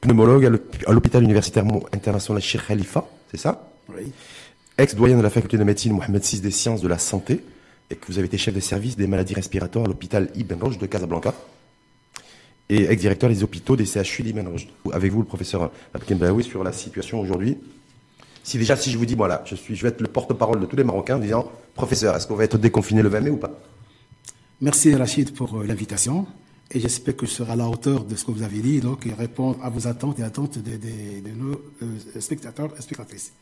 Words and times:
pneumologue 0.00 0.60
à 0.86 0.92
l'hôpital 0.92 1.22
universitaire 1.22 1.64
international 1.92 2.42
Sheikh 2.42 2.66
Khalifa, 2.66 3.06
c'est 3.30 3.38
ça? 3.38 3.70
Oui. 3.88 4.12
Ex-doyen 4.78 5.16
de 5.16 5.22
la 5.22 5.30
faculté 5.30 5.58
de 5.58 5.64
médecine 5.64 5.92
Mohamed 5.92 6.22
VI 6.22 6.40
des 6.40 6.50
sciences 6.50 6.80
de 6.80 6.88
la 6.88 6.98
santé, 6.98 7.44
et 7.90 7.96
que 7.96 8.06
vous 8.06 8.18
avez 8.18 8.26
été 8.26 8.38
chef 8.38 8.54
de 8.54 8.60
service 8.60 8.96
des 8.96 9.06
maladies 9.06 9.34
respiratoires 9.34 9.84
à 9.84 9.88
l'hôpital 9.88 10.30
Ibn 10.34 10.54
Roche 10.60 10.78
de 10.78 10.86
Casablanca, 10.86 11.34
et 12.68 12.84
ex-directeur 12.90 13.28
des 13.28 13.42
hôpitaux 13.42 13.76
des 13.76 13.84
CHU 13.84 14.22
d'Ibn 14.22 14.46
Roche. 14.48 14.66
Avec 14.92 15.12
vous, 15.12 15.20
le 15.20 15.26
professeur 15.26 15.70
Baoui, 16.10 16.42
sur 16.42 16.64
la 16.64 16.72
situation 16.72 17.20
aujourd'hui. 17.20 17.58
Si 18.42 18.58
déjà, 18.58 18.76
si 18.76 18.90
je 18.90 18.98
vous 18.98 19.06
dis, 19.06 19.14
voilà, 19.14 19.42
je, 19.44 19.54
suis, 19.54 19.76
je 19.76 19.82
vais 19.82 19.90
être 19.90 20.00
le 20.00 20.08
porte-parole 20.08 20.58
de 20.58 20.66
tous 20.66 20.76
les 20.76 20.84
Marocains 20.84 21.16
en 21.16 21.20
disant, 21.20 21.52
professeur, 21.74 22.16
est-ce 22.16 22.26
qu'on 22.26 22.34
va 22.34 22.44
être 22.44 22.58
déconfiné 22.58 23.02
le 23.02 23.08
20 23.08 23.20
mai 23.20 23.30
ou 23.30 23.36
pas? 23.36 23.52
Merci 24.60 24.94
Rachid 24.94 25.34
pour 25.34 25.60
euh, 25.60 25.66
l'invitation 25.66 26.26
et 26.74 26.80
j'espère 26.80 27.16
que 27.16 27.26
je 27.26 27.32
serai 27.32 27.52
à 27.52 27.56
la 27.56 27.68
hauteur 27.68 28.04
de 28.04 28.14
ce 28.14 28.24
que 28.24 28.30
vous 28.30 28.42
avez 28.42 28.60
dit 28.60 28.80
donc, 28.80 29.06
et 29.06 29.12
répondre 29.12 29.58
à 29.62 29.68
vos 29.68 29.86
attentes 29.86 30.18
et 30.18 30.22
attentes 30.22 30.58
de, 30.58 30.70
nos 31.36 31.52
euh, 31.82 32.20
spectateurs 32.20 32.72
et 32.78 32.82
spectatrices. 32.82 33.32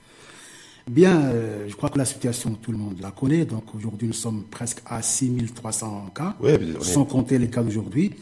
Bien, 0.89 1.21
euh, 1.21 1.69
je 1.69 1.77
crois 1.77 1.91
que 1.91 1.99
la 1.99 2.05
situation, 2.05 2.55
tout 2.55 2.73
le 2.73 2.79
monde 2.79 2.99
la 3.01 3.13
connaît. 3.13 3.45
Donc 3.45 3.75
aujourd'hui, 3.75 4.09
nous 4.09 4.15
sommes 4.15 4.45
presque 4.51 4.81
à 4.87 5.03
6300 5.03 6.11
cas, 6.15 6.37
sans 6.81 7.05
compter 7.05 7.39
les 7.39 7.49
cas 7.49 7.63
d'aujourd'hui. 7.63 8.13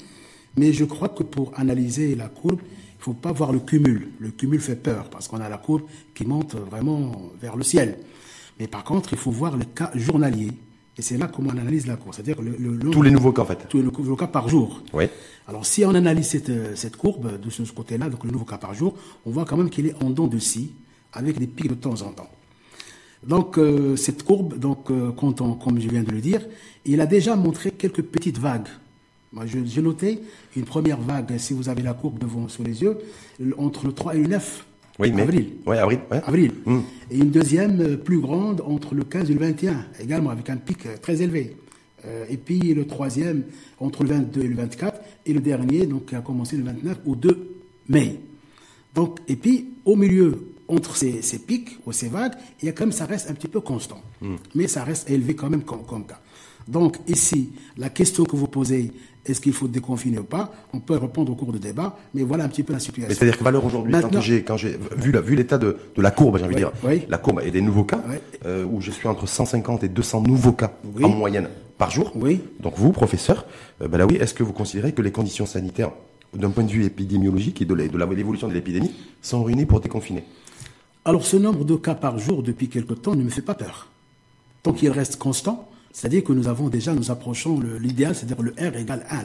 Mais 0.57 0.73
je 0.73 0.85
crois 0.85 1.09
que 1.09 1.23
pour 1.23 1.59
analyser 1.59 2.15
la 2.15 2.29
courbe, 2.29 2.61
il 2.61 2.99
ne 2.99 3.03
faut 3.03 3.15
pas 3.15 3.33
voir 3.33 3.53
le 3.53 3.61
cumul. 3.61 4.11
Le 4.19 4.31
cumul 4.31 4.61
fait 4.61 4.77
peur 4.77 5.09
parce 5.09 5.29
qu'on 5.29 5.41
a 5.41 5.49
la 5.49 5.57
courbe 5.57 5.83
qui 6.15 6.27
monte 6.27 6.57
vraiment 6.57 7.31
vers 7.41 7.57
le 7.57 7.63
ciel. 7.63 7.99
Mais 8.59 8.67
par 8.67 8.85
contre, 8.85 9.13
il 9.13 9.19
faut 9.19 9.31
voir 9.31 9.57
les 9.57 9.67
cas 9.67 9.91
journaliers. 9.95 10.53
Et 10.99 11.03
c'est 11.03 11.17
là 11.17 11.29
comment 11.33 11.51
on 11.55 11.59
analyse 11.59 11.87
la 11.87 11.97
courbe. 11.97 12.15
C'est-à-dire 12.15 12.43
le, 12.43 12.79
tous 12.91 13.03
les 13.03 13.13
nouveaux 13.13 13.33
cas, 13.33 13.43
en 13.43 13.47
fait. 13.47 13.69
Tous 13.69 13.79
les 13.79 13.85
nouveaux 13.85 14.17
cas 14.17 14.27
par 14.27 14.49
jour. 14.49 14.83
Oui. 14.93 15.05
Alors, 15.47 15.65
si 15.65 15.85
on 15.85 15.95
analyse 15.95 16.27
cette, 16.27 16.51
euh, 16.51 16.75
cette 16.75 16.97
courbe 16.97 17.41
de 17.41 17.51
ce 17.51 17.63
côté-là, 17.63 18.11
donc 18.11 18.25
le 18.25 18.33
nouveau 18.33 18.45
cas 18.45 18.59
par 18.59 18.75
jour, 18.75 18.97
on 19.25 19.31
voit 19.31 19.45
quand 19.45 19.57
même 19.57 19.71
qu'il 19.71 19.87
est 19.87 19.95
en 20.03 20.11
dents 20.11 20.27
de 20.27 20.39
scie, 20.39 20.73
avec 21.13 21.39
des 21.39 21.47
pics 21.47 21.69
de 21.69 21.75
temps 21.75 22.03
en 22.03 22.11
temps. 22.11 22.29
Donc, 23.23 23.59
euh, 23.59 23.95
cette 23.97 24.25
courbe, 24.25 24.59
donc, 24.59 24.91
euh, 24.91 25.13
comme 25.13 25.81
je 25.81 25.89
viens 25.89 26.03
de 26.03 26.11
le 26.11 26.21
dire, 26.21 26.45
il 26.85 27.01
a 27.01 27.07
déjà 27.07 27.37
montré 27.37 27.71
quelques 27.71 28.03
petites 28.03 28.39
vagues. 28.39 28.69
Moi, 29.33 29.45
j'ai 29.47 29.83
noté 29.83 30.21
une 30.57 30.65
première 30.65 31.01
vague, 31.01 31.37
si 31.39 31.53
vous 31.53 31.69
avez 31.69 31.83
la 31.83 31.93
courbe 31.93 32.19
devant 32.19 32.49
sous 32.49 32.65
les 32.65 32.83
yeux, 32.83 32.99
entre 33.59 33.87
le 33.87 33.93
3 33.93 34.15
et 34.15 34.19
le 34.19 34.27
9 34.27 34.65
oui, 34.99 35.13
mais, 35.13 35.23
avril. 35.23 35.51
Oui, 35.65 35.77
avril. 35.77 36.01
Avril. 36.11 36.53
Hmm. 36.67 36.81
Et 37.11 37.19
une 37.19 37.31
deuxième 37.31 37.81
euh, 37.81 37.97
plus 37.97 38.19
grande 38.19 38.61
entre 38.63 38.95
le 38.95 39.05
15 39.05 39.31
et 39.31 39.35
le 39.35 39.41
21, 39.41 39.87
également 40.01 40.31
avec 40.31 40.51
un 40.51 40.57
pic 40.57 40.87
euh, 40.87 40.97
très 41.01 41.23
élevé. 41.23 41.57
Euh, 42.05 42.25
et 42.29 42.37
puis 42.37 42.75
le 42.75 42.87
troisième 42.87 43.45
entre 43.79 44.03
le 44.03 44.11
22 44.11 44.41
et 44.43 44.49
le 44.49 44.57
24, 44.57 45.01
et 45.27 45.33
le 45.33 45.41
dernier, 45.41 45.87
donc, 45.87 46.07
qui 46.07 46.15
a 46.17 46.21
commencé 46.21 46.57
le 46.57 46.65
29 46.65 46.99
au 47.07 47.15
2 47.15 47.57
mai. 47.89 48.19
Donc, 48.95 49.21
et 49.29 49.37
puis, 49.37 49.69
au 49.85 49.95
milieu, 49.95 50.53
entre 50.67 50.97
ces, 50.97 51.23
ces, 51.23 51.39
pics 51.39 51.79
ou 51.87 51.93
ces 51.93 52.09
vagues, 52.09 52.35
il 52.61 52.67
y 52.67 52.69
a 52.69 52.73
quand 52.73 52.85
même, 52.85 52.93
ça 52.93 53.07
reste 53.07 53.31
un 53.31 53.35
petit 53.35 53.49
peu 53.49 53.61
constant. 53.61 54.03
Hmm. 54.21 54.37
Mais 54.55 54.67
ça 54.67 54.83
reste 54.83 55.09
élevé 55.11 55.35
quand 55.35 55.49
même 55.49 55.63
comme, 55.63 55.85
comme 55.85 56.07
cas. 56.07 56.21
Donc, 56.67 56.97
ici, 57.07 57.51
la 57.77 57.89
question 57.89 58.25
que 58.25 58.37
vous 58.37 58.49
posez, 58.49 58.93
est-ce 59.27 59.41
qu'il 59.41 59.53
faut 59.53 59.69
déconfiner 59.69 60.19
ou 60.19 60.25
pas? 60.25 60.53
On 60.73 60.81
peut 60.81 60.97
répondre 60.97 61.33
au 61.33 61.35
cours 61.35 61.53
du 61.53 61.59
débat, 61.59 61.97
mais 62.15 62.23
voilà 62.23 62.45
un 62.45 62.49
petit 62.49 62.63
peu 62.63 62.73
la 62.73 62.79
situation. 62.79 63.15
C'est-à-dire 63.15 63.39
que 63.39 63.45
valeur 63.45 63.65
aujourd'hui, 63.65 63.95
quand 64.45 64.57
j'ai, 64.57 64.79
vu, 64.97 65.37
l'état 65.37 65.59
de, 65.59 65.77
de, 65.95 66.03
la 66.03 66.11
courbe, 66.11 66.39
j'ai 66.39 66.45
envie 66.45 66.55
de 66.55 66.61
dire, 66.61 66.73
la 67.09 67.19
courbe 67.19 67.43
et 67.45 67.51
des 67.51 67.61
nouveaux 67.61 67.85
cas, 67.85 68.03
euh, 68.47 68.65
où 68.65 68.81
je 68.81 68.91
suis 68.91 69.09
entre 69.09 69.27
150 69.27 69.85
et 69.85 69.89
200 69.89 70.23
nouveaux 70.23 70.53
cas 70.53 70.73
en 71.03 71.09
moyenne 71.09 71.49
par 71.77 71.91
jour. 71.91 72.13
Oui. 72.17 72.41
Donc 72.61 72.75
vous, 72.77 72.93
professeur, 72.93 73.47
euh, 73.83 73.89
ben 73.89 73.99
là 73.99 74.07
oui, 74.07 74.17
est-ce 74.17 74.35
que 74.35 74.43
vous 74.43 74.53
considérez 74.53 74.93
que 74.93 75.03
les 75.03 75.13
conditions 75.13 75.47
sanitaires, 75.47 75.93
d'un 76.35 76.51
point 76.51 76.65
de 76.65 76.71
vue 76.71 76.85
épidémiologique 76.85 77.63
et 77.63 77.65
de 77.65 77.75
l'évolution 77.75 78.49
de 78.49 78.55
l'épidémie, 78.55 78.93
sont 79.23 79.43
réunies 79.45 79.67
pour 79.67 79.81
déconfiner? 79.81 80.25
Alors 81.05 81.25
ce 81.25 81.37
nombre 81.37 81.65
de 81.65 81.77
cas 81.77 81.95
par 81.95 82.19
jour 82.19 82.43
depuis 82.43 82.69
quelque 82.69 82.95
temps 82.95 83.15
ne 83.15 83.23
me 83.23 83.31
fait 83.31 83.43
pas 83.43 83.55
peur. 83.55 83.89
Tant 84.63 84.73
qu'il 84.73 84.91
reste 84.91 85.17
constant, 85.17 85.68
c'est-à-dire 85.93 86.23
que 86.23 86.33
nous 86.33 86.49
avons 86.49 86.69
déjà, 86.69 86.93
nous 86.93 87.11
approchons 87.11 87.61
l'idéal, 87.81 88.15
c'est-à-dire 88.15 88.41
le 88.43 88.53
R 88.53 88.77
égale 88.77 89.05
1. 89.11 89.19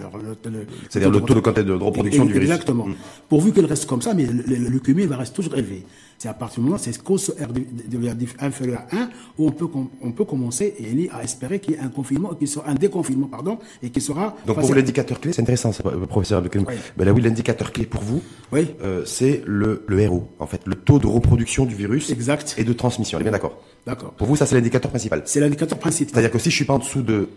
C'est-à-dire 0.89 1.11
le, 1.11 1.21
taux 1.21 1.33
de 1.33 1.39
quantité 1.39 1.63
de 1.63 1.73
reproduction 1.73 2.25
du 2.25 2.33
virus. 2.33 2.49
Exactement. 2.49 2.87
Mm. 2.87 2.95
Pourvu 3.29 3.51
qu'il 3.51 3.65
reste 3.65 3.85
comme 3.85 4.01
ça, 4.01 4.13
mais 4.13 4.25
le, 4.25 4.79
cumul 4.79 5.07
va 5.07 5.17
rester 5.17 5.35
toujours 5.35 5.55
élevé. 5.55 5.85
C'est 6.17 6.29
à 6.29 6.33
partir 6.33 6.61
du 6.61 6.65
moment, 6.65 6.77
c'est 6.77 6.97
cause 7.03 7.35
R 7.39 7.51
devient 7.51 8.15
inférieur 8.39 8.83
à 8.91 8.95
1, 8.95 9.09
où 9.37 9.47
on 9.47 9.51
peut, 9.51 9.67
on 10.01 10.11
peut 10.11 10.23
commencer 10.23 10.73
et 10.79 11.09
à 11.11 11.21
espérer 11.23 11.59
qu'il 11.59 11.73
y 11.73 11.77
ait 11.77 11.81
un 11.81 11.89
confinement, 11.89 12.33
qu'il 12.33 12.47
soit 12.47 12.67
un 12.67 12.75
déconfinement, 12.75 13.27
pardon, 13.27 13.59
et 13.81 13.89
qui 13.89 13.99
sera. 13.99 14.35
Donc 14.47 14.59
pour 14.59 14.73
l'indicateur 14.73 15.19
clé, 15.19 15.33
c'est 15.33 15.41
intéressant, 15.41 15.71
professeur 16.07 16.41
de 16.41 16.49
oui. 16.55 16.75
ben 16.95 17.05
là, 17.05 17.11
oui, 17.11 17.21
l'indicateur 17.21 17.71
clé 17.71 17.85
pour 17.85 18.01
vous, 18.01 18.21
oui. 18.51 18.67
Euh, 18.81 19.03
c'est 19.05 19.41
le, 19.45 19.83
le 19.87 20.07
RO, 20.07 20.29
en 20.39 20.47
fait, 20.47 20.61
le 20.65 20.75
taux 20.75 20.99
de 20.99 21.07
reproduction 21.07 21.65
du 21.65 21.75
virus 21.75 22.09
exact. 22.09 22.55
et 22.57 22.63
de 22.63 22.73
transmission. 22.73 23.17
On 23.17 23.21
est 23.21 23.23
bien 23.23 23.31
d'accord 23.31 23.61
D'accord. 23.85 24.11
Pour 24.13 24.27
vous, 24.27 24.35
ça, 24.35 24.45
c'est 24.45 24.55
l'indicateur 24.55 24.89
principal. 24.89 25.23
C'est 25.25 25.39
l'indicateur 25.39 25.77
principal. 25.77 26.13
C'est-à-dire 26.13 26.31
que 26.31 26.39
si 26.39 26.49
je 26.49 26.55
suis 26.55 26.65
pas 26.65 26.73
en 26.73 26.79
dessous 26.79 27.01
de 27.01 27.29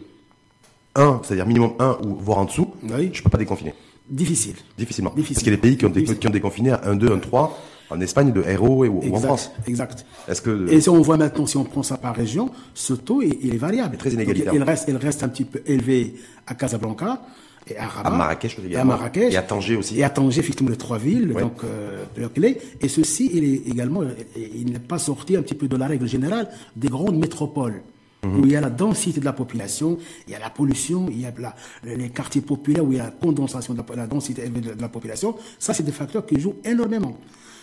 1, 0.94 1.20
c'est-à-dire 1.24 1.46
minimum 1.46 1.72
1 1.78 1.98
ou 2.04 2.14
voire 2.16 2.38
en 2.38 2.44
dessous, 2.44 2.72
oui. 2.82 3.10
je 3.12 3.22
peux 3.22 3.30
pas 3.30 3.38
déconfiner. 3.38 3.74
Difficile. 4.08 4.54
Difficilement. 4.78 5.12
Difficile. 5.14 5.34
Parce 5.34 5.42
qu'il 5.42 5.52
y 5.52 5.54
a 5.54 5.56
des 5.56 5.62
pays 5.62 5.76
qui 5.76 5.84
ont, 5.86 5.90
qui 5.90 6.26
ont 6.26 6.30
déconfiné 6.30 6.70
à 6.70 6.80
1, 6.84 6.94
2, 6.94 7.12
1, 7.12 7.18
3, 7.18 7.58
en 7.90 8.00
Espagne 8.00 8.32
de 8.32 8.42
RO 8.56 8.84
et, 8.84 8.88
ou 8.88 9.14
en 9.14 9.20
France. 9.20 9.50
Exact. 9.66 10.06
Est-ce 10.28 10.42
que 10.42 10.70
et 10.70 10.80
si 10.80 10.88
on 10.88 11.00
voit 11.00 11.16
maintenant, 11.16 11.46
si 11.46 11.56
on 11.56 11.64
prend 11.64 11.82
ça 11.82 11.96
par 11.96 12.14
région, 12.14 12.50
ce 12.74 12.94
taux 12.94 13.22
il, 13.22 13.54
est 13.54 13.58
variable. 13.58 13.96
très 13.96 14.10
inégalitaire. 14.10 14.54
il 14.54 14.62
reste, 14.62 14.86
il 14.88 14.96
reste 14.96 15.22
un 15.22 15.28
petit 15.28 15.44
peu 15.44 15.62
élevé 15.66 16.14
à 16.46 16.54
Casablanca 16.54 17.22
et 17.68 17.76
à 17.76 17.86
Rabat. 17.86 18.08
À 18.08 18.12
Marrakech 18.12 18.58
Et 18.68 18.76
à 18.76 18.84
Marrakech. 18.84 19.32
Et 19.32 19.36
à 19.36 19.42
Tanger 19.42 19.76
aussi. 19.76 19.98
Et 19.98 20.04
à 20.04 20.10
Tanger, 20.10 20.40
effectivement, 20.40 20.70
les 20.70 20.76
trois 20.76 20.98
villes, 20.98 21.28
donc, 21.28 21.64
euh, 21.64 22.04
de 22.16 22.26
clé. 22.28 22.58
Et 22.80 22.88
ceci, 22.88 23.30
il 23.32 23.44
est 23.44 23.68
également, 23.68 24.02
il 24.36 24.72
n'est 24.72 24.78
pas 24.78 24.98
sorti 24.98 25.36
un 25.36 25.42
petit 25.42 25.54
peu 25.54 25.68
de 25.68 25.76
la 25.76 25.86
règle 25.86 26.06
générale 26.06 26.48
des 26.76 26.88
grandes 26.88 27.18
métropoles. 27.18 27.82
Mhm. 28.24 28.40
Où 28.40 28.46
il 28.46 28.52
y 28.52 28.56
a 28.56 28.60
la 28.60 28.70
densité 28.70 29.20
de 29.20 29.24
la 29.24 29.32
population, 29.32 29.98
il 30.26 30.32
y 30.32 30.36
a 30.36 30.38
la 30.38 30.50
pollution, 30.50 31.06
il 31.10 31.20
y 31.20 31.26
a 31.26 31.32
la, 31.38 31.54
les 31.84 32.08
quartiers 32.08 32.40
populaires 32.40 32.84
où 32.84 32.92
il 32.92 32.98
y 32.98 33.00
a 33.00 33.04
la 33.04 33.10
condensation 33.10 33.74
de 33.74 33.78
la, 33.78 33.96
la 33.96 34.06
densité 34.06 34.48
de 34.48 34.80
la 34.80 34.88
population. 34.88 35.36
Ça, 35.58 35.74
c'est 35.74 35.82
des 35.82 35.92
facteurs 35.92 36.24
qui 36.24 36.40
jouent 36.40 36.56
énormément. 36.64 37.18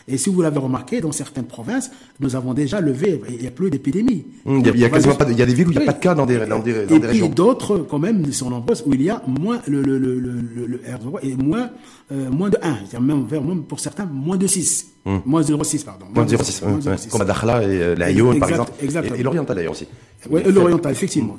Et 0.08 0.18
si 0.18 0.30
vous 0.30 0.42
l'avez 0.42 0.60
remarqué, 0.60 1.00
dans 1.00 1.12
certaines 1.12 1.46
provinces, 1.46 1.92
nous 2.20 2.36
avons 2.36 2.54
déjà 2.54 2.82
levé, 2.82 3.22
il 3.30 3.40
n'y 3.40 3.48
a 3.48 3.52
plus 3.52 3.70
d'épidémie. 3.70 4.26
Hum, 4.46 4.60
il, 4.60 4.68
il 4.76 4.80
y 4.80 4.86
a 4.86 5.46
des 5.46 5.54
villes 5.54 5.68
où 5.68 5.72
il 5.72 5.78
n'y 5.78 5.84
a 5.84 5.86
pas 5.86 5.94
de 5.94 6.00
cas 6.00 6.14
dans 6.14 6.26
des, 6.26 6.46
dans 6.46 6.60
des, 6.60 6.86
dans 6.86 6.96
et 6.96 7.00
puis 7.00 7.30
d'autres, 7.30 7.78
quand 7.90 8.00
même, 8.00 8.32
sont 8.34 8.50
nombreuses, 8.50 8.84
où 8.86 8.94
il 8.94 9.02
y 9.02 9.10
a 9.10 9.22
moins, 9.28 9.62
le, 9.68 9.82
le, 9.82 9.98
le, 9.98 10.20
le, 10.20 10.78
R0 10.80 11.20
et 11.24 11.36
moins, 11.36 11.70
euh, 12.12 12.30
moins 12.30 12.50
de 12.50 12.58
1. 12.62 13.00
Même, 13.00 13.28
même, 13.32 13.64
pour 13.64 13.80
certains, 13.80 14.06
moins 14.06 14.38
de 14.38 14.48
6. 14.48 14.90
Hum. 15.06 15.22
Moins 15.26 15.42
0,6, 15.42 15.84
pardon. 15.84 16.06
Moins 16.14 16.26
0,6. 16.26 16.66
Hum, 16.66 16.82
comme 17.10 17.22
à 17.22 17.26
Dakhla 17.26 17.64
et 17.64 17.82
euh, 17.82 18.40
par 18.40 18.50
exemple. 18.50 18.72
Exactement. 18.82 19.16
Et, 19.16 19.24
l'oriental 19.24 19.56
d'ailleurs 19.56 19.72
aussi. 19.72 19.88
Oui, 20.30 20.42
l'oriental, 20.46 20.92
effectivement. 20.92 21.38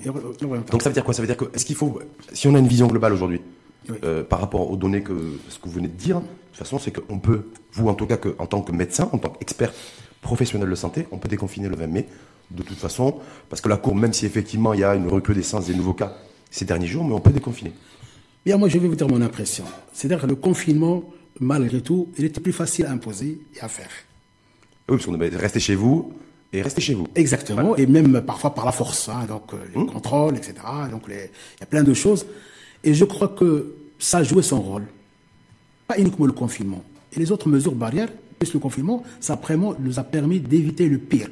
Donc 0.71 0.83
ça 0.83 0.89
veut 0.89 0.95
dire 0.95 1.05
quoi? 1.05 1.15
Ça 1.15 1.23
veut 1.23 1.29
dire 1.29 1.37
que, 1.37 1.47
est-ce 1.55 1.65
qu'il 1.65 1.77
faut, 1.77 1.99
si 2.33 2.49
on 2.49 2.55
a 2.55 2.59
une 2.59 2.69
vision 2.69 2.87
globale 2.87 3.13
aujourd'hui, 3.13 3.41
euh, 4.03 4.25
par 4.25 4.41
rapport 4.41 4.71
aux 4.71 4.77
données 4.77 5.03
que 5.03 5.39
ce 5.49 5.59
que 5.59 5.65
vous 5.65 5.73
venez 5.73 5.89
de 5.89 5.97
dire, 5.97 6.21
de 6.21 6.27
toute 6.27 6.59
façon, 6.59 6.79
c'est 6.79 6.93
qu'on 6.93 7.19
peut, 7.19 7.47
vous 7.73 7.89
en 7.89 7.95
tout 7.95 8.07
cas, 8.07 8.17
que, 8.17 8.35
en 8.39 8.47
tant 8.47 8.63
que 8.63 8.73
médecin, 8.73 9.09
en 9.13 9.19
tant 9.19 9.31
qu'expert 9.31 9.73
professionnel 10.21 10.69
de 10.71 10.75
santé, 10.75 11.07
on 11.11 11.19
peut 11.19 11.29
déconfiner 11.29 11.69
le 11.69 11.77
20 11.77 11.87
mai, 11.89 12.07
de 12.51 12.63
toute 12.63 12.79
façon, 12.79 13.17
parce 13.49 13.61
que 13.61 13.69
la 13.69 13.77
cour, 13.77 13.95
même 13.95 14.13
si 14.13 14.27
effectivement 14.27 14.73
il 14.73 14.81
y 14.81 14.85
a 14.85 14.95
une 14.95 15.09
recrudescence 15.09 15.67
des 15.67 15.75
nouveaux 15.75 15.95
cas 15.95 16.17
ces 16.51 16.65
derniers 16.65 16.87
jours, 16.87 17.05
mais 17.05 17.15
on 17.15 17.21
peut 17.21 17.33
déconfiner. 17.33 17.73
Bien, 18.47 18.57
moi 18.57 18.69
je 18.69 18.79
vais 18.79 18.87
vous 18.87 18.95
dire 18.95 19.09
mon 19.09 19.21
impression. 19.23 19.65
C'est-à-dire 19.93 20.21
que 20.21 20.27
le 20.27 20.37
confinement, 20.37 21.03
malgré 21.41 21.81
tout, 21.81 22.13
il 22.17 22.25
était 22.25 22.41
plus 22.41 22.53
facile 22.53 22.87
à 22.87 22.93
imposer 22.93 23.41
et 23.57 23.61
à 23.61 23.69
faire. 23.69 23.91
Oui, 24.89 24.97
parce 24.97 25.07
qu'on 25.07 25.13
devait 25.13 25.35
rester 25.37 25.59
chez 25.59 25.75
vous 25.75 26.13
et 26.53 26.63
rester 26.63 26.81
chez 26.81 26.95
vous. 26.95 27.09
Exactement, 27.17 27.75
et 27.77 27.87
même 27.87 28.21
parfois 28.21 28.55
par 28.55 28.65
la 28.65 28.73
force, 28.73 29.09
hein, 29.09 29.25
donc 29.27 29.53
euh, 29.53 29.57
les 29.75 29.81
hum. 29.81 29.91
contrôles, 29.91 30.37
etc. 30.37 30.55
Donc 30.91 31.03
il 31.09 31.15
y 31.15 31.63
a 31.63 31.67
plein 31.67 31.83
de 31.83 31.95
choses. 31.95 32.27
Et 32.85 32.95
je 32.95 33.05
crois 33.05 33.29
que 33.29 33.75
ça 33.99 34.19
a 34.19 34.23
joué 34.23 34.43
son 34.43 34.61
rôle 34.61 34.87
pas 35.87 35.99
uniquement 35.99 36.27
le 36.27 36.33
confinement. 36.33 36.83
Et 37.15 37.21
les 37.21 37.31
autres 37.31 37.49
mesures 37.49 37.75
barrières, 37.75 38.09
plus 38.39 38.53
le 38.53 38.59
confinement, 38.59 39.03
ça 39.21 39.37
vraiment 39.37 39.75
nous 39.79 39.99
a 39.99 40.03
permis 40.05 40.41
d'éviter 40.41 40.89
le 40.89 40.99
pire. 40.99 41.29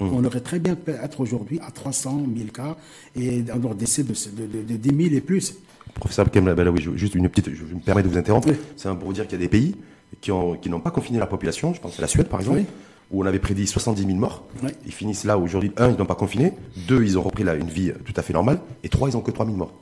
Mmh. 0.00 0.08
On 0.12 0.24
aurait 0.24 0.40
très 0.40 0.58
bien 0.58 0.74
pu 0.74 0.90
être 0.90 1.20
aujourd'hui 1.20 1.60
à 1.66 1.70
300 1.70 2.26
000 2.36 2.48
cas 2.50 2.76
et 3.16 3.44
un 3.52 3.74
décès 3.74 4.02
de, 4.02 4.12
de, 4.12 4.62
de, 4.62 4.76
10 4.76 5.04
000 5.04 5.16
et 5.16 5.20
plus. 5.20 5.54
Professeur 5.94 6.30
Kemla, 6.30 6.54
oui, 6.70 6.84
juste 6.96 7.14
une 7.14 7.28
petite, 7.28 7.54
je 7.54 7.74
me 7.74 7.80
permets 7.80 8.02
de 8.02 8.08
vous 8.08 8.18
interrompre. 8.18 8.48
C'est 8.76 8.88
pour 8.88 9.06
vous 9.06 9.12
dire 9.12 9.26
qu'il 9.26 9.38
y 9.38 9.42
a 9.42 9.44
des 9.44 9.48
pays 9.48 9.76
qui 10.20 10.30
n'ont 10.30 10.56
qui 10.56 10.68
pas 10.68 10.90
confiné 10.90 11.18
la 11.18 11.26
population. 11.26 11.74
Je 11.74 11.80
pense 11.80 11.98
à 11.98 12.02
la 12.02 12.08
Suède, 12.08 12.28
par 12.28 12.40
exemple. 12.40 12.62
où 13.10 13.22
on 13.22 13.26
avait 13.26 13.38
prédit 13.38 13.66
70 13.66 14.04
000 14.04 14.16
morts. 14.16 14.44
Ils 14.86 14.92
finissent 14.92 15.24
là 15.24 15.38
aujourd'hui. 15.38 15.72
Un, 15.76 15.90
ils 15.90 15.98
n'ont 15.98 16.06
pas 16.06 16.14
confiné. 16.16 16.52
Deux, 16.88 17.04
ils 17.04 17.16
ont 17.16 17.22
repris 17.22 17.44
là 17.44 17.54
une 17.54 17.68
vie 17.68 17.92
tout 18.04 18.14
à 18.16 18.22
fait 18.22 18.32
normale. 18.32 18.60
Et 18.82 18.88
trois, 18.88 19.08
ils 19.08 19.12
n'ont 19.12 19.20
que 19.20 19.30
3 19.30 19.46
000 19.46 19.56
morts. 19.56 19.72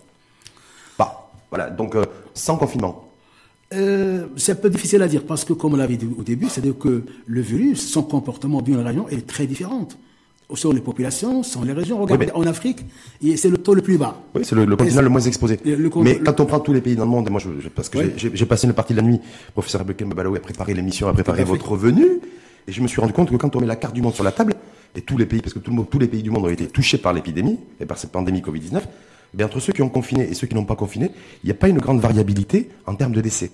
Voilà. 1.53 1.69
Donc, 1.69 1.95
euh, 1.95 2.05
sans 2.33 2.57
confinement. 2.57 3.09
Euh, 3.75 4.27
c'est 4.37 4.53
un 4.53 4.57
peu 4.57 4.71
difficile 4.71 5.03
à 5.03 5.09
dire 5.09 5.25
parce 5.25 5.45
que, 5.45 5.53
comme 5.53 5.75
on 5.75 5.77
l'avait 5.77 5.97
dit 5.97 6.09
au 6.19 6.23
début, 6.23 6.49
c'est-à-dire 6.49 6.79
que 6.79 7.05
le 7.27 7.41
virus, 7.41 7.91
son 7.91 8.03
comportement 8.03 8.63
d'une 8.63 8.79
région 8.79 9.07
est 9.11 9.27
très 9.27 9.47
différent. 9.47 9.87
sont 10.55 10.73
les 10.73 10.81
populations, 10.81 11.43
sont 11.43 11.63
les 11.63 11.73
régions. 11.73 12.01
Regardez, 12.01 12.31
en 12.35 12.47
Afrique, 12.47 12.81
c'est 13.37 13.51
le 13.51 13.59
taux 13.59 13.75
le 13.75 13.83
plus 13.83 13.99
bas. 13.99 14.17
Oui, 14.35 14.43
c'est 14.45 14.55
le, 14.55 14.77
continent 14.77 15.03
le 15.03 15.09
moins 15.11 15.21
exposé. 15.21 15.59
mais 16.03 16.19
quand 16.19 16.41
on 16.41 16.47
prend 16.47 16.61
tous 16.61 16.73
les 16.73 16.81
pays 16.81 16.97
dans 16.97 17.05
le 17.05 17.11
monde, 17.11 17.29
et 17.29 17.31
moi, 17.31 17.41
je, 17.41 17.69
parce 17.69 17.91
que 17.91 17.99
j'ai 18.17 18.47
passé 18.47 18.67
une 18.67 18.73
partie 18.73 18.95
de 18.95 19.01
la 19.01 19.07
nuit, 19.07 19.21
professeur 19.53 19.83
Abdelkem 19.83 20.09
Balaoui 20.09 20.39
a 20.39 20.41
préparé 20.41 20.73
l'émission, 20.73 21.09
a 21.09 21.13
préparé 21.13 21.45
votre 21.45 21.77
venue, 21.77 22.21
et 22.67 22.73
je 22.73 22.81
me 22.81 22.89
suis 22.89 23.01
rendu 23.01 23.13
compte 23.13 23.31
que 23.31 23.37
quand 23.37 23.55
on 23.57 23.61
met 23.61 23.67
la 23.67 23.77
carte 23.77 23.95
du 23.95 24.01
monde 24.03 24.15
sur 24.15 24.25
la 24.25 24.33
table, 24.33 24.55
et 24.95 25.01
tous 25.03 25.17
les 25.17 25.27
pays, 25.27 25.41
parce 25.41 25.55
que 25.55 25.59
tout 25.59 25.71
le 25.71 25.77
monde, 25.77 25.91
tous 25.91 25.99
les 25.99 26.09
pays 26.09 26.23
du 26.23 26.31
monde 26.31 26.45
ont 26.45 26.51
été 26.51 26.67
touchés 26.67 26.99
par 26.99 27.13
l'épidémie 27.13 27.59
et 27.81 27.87
par 27.87 27.97
cette 27.97 28.13
pandémie 28.13 28.41
Covid-19, 28.41 28.83
mais 29.35 29.45
entre 29.45 29.61
ceux 29.61 29.73
qui 29.73 29.83
ont 29.83 29.89
confiné 29.89 30.29
et 30.29 30.35
ceux 30.35 30.47
qui 30.47 30.55
n'ont 30.55 30.65
pas 30.65 30.77
confiné, 30.77 31.11
il 31.43 31.47
n'y 31.47 31.53
a 31.53 31.55
pas 31.55 31.69
une 31.69 31.79
grande 31.79 32.01
variabilité 32.01 32.71
en 32.87 32.95
termes 32.95 33.13
de 33.13 33.21
décès. 33.21 33.51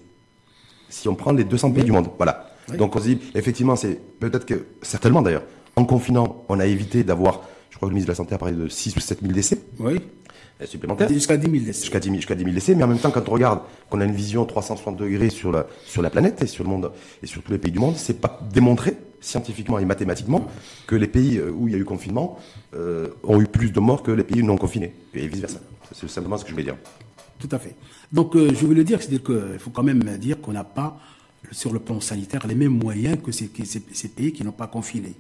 Si 0.88 1.08
on 1.08 1.14
prend 1.14 1.32
les 1.32 1.44
200 1.44 1.72
pays 1.72 1.84
du 1.84 1.92
monde, 1.92 2.08
voilà. 2.16 2.50
Donc 2.76 2.96
on 2.96 2.98
se 2.98 3.04
dit, 3.04 3.19
effectivement, 3.34 3.76
c'est 3.76 4.00
peut-être 4.19 4.44
que, 4.44 4.66
certainement 4.82 5.22
d'ailleurs, 5.22 5.44
en 5.76 5.84
confinant, 5.84 6.44
on 6.48 6.58
a 6.60 6.66
évité 6.66 7.04
d'avoir, 7.04 7.42
je 7.70 7.76
crois 7.76 7.88
que 7.88 7.90
le 7.90 7.94
ministre 7.94 8.08
de 8.08 8.12
la 8.12 8.16
Santé 8.16 8.34
a 8.34 8.38
parlé 8.38 8.54
de 8.54 8.69
6 8.69 8.96
ou 8.96 9.00
7 9.00 9.20
000 9.22 9.32
décès. 9.32 9.60
Oui. 9.78 10.00
Supplémentaires. 10.64 11.08
Jusqu'à 11.08 11.36
10 11.36 11.50
000 11.50 11.64
décès. 11.64 11.81
Jusqu'à 11.82 12.00
10, 12.00 12.08
000, 12.08 12.20
10 12.20 12.26
000 12.36 12.50
décès. 12.50 12.74
Mais 12.74 12.82
en 12.82 12.88
même 12.88 12.98
temps, 12.98 13.12
quand 13.12 13.28
on 13.28 13.32
regarde 13.32 13.60
qu'on 13.88 14.00
a 14.00 14.04
une 14.04 14.14
vision 14.14 14.44
360 14.44 14.96
degrés 14.96 15.31
sur 15.31 15.52
la, 15.52 15.66
sur 15.84 16.02
la 16.02 16.10
planète 16.10 16.42
et 16.42 16.46
sur 16.48 16.64
le 16.64 16.70
monde, 16.70 16.90
et 17.22 17.26
sur 17.26 17.42
tous 17.42 17.52
les 17.52 17.58
pays 17.58 17.70
du 17.70 17.78
monde, 17.78 17.94
c'est 17.96 18.20
pas 18.20 18.40
démontré 18.52 18.96
scientifiquement 19.20 19.79
et 19.79 19.85
mathématiquement 19.85 20.49
que 20.87 20.94
les 20.94 21.09
pays 21.09 21.38
euh, 21.38 21.50
où 21.50 21.69
il 21.69 21.73
y 21.73 21.75
a 21.76 21.79
eu 21.79 21.85
confinement 21.85 22.38
euh, 22.75 23.09
ont 23.23 23.41
eu 23.41 23.47
plus 23.47 23.73
de 23.73 23.81
morts 23.81 24.03
que 24.03 24.11
les 24.11 24.25
pays 24.25 24.43
non 24.43 24.56
confinés. 24.56 24.94
Et 25.15 25.26
vice 25.26 25.41
versa. 25.41 25.61
C'est 25.93 26.09
simplement 26.09 26.37
ce 26.37 26.44
que 26.44 26.50
je 26.50 26.55
voulais 26.55 26.65
dire. 26.65 26.76
Tout 27.38 27.49
à 27.53 27.59
fait. 27.59 27.75
Donc, 28.12 28.37
euh, 28.37 28.50
je 28.55 28.67
voulais 28.67 28.85
dire, 28.85 29.00
c'est-à-dire 29.00 29.23
qu'il 29.23 29.59
faut 29.59 29.70
quand 29.70 29.82
même 29.82 30.03
dire 30.19 30.41
qu'on 30.41 30.53
n'a 30.53 30.65
pas, 30.65 30.99
sur 31.53 31.73
le 31.73 31.79
plan 31.79 32.00
sanitaire, 32.00 32.47
les 32.47 32.55
mêmes 32.55 32.76
moyens 32.79 33.19
que 33.23 33.32
ces, 33.32 33.50
ces 33.65 34.09
pays 34.09 34.32
qui 34.32 34.44
n'ont 34.44 34.53
pas 34.53 34.67
confiné. 34.67 35.15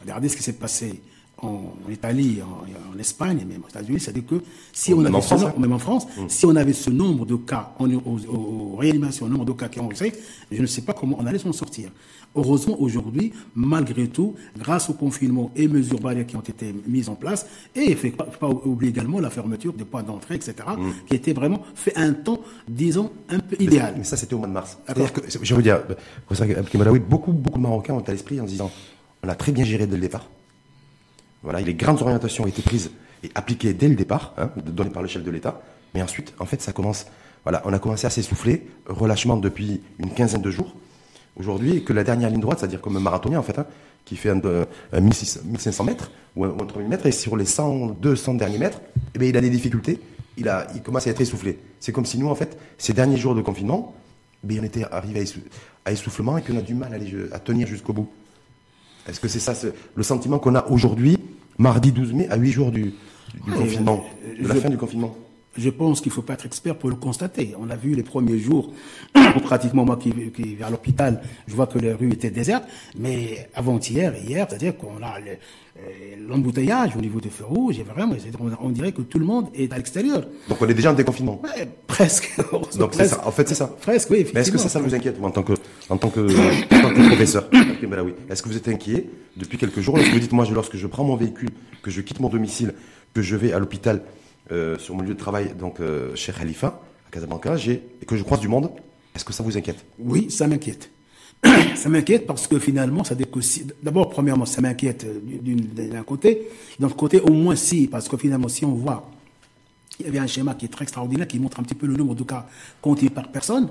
Regardez 0.00 0.28
ce 0.28 0.36
qui 0.36 0.42
s'est 0.42 0.52
passé 0.54 1.00
en 1.42 1.74
Italie, 1.90 2.40
en, 2.42 2.98
Espagne 2.98 3.40
et 3.42 3.44
même 3.44 3.62
aux 3.64 3.68
États-Unis, 3.68 3.98
c'est-à-dire 3.98 4.26
que 4.26 4.42
si 4.72 4.94
on 4.94 5.04
avait 5.04 5.20
ce 5.20 5.34
nombre, 5.34 5.58
même 5.58 5.72
en 5.72 5.78
France, 5.78 6.06
mm. 6.16 6.28
si 6.28 6.46
on 6.46 6.54
avait 6.54 6.72
ce 6.72 6.90
nombre 6.90 7.26
de 7.26 7.36
cas 7.36 7.74
en, 7.78 7.90
aux, 7.92 8.76
réanimations, 8.76 9.28
nombre 9.28 9.44
de 9.44 9.52
cas 9.52 9.68
qui 9.68 9.80
ont 9.80 9.88
je 9.92 10.60
ne 10.60 10.66
sais 10.66 10.82
pas 10.82 10.92
comment 10.92 11.16
on 11.18 11.26
allait 11.26 11.38
s'en 11.38 11.52
sortir. 11.52 11.90
Heureusement, 12.34 12.80
aujourd'hui, 12.80 13.32
malgré 13.54 14.08
tout, 14.08 14.34
grâce 14.58 14.88
au 14.88 14.94
confinement 14.94 15.50
et 15.54 15.68
mesures 15.68 16.00
barrières 16.00 16.26
qui 16.26 16.36
ont 16.36 16.40
été 16.40 16.74
mises 16.86 17.08
en 17.10 17.14
place, 17.14 17.46
et 17.74 17.84
il 17.84 17.90
ne 17.90 17.96
faut 17.96 18.08
pas 18.40 18.48
oublier 18.48 18.90
également 18.90 19.20
la 19.20 19.28
fermeture 19.28 19.74
des 19.74 19.84
points 19.84 20.02
d'entrée, 20.02 20.36
etc., 20.36 20.54
mm. 20.76 20.90
qui 21.06 21.14
était 21.14 21.34
vraiment 21.34 21.62
fait 21.74 21.96
un 21.96 22.12
temps, 22.12 22.40
disons, 22.66 23.12
un 23.28 23.38
peu 23.38 23.56
idéal. 23.60 23.94
Mais 23.98 24.04
ça, 24.04 24.16
c'était 24.16 24.34
au 24.34 24.38
mois 24.38 24.48
de 24.48 24.52
mars. 24.52 24.78
C'est-à-dire 24.86 25.12
que, 25.12 25.20
je 25.42 25.54
veux 25.54 25.62
dire, 25.62 25.82
beaucoup, 27.08 27.32
beaucoup 27.32 27.58
de 27.58 27.62
Marocains 27.62 27.94
ont 27.94 28.00
à 28.00 28.12
l'esprit 28.12 28.40
en 28.40 28.44
se 28.44 28.50
disant, 28.50 28.70
on 29.22 29.28
a 29.28 29.34
très 29.34 29.52
bien 29.52 29.64
géré 29.64 29.86
dès 29.86 29.96
le 29.96 30.02
départ. 30.02 30.28
Voilà, 31.42 31.60
les 31.60 31.74
grandes 31.74 32.00
orientations 32.00 32.44
ont 32.44 32.48
été 32.48 32.62
prises 32.62 32.92
et 33.22 33.30
appliquées 33.34 33.74
dès 33.74 33.88
le 33.88 33.94
départ, 33.94 34.34
hein, 34.38 34.50
données 34.64 34.90
par 34.90 35.02
le 35.02 35.08
chef 35.08 35.22
de 35.22 35.30
l'État. 35.30 35.60
Mais 35.94 36.02
ensuite, 36.02 36.32
en 36.38 36.46
fait, 36.46 36.62
ça 36.62 36.72
commence. 36.72 37.06
Voilà, 37.44 37.60
on 37.64 37.72
a 37.72 37.78
commencé 37.78 38.06
à 38.06 38.10
s'essouffler, 38.10 38.66
relâchement 38.86 39.36
depuis 39.36 39.80
une 39.98 40.10
quinzaine 40.10 40.42
de 40.42 40.50
jours. 40.50 40.74
Aujourd'hui, 41.38 41.82
que 41.84 41.92
la 41.92 42.04
dernière 42.04 42.30
ligne 42.30 42.40
droite, 42.40 42.58
c'est-à-dire 42.60 42.80
comme 42.80 42.96
un 42.96 43.00
marathonien 43.00 43.38
en 43.38 43.42
fait, 43.42 43.58
hein, 43.58 43.66
qui 44.04 44.16
fait 44.16 44.30
un, 44.30 44.40
1500 45.00 45.84
mètres 45.84 46.10
ou 46.36 46.44
un, 46.44 46.50
3000 46.50 46.88
mètres, 46.88 47.06
et 47.06 47.12
sur 47.12 47.36
les 47.36 47.44
100, 47.44 47.96
200 48.00 48.34
derniers 48.34 48.58
mètres, 48.58 48.80
eh 49.14 49.18
bien, 49.18 49.28
il 49.28 49.36
a 49.36 49.40
des 49.40 49.50
difficultés. 49.50 50.00
Il, 50.36 50.48
a, 50.48 50.66
il 50.74 50.82
commence 50.82 51.06
à 51.06 51.10
être 51.10 51.20
essoufflé. 51.20 51.58
C'est 51.78 51.92
comme 51.92 52.06
si 52.06 52.18
nous, 52.18 52.28
en 52.28 52.34
fait, 52.34 52.58
ces 52.78 52.92
derniers 52.92 53.18
jours 53.18 53.34
de 53.34 53.42
confinement, 53.42 53.94
eh 54.48 54.60
on 54.60 54.62
était 54.62 54.84
arrivé 54.90 55.24
à, 55.84 55.92
essoufflement 55.92 56.36
et 56.36 56.42
qu'on 56.42 56.56
a 56.56 56.62
du 56.62 56.74
mal 56.74 56.92
à, 56.94 57.36
à 57.36 57.38
tenir 57.38 57.66
jusqu'au 57.66 57.92
bout. 57.92 58.08
Est-ce 59.08 59.20
que 59.20 59.28
c'est 59.28 59.40
ça 59.40 59.54
le 59.94 60.02
sentiment 60.02 60.38
qu'on 60.38 60.54
a 60.54 60.66
aujourd'hui 60.68 61.18
mardi 61.58 61.92
12 61.92 62.12
mai, 62.12 62.28
à 62.28 62.36
8 62.36 62.52
jours 62.52 62.70
du, 62.70 62.94
confinement, 63.44 64.04
de 64.40 64.46
la 64.46 64.54
fin 64.54 64.68
du 64.68 64.78
confinement? 64.78 65.14
Je 65.56 65.70
pense 65.70 66.00
qu'il 66.00 66.10
ne 66.10 66.14
faut 66.14 66.22
pas 66.22 66.34
être 66.34 66.46
expert 66.46 66.76
pour 66.76 66.90
le 66.90 66.96
constater. 66.96 67.54
On 67.58 67.70
a 67.70 67.76
vu 67.76 67.94
les 67.94 68.02
premiers 68.02 68.38
jours, 68.38 68.72
pratiquement 69.44 69.84
moi 69.84 69.96
qui, 69.96 70.10
qui 70.30 70.54
vais 70.54 70.64
à 70.64 70.70
l'hôpital, 70.70 71.20
je 71.46 71.54
vois 71.54 71.66
que 71.66 71.78
les 71.78 71.92
rues 71.92 72.12
étaient 72.12 72.30
désertes, 72.30 72.64
mais 72.98 73.48
avant-hier, 73.54 74.14
hier, 74.16 74.46
c'est-à-dire 74.48 74.76
qu'on 74.76 75.02
a 75.02 75.18
euh, 75.18 76.16
l'embouteillage 76.28 76.96
au 76.96 77.00
niveau 77.00 77.20
des 77.20 77.28
feux 77.28 77.44
rouges, 77.44 77.78
et 77.78 77.82
vraiment, 77.82 78.14
on 78.60 78.70
dirait 78.70 78.92
que 78.92 79.02
tout 79.02 79.18
le 79.18 79.26
monde 79.26 79.48
est 79.54 79.72
à 79.72 79.76
l'extérieur. 79.76 80.24
Donc 80.48 80.60
on 80.60 80.68
est 80.68 80.74
déjà 80.74 80.90
en 80.90 80.94
déconfinement 80.94 81.40
ouais, 81.42 81.68
Presque. 81.86 82.32
Donc 82.78 82.94
c'est 82.94 83.06
ça, 83.06 83.26
en 83.26 83.30
fait 83.30 83.48
c'est 83.48 83.54
ça. 83.54 83.66
Presque, 83.66 84.10
oui. 84.10 84.26
Mais 84.34 84.40
est-ce 84.40 84.52
que 84.52 84.58
ça, 84.58 84.68
ça 84.68 84.80
vous 84.80 84.94
inquiète, 84.94 85.16
en 85.22 85.30
tant 85.30 85.42
que, 85.42 85.52
en 85.88 85.96
tant 85.98 86.08
que, 86.08 86.20
en 86.20 86.82
tant 86.82 86.94
que 86.94 87.06
professeur 87.08 87.48
Est-ce 88.30 88.42
que 88.42 88.48
vous 88.48 88.56
êtes 88.56 88.68
inquiet 88.68 89.06
depuis 89.36 89.58
quelques 89.58 89.80
jours 89.80 89.96
Lorsque 89.96 90.12
vous 90.12 90.20
dites, 90.20 90.32
moi, 90.32 90.46
lorsque 90.52 90.76
je 90.76 90.86
prends 90.86 91.04
mon 91.04 91.16
véhicule, 91.16 91.50
que 91.82 91.90
je 91.90 92.00
quitte 92.00 92.20
mon 92.20 92.28
domicile, 92.28 92.74
que 93.12 93.22
je 93.22 93.36
vais 93.36 93.52
à 93.52 93.58
l'hôpital, 93.58 94.02
euh, 94.50 94.78
sur 94.78 94.94
mon 94.94 95.02
lieu 95.02 95.14
de 95.14 95.18
travail, 95.18 95.54
donc 95.58 95.80
euh, 95.80 96.14
chez 96.14 96.32
Khalifa, 96.32 96.82
à 97.08 97.10
Casablanca, 97.10 97.56
et 97.68 98.04
que 98.06 98.16
je 98.16 98.22
croise 98.22 98.40
du 98.40 98.48
monde, 98.48 98.70
est-ce 99.14 99.24
que 99.24 99.32
ça 99.32 99.42
vous 99.42 99.56
inquiète? 99.56 99.84
Oui, 99.98 100.30
ça 100.30 100.46
m'inquiète. 100.46 100.90
ça 101.74 101.88
m'inquiète 101.88 102.26
parce 102.26 102.46
que 102.46 102.58
finalement, 102.58 103.04
ça 103.04 103.14
D'abord, 103.82 104.10
premièrement, 104.10 104.46
ça 104.46 104.60
m'inquiète 104.60 105.04
euh, 105.04 105.90
d'un 105.90 106.02
côté. 106.02 106.48
D'un 106.78 106.88
côté, 106.88 107.20
au 107.20 107.32
moins 107.32 107.56
si, 107.56 107.86
parce 107.86 108.08
que 108.08 108.16
finalement, 108.16 108.48
si 108.48 108.64
on 108.64 108.74
voit, 108.74 109.10
il 110.00 110.06
y 110.06 110.08
avait 110.08 110.18
un 110.18 110.26
schéma 110.26 110.54
qui 110.54 110.64
est 110.64 110.68
très 110.68 110.84
extraordinaire, 110.84 111.28
qui 111.28 111.38
montre 111.38 111.60
un 111.60 111.62
petit 111.62 111.74
peu 111.74 111.86
le 111.86 111.94
nombre 111.94 112.14
de 112.14 112.24
cas 112.24 112.46
comptés 112.80 113.10
par 113.10 113.30
personne, 113.30 113.68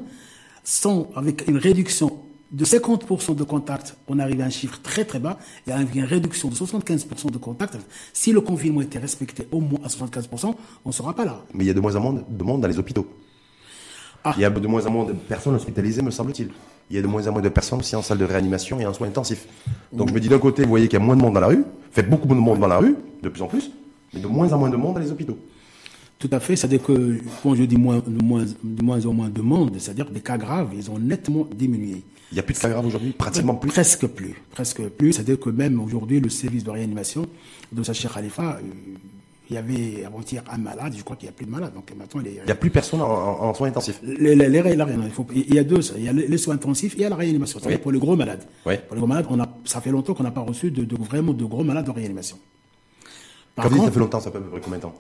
sans, 0.64 1.10
avec 1.16 1.48
une 1.48 1.58
réduction 1.58 2.20
de 2.52 2.66
50% 2.66 3.36
de 3.36 3.44
contacts, 3.44 3.96
on 4.08 4.20
arrive 4.20 4.42
à 4.42 4.46
un 4.46 4.50
chiffre 4.50 4.80
très 4.82 5.06
très 5.06 5.20
bas, 5.20 5.38
et 5.68 5.72
avec 5.72 5.96
une 5.96 6.04
réduction 6.04 6.50
de 6.50 6.56
75% 6.56 7.32
de 7.32 7.38
contacts. 7.38 7.78
Si 8.14 8.34
le 8.34 8.42
confinement 8.42 8.82
était 8.82 9.00
respecté 9.00 9.48
au 9.52 9.62
moins 9.62 9.80
à 9.84 9.88
75%, 9.88 10.54
on 10.86 10.90
ne 10.90 10.94
sera 10.94 11.16
pas 11.16 11.26
là. 11.26 11.42
Mais 11.54 11.64
il 11.64 11.68
y 11.68 11.70
a 11.70 11.74
de 11.74 11.80
moins 11.80 11.96
en 11.96 12.02
moins 12.02 12.24
de 12.28 12.44
monde 12.44 12.62
dans 12.62 12.68
les 12.68 12.78
hôpitaux. 12.78 13.08
Ah. 14.24 14.34
Il 14.38 14.42
y 14.42 14.46
a 14.46 14.50
de 14.50 14.68
moins 14.68 14.86
en 14.86 14.92
moins 14.92 15.06
de 15.06 15.14
personnes 15.14 15.56
hospitalisées, 15.56 16.02
me 16.02 16.12
semble-t-il. 16.12 16.50
Il 16.90 16.96
y 16.96 17.00
a 17.00 17.02
de 17.02 17.08
moins 17.08 17.26
en 17.28 17.32
moins 17.32 17.42
de 17.42 17.50
personnes 17.50 17.80
aussi 17.80 17.96
en 17.96 18.02
salle 18.02 18.18
de 18.18 18.26
réanimation 18.26 18.80
et 18.80 18.86
en 18.86 18.94
soins 18.94 19.08
intensifs. 19.08 19.48
Donc 19.94 20.10
je 20.10 20.14
me 20.14 20.20
dis 20.20 20.28
d'un 20.28 20.38
côté, 20.38 20.64
vous 20.64 20.70
voyez 20.70 20.88
qu'il 20.88 21.00
y 21.00 21.02
a 21.02 21.06
moins 21.06 21.16
de 21.16 21.22
monde 21.22 21.34
dans 21.34 21.40
la 21.40 21.48
rue, 21.48 21.64
fait 21.92 22.04
beaucoup 22.04 22.28
de 22.28 22.34
monde 22.34 22.60
dans 22.60 22.68
la 22.68 22.78
rue, 22.78 22.96
de 23.24 23.30
plus 23.30 23.42
en 23.42 23.48
plus, 23.48 23.72
mais 24.14 24.20
de 24.20 24.28
moins 24.28 24.52
en 24.52 24.58
moins 24.58 24.70
de 24.70 24.76
monde 24.76 24.96
dans 24.96 25.00
les 25.00 25.10
hôpitaux. 25.10 25.38
Tout 26.20 26.30
à 26.32 26.40
fait, 26.40 26.56
c'est-à-dire 26.56 26.84
que 26.84 27.18
quand 27.42 27.56
je 27.56 27.64
dis 27.64 27.78
moins, 27.78 28.04
moins, 28.06 28.46
de 28.64 28.84
moins 28.84 29.04
en 29.06 29.14
moins 29.14 29.30
de 29.30 29.42
monde, 29.42 29.76
c'est-à-dire 29.80 30.08
que 30.08 30.14
les 30.14 30.22
cas 30.22 30.38
graves, 30.38 30.70
ils 30.76 30.92
ont 30.92 31.00
nettement 31.00 31.48
diminué. 31.56 32.04
Il 32.32 32.36
n'y 32.36 32.40
a 32.40 32.44
plus 32.44 32.54
de 32.54 32.60
cas 32.60 32.70
graves 32.70 32.86
aujourd'hui, 32.86 33.12
pratiquement 33.12 33.56
plus 33.56 33.72
Presque 33.72 34.08
plus, 34.08 34.36
presque 34.52 34.82
plus. 34.90 35.14
C'est-à-dire 35.14 35.40
que 35.40 35.50
même 35.50 35.82
aujourd'hui, 35.82 36.22
le 36.22 36.30
service 36.30 36.64
de 36.64 36.70
réanimation 36.70 37.28
de 37.72 37.84
Sacher 37.84 38.08
Khalifa, 38.14 38.58
euh, 38.58 38.96
il 39.50 39.56
y 39.56 39.58
avait 39.58 40.06
avant-hier 40.06 40.42
un 40.50 40.58
malade, 40.58 40.94
je 40.98 41.04
crois 41.04 41.18
qu'il 41.18 41.28
n'y 41.28 41.34
a 41.34 41.34
plus 41.34 41.46
de 41.46 41.52
malade. 41.52 41.74
Donc 41.74 41.92
maintenant, 41.98 42.22
il 42.24 42.32
n'y 42.32 42.52
a 42.52 42.56
plus 42.56 42.70
personne 42.70 43.02
en, 43.02 43.54
soins 43.54 43.68
intensifs. 43.68 44.00
Les, 44.02 44.34
les, 44.34 44.46
il, 44.48 45.12
faut, 45.12 45.28
il, 45.36 45.54
y 45.54 45.60
a 45.60 45.64
deux, 45.66 45.82
il 45.98 46.04
y 46.06 46.08
a 46.08 46.14
les 46.14 46.38
soins 46.38 46.56
intensifs 46.56 46.94
et 46.94 47.00
il 47.00 47.02
y 47.02 47.06
a 47.06 47.10
la 47.10 47.18
réanimation. 47.18 47.60
C'est-à-dire 47.60 47.82
pour 47.82 47.92
les 47.92 48.00
gros 48.00 48.16
malades. 48.16 48.46
Pour 48.64 48.72
les 48.72 48.98
gros 48.98 49.08
malades, 49.08 49.26
on 49.30 49.40
a, 49.42 49.50
ça 49.66 49.82
fait 49.82 49.92
longtemps 49.92 50.14
qu'on 50.14 50.24
n'a 50.24 50.32
pas 50.32 50.40
reçu 50.40 50.72
de, 50.72 50.96
vraiment 50.96 51.34
de 51.34 51.44
gros 51.44 51.66
malades 51.66 51.90
en 51.90 51.94
réanimation. 51.94 52.40
Par 53.56 53.66
Quand 53.66 53.72
contre, 53.72 53.86
ça 53.88 53.92
fait 53.92 54.00
longtemps, 54.00 54.22
ça 54.22 54.32
peut 54.32 54.38
à 54.38 54.42
peu 54.42 54.50
près 54.52 54.62
combien 54.62 54.78
de 54.78 54.84
temps? 54.84 54.96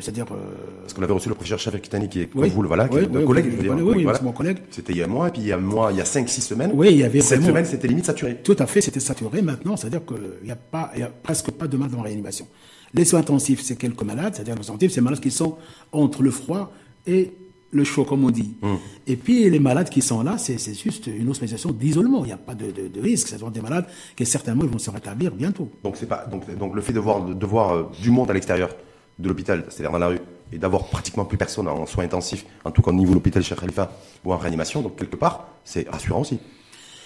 C'est-à-dire. 0.00 0.26
Euh, 0.30 0.36
Parce 0.82 0.94
qu'on 0.94 1.02
avait 1.02 1.12
reçu 1.12 1.28
le 1.28 1.34
professeur 1.34 1.58
Chef 1.58 1.80
Kitani 1.80 2.08
qui 2.08 2.22
est 2.22 2.26
comme 2.26 2.46
vous, 2.46 2.62
voilà, 2.62 2.88
qui 2.88 2.98
est 2.98 3.16
un 3.16 3.24
collègue, 3.24 3.46
je 3.60 3.68
veux 3.68 3.82
Oui, 3.82 4.06
c'est 4.12 4.22
mon 4.22 4.32
collègue. 4.32 4.58
C'était 4.70 4.92
il 4.92 4.98
y 4.98 5.02
a 5.02 5.04
un 5.04 5.08
mois, 5.08 5.28
et 5.28 5.30
puis 5.30 5.42
il 5.42 5.48
y 5.48 5.52
a 5.52 5.56
un 5.56 5.60
mois, 5.60 5.90
il 5.92 5.98
y 5.98 6.00
a 6.00 6.04
5-6 6.04 6.40
semaines. 6.40 6.70
Oui, 6.74 6.88
il 6.90 6.98
y 6.98 7.04
avait 7.04 7.20
Cette 7.20 7.42
semaine, 7.42 7.64
c'était 7.64 7.88
limite 7.88 8.06
saturé. 8.06 8.36
Tout 8.42 8.56
à 8.58 8.66
fait, 8.66 8.80
c'était 8.80 9.00
saturé. 9.00 9.42
Maintenant, 9.42 9.76
c'est-à-dire 9.76 10.04
qu'il 10.04 10.44
n'y 10.44 10.50
a, 10.50 10.56
pas, 10.56 10.90
il 10.94 11.00
y 11.00 11.02
a 11.02 11.08
presque 11.08 11.50
pas 11.50 11.66
de 11.66 11.76
malades 11.76 11.94
en 11.96 12.02
réanimation. 12.02 12.46
Les 12.94 13.04
soins 13.04 13.20
intensifs, 13.20 13.60
c'est 13.62 13.76
quelques 13.76 14.02
malades, 14.02 14.34
c'est-à-dire 14.34 14.54
les 14.54 14.62
soins 14.62 14.74
intensifs, 14.74 14.92
c'est 14.94 15.00
malades 15.00 15.20
qui 15.20 15.30
sont 15.30 15.56
entre 15.92 16.22
le 16.22 16.30
froid 16.30 16.72
et 17.06 17.32
le 17.70 17.84
chaud, 17.84 18.04
comme 18.04 18.24
on 18.24 18.30
dit. 18.30 18.54
Hum. 18.62 18.78
Et 19.06 19.16
puis 19.16 19.48
les 19.50 19.58
malades 19.58 19.90
qui 19.90 20.00
sont 20.00 20.22
là, 20.22 20.38
c'est 20.38 20.58
juste 20.74 21.06
une 21.06 21.28
hospitalisation 21.28 21.70
d'isolement. 21.70 22.24
Il 22.24 22.28
n'y 22.28 22.32
a 22.32 22.38
pas 22.38 22.54
de, 22.54 22.70
de, 22.70 22.88
de 22.88 23.00
risque. 23.00 23.28
Ce 23.28 23.38
sont 23.38 23.50
des 23.50 23.60
malades 23.60 23.84
qui 24.16 24.24
certainement 24.24 24.64
vont 24.64 24.78
se 24.78 24.90
rétablir 24.90 25.32
bientôt. 25.32 25.70
Donc 25.84 25.96
c'est 25.96 26.06
pas 26.06 26.26
donc, 26.30 26.42
donc 26.56 26.74
le 26.74 26.80
fait 26.80 26.94
de 26.94 27.00
voir, 27.00 27.24
de 27.24 27.46
voir 27.46 27.74
euh, 27.74 27.82
du 28.00 28.10
monde 28.10 28.30
à 28.30 28.32
l'extérieur 28.32 28.70
de 29.18 29.28
l'hôpital, 29.28 29.64
c'est-à-dire 29.68 29.92
dans 29.92 29.98
la 29.98 30.08
rue, 30.08 30.20
et 30.52 30.58
d'avoir 30.58 30.86
pratiquement 30.86 31.24
plus 31.24 31.36
personne 31.36 31.68
en 31.68 31.86
soins 31.86 32.04
intensifs, 32.04 32.46
en 32.64 32.70
tout 32.70 32.82
cas 32.82 32.90
au 32.90 32.94
niveau 32.94 33.10
de 33.10 33.14
l'hôpital 33.14 33.42
Cheikh 33.42 33.60
Khalifa 33.60 33.90
ou 34.24 34.32
en 34.32 34.36
réanimation, 34.36 34.80
donc 34.80 34.96
quelque 34.96 35.16
part, 35.16 35.48
c'est 35.64 35.88
rassurant 35.88 36.20
aussi. 36.20 36.38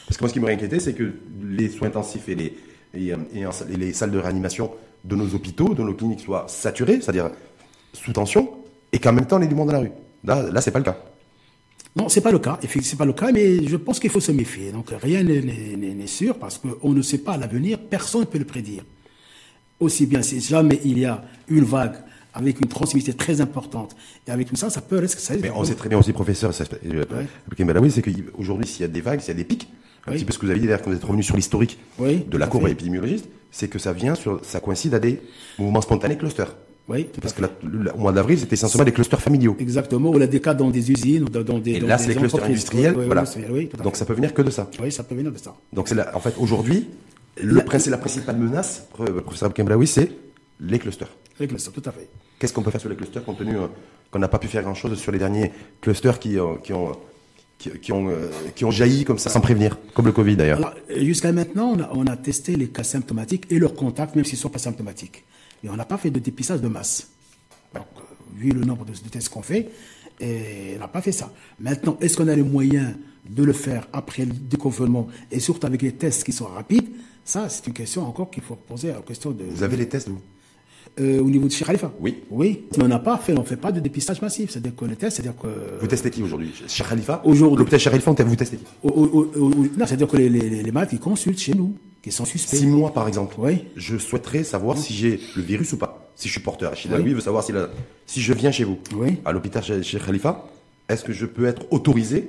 Parce 0.07 0.17
que 0.17 0.23
moi, 0.23 0.29
ce 0.29 0.35
qui 0.35 0.41
m'aurait 0.41 0.55
inquiété, 0.55 0.79
c'est 0.81 0.95
que 0.95 1.13
les 1.43 1.69
soins 1.69 1.89
intensifs 1.89 2.29
et 2.29 2.35
les, 2.35 2.57
les 2.95 3.93
salles 3.93 4.11
de 4.11 4.19
réanimation 4.19 4.71
de 5.05 5.17
nos 5.17 5.35
hôpitaux, 5.35 5.75
de 5.75 5.83
nos 5.83 5.95
cliniques 5.95 6.21
soient 6.21 6.45
saturées, 6.49 7.01
c'est-à-dire 7.01 7.31
sous 7.93 8.13
tension, 8.13 8.51
et 8.93 8.99
qu'en 8.99 9.13
même 9.13 9.27
temps, 9.27 9.39
on 9.39 9.43
ait 9.43 9.47
du 9.47 9.55
monde 9.55 9.69
dans 9.69 9.75
la 9.75 9.81
rue. 9.81 9.93
Là, 10.25 10.51
là 10.51 10.61
c'est 10.61 10.71
pas 10.71 10.79
le 10.79 10.85
cas. 10.85 10.99
Non, 11.95 12.09
c'est 12.09 12.21
pas 12.21 12.31
le 12.31 12.39
cas. 12.39 12.59
C'est 12.63 12.97
pas 12.97 13.05
le 13.05 13.13
cas, 13.13 13.33
mais 13.33 13.67
je 13.67 13.77
pense 13.77 14.01
qu'il 14.01 14.11
faut 14.11 14.21
se 14.21 14.33
méfier. 14.33 14.73
Donc 14.73 14.91
rien 15.03 15.23
n'est 15.23 16.07
sûr 16.07 16.39
parce 16.39 16.59
qu'on 16.59 16.91
ne 16.91 17.03
sait 17.03 17.19
pas 17.19 17.37
l'avenir. 17.37 17.79
Personne 17.79 18.23
ne 18.23 18.27
peut 18.27 18.39
le 18.39 18.45
prédire 18.45 18.85
aussi 19.83 20.07
bien 20.07 20.23
si 20.23 20.41
jamais 20.41 20.81
il 20.85 20.99
y 20.99 21.05
a 21.05 21.23
une 21.49 21.65
vague 21.65 21.97
avec 22.35 22.61
une 22.61 22.69
transmission 22.69 23.13
très 23.13 23.41
importante. 23.41 23.95
Et 24.27 24.31
avec 24.31 24.49
tout 24.49 24.57
ça, 24.57 24.71
ça 24.71 24.81
peut 24.81 24.99
rester. 24.99 25.37
Mais 25.43 25.51
on 25.55 25.65
sait 25.65 25.75
très 25.75 25.89
bien 25.91 25.99
aussi, 25.99 26.13
professeur, 26.13 26.51
euh, 26.51 27.05
c'est 27.91 28.03
qu'aujourd'hui, 28.03 28.67
s'il 28.67 28.81
y 28.83 28.85
a 28.85 28.89
des 28.89 29.01
vagues, 29.01 29.21
s'il 29.21 29.29
y 29.29 29.37
a 29.37 29.39
des 29.39 29.45
pics, 29.45 29.69
un 30.07 30.13
petit 30.13 30.25
peu 30.25 30.33
ce 30.33 30.39
que 30.39 30.47
vous 30.47 30.51
avez 30.51 30.61
dit 30.61 30.67
d'ailleurs 30.67 30.83
quand 30.83 30.91
vous 30.91 30.97
êtes 30.97 31.05
revenu 31.05 31.23
sur 31.23 31.37
l'historique 31.37 31.79
Oui, 31.99 32.25
de 32.29 32.39
la 32.39 32.47
à 32.47 32.49
courbe 32.49 32.69
épidémiologiste, 32.69 33.27
c'est 33.51 33.69
que 33.69 33.79
ça 33.79 33.93
vient 33.93 34.15
sur, 34.15 34.41
ça 34.45 34.61
coïncide 34.61 34.95
à 34.95 34.99
des 34.99 35.21
mouvements 35.59 35.81
spontanés 35.83 36.17
clusters. 36.17 36.57
Oui, 36.89 37.05
tout 37.05 37.19
à 37.19 37.23
Parce 37.23 37.35
fait. 37.35 37.43
que 37.43 37.85
la- 37.85 37.95
au 37.95 37.99
mois 37.99 38.11
d'avril, 38.13 38.37
c'était 38.39 38.55
essentiellement 38.55 38.85
des 38.85 38.93
clusters 38.93 39.21
familiaux. 39.21 39.55
Exactement. 39.61 40.11
Ou 40.11 40.19
là, 40.19 40.27
des 40.27 40.41
cas 40.41 40.53
dans 40.55 40.69
des 40.71 40.91
usines, 40.91 41.23
ou 41.25 41.29
dans, 41.29 41.43
dans 41.45 41.59
des. 41.61 41.73
Et 41.75 41.79
dans 41.81 41.87
là, 41.87 41.97
des 41.97 42.03
c'est 42.03 42.09
les 42.09 42.17
clusters 42.17 42.43
industriels. 42.45 42.95
Oui, 42.95 43.01
oui, 43.03 43.07
voilà. 43.07 43.25
oui, 43.51 43.71
à 43.79 43.83
Donc 43.83 43.95
ça 43.95 44.05
peut 44.05 44.15
venir 44.15 44.35
que 44.35 44.43
de 44.43 44.51
ça. 44.51 44.69
Oui, 44.83 44.91
ça 44.91 45.05
peut 45.05 45.15
venir 45.15 45.31
de 45.31 45.39
ça. 45.39 45.55
Donc 45.73 45.87
c'est 45.87 45.97
en 46.13 46.19
fait 46.19 46.35
aujourd'hui, 46.39 46.89
le 47.41 47.55
La- 47.55 47.63
principe, 47.65 47.91
la 47.91 47.99
principale 47.99 48.37
menace, 48.37 48.87
euh, 49.01 49.21
professeur 49.21 49.49
Abkembraoui, 49.49 49.87
c'est 49.87 50.11
les 50.61 50.79
clusters. 50.79 51.09
Les 51.41 51.49
clusters, 51.49 51.73
tout 51.73 51.83
à 51.87 51.93
fait. 51.93 52.09
Qu'est-ce 52.39 52.53
qu'on 52.53 52.63
peut 52.63 52.71
faire 52.71 52.81
sur 52.81 52.91
les 52.91 52.97
clusters 52.97 53.25
compte 53.25 53.39
tenu 53.39 53.57
euh, 53.57 53.67
qu'on 54.11 54.19
n'a 54.19 54.29
pas 54.29 54.39
pu 54.39 54.49
faire 54.49 54.63
grand-chose 54.63 54.99
sur 54.99 55.13
les 55.13 55.19
derniers 55.19 55.51
clusters 55.81 56.19
qui, 56.19 56.39
euh, 56.39 56.57
qui 56.63 56.73
ont 56.73 56.93
qui, 57.59 57.93
ont 57.93 58.09
euh, 58.09 58.29
qui 58.57 58.65
ont 58.65 58.73
jailli 58.73 59.05
comme 59.05 59.19
ça 59.19 59.31
sans 59.31 59.41
prévenir, 59.41 59.79
comme 59.95 60.07
le 60.07 60.11
Covid 60.13 60.35
d'ailleurs? 60.35 60.75
Euh, 60.91 60.99
jusqu'à 61.05 61.31
maintenant, 61.31 61.75
on 61.77 61.81
a, 61.81 61.91
on 61.93 62.05
a 62.09 62.17
testé 62.17 62.57
les 62.57 62.67
cas 62.69 62.83
symptomatiques 62.83 63.47
et 63.51 63.59
leurs 63.61 63.75
contacts, 63.77 64.17
même 64.17 64.25
s'ils 64.25 64.35
ne 64.39 64.41
sont 64.41 64.49
pas 64.49 64.59
symptomatiques. 64.59 65.25
Mais 65.63 65.71
on 65.71 65.77
n'a 65.77 65.85
pas 65.85 65.97
fait 65.97 66.11
de 66.11 66.19
dépistage 66.19 66.61
de 66.61 66.67
masse. 66.67 67.09
Donc, 67.73 67.87
vu 68.37 68.51
le 68.51 68.65
nombre 68.65 68.85
de, 68.85 68.91
de 68.91 69.09
tests 69.09 69.29
qu'on 69.29 69.43
fait, 69.43 69.71
et 70.21 70.73
on 70.77 70.81
n'a 70.81 70.89
pas 70.89 71.01
fait 71.03 71.13
ça. 71.13 71.33
Maintenant, 71.61 71.97
est-ce 72.01 72.17
qu'on 72.17 72.27
a 72.27 72.35
les 72.35 72.43
moyens 72.43 72.95
de 73.31 73.45
le 73.45 73.53
faire 73.53 73.87
après 73.93 74.25
le 74.25 74.33
déconfinement 74.33 75.07
et 75.31 75.39
surtout 75.39 75.65
avec 75.69 75.83
les 75.83 75.93
tests 75.93 76.25
qui 76.25 76.33
sont 76.33 76.47
rapides? 76.47 76.89
Ça, 77.25 77.49
c'est 77.49 77.67
une 77.67 77.73
question 77.73 78.07
encore 78.07 78.31
qu'il 78.31 78.43
faut 78.43 78.57
poser 78.57 78.91
à 78.91 78.95
la 78.97 79.01
question 79.01 79.31
de. 79.31 79.45
Vous 79.45 79.63
avez 79.63 79.77
les 79.77 79.89
tests 79.89 80.09
vous 80.09 80.21
Euh, 81.01 81.21
au 81.21 81.31
niveau 81.31 81.47
de 81.47 81.53
Cheikh 81.53 81.67
Khalifa 81.67 81.91
Oui. 82.01 82.19
Oui. 82.31 82.65
Si 82.73 82.83
on 82.83 82.89
n'a 82.89 82.99
pas 82.99 83.17
fait, 83.17 83.33
on 83.33 83.41
ne 83.41 83.47
fait 83.47 83.57
pas 83.57 83.73
de 83.73 83.81
dépistage 83.81 84.21
massif. 84.21 84.51
C'est-à-dire 84.51 84.75
que 84.77 84.85
les 84.85 84.97
tests, 84.97 85.17
c'est-à-dire 85.17 85.41
que. 85.41 85.49
Vous 85.81 85.87
testez 85.87 86.11
qui 86.11 86.23
aujourd'hui? 86.23 86.51
Cheikh 86.69 86.87
Khalifa 86.89 87.23
Aujourd'hui. 87.25 87.59
L'hôpital 87.59 87.81
Cheikh 87.81 87.93
Khalifa, 87.93 88.11
vous 88.25 88.37
testez 88.37 88.57
qui? 88.59 88.65
Au- 88.83 88.89
au- 88.91 89.05
au- 89.07 89.31
au- 89.41 89.55
non, 89.55 89.87
c'est-à-dire 89.87 90.09
que 90.09 90.17
les, 90.19 90.29
les, 90.29 90.63
les 90.63 90.73
malades 90.73 90.91
qui 90.91 90.99
consultent 90.99 91.39
chez 91.39 91.55
nous, 91.55 91.75
qui 92.03 92.11
sont 92.13 92.25
suspects. 92.27 92.57
Six 92.57 92.67
mois 92.67 92.93
par 92.93 93.07
exemple. 93.09 93.37
Oui. 93.39 93.65
Je 93.77 93.97
souhaiterais 93.97 94.43
savoir 94.45 94.77
si 94.77 94.93
j'ai 94.93 95.19
le 95.37 95.43
virus 95.43 95.73
ou 95.73 95.79
pas. 95.79 96.11
Si 96.17 96.29
je 96.29 96.33
suis 96.33 96.43
porteur. 96.43 96.73
Achille 96.73 96.91
Oui. 96.95 97.03
lui 97.03 97.15
veut 97.15 97.21
savoir 97.21 97.43
si, 97.45 97.53
la- 97.53 97.71
si 98.07 98.21
je 98.21 98.33
viens 98.35 98.51
chez 98.53 98.65
vous, 98.65 98.79
Oui. 98.97 99.17
à 99.25 99.33
l'hôpital 99.33 99.63
Cheikh 99.63 100.05
Khalifa, 100.05 100.47
est-ce 100.91 101.05
que 101.05 101.13
je 101.15 101.25
peux 101.25 101.47
être 101.47 101.63
autorisé 101.71 102.29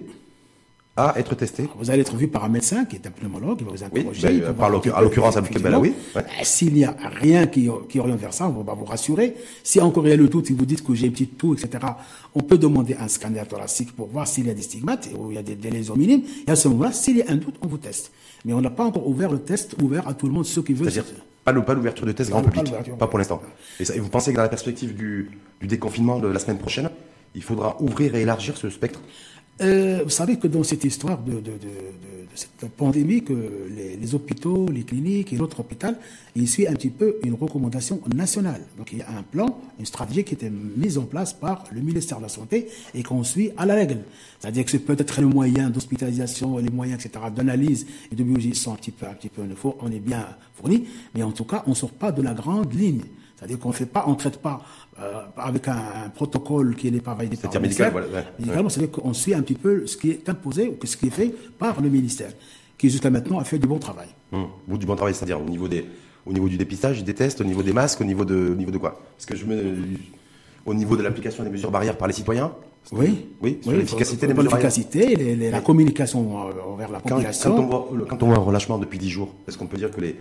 à 0.95 1.15
être 1.17 1.33
testé 1.33 1.67
Vous 1.77 1.89
allez 1.89 2.01
être 2.01 2.15
vu 2.15 2.27
par 2.27 2.43
un 2.43 2.49
médecin 2.49 2.85
qui 2.85 2.97
est 2.97 3.07
un 3.07 3.09
pneumologue, 3.09 3.57
il 3.61 3.65
va 3.65 3.71
vous 3.71 3.83
interroger. 3.83 4.21
ben, 4.21 4.35
il 4.35 4.43
va 4.43 4.53
par 4.53 4.67
à 4.67 5.01
l'occurrence, 5.01 5.37
Abdel 5.37 5.61
Belaoui, 5.61 5.93
ben, 6.13 6.23
S'il 6.43 6.73
n'y 6.73 6.85
a 6.85 6.95
rien 7.19 7.47
qui, 7.47 7.67
qui 7.89 7.99
oriente 7.99 8.19
vers 8.19 8.33
ça, 8.33 8.47
on 8.47 8.61
va 8.61 8.73
vous 8.73 8.85
rassurer. 8.85 9.35
Si 9.63 9.81
encore 9.81 10.05
il 10.05 10.11
y 10.11 10.13
a 10.13 10.17
le 10.17 10.27
doute, 10.27 10.47
si 10.47 10.53
vous 10.53 10.65
dites 10.65 10.83
que 10.83 10.93
j'ai 10.93 11.07
une 11.07 11.13
petite 11.13 11.37
toux, 11.37 11.55
etc., 11.55 11.83
on 12.35 12.41
peut 12.41 12.59
demander 12.59 12.95
un 12.99 13.07
scanner 13.07 13.43
thoracique 13.49 13.95
pour 13.95 14.07
voir 14.07 14.27
s'il 14.27 14.45
y 14.45 14.51
a 14.51 14.53
des 14.53 14.61
stigmates 14.61 15.09
ou 15.17 15.31
il 15.31 15.35
y 15.35 15.39
a 15.39 15.43
des, 15.43 15.55
des 15.55 15.71
lésions 15.71 15.95
minimes. 15.95 16.21
Et 16.47 16.51
à 16.51 16.55
ce 16.55 16.67
moment-là, 16.67 16.91
s'il 16.91 17.17
y 17.17 17.23
a 17.23 17.25
un 17.29 17.37
doute, 17.37 17.55
on 17.61 17.67
vous 17.67 17.77
teste. 17.77 18.11
Mais 18.45 18.53
on 18.53 18.61
n'a 18.61 18.69
pas 18.69 18.83
encore 18.83 19.07
ouvert 19.07 19.31
le 19.31 19.39
test 19.39 19.75
ouvert 19.81 20.07
à 20.07 20.13
tout 20.13 20.27
le 20.27 20.33
monde, 20.33 20.45
ceux 20.45 20.61
qui 20.61 20.73
veulent. 20.73 20.91
C'est-à-dire 20.91 21.23
pas 21.43 21.73
l'ouverture 21.73 22.05
de 22.05 22.11
tests 22.11 22.29
grand 22.29 22.43
public, 22.43 22.71
pas 22.99 23.07
pour 23.07 23.17
l'instant. 23.17 23.41
Et, 23.79 23.99
vous 23.99 24.09
pensez 24.09 24.31
que 24.31 24.37
dans 24.37 24.43
la 24.43 24.49
perspective 24.49 24.95
du, 24.95 25.31
du 25.59 25.67
déconfinement 25.67 26.19
de 26.19 26.27
la 26.27 26.39
semaine 26.39 26.59
prochaine, 26.59 26.89
il 27.35 27.43
faudra 27.43 27.77
ouvrir 27.81 28.15
et 28.15 28.21
élargir 28.21 28.57
ce 28.57 28.69
spectre? 28.69 29.01
Euh, 29.61 30.01
vous 30.03 30.09
savez 30.09 30.37
que 30.37 30.47
dans 30.47 30.63
cette 30.63 30.83
histoire 30.83 31.19
de, 31.21 31.33
de, 31.33 31.39
de, 31.39 31.51
de- 31.51 32.23
cette 32.35 32.71
pandémie, 32.71 33.23
que 33.23 33.67
les, 33.69 33.95
les 33.95 34.15
hôpitaux, 34.15 34.67
les 34.71 34.81
cliniques 34.81 35.31
et 35.33 35.37
l'autre 35.37 35.59
hôpital, 35.59 35.95
ils 36.35 36.49
suivent 36.49 36.67
un 36.67 36.73
petit 36.73 36.89
peu 36.89 37.17
une 37.23 37.35
recommandation 37.35 38.01
nationale. 38.11 38.61
Donc 38.75 38.91
il 38.91 38.97
y 38.97 39.01
a 39.03 39.09
un 39.11 39.21
plan, 39.21 39.59
une 39.77 39.85
stratégie 39.85 40.23
qui 40.23 40.33
était 40.33 40.49
mise 40.49 40.97
en 40.97 41.03
place 41.03 41.31
par 41.33 41.65
le 41.71 41.79
ministère 41.81 42.17
de 42.17 42.23
la 42.23 42.29
Santé 42.29 42.69
et 42.95 43.03
qu'on 43.03 43.23
suit 43.23 43.51
à 43.55 43.67
la 43.67 43.75
règle. 43.75 43.99
C'est-à-dire 44.39 44.65
que 44.65 44.71
c'est 44.71 44.79
peut-être 44.79 45.21
les 45.21 45.27
moyens 45.27 45.71
d'hospitalisation, 45.71 46.57
les 46.57 46.71
moyens, 46.71 47.05
etc., 47.05 47.25
d'analyse 47.35 47.85
et 48.11 48.15
de 48.15 48.23
biologie 48.23 48.55
sont 48.55 48.73
un 48.73 48.77
petit 48.77 48.89
peu, 48.91 49.05
un 49.05 49.13
petit 49.13 49.29
peu, 49.29 49.43
on 49.79 49.91
est 49.91 49.99
bien 49.99 50.25
fournis, 50.55 50.85
mais 51.13 51.21
en 51.21 51.31
tout 51.31 51.45
cas, 51.45 51.61
on 51.67 51.71
ne 51.71 51.75
sort 51.75 51.91
pas 51.91 52.11
de 52.11 52.23
la 52.23 52.33
grande 52.33 52.73
ligne. 52.73 53.01
C'est-à-dire 53.37 53.59
qu'on 53.59 53.73
fait 53.73 53.85
pas, 53.85 54.05
on 54.07 54.15
traite 54.15 54.37
pas 54.37 54.63
euh, 55.03 55.21
avec 55.37 55.67
un, 55.67 55.73
un 56.05 56.09
protocole 56.09 56.75
qui 56.75 56.91
n'est 56.91 56.99
pas 57.01 57.13
validé 57.13 57.35
par 57.35 57.51
C'est-à-dire 57.51 57.61
le 57.61 57.67
médical, 57.67 57.91
ministère. 57.93 58.09
voilà, 58.11 58.25
ouais, 58.25 58.31
Médicalement, 58.39 58.69
c'est-à-dire 58.69 58.91
qu'on 58.91 59.13
suit 59.13 59.33
un 59.33 59.41
petit 59.41 59.53
peu 59.55 59.85
ce 59.85 59.97
qui 59.97 60.11
est 60.11 60.29
imposé 60.29 60.69
ou 60.81 60.85
ce 60.85 60.95
qui 60.97 61.07
est 61.07 61.11
fait 61.11 61.33
par 61.59 61.81
le 61.81 61.89
ministère, 61.89 62.31
qui 62.77 62.89
jusqu'à 62.89 63.09
maintenant 63.09 63.39
a 63.39 63.43
fait 63.43 63.59
du 63.59 63.67
bon 63.67 63.79
travail. 63.79 64.07
Hum, 64.31 64.47
du 64.67 64.85
bon 64.85 64.95
travail, 64.95 65.13
c'est-à-dire 65.13 65.39
au 65.41 65.49
niveau 65.49 65.67
des, 65.67 65.85
au 66.25 66.31
niveau 66.33 66.47
du 66.47 66.57
dépistage, 66.57 67.03
des 67.03 67.13
tests, 67.13 67.41
au 67.41 67.43
niveau 67.43 67.61
des 67.63 67.73
masques, 67.73 68.01
au 68.01 68.05
niveau 68.05 68.25
de, 68.25 68.49
au 68.51 68.55
niveau 68.55 68.71
de 68.71 68.77
quoi? 68.77 68.99
Parce 69.17 69.25
que 69.25 69.35
je 69.35 69.45
me, 69.45 69.61
au 70.65 70.73
niveau 70.73 70.95
de 70.95 71.03
l'application 71.03 71.43
des 71.43 71.49
mesures 71.49 71.71
barrières 71.71 71.97
par 71.97 72.07
les 72.07 72.13
citoyens? 72.13 72.51
Oui, 72.91 73.27
Oui, 73.41 73.59
l'efficacité 73.65 74.27
des 74.27 74.33
mesures 74.33 74.51
barrières. 74.51 74.69
l'efficacité, 74.69 75.15
les- 75.15 75.35
les- 75.37 75.51
la 75.51 75.61
communication 75.61 76.47
euh, 76.47 76.51
envers 76.73 76.91
la 76.91 76.99
population. 76.99 77.55
quand 77.55 77.61
on 77.63 77.67
voit, 77.67 77.89
le- 77.95 78.05
quand 78.05 78.21
on 78.23 78.27
voit 78.27 78.35
un 78.35 78.39
relâchement 78.39 78.77
depuis 78.77 78.99
10 78.99 79.09
jours, 79.09 79.33
est-ce 79.47 79.57
qu'on 79.57 79.67
peut 79.67 79.77
dire 79.77 79.89
que 79.89 80.01
les, 80.01 80.17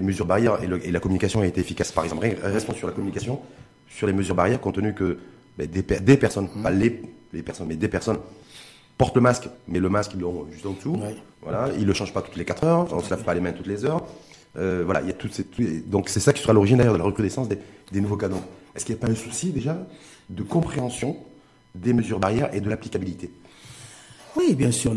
mesures 0.00 0.24
barrières 0.26 0.62
et, 0.62 0.68
le- 0.68 0.86
et 0.86 0.92
la 0.92 1.00
communication 1.00 1.40
ont 1.40 1.44
été 1.44 1.60
efficaces 1.60 1.90
Par 1.90 2.04
exemple, 2.04 2.28
restons 2.42 2.72
sur 2.74 2.86
la 2.86 2.92
communication, 2.92 3.40
sur 3.88 4.06
les 4.06 4.12
mesures 4.12 4.34
barrières, 4.34 4.60
compte 4.60 4.74
tenu 4.76 4.94
que 4.94 5.18
ben, 5.56 5.66
des, 5.68 5.82
per- 5.82 6.00
des 6.00 6.16
personnes, 6.16 6.48
Mmh. 6.54 6.62
pas 6.62 6.70
les, 6.70 7.02
les 7.32 7.42
personnes, 7.42 7.66
mais 7.68 7.76
des 7.76 7.88
personnes 7.88 8.18
portent 8.96 9.14
le 9.16 9.20
masque, 9.22 9.48
mais 9.68 9.78
le 9.80 9.88
masque 9.88 10.12
ils 10.14 10.20
l'ont 10.20 10.46
juste 10.50 10.66
en 10.66 10.72
dessous. 10.72 10.96
Ouais. 10.96 11.16
Voilà, 11.42 11.68
ils 11.78 11.86
le 11.86 11.92
changent 11.94 12.12
pas 12.12 12.22
toutes 12.22 12.36
les 12.36 12.44
4 12.44 12.64
heures, 12.64 12.92
on 12.92 13.00
se 13.00 13.10
lave 13.10 13.22
pas 13.24 13.34
les 13.34 13.40
mains 13.40 13.52
toutes 13.52 13.66
les 13.68 13.84
heures. 13.84 14.04
Euh, 14.56 14.82
voilà, 14.84 15.02
il 15.02 15.06
y 15.06 15.10
a 15.10 15.14
toutes 15.14 15.32
ces, 15.34 15.44
donc 15.86 16.08
c'est 16.08 16.20
ça 16.20 16.32
qui 16.32 16.42
sera 16.42 16.52
l'origine 16.52 16.78
d'ailleurs 16.78 16.94
de 16.94 16.98
la 16.98 17.04
recrudescence 17.04 17.48
des, 17.48 17.58
des 17.92 18.00
nouveaux 18.00 18.16
cas. 18.16 18.28
Donc, 18.28 18.42
Est-ce 18.74 18.84
qu'il 18.84 18.94
n'y 18.94 19.00
a 19.00 19.06
pas 19.06 19.12
un 19.12 19.14
souci 19.14 19.50
déjà 19.50 19.86
de 20.30 20.42
compréhension 20.42 21.16
des 21.74 21.92
mesures 21.92 22.18
barrières 22.18 22.52
et 22.54 22.60
de 22.60 22.68
l'applicabilité? 22.68 23.30
Oui, 24.38 24.54
bien 24.54 24.70
sûr, 24.70 24.94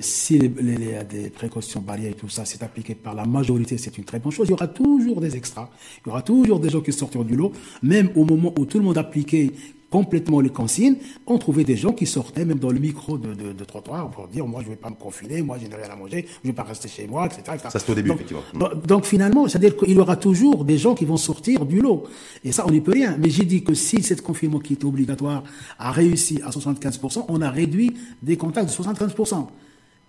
si 0.00 0.38
les, 0.38 0.48
les- 0.48 0.76
les- 0.76 1.04
des 1.04 1.30
précautions 1.30 1.80
barrières 1.80 2.10
et 2.12 2.14
tout 2.14 2.28
ça, 2.28 2.44
c'est 2.44 2.62
appliqué 2.62 2.94
par 2.94 3.14
la 3.14 3.24
majorité, 3.24 3.78
c'est 3.78 3.96
une 3.96 4.04
très 4.04 4.18
bonne 4.18 4.32
chose. 4.32 4.46
Il 4.48 4.50
y 4.50 4.54
aura 4.54 4.68
toujours 4.68 5.18
des 5.20 5.34
extras. 5.34 5.70
Il 6.04 6.08
y 6.08 6.12
aura 6.12 6.20
toujours 6.20 6.60
des 6.60 6.68
gens 6.68 6.82
qui 6.82 6.92
sortiront 6.92 7.24
du 7.24 7.34
lot. 7.34 7.52
Même 7.82 8.10
au 8.16 8.24
moment 8.26 8.52
où 8.58 8.66
tout 8.66 8.78
le 8.78 8.84
monde 8.84 8.98
appliquait 8.98 9.50
complètement 9.92 10.40
les 10.40 10.48
consignes, 10.48 10.96
on 11.26 11.36
trouvait 11.38 11.62
des 11.64 11.76
gens 11.76 11.92
qui 11.92 12.06
sortaient 12.06 12.44
même 12.46 12.58
dans 12.58 12.70
le 12.72 12.80
micro 12.80 13.18
de, 13.18 13.34
de, 13.34 13.52
de 13.52 13.64
trottoir 13.64 14.10
pour 14.10 14.26
dire 14.26 14.46
moi 14.46 14.60
je 14.64 14.70
vais 14.70 14.76
pas 14.76 14.90
me 14.90 14.96
confiner, 14.96 15.42
moi 15.42 15.58
je 15.62 15.66
n'ai 15.68 15.76
rien 15.76 15.90
à 15.92 15.96
manger, 15.96 16.26
je 16.42 16.48
vais 16.48 16.54
pas 16.54 16.62
rester 16.64 16.88
chez 16.88 17.06
moi, 17.06 17.26
etc. 17.26 17.42
etc. 17.54 17.68
Ça, 17.70 17.78
c'était 17.78 17.92
au 17.92 17.94
début, 17.94 18.08
donc, 18.08 18.16
effectivement. 18.22 18.68
donc, 18.92 19.04
finalement, 19.04 19.46
c'est-à-dire 19.46 19.76
qu'il 19.76 19.92
y 19.92 19.98
aura 19.98 20.16
toujours 20.16 20.64
des 20.64 20.78
gens 20.78 20.94
qui 20.94 21.04
vont 21.04 21.18
sortir 21.18 21.66
du 21.66 21.80
lot. 21.80 22.04
Et 22.42 22.50
ça, 22.52 22.64
on 22.66 22.70
n'y 22.70 22.80
peut 22.80 22.92
rien. 22.92 23.16
Mais 23.20 23.28
j'ai 23.30 23.44
dit 23.44 23.62
que 23.62 23.74
si 23.74 24.02
cette 24.02 24.22
confinement 24.22 24.58
qui 24.60 24.72
était 24.72 24.86
obligatoire 24.86 25.44
a 25.78 25.92
réussi 25.92 26.40
à 26.44 26.50
75%, 26.50 27.26
on 27.28 27.42
a 27.42 27.50
réduit 27.50 27.92
des 28.22 28.36
contacts 28.38 28.68
de 28.70 28.84
75%. 28.84 29.46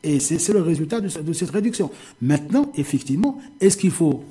Et 0.06 0.20
c'est 0.20 0.40
c'est 0.40 0.54
le 0.54 0.62
résultat 0.62 1.00
de, 1.02 1.08
ce- 1.10 1.20
de 1.20 1.34
cette 1.34 1.50
réduction. 1.52 1.90
Maintenant, 2.22 2.72
effectivement, 2.76 3.38
est-ce 3.62 3.78
qu'il 3.78 3.92
faut... 3.92 4.24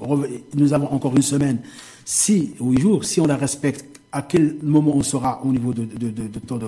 Nous 0.55 0.73
avons 0.75 0.89
encore 0.93 1.15
une 1.17 1.23
semaine, 1.23 1.59
si, 2.05 2.55
huit 2.61 2.81
jours, 2.81 3.05
si 3.05 3.21
on 3.21 3.27
la 3.27 3.37
respecte, 3.37 3.92
à 4.13 4.23
quel 4.23 4.57
moment 4.63 4.95
on 4.95 5.03
sera 5.03 5.43
au 5.45 5.51
niveau 5.51 5.73
de, 5.73 5.85
de, 5.85 6.11
de, 6.11 6.29
de 6.29 6.39
taux 6.39 6.59
de, 6.59 6.67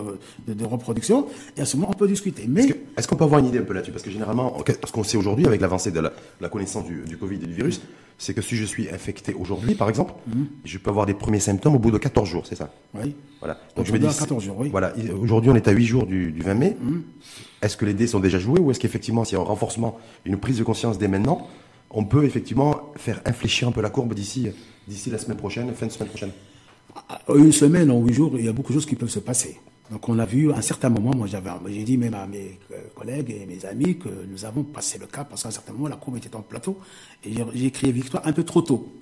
de, 0.49 0.55
de 0.55 0.65
reproduction, 0.65 1.27
et 1.57 1.61
à 1.61 1.67
ce 1.67 1.77
moment, 1.77 1.91
on 1.93 1.97
peut 1.97 2.09
discuter. 2.09 2.47
Mais... 2.49 2.67
Est-ce 2.97 3.07
qu'on 3.07 3.17
peut 3.17 3.25
avoir 3.25 3.41
une 3.41 3.47
idée 3.47 3.59
un 3.59 3.65
peu 3.65 3.75
là-dessus? 3.75 3.93
Parce 3.93 4.03
que 4.03 4.11
généralement, 4.11 4.57
ce 4.67 4.93
qu'on 4.93 5.05
sait 5.05 5.19
aujourd'hui 5.19 5.47
avec 5.47 5.61
l'avancée 5.61 5.91
de 5.91 6.01
la, 6.01 6.13
la 6.41 6.49
connaissance 6.49 6.87
du, 6.87 7.03
du 7.07 7.17
Covid 7.19 7.37
et 7.37 7.47
du 7.47 7.53
virus, 7.53 7.83
c'est 8.17 8.33
que 8.33 8.41
si 8.41 8.57
je 8.57 8.65
suis 8.65 8.89
infecté 8.89 9.35
aujourd'hui, 9.35 9.75
par 9.75 9.89
exemple, 9.89 10.15
je 10.65 10.79
peux 10.79 10.89
avoir 10.89 11.05
des 11.05 11.15
premiers 11.15 11.41
symptômes 11.41 11.75
au 11.75 11.79
bout 11.79 11.91
de 11.91 11.99
14 11.99 12.29
jours, 12.29 12.47
c'est 12.47 12.55
ça? 12.55 12.73
Oui. 12.95 13.15
Voilà. 13.41 13.59
Donc, 13.77 13.87
je 13.87 13.93
me 13.93 13.99
dis, 13.99 14.07
à 14.07 14.13
14 14.13 14.43
jours, 14.43 14.57
oui. 14.59 14.69
Voilà. 14.71 14.95
Aujourd'hui, 15.21 15.51
on 15.51 15.57
est 15.57 15.69
à 15.69 15.73
8 15.73 15.85
jours 15.85 16.07
du, 16.07 16.33
du 16.33 16.41
20 16.41 16.55
mai. 16.55 16.77
Est-ce 17.61 17.77
que 17.77 17.85
les 17.85 17.93
dés 17.95 18.07
sont 18.07 18.21
déjà 18.21 18.39
joués 18.39 18.61
ou 18.61 18.71
est-ce 18.71 18.81
qu'effectivement, 18.81 19.25
s'il 19.25 19.37
y 19.37 19.41
a 19.41 19.43
un 19.43 19.47
renforcement, 19.47 19.99
une 20.25 20.39
prise 20.39 20.59
de 20.59 20.65
conscience 20.65 20.97
dès 20.97 21.09
maintenant, 21.09 21.49
on 21.91 22.05
peut 22.05 22.25
effectivement 22.25 22.93
faire 22.97 23.21
infléchir 23.27 23.69
un 23.69 23.73
peu 23.73 23.81
la 23.83 23.91
courbe 23.91 24.15
d'ici 24.15 24.49
d'ici 24.87 25.11
la 25.11 25.19
semaine 25.19 25.37
prochaine, 25.39 25.73
fin 25.75 25.87
de 25.87 25.93
semaine 25.93 26.09
prochaine? 26.09 26.31
Une 27.29 27.53
semaine, 27.53 27.91
en 27.91 28.01
huit 28.01 28.15
jours, 28.15 28.33
il 28.39 28.45
y 28.45 28.49
a 28.49 28.53
beaucoup 28.53 28.73
de 28.73 28.79
choses 28.79 28.87
qui 28.87 28.97
peuvent 28.97 29.09
se 29.09 29.21
passer. 29.21 29.59
Donc 29.91 30.09
on 30.09 30.19
a 30.19 30.25
vu 30.25 30.51
à 30.51 30.57
un 30.57 30.63
certain 30.63 30.89
moment, 30.89 31.13
moi 31.15 31.27
j'avais, 31.27 31.51
j'ai 31.69 31.83
dit 31.83 31.99
même 31.99 32.15
à 32.15 32.27
mes 32.27 32.59
euh, 32.73 32.77
collègues 32.95 33.31
et 33.31 33.47
mes 33.47 33.65
amis 33.67 33.99
que 33.99 34.09
nous 34.31 34.45
avons 34.45 34.63
passé 34.63 34.99
le 34.99 35.07
cap 35.07 35.29
parce 35.29 35.43
qu'à 35.43 35.49
un 35.49 35.53
certain 35.53 35.73
moment 35.73 35.89
la 35.89 35.97
courbe 35.97 36.17
était 36.17 36.35
en 36.35 36.41
plateau 36.41 36.79
et 37.23 37.33
j'ai, 37.55 37.71
crié 37.71 37.93
victoire 37.93 38.27
un 38.27 38.33
peu 38.33 38.45
trop 38.45 38.63
tôt. 38.63 38.93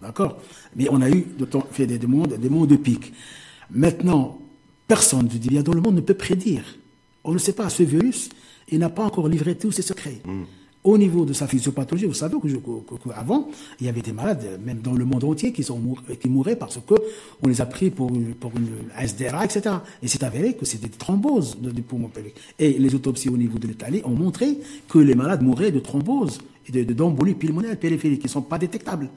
D'accord? 0.00 0.38
Mais 0.74 0.88
on 0.90 1.00
a 1.02 1.10
eu 1.10 1.26
de 1.38 1.46
fait 1.70 1.86
des, 1.86 2.06
moments, 2.06 2.26
de 2.26 2.76
pic. 2.76 3.12
Maintenant, 3.70 4.38
personne, 4.88 5.28
je 5.30 5.36
dis 5.36 5.48
bien, 5.48 5.62
dans 5.62 5.74
le 5.74 5.80
monde 5.80 5.96
ne 5.96 6.00
peut 6.00 6.14
prédire. 6.14 6.64
On 7.22 7.32
ne 7.32 7.38
sait 7.38 7.52
pas, 7.52 7.68
ce 7.68 7.84
virus, 7.84 8.30
il 8.68 8.80
n'a 8.80 8.88
pas 8.88 9.04
encore 9.04 9.28
livré 9.28 9.56
tous 9.56 9.70
ses 9.70 9.82
secrets. 9.82 10.20
Au 10.84 10.98
niveau 10.98 11.24
de 11.24 11.32
sa 11.32 11.46
physiopathologie, 11.46 12.06
vous 12.06 12.14
savez 12.14 12.36
qu'avant, 13.04 13.48
il 13.80 13.86
y 13.86 13.88
avait 13.88 14.00
des 14.02 14.12
malades, 14.12 14.60
même 14.64 14.78
dans 14.78 14.94
le 14.94 15.04
monde 15.04 15.22
entier, 15.22 15.52
qui, 15.52 15.62
sont 15.62 15.80
qui 16.20 16.28
mouraient 16.28 16.56
parce 16.56 16.78
que 16.84 16.94
on 17.40 17.46
les 17.46 17.60
a 17.60 17.66
pris 17.66 17.90
pour 17.90 18.12
une, 18.12 18.34
pour 18.34 18.50
SDRA, 19.00 19.44
etc. 19.44 19.76
Et 20.02 20.08
c'est 20.08 20.24
avéré 20.24 20.54
que 20.54 20.64
c'était 20.64 20.88
des 20.88 20.96
thromboses 20.96 21.56
du 21.60 21.82
poumon 21.82 22.08
pelvique. 22.08 22.34
Et 22.58 22.72
les 22.72 22.94
autopsies 22.96 23.28
au 23.28 23.36
niveau 23.36 23.60
de 23.60 23.68
l'Italie 23.68 24.02
ont 24.04 24.10
montré 24.10 24.58
que 24.88 24.98
les 24.98 25.14
malades 25.14 25.42
mouraient 25.42 25.70
de 25.70 25.78
thrombose 25.78 26.40
de, 26.70 26.84
de 26.84 26.92
d'embolie 26.92 27.34
pulmonaire 27.34 27.76
périphérique 27.76 28.20
qui 28.20 28.26
ne 28.26 28.30
sont 28.30 28.42
pas 28.42 28.58
détectables. 28.58 29.08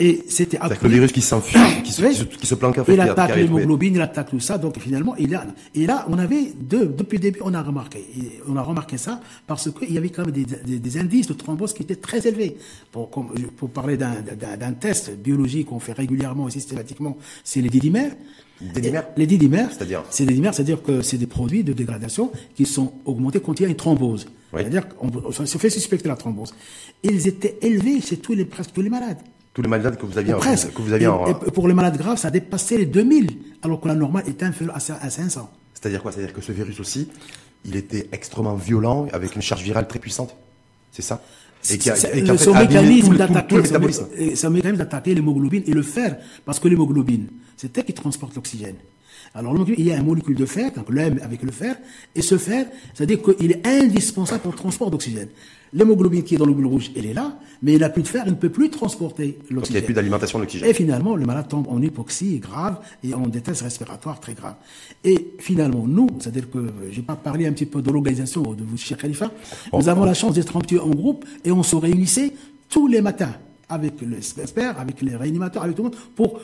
Et 0.00 0.24
c'était 0.28 0.56
que 0.58 0.84
le 0.86 0.94
virus 0.94 1.12
qui 1.12 1.20
s'enfuit, 1.20 1.58
qui 1.84 1.92
se, 1.92 2.02
Oui. 2.02 2.08
qui 2.10 2.16
se, 2.16 2.24
qui 2.24 2.46
se 2.46 2.54
planque 2.54 2.78
en 2.78 2.84
fait, 2.84 2.94
il 2.94 3.00
attaque 3.00 3.36
l'hémoglobine, 3.36 3.94
il 3.94 4.00
attaque 4.00 4.30
tout 4.30 4.40
ça. 4.40 4.58
Donc 4.58 4.78
finalement, 4.78 5.14
il 5.16 5.34
a. 5.34 5.46
Et 5.74 5.86
là, 5.86 6.06
on 6.08 6.18
avait 6.18 6.52
deux, 6.58 6.86
depuis 6.86 7.18
le 7.18 7.22
début, 7.22 7.40
on 7.42 7.54
a 7.54 7.62
remarqué, 7.62 8.04
on 8.48 8.56
a 8.56 8.62
remarqué 8.62 8.96
ça 8.98 9.20
parce 9.46 9.70
qu'il 9.70 9.92
y 9.92 9.98
avait 9.98 10.08
quand 10.10 10.24
même 10.24 10.32
des, 10.34 10.44
des- 10.44 10.78
des 10.78 10.98
indices 10.98 11.26
de 11.28 11.34
thrombose 11.34 11.72
qui 11.74 11.82
étaient 11.82 11.96
très 11.96 12.26
élevés. 12.26 12.56
Pour, 12.90 13.10
comme- 13.10 13.32
pour 13.56 13.70
parler 13.70 13.96
d'un, 13.96 14.14
d'un- 14.40 14.56
d'un 14.56 14.72
test 14.72 15.16
biologique 15.16 15.66
qu'on 15.68 15.78
fait 15.80 15.92
régulièrement 15.92 16.48
et 16.48 16.50
systématiquement, 16.50 17.16
c'est 17.44 17.60
les 17.60 17.68
didymères. 17.68 18.14
Des 18.60 18.80
dimères 18.80 19.04
Les 19.16 19.26
didymères, 19.26 19.68
C'est-à-dire 19.72 20.02
c'est 20.10 20.24
des 20.26 20.34
dimères, 20.34 20.54
c'est-à-dire 20.54 20.82
que 20.82 21.02
c'est 21.02 21.18
des 21.18 21.26
produits 21.26 21.64
de 21.64 21.72
dégradation 21.72 22.30
qui 22.54 22.66
sont 22.66 22.92
augmentés 23.04 23.40
quand 23.40 23.58
il 23.58 23.64
y 23.64 23.66
a 23.66 23.68
une 23.68 23.74
thrombose. 23.76 24.26
Oui. 24.52 24.60
C'est-à-dire 24.60 24.88
qu'on 24.88 25.10
on 25.26 25.32
se 25.32 25.58
fait 25.58 25.70
suspecter 25.70 26.08
la 26.08 26.16
thrombose. 26.16 26.54
Ils 27.02 27.26
étaient 27.26 27.58
élevés 27.62 28.00
chez 28.00 28.16
tous 28.18 28.34
les, 28.34 28.44
presque 28.44 28.72
tous 28.72 28.82
les 28.82 28.88
malades. 28.90 29.18
Tous 29.52 29.62
les 29.62 29.68
malades 29.68 29.96
que 29.96 30.06
vous 30.06 30.16
aviez, 30.18 30.34
en- 30.34 30.38
Presque. 30.38 30.72
que 30.72 30.82
vous 30.82 30.92
aviez 30.92 31.06
Et- 31.06 31.08
en, 31.10 31.26
et 31.26 31.50
pour 31.50 31.66
les 31.68 31.74
malades 31.74 31.96
graves, 31.96 32.16
ça 32.18 32.28
a 32.28 32.30
dépassé 32.30 32.78
les 32.78 32.86
2000, 32.86 33.30
alors 33.62 33.80
que 33.80 33.88
la 33.88 33.94
normale 33.94 34.24
est 34.28 34.42
inférieure 34.42 34.74
à 34.76 34.78
cin- 34.78 34.98
à 35.00 35.10
500. 35.10 35.50
C'est-à-dire 35.74 36.02
quoi? 36.02 36.12
C'est-à-dire 36.12 36.32
que 36.32 36.40
ce 36.40 36.52
virus 36.52 36.78
aussi, 36.80 37.08
il 37.64 37.76
était 37.76 38.08
extrêmement 38.12 38.54
violent, 38.54 39.06
avec 39.12 39.34
une 39.36 39.42
charge 39.42 39.62
virale 39.62 39.86
très 39.88 39.98
puissante. 39.98 40.34
C'est 40.92 41.02
ça? 41.02 41.22
Et 41.72 41.78
qui 41.78 41.88
a, 41.90 41.96
et 42.14 42.22
qui 42.22 42.30
a 42.30 42.36
son 42.38 42.54
mécanisme 42.54 43.06
tout, 43.06 43.12
le- 43.12 43.18
tout, 43.18 43.32
d'attaquer, 43.32 43.48
tout 43.48 43.56
le 43.56 43.62
son 43.64 43.68
mé- 43.68 43.72
métabolisme. 43.72 44.06
et 44.16 44.36
son 44.36 44.50
mécanisme 44.50 44.78
d'attaquer 44.78 45.14
l'hémoglobine 45.14 45.62
et 45.66 45.72
le 45.72 45.82
fer, 45.82 46.18
parce 46.44 46.58
que 46.60 46.68
l'hémoglobine, 46.68 47.26
c'est 47.56 47.76
elle 47.78 47.84
qui 47.84 47.92
transporte 47.94 48.34
l'oxygène. 48.34 48.76
Alors, 49.34 49.56
il 49.76 49.84
y 49.84 49.90
a 49.90 49.96
une 49.96 50.06
molécule 50.06 50.36
de 50.36 50.46
fer, 50.46 50.70
donc 50.72 50.90
l'M 50.90 51.18
avec 51.22 51.42
le 51.42 51.50
fer, 51.50 51.76
et 52.14 52.22
ce 52.22 52.38
fer, 52.38 52.66
c'est-à-dire 52.92 53.20
qu'il 53.22 53.50
est 53.52 53.66
indispensable 53.66 54.42
pour 54.42 54.52
le 54.52 54.58
transport 54.58 54.90
d'oxygène. 54.90 55.28
L'hémoglobine 55.72 56.22
qui 56.22 56.36
est 56.36 56.38
dans 56.38 56.46
le 56.46 56.52
globule 56.52 56.70
rouge, 56.70 56.92
elle 56.94 57.06
est 57.06 57.14
là, 57.14 57.36
mais 57.60 57.72
il 57.72 57.80
n'a 57.80 57.88
plus 57.88 58.02
de 58.02 58.06
fer, 58.08 58.22
il 58.26 58.32
ne 58.32 58.36
peut 58.36 58.48
plus 58.50 58.70
transporter 58.70 59.26
Donc 59.26 59.36
il 59.40 59.50
n'y 59.50 59.54
l'oxygène. 59.56 59.82
a 59.82 59.84
plus 59.86 59.94
d'alimentation 59.94 60.38
de 60.38 60.44
l'oxygène. 60.44 60.68
Et 60.68 60.74
finalement, 60.74 61.16
le 61.16 61.26
malade 61.26 61.48
tombe 61.48 61.66
en 61.68 61.82
hypoxie 61.82 62.38
grave 62.38 62.78
et 63.02 63.12
en 63.12 63.26
détresse 63.26 63.62
respiratoire 63.62 64.20
très 64.20 64.34
grave. 64.34 64.54
Et 65.02 65.32
finalement, 65.40 65.84
nous, 65.84 66.06
c'est-à-dire 66.20 66.48
que 66.48 66.70
je 66.90 66.96
vais 66.96 67.02
pas 67.02 67.16
parler 67.16 67.46
un 67.46 67.52
petit 67.52 67.66
peu 67.66 67.82
de 67.82 67.90
l'organisation 67.90 68.42
de 68.42 68.62
vous, 68.62 68.76
cher 68.76 68.96
Khalifa, 68.98 69.32
nous 69.72 69.88
avons 69.88 70.04
la 70.04 70.14
chance 70.14 70.34
d'être 70.34 70.54
en 70.56 70.90
groupe 70.90 71.24
et 71.44 71.50
on 71.50 71.64
se 71.64 71.74
réunissait 71.74 72.32
tous 72.68 72.86
les 72.86 73.00
matins 73.00 73.34
avec 73.68 73.94
les 74.00 74.40
experts, 74.40 74.78
avec 74.78 75.02
les 75.02 75.16
réanimateurs, 75.16 75.64
avec 75.64 75.74
tout 75.74 75.82
le 75.82 75.88
monde 75.88 75.98
pour 76.14 76.40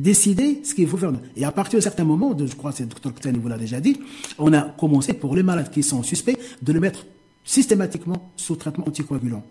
décider 0.00 0.62
ce 0.64 0.74
qu'il 0.74 0.88
faut 0.88 0.96
faire. 0.96 1.12
Et 1.36 1.44
à 1.44 1.52
partir 1.52 1.78
d'un 1.78 1.82
certain 1.82 2.04
moment, 2.04 2.32
de, 2.32 2.46
je 2.46 2.54
crois 2.54 2.70
que 2.70 2.78
c'est 2.78 2.84
le 2.84 2.88
docteur 2.88 3.12
Kten 3.14 3.36
vous 3.36 3.48
l'a 3.48 3.58
déjà 3.58 3.80
dit, 3.80 4.00
on 4.38 4.52
a 4.52 4.62
commencé 4.62 5.12
pour 5.12 5.34
les 5.36 5.42
malades 5.42 5.70
qui 5.70 5.82
sont 5.82 6.02
suspects 6.02 6.38
de 6.62 6.72
les 6.72 6.80
mettre 6.80 7.06
systématiquement 7.44 8.32
sous 8.36 8.56
traitement 8.56 8.86
anticoagulant. 8.88 9.44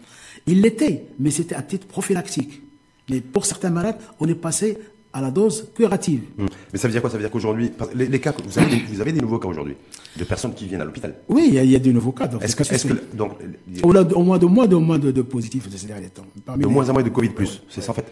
Il 0.48 0.62
l'était, 0.62 1.06
mais 1.20 1.32
c'était 1.32 1.56
à 1.56 1.62
titre 1.62 1.88
prophylactique. 1.88 2.62
Mais 3.10 3.22
pour 3.22 3.46
certains 3.46 3.70
malades, 3.70 3.98
on 4.20 4.27
est 4.27 4.36
passé 4.36 4.77
à 5.12 5.22
la 5.22 5.32
dose 5.32 5.70
curative. 5.75 6.22
Hum. 6.38 6.48
Mais 6.72 6.78
ça 6.80 6.88
veut 6.88 6.92
dire 6.92 7.01
quoi? 7.01 7.10
Ça 7.10 7.18
veut 7.18 7.24
dire 7.24 7.32
qu'aujourd'hui, 7.32 7.72
les, 7.96 8.08
les 8.08 8.20
cas, 8.20 8.34
vous 8.46 8.60
avez, 8.60 8.70
des- 8.75 8.84
vous 8.94 9.01
avez 9.01 9.12
des 9.12 9.22
nouveaux 9.22 9.39
cas 9.39 9.48
aujourd'hui, 9.48 9.75
de 10.16 10.24
personnes 10.24 10.54
qui 10.54 10.68
viennent 10.68 10.82
à 10.82 10.86
l'hôpital. 10.86 11.16
Oui, 11.28 11.46
il 11.48 11.54
y 11.56 11.60
a, 11.60 11.63
il 11.63 11.72
y 11.72 11.75
a 11.75 11.80
de 11.80 11.92
nouveaux 11.92 12.12
cas. 12.12 12.28
donc 12.28 12.44
Est-ce 12.44 12.56
c'est 12.63 12.88
que, 12.88 12.94
donc, 13.16 13.34
les- 13.68 13.82
On 13.84 13.96
a 13.96 14.01
au 14.04 14.24
moins 14.24 14.38
de 14.38 14.46
moins 14.46 14.68
de 14.68 14.75
moins 14.75 15.00
de, 15.00 15.12
de 15.12 15.22
positifs 15.24 15.68
de 15.70 15.75
ces 15.78 15.88
derniers 15.88 16.10
temps. 16.10 16.25
Parmi 16.46 16.62
de 16.63 16.68
les- 16.68 16.74
moins 16.74 16.88
en 16.89 16.94
moins 16.94 17.01
de 17.04 17.10
Covid 17.10 17.30
plus, 17.30 17.63
c'est 17.70 17.82
ça 17.82 17.92
en 17.92 17.96
fait? 17.96 18.06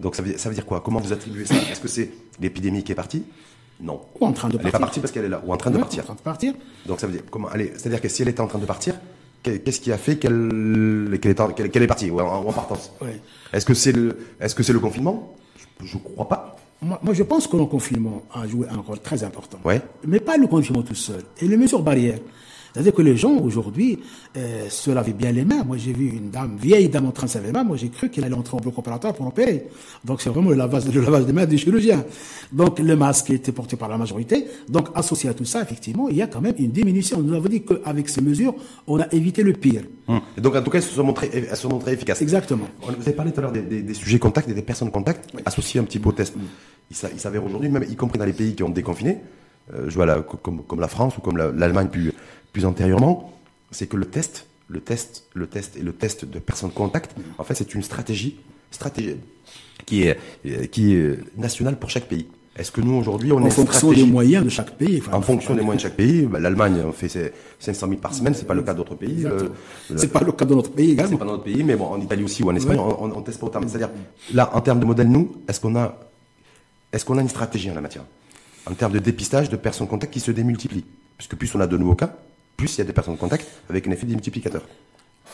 Donc 0.00 0.14
ça 0.16 0.22
veut, 0.22 0.30
dire- 0.30 0.40
ça 0.40 0.48
veut 0.48 0.54
dire 0.54 0.64
quoi? 0.64 0.80
Comment 0.80 1.00
vous 1.00 1.12
attribuez 1.12 1.44
ça? 1.44 1.54
Est-ce 1.70 1.80
que 1.80 1.88
c'est 1.88 2.10
l'épidémie 2.40 2.82
qui 2.82 2.92
est 2.92 2.96
partie? 2.96 3.22
Non. 3.80 4.00
Ou 4.20 4.24
en 4.26 4.32
train 4.32 4.48
de 4.48 4.54
Elle 4.54 4.64
n'est 4.64 4.70
partir. 4.70 4.80
pas 4.80 4.86
partie 4.86 5.00
parce 5.00 5.12
qu'elle 5.12 5.26
est 5.26 5.28
là, 5.28 5.40
ou 5.46 5.52
en 5.52 5.56
train 5.56 5.70
de 5.70 5.78
partir. 5.78 6.02
En 6.02 6.06
train 6.06 6.14
de 6.14 6.20
partir. 6.20 6.54
Donc 6.86 6.98
ça 6.98 7.06
veut 7.06 7.12
dire 7.12 7.22
comment 7.30 7.48
allez, 7.48 7.72
c'est-à-dire 7.76 8.00
que 8.00 8.08
si 8.08 8.22
elle 8.22 8.28
était 8.28 8.40
en 8.40 8.46
train 8.48 8.58
de 8.58 8.64
partir, 8.66 8.94
qu'est- 9.42 9.60
qu'est-ce 9.60 9.80
qui 9.80 9.92
a 9.92 9.98
fait 9.98 10.16
qu'elle 10.16 11.10
est, 11.12 11.18
qu'elle 11.70 11.82
est 11.82 11.86
partie 11.86 12.10
ou 12.10 12.18
en, 12.20 12.46
en 12.48 12.52
partance? 12.52 12.90
Est-ce 13.52 13.66
que 13.66 13.74
c'est 13.74 13.92
le 13.92 14.16
est-ce 14.40 14.54
que 14.54 14.62
c'est 14.62 14.72
le 14.72 14.80
confinement? 14.80 15.34
Je 15.84 15.96
ne 15.96 16.02
crois 16.02 16.28
pas. 16.28 16.56
Moi, 16.80 16.98
moi, 17.02 17.12
je 17.14 17.22
pense 17.22 17.46
que 17.46 17.56
le 17.56 17.66
confinement 17.66 18.22
a 18.32 18.46
joué 18.46 18.66
un 18.68 18.78
rôle 18.78 19.00
très 19.00 19.24
important. 19.24 19.58
Ouais. 19.64 19.80
Mais 20.06 20.20
pas 20.20 20.36
le 20.36 20.46
confinement 20.46 20.82
tout 20.82 20.94
seul. 20.94 21.22
Et 21.40 21.48
les 21.48 21.56
mesures 21.56 21.82
barrières. 21.82 22.20
C'est-à-dire 22.72 22.92
que 22.94 23.02
les 23.02 23.16
gens, 23.16 23.34
aujourd'hui, 23.38 23.98
euh, 24.36 24.68
se 24.68 24.90
lavaient 24.90 25.12
bien 25.12 25.32
les 25.32 25.44
mains. 25.44 25.64
Moi, 25.64 25.76
j'ai 25.78 25.92
vu 25.92 26.08
une 26.08 26.30
dame, 26.30 26.56
vieille 26.60 26.88
dame 26.88 27.06
en 27.06 27.10
train 27.12 27.26
de 27.26 27.30
se 27.30 27.36
laver 27.38 27.48
les 27.48 27.52
mains. 27.52 27.64
Moi, 27.64 27.76
j'ai 27.76 27.88
cru 27.88 28.10
qu'elle 28.10 28.24
allait 28.24 28.34
entrer 28.34 28.56
en 28.56 28.60
bloc 28.60 28.76
opératoire 28.78 29.14
pour 29.14 29.26
opérer. 29.26 29.66
Donc, 30.04 30.20
c'est 30.20 30.30
vraiment 30.30 30.50
le 30.50 30.56
lavage, 30.56 30.86
le 30.92 31.00
lavage 31.00 31.24
des 31.26 31.32
mains 31.32 31.46
du 31.46 31.56
chirurgien. 31.58 32.04
Donc, 32.52 32.78
le 32.78 32.96
masque 32.96 33.30
était 33.30 33.52
porté 33.52 33.76
par 33.76 33.88
la 33.88 33.96
majorité. 33.98 34.46
Donc, 34.68 34.88
associé 34.94 35.30
à 35.30 35.34
tout 35.34 35.44
ça, 35.44 35.62
effectivement, 35.62 36.08
il 36.08 36.16
y 36.16 36.22
a 36.22 36.26
quand 36.26 36.40
même 36.40 36.54
une 36.58 36.70
diminution. 36.70 37.20
Nous 37.20 37.34
avons 37.34 37.48
dit 37.48 37.62
qu'avec 37.62 38.08
ces 38.08 38.20
mesures, 38.20 38.54
on 38.86 39.00
a 39.00 39.06
évité 39.12 39.42
le 39.42 39.52
pire. 39.54 39.82
Et 40.36 40.40
donc 40.40 40.54
en 40.56 40.62
tout 40.62 40.70
cas, 40.70 40.78
elles 40.78 40.84
se 40.84 40.94
sont 40.94 41.04
montrées, 41.04 41.30
elles 41.32 41.48
se 41.50 41.56
sont 41.56 41.68
montrées 41.68 41.92
efficaces. 41.92 42.22
Exactement. 42.22 42.66
On- 42.82 42.92
Vous 42.92 43.02
avez 43.02 43.12
parlé 43.12 43.32
tout 43.32 43.40
à 43.40 43.42
l'heure 43.42 43.52
des, 43.52 43.60
des- 43.62 43.82
des 43.82 43.94
sujets 43.94 44.18
contacts 44.18 44.48
et 44.48 44.54
des 44.54 44.62
personnes 44.62 44.90
contacts 44.90 45.30
associés 45.44 45.80
un 45.80 45.84
petit 45.84 45.98
peu 45.98 46.08
au 46.08 46.12
test. 46.12 46.34
Il 46.90 46.96
s'a- 46.96 47.10
il 47.12 47.20
s'avère 47.20 47.44
aujourd'hui, 47.44 47.68
même 47.68 47.84
y 47.88 47.94
compris 47.96 48.18
dans 48.18 48.24
les 48.24 48.32
pays 48.32 48.54
qui 48.54 48.62
ont 48.62 48.70
déconfiné, 48.70 49.18
euh, 49.74 49.84
je 49.88 49.94
vois 49.94 50.22
co- 50.22 50.38
comme, 50.38 50.62
comme 50.64 50.80
la 50.80 50.88
France 50.88 51.18
ou 51.18 51.20
comme 51.20 51.36
la- 51.36 51.50
l'Allemagne 51.52 51.88
plus, 51.88 52.12
plus 52.58 52.66
antérieurement, 52.66 53.32
c'est 53.70 53.86
que 53.86 53.96
le 53.96 54.06
test, 54.06 54.48
le 54.66 54.80
test, 54.80 55.28
le 55.34 55.46
test 55.46 55.76
et 55.76 55.82
le 55.82 55.92
test 55.92 56.24
de 56.24 56.40
personnes 56.40 56.72
contacts, 56.72 57.14
en 57.38 57.44
fait, 57.44 57.54
c'est 57.54 57.72
une 57.72 57.84
stratégie, 57.84 58.34
stratégie 58.72 59.14
qui 59.86 60.02
est, 60.02 60.18
qui 60.72 60.94
est 60.94 61.18
nationale 61.36 61.78
pour 61.78 61.88
chaque 61.88 62.08
pays. 62.08 62.26
Est-ce 62.56 62.72
que 62.72 62.80
nous 62.80 62.94
aujourd'hui, 62.94 63.30
on 63.30 63.36
En 63.36 63.46
est 63.46 63.50
fonction 63.50 63.92
des 63.92 64.02
moyens 64.04 64.44
de 64.44 64.48
chaque 64.48 64.72
pays. 64.76 65.00
Enfin, 65.00 65.18
en 65.18 65.22
fonction 65.22 65.54
des 65.54 65.60
moyens 65.62 65.84
de 65.84 65.88
chaque 65.88 65.96
pays, 65.96 66.22
bah, 66.22 66.40
l'Allemagne 66.40 66.82
on 66.84 66.90
fait 66.90 67.08
ses 67.08 67.30
500 67.60 67.86
000 67.90 68.00
par 68.00 68.12
semaine, 68.12 68.34
c'est 68.34 68.48
pas 68.48 68.54
le 68.54 68.62
cas 68.62 68.74
d'autres 68.74 68.96
pays. 68.96 69.24
Euh, 69.24 69.50
C'est 69.94 70.12
pas 70.12 70.24
le 70.24 70.32
cas 70.32 70.44
de 70.44 70.56
notre 70.56 70.72
pays 70.72 70.96
c'est 71.08 71.16
pas 71.16 71.24
notre 71.24 71.44
pays, 71.44 71.62
mais 71.62 71.76
bon, 71.76 71.86
en 71.86 72.00
Italie 72.00 72.24
aussi 72.24 72.42
ou 72.42 72.50
en 72.50 72.56
Espagne, 72.56 72.80
on, 72.80 73.04
on, 73.04 73.16
on 73.18 73.22
teste 73.22 73.38
pas 73.38 73.46
autant. 73.46 73.60
C'est-à-dire, 73.68 73.90
là, 74.34 74.50
en 74.52 74.60
termes 74.60 74.80
de 74.80 74.84
modèle, 74.84 75.08
nous, 75.08 75.36
est-ce 75.48 75.60
qu'on 75.60 75.76
a, 75.76 75.96
est-ce 76.92 77.04
qu'on 77.04 77.18
a 77.18 77.22
une 77.22 77.28
stratégie 77.28 77.70
en 77.70 77.74
la 77.76 77.80
matière? 77.80 78.02
En 78.68 78.74
termes 78.74 78.94
de 78.94 78.98
dépistage 78.98 79.48
de 79.48 79.56
personnes 79.56 79.86
contacts 79.86 80.12
qui 80.12 80.20
se 80.20 80.32
démultiplient 80.32 80.84
Puisque 81.18 81.34
plus 81.34 81.52
on 81.56 81.60
a 81.60 81.66
de 81.66 81.76
nouveaux 81.76 81.96
cas, 81.96 82.14
plus 82.58 82.74
il 82.74 82.78
y 82.78 82.80
a 82.82 82.84
des 82.84 82.92
personnes 82.92 83.16
contacts 83.16 83.46
avec 83.70 83.86
un 83.86 83.92
effet 83.92 84.04
démultiplicateur. 84.04 84.62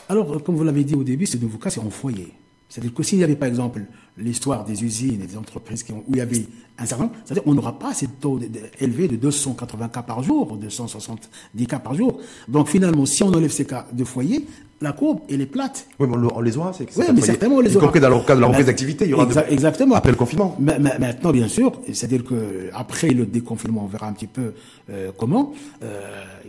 Alors, 0.07 0.31
euh, 0.35 0.39
comme 0.39 0.55
vous 0.55 0.63
l'avez 0.63 0.83
dit 0.83 0.93
au 0.93 1.03
début, 1.03 1.25
ce 1.25 1.37
nouveau 1.37 1.57
cas, 1.57 1.71
c'est 1.71 1.79
en 1.81 1.89
foyer. 1.89 2.31
C'est-à-dire 2.69 2.93
que 2.93 3.01
s'il 3.03 3.19
y 3.19 3.23
avait, 3.23 3.35
par 3.35 3.47
exemple, 3.49 3.81
l'histoire 4.17 4.63
des 4.63 4.83
usines 4.83 5.21
et 5.23 5.27
des 5.27 5.35
entreprises 5.37 5.81
qui 5.83 5.91
ont- 5.91 6.03
où 6.07 6.11
il 6.13 6.17
y 6.17 6.21
avait 6.21 6.45
un 6.77 6.85
certain 6.85 7.05
nombre, 7.05 7.15
c'est-à-dire 7.25 7.43
qu'on 7.43 7.53
n'aura 7.55 7.79
pas 7.79 7.93
ces 7.95 8.07
taux 8.07 8.37
de- 8.37 8.45
de- 8.47 8.59
élevés 8.79 9.07
de 9.07 9.15
280 9.15 9.87
cas 9.89 10.03
par 10.03 10.21
jour, 10.21 10.51
ou 10.51 10.57
270 10.57 11.65
cas 11.67 11.79
par 11.79 11.95
jour. 11.95 12.19
Donc, 12.47 12.67
finalement, 12.67 13.05
si 13.07 13.23
on 13.23 13.29
enlève 13.29 13.51
ces 13.51 13.65
cas 13.65 13.87
de 13.91 14.03
foyer, 14.03 14.45
la 14.81 14.91
courbe, 14.91 15.21
elle 15.29 15.41
est 15.41 15.45
plate. 15.45 15.87
Oui, 15.99 16.07
mais 16.09 16.15
on, 16.15 16.19
le- 16.19 16.27
on 16.33 16.41
les 16.41 16.57
aura, 16.57 16.73
c'est 16.73 16.85
Oui, 16.97 17.05
mais 17.13 17.21
certainement, 17.21 17.55
on 17.57 17.59
les 17.61 17.73
Y 17.73 17.77
aura. 17.77 17.85
compris 17.87 17.99
dans 18.01 18.09
le 18.09 18.19
cas 18.19 18.35
de 18.35 18.41
la 18.41 18.47
reprise 18.47 18.65
d'activité, 18.65 19.05
il 19.05 19.11
y 19.11 19.13
aura 19.13 19.25
Exa- 19.25 19.47
de- 19.47 19.53
Exactement. 19.53 19.95
après 19.95 20.11
le 20.11 20.17
confinement. 20.17 20.55
Ma- 20.59 20.77
ma- 20.79 20.97
Maintenant, 20.99 21.31
bien 21.31 21.47
sûr, 21.47 21.71
c'est-à-dire 21.87 22.23
que 22.23 22.69
après 22.73 23.09
le 23.09 23.25
déconfinement, 23.25 23.83
on 23.85 23.87
verra 23.87 24.07
un 24.07 24.13
petit 24.13 24.27
peu 24.27 24.53
euh, 24.89 25.11
comment. 25.17 25.53
Euh, 25.83 26.01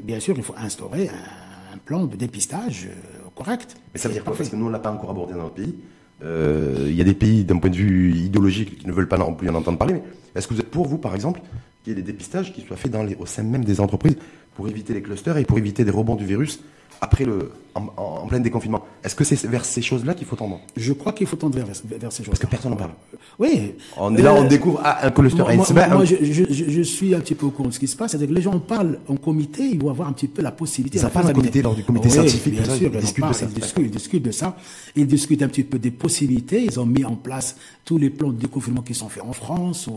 bien 0.03 0.19
sûr, 0.21 0.35
il 0.37 0.43
faut 0.43 0.55
instaurer 0.59 1.09
un, 1.09 1.75
un 1.75 1.79
plan 1.85 2.05
de 2.07 2.17
dépistage 2.17 2.89
euh, 2.91 3.29
correct. 3.35 3.77
Mais 3.95 4.01
ça 4.01 4.09
veut 4.09 4.15
dire 4.15 4.25
quoi? 4.25 4.33
Parfait. 4.33 4.45
Parce 4.45 4.51
que 4.51 4.57
nous, 4.57 4.67
on 4.67 4.71
l'a 4.71 4.79
pas 4.81 4.91
encore 4.93 5.11
abordé 5.11 5.33
dans 5.35 5.43
notre 5.43 5.55
pays. 5.55 5.75
Il 6.23 6.95
y 6.97 7.01
a 7.01 7.05
des 7.05 7.13
pays, 7.15 7.45
d'un 7.45 7.59
point 7.59 7.69
de 7.71 7.77
vue 7.77 8.13
idéologique, 8.15 8.79
qui 8.79 8.87
ne 8.87 8.93
veulent 8.93 9.09
pas 9.09 9.19
non 9.19 9.35
plus 9.35 9.49
en 9.51 9.55
entendre 9.55 9.77
parler. 9.79 9.95
Mais 9.95 10.03
est-ce 10.35 10.49
que 10.49 10.55
vous 10.55 10.61
êtes 10.61 10.71
pour, 10.71 10.87
vous, 10.89 10.97
par 10.99 11.15
exemple, 11.15 11.41
qu'il 11.85 11.93
y 11.93 11.99
ait 11.99 12.03
des 12.03 12.11
dépistages 12.11 12.53
qui 12.55 12.63
soient 12.63 12.77
faits 12.79 12.91
dans 12.91 13.03
les, 13.03 13.15
au 13.17 13.27
sein 13.27 13.43
même 13.43 13.65
des 13.65 13.81
entreprises 13.81 14.17
pour 14.55 14.67
éviter 14.69 14.95
les 14.95 15.03
clusters 15.03 15.37
et 15.37 15.45
pour 15.45 15.59
éviter 15.59 15.85
des 15.85 15.91
rebonds 15.91 16.15
du 16.17 16.25
virus 16.25 16.61
après 17.01 17.25
le, 17.25 17.51
en, 17.75 17.87
en- 17.97 18.27
plein 18.27 18.41
déconfinement 18.41 18.83
Est-ce 19.05 19.15
que 19.15 19.23
c'est 19.25 19.45
vers 19.47 19.65
ces 19.65 19.83
choses-là 19.83 20.15
qu'il 20.15 20.27
faut 20.27 20.37
tendre? 20.37 20.61
Je 20.77 20.93
crois 20.93 21.13
qu'il 21.13 21.27
faut 21.27 21.37
tendre 21.37 21.57
vers, 21.59 21.67
ces 22.13 22.23
choses. 22.25 22.31
Parce 22.31 22.39
que 22.41 22.47
personne 22.47 22.71
n'en 22.73 22.77
parle. 22.77 22.93
Oui. 23.39 23.75
On 23.99 24.15
est 24.17 24.23
là, 24.23 24.35
on 24.35 24.45
Euh, 24.45 24.49
découvre 24.49 24.81
ah, 24.83 25.07
un 25.07 25.11
cluster. 25.11 25.43
Moi, 25.43 26.05
je, 26.05 26.17
je, 26.23 26.45
je- 26.51 26.71
je 26.71 26.83
suis 26.83 27.15
un 27.15 27.21
petit 27.21 27.35
peu 27.35 27.47
au 27.47 27.51
courant 27.51 27.69
de 27.69 27.75
ce 27.75 27.79
qui 27.79 27.87
se 27.87 27.97
passe. 27.97 28.11
C'est-à-dire 28.13 28.29
que 28.29 28.35
les 28.35 28.41
gens 28.43 28.55
en 28.55 28.61
parlent 28.61 28.99
en 29.09 29.17
comité, 29.17 29.63
ils 29.65 29.79
vont 29.81 29.91
avoir 29.91 30.09
un 30.09 30.13
petit 30.13 30.27
peu 30.29 30.43
la 30.43 30.53
possibilité. 30.53 30.99
La 30.99 31.11
parlent 31.11 31.27
en 31.29 31.33
comité, 31.33 31.61
lors 31.63 31.75
du 31.75 31.85
comité 31.85 32.09
Oui, 32.09 32.13
scientifique, 32.15 32.55
Bien 32.55 32.65
ça, 32.65 32.75
sûr, 32.77 32.89
ils 32.89 32.93
ils 32.93 32.97
en 32.97 33.01
discutent 33.01 33.27
de 33.29 33.33
ça. 33.35 33.45
Ils 33.47 33.53
discutent, 33.61 33.85
ils 33.85 33.91
discutent 33.91 34.23
de 34.23 34.31
ça. 34.31 34.57
Ils 34.97 35.07
discutent 35.07 35.43
un 35.43 35.49
petit 35.49 35.65
peu 35.65 35.79
des 35.79 35.91
possibilités. 35.91 36.65
Ils 36.65 36.81
ont 36.81 36.87
mis 36.87 37.05
en 37.05 37.15
place 37.17 37.57
tous 37.85 37.99
les 37.99 38.11
plans 38.11 38.31
de 38.31 38.39
déconfinement 38.41 38.83
qui 38.83 38.95
sont 38.95 39.09
faits 39.09 39.23
en 39.23 39.33
France, 39.33 39.89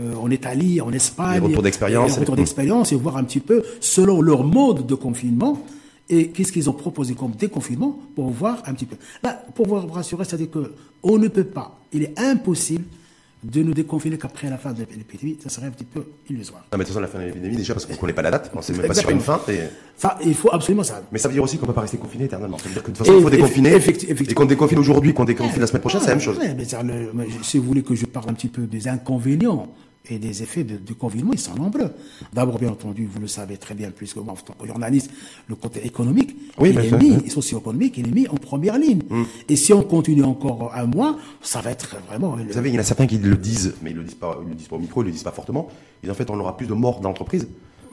euh, 0.00 0.14
en 0.20 0.30
Italie, 0.30 0.80
en 0.80 0.90
Espagne. 0.92 1.40
Les 1.42 1.46
retours 1.48 1.62
d'expérience. 1.62 2.14
Les 2.14 2.20
retours 2.20 2.36
d'expérience 2.36 2.92
et 2.92 2.96
voir 2.96 3.16
un 3.18 3.24
petit 3.24 3.40
peu, 3.40 3.62
selon 3.80 4.20
leur 4.22 4.42
mode 4.42 4.86
de 4.86 4.94
confinement, 4.94 5.62
et 6.10 6.28
qu'est-ce 6.28 6.52
qu'ils 6.52 6.68
ont 6.68 6.74
proposé 6.74 7.14
comme 7.14 7.32
déconfinement 7.32 7.98
pour 8.14 8.28
voir 8.30 8.62
un 8.66 8.74
petit 8.74 8.84
peu. 8.86 8.96
Là, 9.22 9.42
pour 9.54 9.66
vous 9.66 9.76
rassurer, 9.86 10.24
c'est-à-dire 10.24 10.50
que 10.50 10.72
on 11.02 11.16
ne 11.18 11.28
peut 11.28 11.44
pas, 11.44 11.78
il 11.92 12.02
est 12.02 12.18
impossible 12.20 12.84
de 13.42 13.62
nous 13.62 13.72
déconfiner 13.72 14.18
qu'après 14.18 14.50
la 14.50 14.58
fin 14.58 14.72
de 14.74 14.80
l'épidémie, 14.80 15.38
ça 15.42 15.48
serait 15.48 15.66
un 15.66 15.70
petit 15.70 15.84
peu 15.84 16.04
illusoire. 16.28 16.60
Non, 16.70 16.76
mais 16.76 16.84
de 16.84 16.88
toute 16.88 16.88
façon, 16.88 17.00
la 17.00 17.06
fin 17.06 17.20
de 17.20 17.24
l'épidémie, 17.24 17.56
déjà, 17.56 17.72
parce 17.72 17.86
qu'on 17.86 17.94
ne 17.94 17.98
connaît 17.98 18.12
pas 18.12 18.20
la 18.20 18.30
date, 18.32 18.50
on 18.52 18.58
ne 18.58 18.62
sait 18.62 18.74
même 18.74 18.86
pas 18.86 19.00
aura 19.00 19.12
une 19.12 19.20
fin. 19.20 19.40
et- 19.48 19.60
Ça, 19.96 20.18
il 20.26 20.34
faut 20.34 20.50
absolument 20.52 20.82
ça. 20.82 21.00
Mais 21.10 21.18
ça 21.18 21.28
veut 21.28 21.32
dire 21.34 21.42
aussi 21.42 21.56
qu'on 21.56 21.62
ne 21.62 21.68
peut 21.68 21.72
pas 21.74 21.80
rester 21.80 21.96
confiné 21.96 22.24
éternellement. 22.24 22.58
Ça 22.58 22.64
veut 22.68 22.74
dire 22.74 22.82
que 22.82 22.90
de 22.90 22.96
toute 22.96 23.06
façon, 23.06 23.16
il 23.16 23.22
faut 23.22 23.30
déconfiner. 23.30 23.70
effecti- 23.74 24.04
Et 24.06 24.10
effectivement. 24.10 24.42
qu'on 24.42 24.46
déconfine 24.46 24.78
aujourd'hui, 24.78 25.14
qu'on 25.14 25.24
déconfine 25.24 25.58
la 25.60 25.66
semaine 25.66 25.80
prochaine, 25.80 26.00
c'est 26.02 26.08
la 26.08 26.16
même 26.16 26.22
chose. 26.22 26.36
Ouais, 26.36 26.54
mais 26.54 26.64
ça, 26.66 26.82
le- 26.82 27.12
mais 27.14 27.28
si 27.42 27.56
vous 27.56 27.64
voulez 27.64 27.82
que 27.82 27.94
je 27.94 28.04
parle 28.04 28.28
un 28.28 28.34
petit 28.34 28.48
peu 28.48 28.62
des 28.66 28.88
inconvénients 28.88 29.68
et 30.08 30.18
des 30.18 30.42
effets 30.42 30.64
de- 30.64 30.76
du 30.78 30.94
confinement, 30.94 31.32
ils 31.32 31.38
sont 31.38 31.54
nombreux. 31.54 31.90
D'abord, 32.32 32.58
bien 32.58 32.70
entendu, 32.70 33.06
vous 33.06 33.20
le 33.20 33.26
savez 33.26 33.58
très 33.58 33.74
bien, 33.74 33.90
plus 33.90 34.12
que 34.14 34.20
moi, 34.20 34.32
en 34.32 34.36
tant 34.36 34.54
que 34.54 34.66
journaliste, 34.66 35.10
le 35.48 35.54
côté 35.54 35.84
économique, 35.86 36.34
Oui, 36.58 36.70
il 36.70 36.78
est 36.78 36.98
mis, 36.98 37.16
oui. 37.22 37.30
socio-économique, 37.30 37.94
il 37.98 38.08
est 38.08 38.10
mis 38.10 38.26
en 38.28 38.34
première 38.36 38.78
ligne. 38.78 39.02
Et 39.48 39.56
si 39.56 39.72
on 39.72 39.82
continue 39.82 40.24
encore 40.24 40.72
un 40.74 40.86
mois, 40.86 41.18
ça 41.42 41.60
va 41.60 41.70
être 41.70 41.96
vraiment... 42.08 42.36
Vous 42.36 42.52
savez, 42.52 42.70
il 42.70 42.74
y 42.74 42.78
en 42.78 42.80
a 42.80 42.84
certains 42.84 43.06
qui 43.06 43.18
le 43.18 43.36
disent, 43.36 43.74
mais 43.82 43.90
ils 43.90 43.96
le 43.96 44.04
disent 44.04 44.14
pas, 44.14 44.38
ils 44.42 44.48
le 44.48 44.54
disent 44.54 44.68
pas 44.68 44.76
au 44.76 44.80
micro, 44.80 45.02
ils 45.02 45.06
le 45.06 45.12
disent 45.12 45.22
pas 45.22 45.32
fortement. 45.32 45.68
Et 46.02 46.10
en 46.10 46.14
fait, 46.14 46.30
on 46.30 46.40
aura 46.40 46.56
plus 46.56 46.66
de 46.66 46.74
morts 46.74 47.00
d'entreprise 47.00 47.46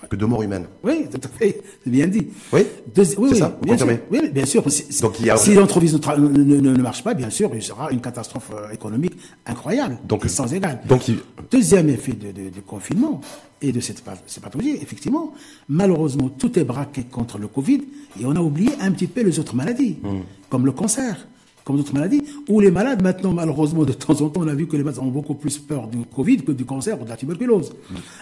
que 0.09 0.15
de 0.15 0.25
morts 0.25 0.43
humaines. 0.43 0.67
Oui, 0.83 1.07
tout 1.11 1.19
à 1.23 1.27
fait, 1.27 1.61
c'est 1.83 1.89
bien 1.89 2.07
dit. 2.07 2.27
Oui, 2.53 2.61
Deuxi- 2.95 3.15
oui, 3.17 3.29
c'est 3.29 3.33
oui, 3.33 3.39
ça, 3.39 3.57
vous 3.59 3.65
bien 3.65 3.77
sûr. 3.77 3.85
confirmez 3.87 3.99
Oui, 4.11 4.29
bien 4.31 4.45
sûr. 4.45 4.63
Si, 4.71 5.01
Donc, 5.01 5.19
il 5.19 5.25
y 5.25 5.29
a- 5.29 5.37
si 5.37 5.53
l'entreprise 5.53 5.93
ne, 5.95 6.81
marche 6.81 7.03
pas, 7.03 7.13
bien 7.13 7.29
sûr, 7.29 7.49
il 7.53 7.61
sera 7.63 7.91
une 7.91 7.99
catastrophe 8.01 8.51
euh, 8.53 8.71
économique 8.71 9.17
incroyable, 9.45 9.97
Donc, 10.07 10.25
et 10.25 10.29
sans 10.29 10.53
égal. 10.53 10.79
donc, 10.87 11.07
il- 11.07 11.19
Deuxième 11.51 11.89
effet 11.89 12.13
de, 12.13 12.31
de- 12.31 12.49
de 12.49 12.59
confinement 12.65 13.21
et 13.61 13.71
de 13.71 13.79
cette, 13.79 14.03
cette 14.27 14.43
pathologie, 14.43 14.71
effectivement, 14.81 15.33
malheureusement, 15.69 16.29
tout 16.29 16.57
est 16.59 16.63
braqué 16.63 17.03
contre 17.03 17.37
le 17.37 17.47
Covid 17.47 17.81
et 18.19 18.25
on 18.25 18.35
a 18.35 18.39
oublié 18.41 18.69
un 18.81 18.91
petit 18.91 19.07
peu 19.07 19.21
les 19.21 19.39
autres 19.39 19.55
maladies, 19.55 19.97
Hmm. 20.03 20.19
comme 20.49 20.65
le 20.65 20.71
cancer, 20.71 21.27
comme 21.67 21.75
d'autres 21.75 21.93
maladies, 21.93 22.23
où 22.47 22.61
les 22.61 22.71
malades, 22.71 23.03
maintenant, 23.03 23.33
malheureusement, 23.33 23.83
de 23.83 23.91
temps 23.91 24.21
en 24.21 24.29
temps, 24.29 24.39
on 24.41 24.47
a 24.47 24.55
vu 24.55 24.67
que 24.67 24.77
les 24.77 24.83
malades 24.83 25.01
ont 25.01 25.07
beaucoup 25.07 25.35
plus 25.35 25.57
peur 25.57 25.89
du 25.89 25.97
Covid 26.15 26.37
que 26.37 26.53
du 26.53 26.63
cancer 26.63 26.99
ou 26.99 27.03
de 27.03 27.09
la 27.09 27.17
tuberculose. 27.17 27.73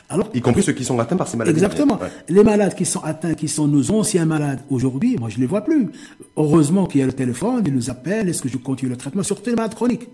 Alors, 0.10 0.32
y 0.34 0.42
compris 0.42 0.64
ceux 0.64 0.74
qui 0.74 0.84
sont 0.84 0.98
atteints 0.98 1.16
par 1.16 1.28
ces 1.28 1.38
maladies. 1.38 1.56
Exactement. 1.56 2.00
Ouais. 2.00 2.08
Les 2.28 2.44
malades 2.44 2.74
qui 2.74 2.86
sont 2.86 3.02
atteints, 3.04 3.36
qui 3.36 3.48
sont 3.48 3.68
nos 3.68 3.92
anciens 3.92 4.26
malades 4.26 4.62
aujourd'hui, 4.72 5.18
moi 5.20 5.30
je 5.30 5.40
les 5.40 5.46
vois 5.46 5.62
plus. 5.62 5.90
Heureusement 6.36 6.88
qu'il 6.88 7.02
y 7.02 7.04
a 7.04 7.06
le 7.06 7.14
téléphone, 7.14 7.64
ils 7.68 7.74
nous 7.74 7.92
appellent, 7.92 8.28
est-ce 8.30 8.42
que 8.42 8.50
je 8.50 8.58
continue 8.58 8.90
le 8.90 8.98
traitement, 8.98 9.22
surtout 9.22 9.52
les 9.52 9.56
malades 9.56 9.76
chroniques. 9.76 10.08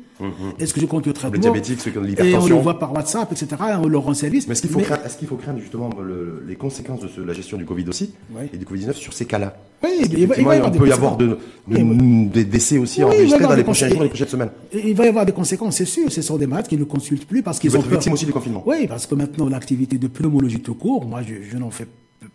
Est-ce 0.60 0.73
que 0.73 0.81
je 0.81 0.86
continue 0.86 1.13
le 1.13 1.19
traitement 1.19 1.39
diabétiques, 1.39 1.79
ceux 1.81 1.91
qui 1.91 1.97
ont 1.97 2.01
de 2.01 2.07
Et 2.23 2.36
on 2.36 2.45
le 2.47 2.55
voit 2.55 2.77
par 2.79 2.93
WhatsApp, 2.93 3.31
etc. 3.31 3.47
On 3.84 3.88
leur 3.88 4.03
rend 4.03 4.13
service. 4.13 4.47
Mais 4.47 4.53
est-ce 4.53 4.62
qu'il 4.62 4.69
faut, 4.71 4.79
craindre, 4.79 5.60
faut 5.60 5.60
justement 5.62 5.89
le- 6.01 6.43
les 6.47 6.55
conséquences 6.55 7.01
de 7.01 7.07
ce- 7.07 7.21
la 7.21 7.34
gestion 7.34 7.57
du 7.57 7.65
Covid 7.65 7.86
aussi 7.89 8.13
Oui. 8.34 8.43
et 8.53 8.57
du 8.57 8.65
Covid-19 8.65 8.93
sur 8.95 9.13
ces 9.13 9.25
cas-là? 9.25 9.55
Oui, 9.84 9.89
il 9.99 10.01
va- 10.01 10.05
il 10.05 10.12
va 10.12 10.17
y 10.17 10.27
qu'effectivement, 10.27 10.51
avoir 10.51 10.67
on 10.67 10.71
des 10.71 10.79
peut 10.79 10.88
y 10.88 10.91
avoir 10.91 11.17
de, 11.17 11.25
de- 11.27 11.38
Oui, 11.67 12.25
des 12.31 12.45
décès 12.45 12.77
aussi 12.77 12.99
Oui, 13.03 13.05
enregistrés 13.05 13.43
dans 13.43 13.53
les 13.55 13.63
prochains 13.63 13.89
jours, 13.89 14.03
les 14.03 14.10
prochaines 14.10 14.27
semaines. 14.27 14.49
Il 14.73 14.95
va 14.95 15.05
y 15.05 15.07
avoir 15.10 15.25
des 15.25 15.31
conséquences, 15.31 15.77
c'est 15.77 15.86
sûr. 15.86 16.12
Ce 16.12 16.21
sont 16.21 16.38
des 16.38 16.47
malades 16.47 16.67
qui 16.67 16.77
ne 16.77 16.84
consultent 16.84 17.25
plus 17.27 17.41
parce 17.41 17.60
qu'ils 17.60 17.75
ont 17.75 17.81
peur. 17.81 17.91
victimes 17.91 18.13
aussi 18.13 18.25
du 18.25 18.31
confinement. 18.34 18.63
Oui, 18.65 18.88
parce 18.88 19.07
que 19.07 19.15
maintenant 19.15 19.49
l'activité 19.49 19.97
de 19.97 20.07
pneumologie 20.07 20.60
tout 20.60 20.75
court, 20.75 21.05
moi 21.05 21.21
je, 21.27 21.34
je 21.49 21.57
n'en 21.57 21.71
fais 21.71 21.88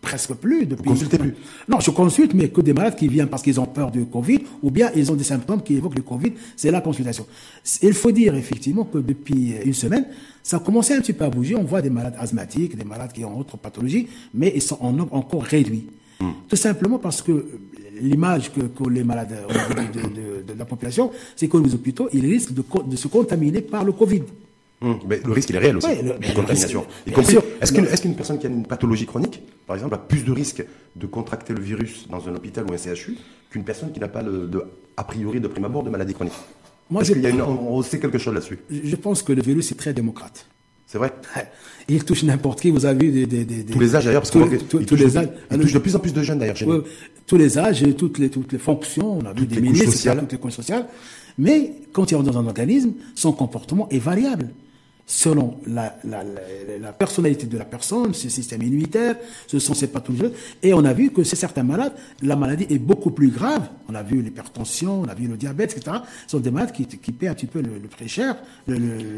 presque 0.09 0.35
plus 0.35 0.67
depuis. 0.67 0.89
consultez 0.93 1.19
plus 1.19 1.35
Non, 1.69 1.79
je 1.81 1.91
consulte, 1.91 2.33
mais 2.39 2.49
que 2.55 2.61
des 2.69 2.73
malades 2.73 2.97
qui 3.01 3.09
viennent 3.09 3.29
parce 3.29 3.43
qu'ils 3.45 3.59
ont 3.61 3.67
peur 3.79 3.91
du 3.91 4.05
Covid 4.07 4.41
ou 4.63 4.71
bien 4.71 4.89
ils 4.95 5.11
ont 5.13 5.17
des 5.23 5.25
symptômes 5.35 5.63
qui 5.67 5.75
évoquent 5.75 5.97
le 5.97 6.03
Covid. 6.13 6.33
C'est 6.57 6.71
la 6.71 6.81
consultation. 6.81 7.27
Il 7.83 7.93
faut 7.95 8.13
dire 8.13 8.35
effectivement 8.37 8.85
que 8.85 8.99
depuis 8.99 9.55
une 9.65 9.75
semaine, 9.85 10.07
ça 10.43 10.57
a 10.59 10.61
commencé 10.61 10.95
un 10.95 11.01
petit 11.01 11.13
peu 11.19 11.25
à 11.25 11.31
bouger. 11.31 11.55
On 11.57 11.65
voit 11.73 11.83
des 11.83 11.91
malades 11.91 12.17
asthmatiques, 12.19 12.77
des 12.77 12.85
malades 12.85 13.13
qui 13.13 13.25
ont 13.25 13.37
autres 13.39 13.57
pathologies, 13.57 14.07
mais 14.33 14.53
ils 14.55 14.63
sont 14.63 14.79
en 14.81 14.93
nombre 14.93 15.13
encore 15.15 15.43
réduit. 15.43 15.87
Hmm. 16.21 16.31
Tout 16.49 16.57
simplement 16.67 16.99
parce 16.99 17.21
que 17.21 17.35
l'image 18.01 18.53
que, 18.55 18.61
que 18.61 18.89
les 18.89 19.05
malades 19.05 19.35
ont 19.49 19.85
de, 19.97 20.03
de- 20.19 20.43
de 20.53 20.59
la 20.59 20.65
population, 20.65 21.11
c'est 21.35 21.49
que 21.49 21.57
les 21.59 21.75
hôpitaux, 21.75 22.09
ils 22.13 22.25
risquent 22.35 22.53
de 22.55 22.97
se 22.97 23.09
contaminer 23.09 23.61
par 23.63 23.85
le 23.85 23.93
Covid. 23.93 24.23
Hum, 24.83 24.99
mais 25.09 25.21
le 25.25 25.33
risque, 25.33 25.49
il 25.51 25.57
est 25.57 25.59
réel 25.61 25.77
aussi, 25.79 25.89
le- 26.03 26.19
de 26.29 26.35
contamination. 26.35 26.85
Est-ce 27.07 27.73
qu'une 27.73 27.87
est-ce 27.87 28.03
qu'une 28.03 28.15
personne 28.15 28.39
qui 28.39 28.47
a 28.47 28.51
une 28.51 28.67
pathologie 28.67 29.07
chronique, 29.07 29.41
par 29.67 29.75
exemple, 29.77 29.95
a 29.95 29.99
plus 29.99 30.23
de 30.25 30.33
risque 30.33 30.63
de 30.97 31.07
contracter 31.07 31.55
le 31.55 31.61
virus 31.63 32.07
dans 32.11 32.29
un 32.29 32.35
hôpital 32.35 32.65
ou 32.69 32.75
un 32.75 32.77
CHU 32.77 33.17
qu'une 33.51 33.65
personne 33.65 33.91
qui 33.93 34.01
n'a 34.01 34.09
pas, 34.09 34.23
le, 34.23 34.47
de, 34.49 34.63
a 34.97 35.05
priori, 35.05 35.41
de 35.41 35.49
prime 35.49 35.65
abord, 35.65 35.83
de 35.83 35.89
maladie 35.91 36.13
chronique? 36.13 36.35
Moi, 36.91 37.01
Est-ce 37.03 37.09
je- 37.11 37.15
qu'il 37.15 37.23
y 37.23 37.27
a 37.27 37.31
une, 37.31 37.41
on, 37.41 37.73
on 37.77 37.83
sait 37.83 37.99
quelque 37.99 38.19
chose 38.19 38.35
là-dessus? 38.35 38.59
Je 38.71 38.97
pense 38.97 39.23
que 39.23 39.33
le 39.33 39.41
virus 39.43 39.73
est 39.73 39.77
très 39.77 39.95
démocrate. 39.95 40.47
C'est 40.87 40.99
vrai? 40.99 41.13
Il 41.89 42.05
touche 42.05 42.23
n'importe 42.23 42.61
qui. 42.61 42.71
Vous 42.71 42.85
avez 42.87 43.11
vu 43.11 43.27
des, 43.27 43.45
des, 43.45 43.65
Tous 43.65 43.81
les 43.81 43.97
âges 43.97 44.05
d'ailleurs, 44.05 44.23
parce 44.23 44.31
que- 44.31 44.39
tous- 44.39 44.79
il 44.81 44.87
tous 44.87 44.95
touche 44.97 45.01
les 45.01 45.11
de- 45.11 45.19
âges. 45.19 45.29
il 45.51 45.59
touche 45.59 45.73
de 45.73 45.79
plus 45.81 45.97
en 45.97 45.99
plus 45.99 46.13
de 46.13 46.23
jeunes 46.23 46.39
d'ailleurs. 46.39 46.57
Ouais, 46.67 46.81
tous 47.27 47.37
les 47.39 47.59
âges, 47.59 47.83
et 47.83 47.95
toutes 47.95 48.19
les, 48.19 48.29
toutes 48.29 48.53
les 48.53 48.59
fonctions, 48.59 49.19
on 49.19 49.25
a 49.25 49.33
vu 49.33 49.41
Toutes 49.41 49.49
des 49.49 49.61
ministres, 49.63 50.15
toutes 50.21 50.33
les 50.33 50.39
couches 50.39 50.53
sociales. 50.53 50.87
Mais 51.39 51.73
quand 51.93 52.11
il 52.11 52.15
rentre 52.15 52.31
dans 52.31 52.39
un 52.39 52.47
organisme, 52.47 52.93
son 53.17 53.33
comportement 53.33 53.89
est 53.89 53.99
variable 53.99 54.51
selon 55.09 55.59
la, 55.67 55.97
la, 56.05 56.25
la, 56.25 56.79
la 56.81 56.93
personnalité 56.93 57.47
de 57.47 57.57
la 57.57 57.65
personne, 57.65 58.13
ses 58.13 58.29
systèmes 58.29 58.63
immunitaires, 58.63 59.15
ce 59.47 59.59
sont 59.61 59.73
ses 59.75 59.87
pathologies. 59.87 60.33
Et 60.65 60.75
on 60.75 60.85
a 60.85 60.93
vu 60.93 61.11
que 61.11 61.23
chez 61.23 61.37
certains 61.37 61.63
malades, 61.63 61.93
la 62.23 62.35
maladie 62.35 62.67
est 62.69 62.79
beaucoup 62.79 63.13
plus 63.13 63.29
grave. 63.31 63.63
On 63.89 63.95
a 63.95 64.03
vu 64.03 64.21
l'hypertension, 64.21 65.03
on 65.03 65.05
a 65.09 65.15
vu 65.15 65.29
le 65.29 65.37
diabète, 65.37 65.77
etc. 65.77 65.99
Ce 66.27 66.33
sont 66.33 66.41
des 66.41 66.51
malades 66.51 66.73
qui, 66.73 66.87
qui 66.87 67.13
paient 67.13 67.29
un 67.29 67.35
petit 67.35 67.47
peu 67.47 67.61
le, 67.63 67.79
le 67.81 67.89
prix 67.89 68.09
cher. 68.09 68.37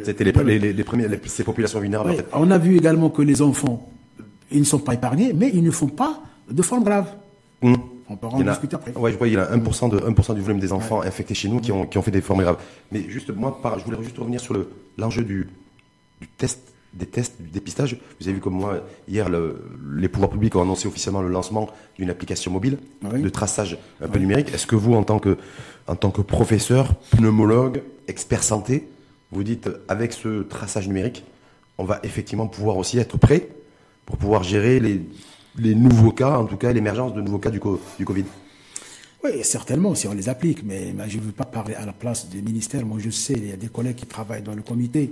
C'était 0.05 0.25
les, 0.25 0.33
le- 0.33 0.43
les, 0.43 0.59
les, 0.59 0.73
les 1.09 1.21
ces 1.27 1.43
populations 1.45 1.81
vulnérables. 1.81 2.15
fait. 2.17 2.27
on 2.35 2.51
a 2.51 2.59
vu 2.59 2.77
également 2.77 3.09
que 3.09 3.23
les 3.23 3.41
enfants, 3.41 3.89
ils 4.51 4.61
ne 4.61 4.65
sont 4.65 4.79
pas 4.81 4.93
épargnés, 4.95 5.33
mais 5.33 5.51
ils 5.55 5.63
ne 5.63 5.71
font 5.71 5.89
pas 5.89 6.23
de 6.51 6.63
forme 6.63 6.85
grave. 6.85 7.07
Hum. 7.63 7.77
On 8.11 8.17
peut 8.17 8.27
en 8.27 8.41
discuter 8.41 8.75
après. 8.75 8.93
Ouais, 8.97 9.13
je 9.13 9.19
vois, 9.19 9.29
il 9.29 9.35
y 9.35 9.37
a 9.37 9.55
1% 9.55 9.91
de, 9.91 9.99
1% 9.99 10.35
du 10.35 10.41
volume 10.41 10.61
des 10.61 10.73
enfants 10.73 11.03
infectés 11.03 11.35
chez 11.35 11.47
nous 11.49 11.61
qui 11.61 11.73
ont, 11.73 11.85
qui 11.87 11.99
ont 11.99 12.03
fait 12.03 12.11
des 12.11 12.23
formes 12.23 12.41
graves. 12.41 12.57
Mais 12.91 13.03
juste, 13.07 13.31
moi, 13.35 13.61
par- 13.61 13.79
je 13.79 13.85
voulais 13.85 13.99
juste 14.03 14.17
revenir 14.17 14.41
sur 14.41 14.55
le, 14.55 14.67
l'enjeu 14.97 15.25
du, 15.25 15.47
du 16.21 16.29
test, 16.29 16.61
des 16.95 17.07
tests, 17.07 17.41
du 17.41 17.51
dépistage. 17.51 17.99
Vous 18.21 18.27
avez 18.27 18.35
vu 18.35 18.41
comme 18.41 18.55
moi, 18.55 18.81
hier, 19.07 19.29
le- 19.29 19.63
les 19.97 20.09
pouvoirs 20.09 20.31
publics 20.31 20.55
ont 20.57 20.63
annoncé 20.63 20.89
officiellement 20.89 21.21
le 21.23 21.29
lancement 21.29 21.69
d'une 21.99 22.11
application 22.11 22.51
mobile 22.51 22.79
Oui. 23.13 23.21
de 23.23 23.29
traçage 23.29 23.79
un 24.03 24.09
peu 24.09 24.19
numérique. 24.19 24.53
Est-ce 24.55 24.67
que 24.67 24.77
vous, 24.77 24.95
en 24.95 25.03
tant 25.05 25.19
que, 25.19 25.37
en 25.87 25.97
tant 25.97 26.11
que 26.11 26.23
professeur, 26.23 26.95
pneumologue, 27.11 27.83
expert 28.09 28.43
santé, 28.43 28.89
vous 29.31 29.45
dites, 29.45 29.69
avec 29.89 30.13
ce 30.13 30.43
traçage 30.43 30.89
numérique, 30.89 31.25
on 31.77 31.85
va 31.85 32.01
effectivement 32.03 32.47
pouvoir 32.47 32.77
aussi 32.79 32.99
être 32.99 33.19
prêt 33.19 33.49
pour 34.07 34.17
pouvoir 34.17 34.43
gérer 34.43 34.81
les, 34.81 35.03
les 35.59 35.75
nouveaux 35.75 36.13
cas, 36.13 36.39
en 36.39 36.47
tout 36.47 36.57
cas 36.57 36.73
l'émergence 36.73 37.13
de 37.15 37.21
nouveaux 37.21 37.39
cas 37.39 37.51
du, 37.51 37.61
co- 37.61 37.81
du 37.99 38.05
Covid? 38.07 38.25
Oui, 39.25 39.31
certainement, 39.43 39.97
si 39.97 40.07
on 40.07 40.15
les 40.15 40.29
applique, 40.29 40.63
mais, 40.65 40.93
mais 40.97 41.09
je 41.09 41.19
ne 41.19 41.25
veux 41.25 41.33
pas 41.33 41.45
parler 41.45 41.75
à 41.75 41.85
la 41.85 41.93
place 41.93 42.29
du 42.31 42.41
ministère. 42.41 42.87
Moi, 42.87 42.99
je 43.01 43.11
sais, 43.11 43.33
il 43.37 43.49
y 43.49 43.53
a 43.53 43.57
des 43.57 43.67
collègues 43.67 43.97
qui 43.97 44.07
travaillent 44.07 44.43
dans 44.43 44.55
le 44.55 44.63
comité, 44.63 45.11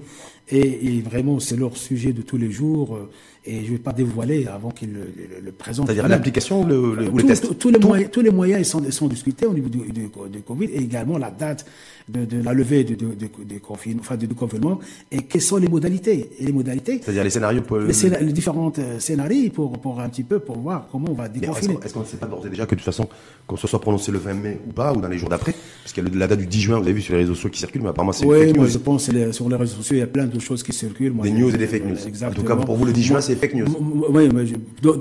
et, 0.49 0.59
et 0.97 1.01
vraiment, 1.03 1.41
c'est 1.41 1.57
leur 1.57 1.77
sujet 1.77 2.13
de 2.13 2.23
tous 2.23 2.37
les 2.37 2.53
jours, 2.53 2.95
euh, 2.95 3.11
et 3.45 3.65
je 3.65 3.73
ne 3.73 3.77
vais 3.77 3.83
pas 3.83 3.93
dévoiler 3.93 4.47
avant 4.47 4.71
qu'ils 4.71 4.93
le, 4.93 5.01
le- 5.17 5.41
le 5.45 5.53
présentent. 5.53 5.87
C'est-à-dire 5.87 6.07
l'application 6.07 6.63
ou, 6.63 6.67
le, 6.67 6.95
le- 6.95 7.09
ou 7.09 7.17
les 7.17 7.23
Tous- 7.25 7.27
tests 7.29 7.49
tous- 7.49 7.55
tous 7.55 7.71
les 7.71 7.81
moyens, 7.81 8.11
tous 8.13 8.21
les 8.21 8.31
moyens 8.31 8.67
sont, 8.69 9.09
discutés 9.09 9.45
au 9.47 9.55
niveau 9.55 9.69
du, 9.69 9.79
du, 9.91 10.09
du 10.31 10.41
Covid 10.43 10.67
et 10.67 10.79
également 10.79 11.19
la 11.19 11.33
date 11.33 11.67
de, 12.09 12.25
de 12.25 12.43
la 12.43 12.53
levée 12.53 12.85
du 12.85 12.95
de, 12.97 13.07
de, 13.07 13.27
de 13.45 13.59
confine- 13.59 13.99
enfin, 14.01 14.17
du 14.17 14.29
confinement 14.29 14.79
et 15.11 15.19
quelles 15.23 15.43
sont 15.43 15.57
les 15.57 15.69
modalités? 15.69 16.31
Et 16.39 16.47
les 16.47 16.53
modalités, 16.53 17.01
C'est-à-dire 17.03 17.25
les 17.25 17.31
scénarios 17.31 17.63
pour... 17.63 17.79
les, 17.79 17.93
les 18.21 18.33
différents 18.33 18.73
euh, 18.79 18.99
scénarios 19.01 19.51
pour, 19.51 19.73
pour 19.81 20.01
un 20.01 20.09
petit 20.09 20.23
peu 20.23 20.39
pour 20.39 20.59
voir 20.59 20.87
comment 20.93 21.09
on 21.11 21.15
va 21.15 21.25
Mais 21.25 21.31
Est-ce 21.31 21.41
déconfiner. 21.41 21.75
qu'on 21.75 21.81
est-ce 21.83 21.95
qu'on 21.95 22.01
ne 22.01 22.05
sait 22.05 22.17
pas 22.17 22.27
d'ores 22.27 22.47
et 22.47 22.51
déjà 22.51 22.65
que 22.67 22.75
de 22.75 22.81
toute 22.81 22.85
façon, 22.85 23.09
qu'on 23.47 23.57
se 23.57 23.67
soit 23.67 23.81
prononcé 23.81 24.13
le 24.13 24.19
20 24.19 24.35
mai 24.35 24.59
ou 24.69 24.73
pas, 24.73 24.93
ou 24.93 25.01
dans 25.01 25.09
les 25.09 25.19
jours 25.19 25.29
d'après? 25.29 25.55
Parce 25.83 25.93
qu'il 25.93 26.05
y 26.05 26.07
a 26.07 26.19
la 26.19 26.27
date 26.29 26.39
du 26.41 26.47
10 26.47 26.61
juin, 26.61 26.77
vous 26.79 26.85
avez 26.85 26.93
vu 26.93 27.01
sur 27.01 27.15
les 27.15 27.21
réseaux 27.21 27.35
sociaux 27.35 27.51
qui 27.51 27.59
circulent, 27.59 27.83
mais 27.83 27.89
apparemment 27.89 28.13
c'est 28.13 28.25
Oui, 28.25 28.53
moi 28.55 28.65
news. 28.67 28.71
je 28.71 28.79
pense 28.79 29.09
que 29.09 29.33
sur 29.33 29.49
les 29.49 29.57
réseaux 29.57 29.77
sociaux, 29.77 29.97
il 29.97 30.01
y 30.01 30.03
a 30.03 30.07
plein 30.07 30.27
de 30.27 30.39
choses 30.39 30.63
qui 30.63 30.73
circulent. 30.73 31.13
Moi, 31.13 31.25
Des 31.27 31.33
news 31.33 31.53
et 31.55 31.59
des 31.59 31.67
fake 31.67 31.85
news. 31.87 31.97
Exactement. 32.07 32.31
En 32.31 32.35
tout 32.55 32.61
cas, 32.61 32.65
pour 32.67 32.77
vous, 32.77 32.85
le 32.85 32.93
10 32.93 33.03
juin, 33.03 33.21
c'est 33.21 33.35
fake 33.37 33.55
news. 33.55 33.67
Oui, 34.11 34.29
mais 34.33 34.47
je- 34.47 34.55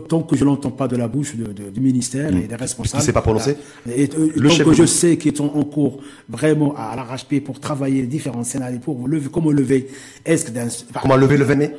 tant 0.07 0.21
que 0.23 0.35
je 0.35 0.43
l'entends 0.43 0.71
pas 0.71 0.87
de 0.87 0.95
la 0.95 1.07
bouche 1.07 1.35
du 1.35 1.79
ministère 1.81 2.35
et 2.35 2.47
des 2.47 2.55
responsables. 2.55 3.03
s'est 3.03 3.13
pas 3.13 3.21
prononcé 3.21 3.55
Voilà. 3.85 4.01
Et, 4.01 4.09
euh, 4.17 4.29
Le 4.35 4.49
tant 4.49 4.55
chef 4.55 4.65
que 4.67 4.73
je 4.73 4.85
sais 4.85 5.17
qu'ils 5.17 5.35
sont 5.35 5.51
en 5.53 5.63
cours 5.63 5.99
vraiment 6.29 6.73
à 6.75 6.94
l'arrache-pied 6.95 7.41
pour 7.41 7.59
travailler 7.59 8.03
différents 8.03 8.43
scénarios 8.43 8.79
pour 8.79 9.07
lever, 9.07 9.29
comment 9.31 9.51
lever. 9.51 9.87
Est-ce 10.25 10.45
que 10.45 10.51
Comment 11.01 11.15
lever 11.15 11.37
le 11.37 11.45
20 11.45 11.55
mai 11.55 11.75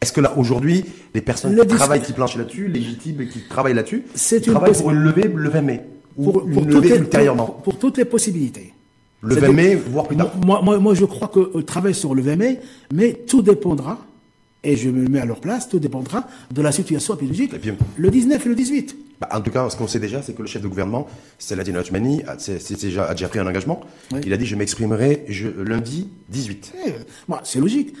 Est-ce 0.00 0.12
que 0.12 0.20
là, 0.20 0.32
aujourd'hui, 0.36 0.84
les 1.14 1.20
personnes 1.20 1.54
Le 1.54 1.62
qui 1.64 1.74
travaillent, 1.76 2.02
qui 2.02 2.12
planchent 2.12 2.36
là-dessus, 2.36 2.68
légitimes 2.68 3.26
qui 3.28 3.40
travaillent 3.48 3.74
là-dessus, 3.74 4.04
C'est 4.14 4.46
une 4.46 4.52
travaillent 4.54 4.72
pour 4.74 4.90
une 4.90 4.98
levée 5.02 5.30
le 5.34 5.48
20 5.48 5.60
mai 5.62 5.80
Ou 6.16 6.30
pour, 6.32 6.46
une 6.46 6.54
pour 6.54 6.62
toutes 6.64 6.74
levée 6.74 6.88
les, 6.90 6.96
ultérieurement 6.98 7.46
pour, 7.46 7.62
pour 7.62 7.78
toutes 7.78 7.98
les 7.98 8.04
possibilités. 8.04 8.72
Le 9.22 9.34
C'est-à-dire- 9.36 9.50
20 9.50 9.54
mai, 9.56 9.74
voire 9.76 10.06
plus 10.08 10.16
tard 10.16 10.32
Moi, 10.44 10.60
moi, 10.62 10.78
moi, 10.78 10.94
je 10.94 11.04
crois 11.04 11.28
qu'on 11.28 11.62
travaille 11.62 11.94
sur 11.94 12.14
le 12.14 12.22
20 12.22 12.36
mai, 12.36 12.60
mais 12.92 13.12
tout 13.26 13.42
dépendra, 13.42 14.04
et 14.64 14.76
je 14.76 14.90
me 14.90 15.08
mets 15.08 15.20
à 15.20 15.24
leur 15.24 15.40
place, 15.40 15.68
tout 15.68 15.78
dépendra 15.78 16.26
de 16.52 16.62
la 16.62 16.72
situation 16.72 17.14
épidémiologique 17.14 17.60
puis- 17.60 17.72
le 17.96 18.10
19 18.10 18.44
et 18.44 18.48
le 18.48 18.54
18. 18.54 18.96
Bah, 19.22 19.28
en 19.36 19.40
tout 19.40 19.52
cas, 19.52 19.70
ce 19.70 19.76
qu'on 19.76 19.86
sait 19.86 20.00
déjà, 20.00 20.20
c'est 20.20 20.32
que 20.34 20.42
le 20.42 20.48
chef 20.48 20.62
de 20.62 20.66
gouvernement, 20.66 21.06
Saladin 21.38 21.76
Hachmani, 21.76 22.24
a, 22.26 22.34
c'est 22.38 22.80
déjà, 22.80 23.04
a 23.04 23.12
déjà 23.14 23.28
pris 23.28 23.38
un 23.38 23.46
engagement. 23.46 23.80
Oui. 24.12 24.20
Il 24.26 24.32
a 24.32 24.36
dit, 24.36 24.46
je 24.46 24.56
m'exprimerai 24.56 25.24
je, 25.28 25.46
lundi 25.48 26.08
18. 26.30 26.72
Eh, 26.88 26.92
c'est 27.44 27.60
logique. 27.60 27.94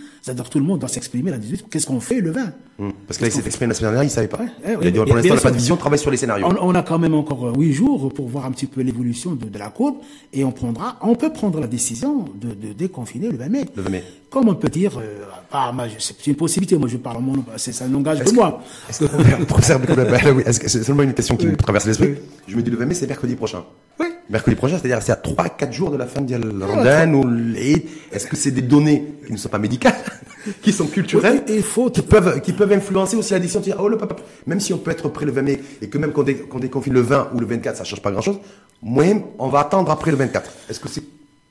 Tout 0.50 0.58
le 0.58 0.64
monde 0.64 0.80
doit 0.80 0.88
s'exprimer 0.88 1.30
le 1.30 1.38
18. 1.38 1.66
Qu'est-ce 1.70 1.86
qu'on 1.86 2.00
fait 2.00 2.20
le 2.20 2.32
20 2.32 2.52
Hum. 2.78 2.90
Parce 3.06 3.18
que 3.18 3.24
là, 3.24 3.28
il 3.28 3.32
s'est 3.32 3.44
exprimé 3.46 3.68
la 3.68 3.74
semaine 3.74 3.92
dernière, 3.92 4.10
il 4.10 4.10
savait 4.10 4.28
pas. 4.28 4.38
Ouais, 4.38 4.46
eh, 4.64 4.70
il 4.80 4.86
a 4.88 4.90
dit, 4.90 4.98
pour 4.98 5.14
l'instant, 5.14 5.32
on 5.32 5.34
n'a 5.36 5.40
pas 5.42 5.50
de 5.50 5.56
vision, 5.56 5.74
on 5.74 5.78
travaille 5.78 5.98
sur 5.98 6.10
les 6.10 6.16
scénarios. 6.16 6.46
on, 6.46 6.56
on 6.70 6.74
a 6.74 6.82
quand 6.82 6.98
même 6.98 7.14
encore 7.14 7.46
euh, 7.48 7.52
huit 7.54 7.74
jours 7.74 8.12
pour 8.14 8.28
voir 8.28 8.46
un 8.46 8.50
petit 8.50 8.64
peu 8.66 8.80
l'évolution 8.80 9.32
de, 9.34 9.44
de 9.44 9.58
la 9.58 9.68
courbe 9.68 9.96
et 10.32 10.42
on 10.42 10.52
prendra, 10.52 10.96
on 11.02 11.14
peut 11.14 11.30
prendre 11.32 11.60
la 11.60 11.66
décision 11.66 12.24
de, 12.34 12.48
de 12.54 12.72
déconfiner 12.72 13.28
le 13.28 13.36
20 13.36 13.48
mai. 13.50 13.64
Le 13.76 13.82
20 13.82 13.90
mai. 13.90 14.04
Comme 14.30 14.48
on 14.48 14.54
peut 14.54 14.70
dire, 14.70 14.98
euh, 14.98 15.24
ah, 15.52 15.70
je- 15.86 16.02
c'est 16.02 16.26
une 16.26 16.34
possibilité, 16.34 16.76
moi 16.78 16.88
je 16.88 16.96
parle 16.96 17.18
en 17.18 17.20
mon 17.20 17.34
nom, 17.36 17.44
c'est 17.56 17.72
ça 17.72 17.86
n'engage 17.86 18.24
que 18.24 18.30
moi. 18.34 18.62
Bah, 18.88 20.18
est-ce 20.46 20.58
que 20.58 20.68
c'est 20.68 20.82
seulement 20.82 21.02
une 21.02 21.11
question 21.12 21.36
qui 21.36 21.46
me 21.46 21.56
traverse 21.56 21.86
l'esprit. 21.86 22.14
Je 22.48 22.56
me 22.56 22.62
dis 22.62 22.70
le 22.70 22.76
20 22.76 22.86
mai, 22.86 22.94
c'est 22.94 23.06
mercredi 23.06 23.34
prochain. 23.34 23.64
Oui. 24.00 24.06
Mercredi 24.30 24.56
prochain, 24.56 24.78
c'est-à-dire 24.78 25.02
c'est 25.02 25.12
à 25.12 25.16
3-4 25.16 25.72
jours 25.72 25.90
de 25.90 25.96
la 25.96 26.06
fin 26.06 26.20
de 26.22 26.34
la 26.36 26.66
Ramadan 26.66 27.14
ou. 27.14 27.28
Est-ce 28.12 28.26
que 28.26 28.36
c'est 28.36 28.50
des 28.50 28.62
données 28.62 29.04
qui 29.26 29.32
ne 29.32 29.36
sont 29.38 29.48
pas 29.48 29.58
médicales 29.58 29.94
qui 30.62 30.72
sont 30.72 30.86
culturels, 30.86 31.42
Oui, 31.48 31.54
il 31.56 31.62
faut- 31.62 31.90
qui 31.90 32.02
peuvent, 32.02 32.40
qui 32.40 32.52
peuvent 32.52 32.72
influencer 32.72 33.16
aussi 33.16 33.32
la 33.32 33.38
décision. 33.40 33.60
de 33.60 33.64
dire, 33.64 33.76
oh, 33.80 33.88
le 33.88 33.96
papa, 33.98 34.16
même 34.46 34.60
si 34.60 34.72
on 34.72 34.78
peut 34.78 34.90
être 34.90 35.08
prêt 35.08 35.24
le 35.26 35.32
20 35.32 35.42
mai 35.42 35.60
et 35.80 35.88
que 35.88 35.98
même 35.98 36.12
qu'on 36.12 36.22
dé- 36.22 36.36
qu'on 36.36 36.58
déconfine 36.58 36.92
le 36.94 37.00
20 37.00 37.30
ou 37.34 37.40
le 37.40 37.46
24, 37.46 37.76
ça 37.76 37.84
change 37.84 38.00
pas 38.02 38.10
grand 38.10 38.22
chose. 38.22 38.38
Moi, 38.82 39.04
on 39.38 39.48
va 39.48 39.60
attendre 39.60 39.90
après 39.90 40.10
le 40.10 40.16
24. 40.16 40.50
Est-ce 40.68 40.80
que 40.80 40.88
c'est 40.88 41.02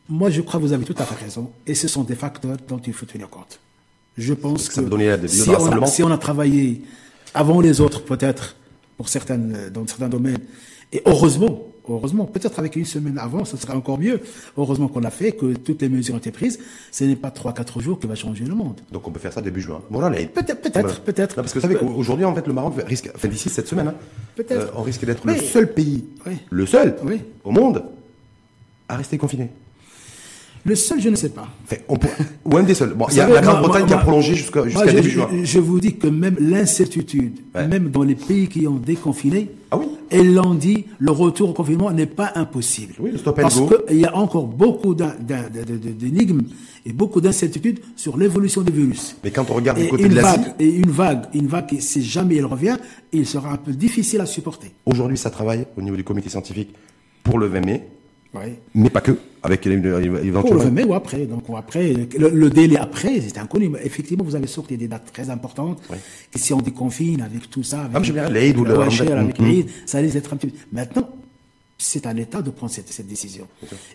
Moi, 0.10 0.30
je 0.30 0.42
crois 0.42 0.60
que 0.60 0.66
vous 0.66 0.74
avez 0.74 0.84
tout 0.86 0.96
à 0.98 1.04
fait 1.06 1.24
raison. 1.24 1.52
Et 1.68 1.74
ce 1.76 1.88
sont 1.88 2.04
des 2.04 2.16
facteurs 2.16 2.58
dont 2.68 2.80
il 2.86 2.94
faut 2.94 3.06
tenir 3.06 3.30
compte. 3.30 3.60
Je 4.18 4.34
pense 4.34 4.64
que 4.68 4.82
que, 4.82 5.28
ça 5.28 5.28
si, 5.28 5.50
on 5.50 5.82
a, 5.84 5.86
si 5.88 6.04
on 6.04 6.12
a 6.12 6.18
travaillé 6.18 6.82
avant 7.34 7.62
les 7.62 7.80
autres, 7.80 8.04
peut-être, 8.04 8.58
pour 9.02 9.10
certaines, 9.10 9.56
euh, 9.58 9.70
dans 9.72 9.88
certains 9.88 10.10
domaines, 10.10 10.38
et 10.94 11.02
heureusement, 11.08 11.64
heureusement, 11.90 12.26
peut-être 12.26 12.60
avec 12.60 12.76
une 12.76 12.86
semaine 12.86 13.18
avant, 13.18 13.46
ce 13.46 13.58
serait 13.58 13.74
encore 13.74 13.98
mieux. 13.98 14.20
Heureusement 14.58 14.88
qu'on 14.90 15.00
l'a 15.00 15.10
fait, 15.10 15.32
que 15.32 15.54
toutes 15.54 15.82
les 15.82 15.90
mesures 15.90 16.14
ont 16.14 16.20
été 16.20 16.30
prises. 16.30 16.60
Ce 16.92 17.04
n'est 17.04 17.16
pas 17.16 17.32
trois, 17.32 17.52
quatre 17.52 17.82
jours 17.82 18.00
qui 18.00 18.06
va 18.06 18.14
changer 18.14 18.44
le 18.46 18.54
monde. 18.54 18.80
Donc 18.92 19.08
on 19.08 19.12
peut 19.12 19.20
faire 19.20 19.34
ça 19.34 19.42
début 19.42 19.60
juin. 19.62 19.82
Les- 20.12 20.28
Peut-être, 20.28 20.62
peut-être, 20.62 20.82
Voilà. 20.82 20.96
peut-être. 21.04 21.36
Parce 21.38 21.52
que 21.52 21.58
vous 21.58 21.62
savez 21.68 21.76
qu'aujourd'hui, 21.76 22.26
en 22.26 22.36
fait, 22.36 22.46
le 22.46 22.54
Maroc 22.54 22.76
risque, 22.86 23.10
enfin 23.16 23.28
d'ici 23.28 23.50
cette 23.50 23.68
semaine, 23.68 23.88
hein, 23.88 23.96
Peut-être. 24.36 24.68
euh, 24.68 24.78
on 24.78 24.84
risque 24.84 25.04
d'être 25.04 25.24
Oui. 25.26 25.34
le 25.34 25.42
seul 25.42 25.74
pays, 25.74 26.06
Oui. 26.28 26.34
le 26.52 26.66
seul 26.68 26.96
Oui. 27.04 27.22
au 27.44 27.50
monde 27.50 27.84
à 28.88 28.98
rester 28.98 29.18
confiné. 29.18 29.50
Le 30.64 30.76
seul, 30.76 31.02
je 31.02 31.10
ne 31.10 31.16
sais 31.16 31.30
pas. 31.30 31.48
Enfin, 31.64 31.78
on 31.90 31.98
peut- 31.98 32.08
ou 32.46 32.56
un 32.58 32.64
des 32.64 32.76
seuls. 32.76 32.94
Bon, 32.94 33.06
il 33.10 33.16
y 33.18 33.20
a 33.20 33.24
savez, 33.24 33.34
la 33.34 33.42
Grande-Bretagne 33.42 33.86
qui 33.88 33.94
a 33.94 33.98
prolongé 33.98 34.36
jusqu'à 34.36 34.62
début 34.64 35.10
juin. 35.10 35.28
je 35.44 35.60
vous 35.60 35.80
dis 35.80 35.96
que 35.96 36.08
même 36.08 36.36
l'incertitude, 36.40 37.34
Ouais. 37.56 37.68
même 37.68 37.90
dans 37.90 38.04
les 38.04 38.14
pays 38.16 38.48
qui 38.48 38.68
ont 38.68 38.76
déconfiné, 38.76 39.50
Ah 39.72 39.78
oui. 39.78 39.86
elles 40.12 40.34
l'ont 40.36 40.54
dit, 40.54 40.86
le 41.00 41.12
retour 41.12 41.50
au 41.50 41.54
confinement 41.54 41.90
n'est 41.92 42.06
pas 42.06 42.32
impossible. 42.36 42.94
Oui, 43.00 43.10
le 43.12 43.18
stop 43.18 43.40
and 43.40 43.42
Parce 43.42 43.60
qu'il 43.88 43.98
y 44.00 44.06
a 44.06 44.16
encore 44.16 44.46
beaucoup 44.46 44.94
d'énigmes 44.96 46.42
et 46.86 46.94
beaucoup 46.94 47.22
d'incertitudes 47.22 47.80
sur 47.96 48.18
l'évolution 48.18 48.62
du 48.62 48.72
virus. 48.72 49.16
Mais 49.24 49.32
quand 49.32 49.50
on 49.50 49.56
regarde 49.56 49.80
du 49.80 49.86
Et 49.86 49.90
côté 49.90 50.04
une 50.04 50.10
de 50.10 50.16
l'Asie, 50.16 50.38
vague, 50.38 50.54
et 50.60 50.70
une 50.70 50.90
vague, 50.92 51.26
une 51.34 51.48
vague, 51.48 51.68
qui, 51.68 51.82
si 51.82 52.04
jamais 52.04 52.36
elle 52.38 52.46
revient, 52.46 52.78
il 53.14 53.26
sera 53.26 53.52
un 53.54 53.58
peu 53.58 53.72
difficile 53.72 54.22
à 54.22 54.26
supporter. 54.26 54.72
aujourd'hui, 54.86 55.18
ça 55.18 55.30
travaille 55.30 55.66
au 55.78 55.82
niveau 55.82 55.96
du 55.96 56.04
comité 56.04 56.30
scientifique 56.30 56.70
pour 57.24 57.38
le 57.40 57.48
20 57.48 57.66
mai, 57.66 57.88
Mais 58.76 58.90
pas 58.90 59.02
que, 59.02 59.12
avec 59.44 59.66
une- 59.66 59.82
Pour 59.82 59.92
le 60.00 60.26
éventuellement. 60.26 60.64
20 60.64 60.72
mai 60.72 60.84
ou 60.86 60.94
après. 60.94 61.26
Donc, 61.26 61.44
après, 61.58 61.92
le, 61.94 62.30
le 62.30 62.50
délai 62.50 62.78
après, 62.78 63.20
c'est 63.22 63.38
inconnu. 63.38 63.68
Mais 63.70 63.80
effectivement, 63.84 64.24
vous 64.24 64.36
avez 64.36 64.48
sorti 64.48 64.78
des 64.78 64.88
dates 64.88 65.12
très 65.12 65.30
importantes. 65.30 65.82
Que 66.32 66.40
si 66.40 66.54
on 66.54 66.62
déconfine 66.62 67.22
avec 67.22 67.50
tout 67.50 67.64
ça, 67.64 67.82
avec 67.94 68.14
Ah, 68.18 68.30
l'Aïd 68.30 68.58
ou 68.58 68.64
le 68.64 68.80
avec 68.80 69.40
Mhm. 69.40 69.66
ça 69.86 69.98
risque 70.00 70.14
d'être 70.14 70.34
un 70.34 70.38
petit 70.38 70.48
peu. 70.48 70.58
Maintenant, 70.72 71.10
c'est 71.78 72.06
à 72.06 72.14
l'État 72.14 72.42
de 72.42 72.52
prendre 72.52 72.72
cette, 72.72 72.90
cette 72.90 73.08
décision. 73.08 73.48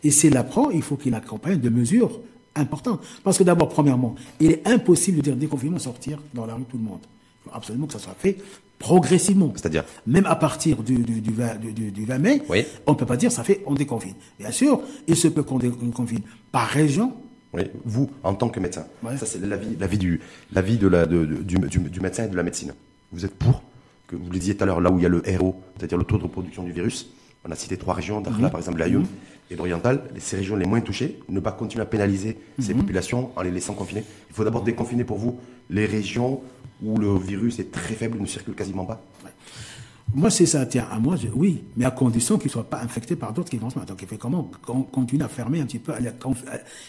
Et 0.05 0.11
s'il 0.11 0.33
la 0.35 0.45
prend, 0.45 0.71
il 0.71 0.83
faut 0.83 0.97
qu'il 0.97 1.15
accompagne 1.15 1.59
de 1.61 1.69
mesures 1.71 2.21
importantes. 2.55 3.01
Parce 3.23 3.39
que 3.39 3.45
d'abord, 3.45 3.69
premièrement, 3.69 4.17
il 4.41 4.51
est 4.51 4.67
impossible 4.69 5.19
de 5.19 5.23
dire 5.23 5.37
déconfinement, 5.37 5.79
sortir 5.79 6.21
dans 6.35 6.45
la 6.47 6.55
rue 6.55 6.65
tout 6.71 6.77
le 6.79 6.83
monde. 6.85 7.01
Il 7.03 7.51
faut 7.51 7.57
absolument 7.57 7.87
que 7.87 7.93
ça 7.95 7.99
soit 8.01 8.17
fait 8.19 8.37
progressivement. 8.79 9.53
C'est-à-dire 9.55 9.85
Même 10.07 10.27
à 10.27 10.37
partir 10.37 10.83
du, 10.83 10.97
du, 10.99 11.21
du 11.21 11.33
20, 11.33 11.57
du- 11.61 11.73
du- 11.73 11.91
du 11.91 12.05
20 12.05 12.19
mai, 12.19 12.43
Oui. 12.49 12.65
on 12.87 12.93
ne 12.93 12.97
peut 12.97 13.07
pas 13.07 13.17
dire 13.17 13.33
ça 13.33 13.43
fait 13.45 13.63
on 13.67 13.75
déconfine. 13.75 14.15
Bien 14.39 14.51
sûr, 14.51 14.81
il 15.07 15.17
se 15.17 15.29
peut 15.29 15.43
qu'on 15.43 15.59
déconfine 15.59 16.21
par 16.53 16.69
région. 16.69 17.13
Oui, 17.55 17.63
vous, 17.85 18.11
en 18.23 18.35
tant 18.35 18.49
que 18.49 18.61
médecin, 18.61 18.87
Ouais. 19.03 19.17
ça 19.17 19.25
c'est 19.25 19.41
l'avis, 19.41 19.77
l'avis 19.81 19.99
du, 19.99 20.21
l'avis 20.53 20.77
de 20.77 20.89
la, 20.89 21.07
de- 21.07 21.25
du, 21.25 21.57
du- 21.59 22.01
médecin 22.01 22.25
et 22.25 22.29
de 22.29 22.37
la 22.37 22.43
médecine. 22.43 22.75
Vous 23.13 23.25
êtes 23.25 23.35
pour 23.35 23.63
que 24.09 24.17
vous 24.17 24.31
le 24.31 24.39
disiez 24.39 24.57
tout 24.57 24.65
à 24.65 24.67
l'heure, 24.67 24.81
là 24.81 24.91
où 24.91 24.99
il 24.99 25.03
y 25.03 25.07
a 25.07 25.09
le 25.09 25.23
RO, 25.39 25.57
c'est-à-dire 25.77 25.97
le 25.99 26.05
taux 26.05 26.19
de 26.19 26.25
reproduction 26.25 26.63
du 26.65 26.73
virus. 26.73 27.09
On 27.49 27.51
a 27.51 27.55
cité 27.55 27.77
trois 27.77 27.95
régions, 27.95 28.21
Dakhla 28.21 28.51
par 28.51 28.61
exemple, 28.61 28.79
l'Ayoum 28.79 29.07
et 29.51 29.57
l'Oriental, 29.57 30.03
ces 30.19 30.37
régions 30.37 30.57
les 30.57 30.67
moins 30.67 30.81
touchées, 30.81 31.21
ne 31.29 31.39
pas 31.41 31.53
continuer 31.53 31.83
à 31.83 31.87
pénaliser 31.87 32.37
ces 32.59 32.75
populations 32.75 33.31
en 33.37 33.43
les 33.43 33.53
laissant 33.53 33.73
confiner. 33.75 34.03
Il 34.29 34.35
faut 34.35 34.43
d'abord 34.45 34.63
déconfiner 34.63 35.05
pour 35.05 35.17
vous 35.19 35.39
les 35.71 35.87
régions 35.87 36.41
où 36.83 36.99
le 36.99 37.19
virus 37.19 37.59
est 37.59 37.71
très 37.71 37.95
faible, 37.95 38.19
ne 38.21 38.27
circule 38.27 38.55
quasiment 38.55 38.85
pas. 38.85 39.03
Moi, 40.15 40.31
si 40.31 40.47
ça 40.47 40.65
tient 40.67 40.87
à 40.91 40.99
moi, 40.99 41.17
je- 41.17 41.27
oui, 41.35 41.65
mais 41.77 41.85
à 41.85 41.91
condition 41.91 42.39
qu'ils 42.39 42.47
ne 42.47 42.53
soient 42.53 42.65
pas 42.71 42.81
infectés 42.83 43.17
par 43.17 43.33
d'autres 43.33 43.51
qui 43.51 43.59
vont 43.59 43.69
se 43.71 43.79
mettre. 43.79 43.91
Donc, 43.91 44.01
il 44.03 44.09
fait 44.09 44.17
comment 44.17 44.51
On 44.69 44.83
continue 44.83 45.23
à 45.23 45.29
fermer 45.29 45.61
un 45.61 45.65
petit 45.67 45.79
peu. 45.81 45.93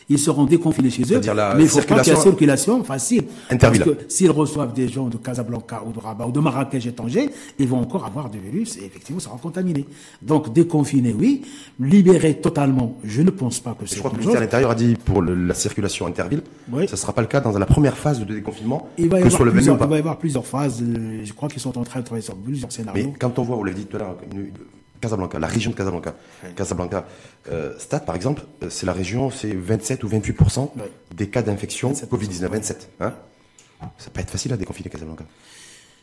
Ils 0.09 0.19
seront 0.19 0.45
déconfinés 0.45 0.89
chez 0.89 1.03
eux, 1.13 1.19
la 1.33 1.55
mais 1.55 1.63
il 1.63 1.69
faut 1.69 1.77
pas 1.79 1.83
qu'il 1.83 1.95
y 1.95 1.99
ait 1.99 2.03
circulation- 2.03 2.21
circulation 2.21 2.83
facile. 2.83 3.23
Interville. 3.49 3.83
Parce 3.83 3.97
que 3.97 4.03
s'ils 4.07 4.31
reçoivent 4.31 4.73
des 4.73 4.87
gens 4.87 5.07
de 5.07 5.17
Casablanca 5.17 5.83
ou 5.85 5.91
de 5.91 5.99
Rabat 5.99 6.27
ou 6.27 6.31
de 6.31 6.39
Marrakech 6.39 6.85
et 6.85 6.91
Tanger, 6.93 7.29
ils 7.59 7.67
vont 7.67 7.79
encore 7.81 8.05
avoir 8.05 8.29
du 8.29 8.39
virus 8.39 8.77
et 8.77 8.85
effectivement, 8.85 9.19
ça 9.19 9.29
sera 9.29 9.37
contaminé. 9.39 9.85
Donc, 10.21 10.53
déconfiner, 10.53 11.13
oui. 11.13 11.41
Libérer 11.79 12.35
totalement, 12.39 12.97
je 13.03 13.21
ne 13.23 13.31
pense 13.31 13.59
pas 13.59 13.73
que 13.79 13.85
c'est 13.85 13.95
je 13.95 13.99
crois 13.99 14.11
que 14.11 14.15
le 14.17 14.21
ministère 14.21 14.39
de 14.41 14.45
l'Intérieur 14.45 14.71
a 14.71 14.75
dit 14.75 14.95
pour 15.05 15.21
le- 15.21 15.35
la 15.35 15.53
circulation 15.53 16.05
interville, 16.05 16.43
Oui. 16.71 16.85
ça 16.87 16.93
ne 16.93 16.97
sera 16.97 17.13
pas 17.13 17.21
le 17.21 17.27
cas 17.27 17.41
dans 17.41 17.57
la 17.57 17.65
première 17.65 17.97
phase 17.97 18.19
de 18.19 18.25
déconfinement, 18.33 18.87
Il 18.97 19.09
va, 19.09 19.19
y 19.19 19.23
que 19.23 19.27
avoir 19.27 19.43
le 19.43 19.49
20 19.49 19.53
mai 19.55 19.57
plusieurs, 19.59 19.75
ou 19.75 19.79
pas. 19.79 19.85
il 19.85 19.89
va 19.89 19.95
y 19.95 19.99
avoir 19.99 20.17
plusieurs 20.17 20.45
phases. 20.45 20.81
euh, 20.83 21.21
Je 21.23 21.33
crois 21.33 21.49
qu'ils 21.49 21.61
sont 21.61 21.77
en 21.77 21.83
train 21.83 21.99
de 21.99 22.05
travailler 22.05 22.23
sur 22.25 22.35
plusieurs 22.35 22.71
scénarios. 22.71 23.06
Mais 23.06 23.06
quand 23.19 23.39
on 23.39 23.43
voit, 23.43 23.55
vous 23.55 23.63
l'avez 23.63 23.79
dit 23.79 23.85
tout 23.85 23.95
à 23.97 23.99
l'heure, 23.99 24.17
Casablanca, 24.99 25.37
la 25.39 25.47
région 25.47 25.71
de 25.71 25.75
Casablanca, 25.75 26.15
Casablanca, 26.55 27.05
euh, 27.51 27.77
Stade 27.77 28.05
par 28.05 28.15
exemple, 28.15 28.43
euh, 28.63 28.69
c'est 28.69 28.85
la 28.87 28.93
région, 28.93 29.29
c'est 29.29 29.53
27 29.53 30.03
ou 30.03 30.07
28% 30.09 30.71
Ouais. 30.75 30.91
des 31.15 31.29
cas 31.29 31.41
d'infection 31.43 31.91
27%. 31.93 32.07
Covid-19, 32.07 32.47
27. 32.47 32.89
Hein 32.99 33.13
ça 33.99 34.09
pas 34.09 34.21
être 34.21 34.31
facile 34.31 34.53
à 34.53 34.57
déconfiner 34.57 34.89
Casablanca. 34.89 35.23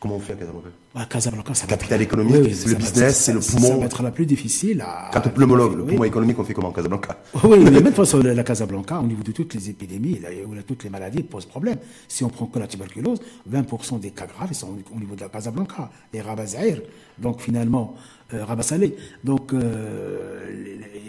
Comment 0.05 0.17
on 0.17 0.19
fait 0.19 0.33
à 0.33 0.35
Casablanca 0.35 0.67
Ah, 0.93 1.05
Casablanca, 1.09 1.53
ça 1.55 1.65
va 1.65 1.69
Capitale 1.75 2.01
être- 2.01 2.07
économique, 2.13 2.35
le 2.67 2.75
business, 2.75 3.17
c'est 3.17 3.33
le 3.33 3.39
poumon. 3.39 3.67
Ça 3.69 3.77
va 3.77 3.85
être 3.85 4.03
la 4.03 4.11
plus 4.11 4.27
difficile 4.27 4.81
à. 4.81 5.09
Quand 5.11 5.35
l'homologue, 5.35 5.77
le 5.77 5.81
Oui. 5.81 5.93
poumon 5.93 6.03
économique, 6.03 6.37
on 6.37 6.43
fait 6.43 6.53
comment 6.53 6.71
Casablanca 6.71 7.17
Oui, 7.43 7.57
mais 7.63 7.71
même 7.71 7.91
façon, 7.91 8.19
la 8.19 8.43
Casablanca, 8.43 8.99
au 8.99 9.07
niveau 9.07 9.23
de 9.23 9.31
toutes 9.31 9.55
les 9.55 9.67
épidémies, 9.71 10.19
là, 10.19 10.29
où 10.47 10.53
là, 10.53 10.61
toutes 10.61 10.83
les 10.83 10.91
maladies 10.91 11.23
posent 11.23 11.47
problème. 11.47 11.77
Si 12.07 12.23
on 12.23 12.29
prend 12.29 12.45
que 12.45 12.59
la 12.59 12.67
tuberculose, 12.67 13.17
20% 13.51 13.97
des 13.99 14.11
cas 14.11 14.27
graves 14.27 14.49
ils 14.51 14.55
sont 14.55 14.67
au 14.95 14.99
niveau 14.99 15.15
de 15.15 15.21
la 15.21 15.29
Casablanca, 15.29 15.89
les 16.13 16.21
Rabat 16.21 16.45
Zahir, 16.45 16.81
donc 17.17 17.41
finalement, 17.41 17.95
euh, 18.33 18.43
Rabat 18.45 18.63
Salé. 18.63 18.95
Donc, 19.23 19.53
euh, 19.53 20.39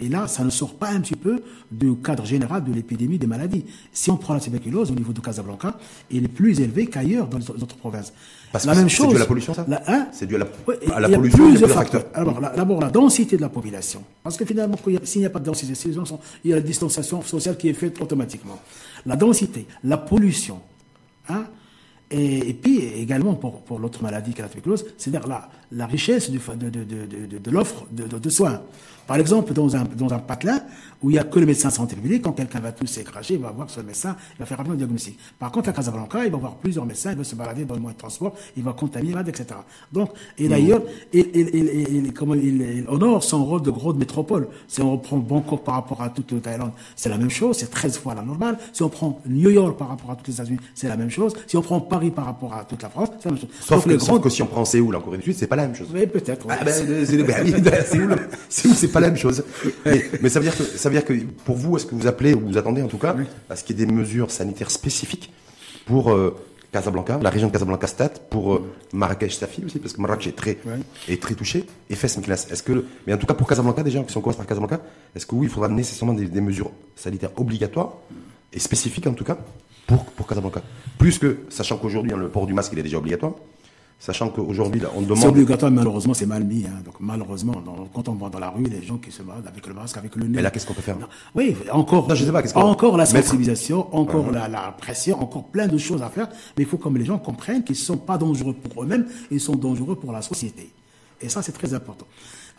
et 0.01 0.09
là, 0.09 0.27
ça 0.27 0.43
ne 0.43 0.49
sort 0.51 0.75
pas 0.75 0.89
un 0.89 0.99
petit 1.01 1.15
peu 1.15 1.41
du 1.71 1.95
cadre 1.95 2.23
général 2.25 2.63
de 2.63 2.71
l'épidémie 2.71 3.17
des 3.17 3.25
maladies. 3.25 3.65
Si 3.91 4.11
on 4.11 4.17
prend 4.17 4.35
la 4.35 4.39
tuberculose 4.39 4.91
au 4.91 4.95
niveau 4.95 5.11
de 5.13 5.19
Casablanca, 5.19 5.75
il 6.11 6.23
est 6.25 6.27
plus 6.27 6.59
élevé 6.59 6.85
qu'ailleurs 6.85 7.27
dans 7.27 7.39
les 7.39 7.49
autres 7.49 7.77
provinces. 7.77 8.13
Parce 8.51 8.65
la 8.65 8.73
que 8.73 8.77
même 8.77 8.89
c'est 8.89 8.95
chose. 8.95 9.09
dû 9.09 9.15
à 9.15 9.19
la 9.19 9.25
pollution, 9.25 9.53
ça 9.55 9.65
hein 9.87 10.07
C'est 10.11 10.27
dû 10.27 10.35
à 10.35 10.37
la- 10.37 10.45
à 10.45 11.09
pollution, 11.09 11.47
il 11.47 11.53
y 11.53 11.55
a 11.55 11.57
plusieurs 11.57 11.69
facteurs. 11.71 12.05
Alors, 12.13 12.39
d'abord, 12.39 12.79
la 12.79 12.89
densité 12.91 13.35
de 13.37 13.41
la 13.41 13.49
population. 13.49 14.03
Parce 14.23 14.37
que 14.37 14.45
finalement, 14.45 14.77
s'il 15.03 15.21
n'y 15.21 15.25
a 15.25 15.29
pas 15.31 15.39
de 15.39 15.45
densité, 15.45 15.73
ces 15.75 15.91
gens 15.93 16.05
sont- 16.05 16.19
il 16.45 16.51
y 16.51 16.53
a 16.53 16.57
la 16.57 16.61
distanciation 16.61 17.21
sociale 17.23 17.57
qui 17.57 17.67
est 17.69 17.73
faite 17.73 17.99
automatiquement. 17.99 18.59
La 19.05 19.15
densité, 19.15 19.65
la 19.83 19.97
pollution, 19.97 20.59
hein, 21.27 21.45
et, 22.11 22.49
et 22.49 22.53
puis 22.53 22.79
également 22.79 23.33
pour, 23.35 23.61
pour 23.61 23.79
l'autre 23.79 24.01
maladie 24.03 24.33
qu'est 24.33 24.41
la 24.41 24.47
tuberculose, 24.49 24.85
c'est-à-dire 24.97 25.27
la, 25.27 25.49
la 25.71 25.85
richesse 25.85 26.29
du, 26.29 26.37
de, 26.39 26.69
de, 26.69 26.83
de, 26.83 27.37
de- 27.37 27.51
l'offre 27.51 27.85
de, 27.91 28.29
soins. 28.29 28.61
Par 29.07 29.17
exemple, 29.17 29.53
dans 29.53 29.73
un, 29.75 29.85
dans 29.85 30.11
un 30.13 30.19
patelin 30.19 30.59
où 31.01 31.09
il 31.09 31.13
n'y 31.13 31.19
a 31.19 31.23
que 31.23 31.39
le 31.39 31.45
médecin 31.45 31.69
de 31.69 31.73
santé 31.73 31.95
publique, 31.95 32.23
quand 32.23 32.33
quelqu'un 32.33 32.59
va 32.59 32.71
tous 32.73 32.87
s'écracher, 32.87 33.35
il 33.35 33.39
va 33.39 33.51
voir 33.51 33.69
ce 33.69 33.79
médecin, 33.79 34.17
il 34.35 34.39
va 34.39 34.45
faire 34.45 34.57
rapidement 34.57 34.73
le 34.73 34.79
diagnostic. 34.79 35.17
Par 35.39 35.49
contre, 35.51 35.69
à 35.69 35.71
Casablanca, 35.73 36.25
il 36.25 36.31
va 36.31 36.37
voir 36.37 36.55
plusieurs 36.55 36.85
médecins, 36.85 37.11
il 37.11 37.17
va 37.17 37.23
se 37.23 37.35
balader 37.35 37.63
dans 37.63 37.75
le 37.75 37.79
moyen 37.79 37.93
de 37.93 37.99
transport, 37.99 38.33
il 38.57 38.63
va 38.63 38.73
contaminer, 38.73 39.13
etc. 39.27 39.45
Donc, 39.93 40.09
et 40.37 40.49
d'ailleurs, 40.49 40.81
il, 41.13 41.25
il, 41.33 41.49
il, 41.53 42.13
il- 42.43 42.85
honore 42.89 43.23
son 43.23 43.45
rôle 43.45 43.61
de 43.61 43.71
grande 43.71 43.97
métropole. 43.97 44.49
Si 44.67 44.81
on 44.81 44.91
reprend 44.93 45.17
Bangkok 45.17 45.63
par 45.63 45.75
rapport 45.75 46.01
à 46.01 46.09
toute 46.09 46.31
la 46.33 46.39
Thaïlande, 46.39 46.71
c'est 46.95 47.09
la 47.09 47.17
même 47.17 47.29
chose, 47.29 47.57
c'est 47.57 47.69
13 47.71 47.97
fois 47.99 48.13
la 48.15 48.23
normale. 48.23 48.57
Si 48.73 48.83
on 48.83 48.89
prend 48.89 49.21
New 49.25 49.51
York 49.51 49.77
par 49.77 49.87
rapport 49.89 50.11
à 50.11 50.15
toutes 50.17 50.27
les 50.27 50.33
États-Unis, 50.33 50.59
c'est 50.75 50.87
la 50.89 50.97
même 50.97 51.09
chose. 51.11 51.33
Si 51.47 51.55
on 51.55 51.61
prend 51.61 51.79
Paris 51.79 51.96
par 52.11 52.25
rapport 52.25 52.53
à 52.53 52.63
toute 52.63 52.81
la 52.83 52.89
France, 52.89 53.09
c'est 53.19 53.25
la 53.25 53.31
même 53.31 53.41
chose. 53.41 53.49
Sauf 53.59 53.83
que, 53.83 53.89
les 53.89 53.99
sauf 53.99 54.07
grandes- 54.09 54.23
que 54.23 54.29
si 54.29 54.41
on 54.41 54.45
prend 54.47 54.65
Séoul, 54.65 54.95
en 54.95 55.01
Corée 55.01 55.17
du 55.17 55.23
Sud, 55.25 55.35
c'est 55.35 55.47
pas 55.47 55.55
la 55.55 55.63
même 55.67 55.75
chose. 55.75 55.87
Oui, 55.93 56.05
peut-être. 56.07 56.45
Ah 56.49 56.63
ben, 56.63 56.71
euh, 56.89 57.05
c'est 58.49 58.91
pas 58.91 58.99
la 58.99 59.07
même 59.07 59.17
chose. 59.17 59.43
Mais, 59.85 60.05
mais 60.21 60.29
ça 60.29 60.39
veut 60.39 60.45
dire 60.45 60.57
que, 60.57 60.63
ça 60.63 60.89
veut 60.89 60.95
dire 60.95 61.05
que 61.05 61.13
pour 61.45 61.55
vous, 61.55 61.77
est-ce 61.77 61.85
que 61.85 61.95
vous 61.95 62.07
appelez, 62.07 62.33
ou 62.33 62.41
vous 62.47 62.57
attendez 62.57 62.81
en 62.81 62.87
tout 62.87 62.97
cas, 62.97 63.15
à 63.49 63.55
ce 63.55 63.63
qu'il 63.63 63.79
y 63.79 63.83
ait 63.83 63.85
des 63.85 63.91
mesures 63.91 64.31
sanitaires 64.31 64.71
spécifiques 64.71 65.31
pour 65.85 66.11
euh, 66.11 66.35
Casablanca, 66.71 67.19
la 67.21 67.29
région 67.29 67.47
de 67.47 67.53
Casablanca-Stade, 67.53 68.19
pour 68.29 68.53
euh, 68.55 68.69
Marrakech-Safi 68.93 69.65
aussi, 69.65 69.79
parce 69.79 69.93
que 69.93 70.01
Marrakech 70.01 70.27
est 70.27 70.35
très, 70.35 70.57
Ouais. 70.65 70.79
est 71.07 71.21
très 71.21 71.33
touché, 71.33 71.65
et 71.89 71.95
Fès 71.95 72.17
Meknas. 72.17 72.47
Est-ce 72.51 72.61
que, 72.63 72.83
mais 73.05 73.13
en 73.13 73.17
tout 73.17 73.25
cas 73.25 73.33
pour 73.33 73.47
Casablanca 73.47 73.83
déjà, 73.83 74.03
si 74.07 74.17
on 74.17 74.21
commence 74.21 74.35
par 74.37 74.45
Casablanca, 74.45 74.81
est-ce 75.15 75.25
que 75.25 75.35
oui, 75.35 75.47
il 75.47 75.49
faudra 75.49 75.69
nécessairement 75.69 76.13
des, 76.13 76.25
des 76.25 76.41
mesures 76.41 76.71
sanitaires 76.95 77.31
obligatoires, 77.37 77.93
et 78.53 78.59
spécifiques 78.59 79.07
en 79.07 79.13
tout 79.13 79.23
cas, 79.25 79.37
pour, 79.87 80.05
pour 80.05 80.27
Casablanca 80.27 80.61
Plus 80.99 81.17
que, 81.17 81.39
sachant 81.49 81.77
qu'aujourd'hui, 81.77 82.13
hein, 82.13 82.17
le 82.17 82.29
port 82.29 82.45
du 82.45 82.53
masque, 82.53 82.71
il 82.73 82.79
est 82.79 82.83
déjà 82.83 82.97
obligatoire, 82.97 83.33
sachant 83.99 84.29
qu'aujourd'hui, 84.29 84.81
on 84.95 84.99
C'est 85.01 85.05
demande... 85.07 85.25
obligatoire, 85.29 85.71
mais 85.71 85.77
malheureusement, 85.77 86.13
c'est 86.13 86.25
mal 86.27 86.43
mis. 86.43 86.65
hein. 86.65 86.81
Donc, 86.85 86.95
malheureusement, 86.99 87.53
dans- 87.65 87.87
quand 87.93 88.07
on 88.09 88.13
voit 88.13 88.29
dans 88.29 88.37
la 88.39 88.49
rue 88.49 88.63
les 88.65 88.83
gens 88.83 88.97
qui 88.97 89.11
se 89.11 89.23
baladent 89.23 89.47
avec 89.47 89.65
le 89.65 89.73
masque, 89.73 89.97
avec 89.97 90.15
le 90.15 90.25
nez. 90.25 90.35
Mais 90.35 90.41
là, 90.43 90.51
qu'est-ce 90.51 90.67
qu'on 90.67 90.73
peut 90.75 90.81
faire 90.83 90.99
Non. 90.99 91.07
Oui, 91.33 91.55
encore. 91.71 92.07
Non, 92.07 92.13
je 92.15 92.23
sais 92.25 92.31
pas, 92.31 92.41
qu'est-ce 92.43 92.53
qu'on- 92.53 92.61
Encore 92.61 92.95
la 92.97 93.05
sensibilisation, 93.07 93.93
encore 93.95 94.29
la, 94.31 94.47
la 94.47 94.71
pression, 94.77 95.19
encore 95.21 95.45
plein 95.45 95.67
de 95.67 95.77
choses 95.77 96.03
à 96.03 96.09
faire. 96.09 96.27
Mais 96.57 96.63
il 96.63 96.65
faut 96.67 96.77
que 96.77 96.89
les 96.89 97.05
gens 97.05 97.17
comprennent 97.17 97.63
qu'ils 97.63 97.75
ne 97.75 97.81
sont 97.81 97.97
pas 97.97 98.17
dangereux 98.17 98.53
pour 98.53 98.83
eux-mêmes, 98.83 99.07
ils 99.31 99.39
sont 99.41 99.55
dangereux 99.55 99.95
pour 99.95 100.11
la 100.11 100.21
société. 100.21 100.69
Et 101.21 101.29
ça, 101.29 101.41
c'est 101.41 101.53
très 101.53 101.73
important. 101.73 102.05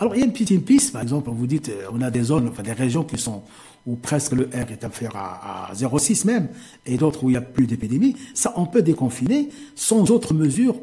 Alors, 0.00 0.14
il 0.16 0.20
y 0.20 0.22
a 0.22 0.24
une 0.26 0.32
petite 0.32 0.64
piste, 0.64 0.92
par 0.92 1.02
exemple, 1.02 1.30
vous 1.32 1.46
dites, 1.46 1.68
euh, 1.68 1.86
on 1.92 2.00
a 2.02 2.10
des 2.10 2.22
zones, 2.22 2.48
enfin 2.48 2.62
des 2.62 2.72
régions 2.72 3.02
qui 3.04 3.18
sont 3.18 3.42
où 3.86 3.96
presque 3.96 4.32
le 4.32 4.44
R 4.46 4.70
est 4.70 4.84
inférieur 4.84 5.16
à, 5.16 5.70
à 5.70 5.74
0,6 5.74 6.26
même, 6.26 6.48
et 6.86 6.96
d'autres 6.96 7.24
où 7.24 7.30
il 7.30 7.32
n'y 7.32 7.38
a 7.38 7.42
plus 7.42 7.66
d'épidémie. 7.66 8.16
Ça, 8.34 8.52
on 8.56 8.66
peut 8.66 8.82
déconfiner 8.82 9.48
sans 9.74 10.10
autres 10.10 10.34
mesures 10.34 10.76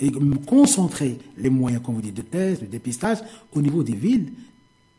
et 0.00 0.10
concentrer 0.46 1.18
les 1.36 1.50
moyens, 1.50 1.82
comme 1.84 1.96
vous 1.96 2.02
dites, 2.02 2.16
de 2.16 2.22
tests, 2.22 2.62
de 2.62 2.66
dépistage 2.66 3.18
au 3.52 3.60
niveau 3.60 3.82
des 3.82 3.94
villes 3.94 4.32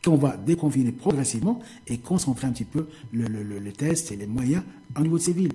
qu'on 0.04 0.16
va 0.16 0.36
déconfiner 0.36 0.92
progressivement 0.92 1.60
et 1.86 1.98
concentrer 1.98 2.46
un 2.46 2.52
petit 2.52 2.64
peu 2.64 2.86
le, 3.12 3.26
le, 3.26 3.42
le, 3.42 3.72
test 3.72 4.12
et 4.12 4.16
les 4.16 4.26
moyens 4.26 4.62
au 4.96 5.00
niveau 5.00 5.18
de 5.18 5.22
ces 5.22 5.32
villes. 5.32 5.52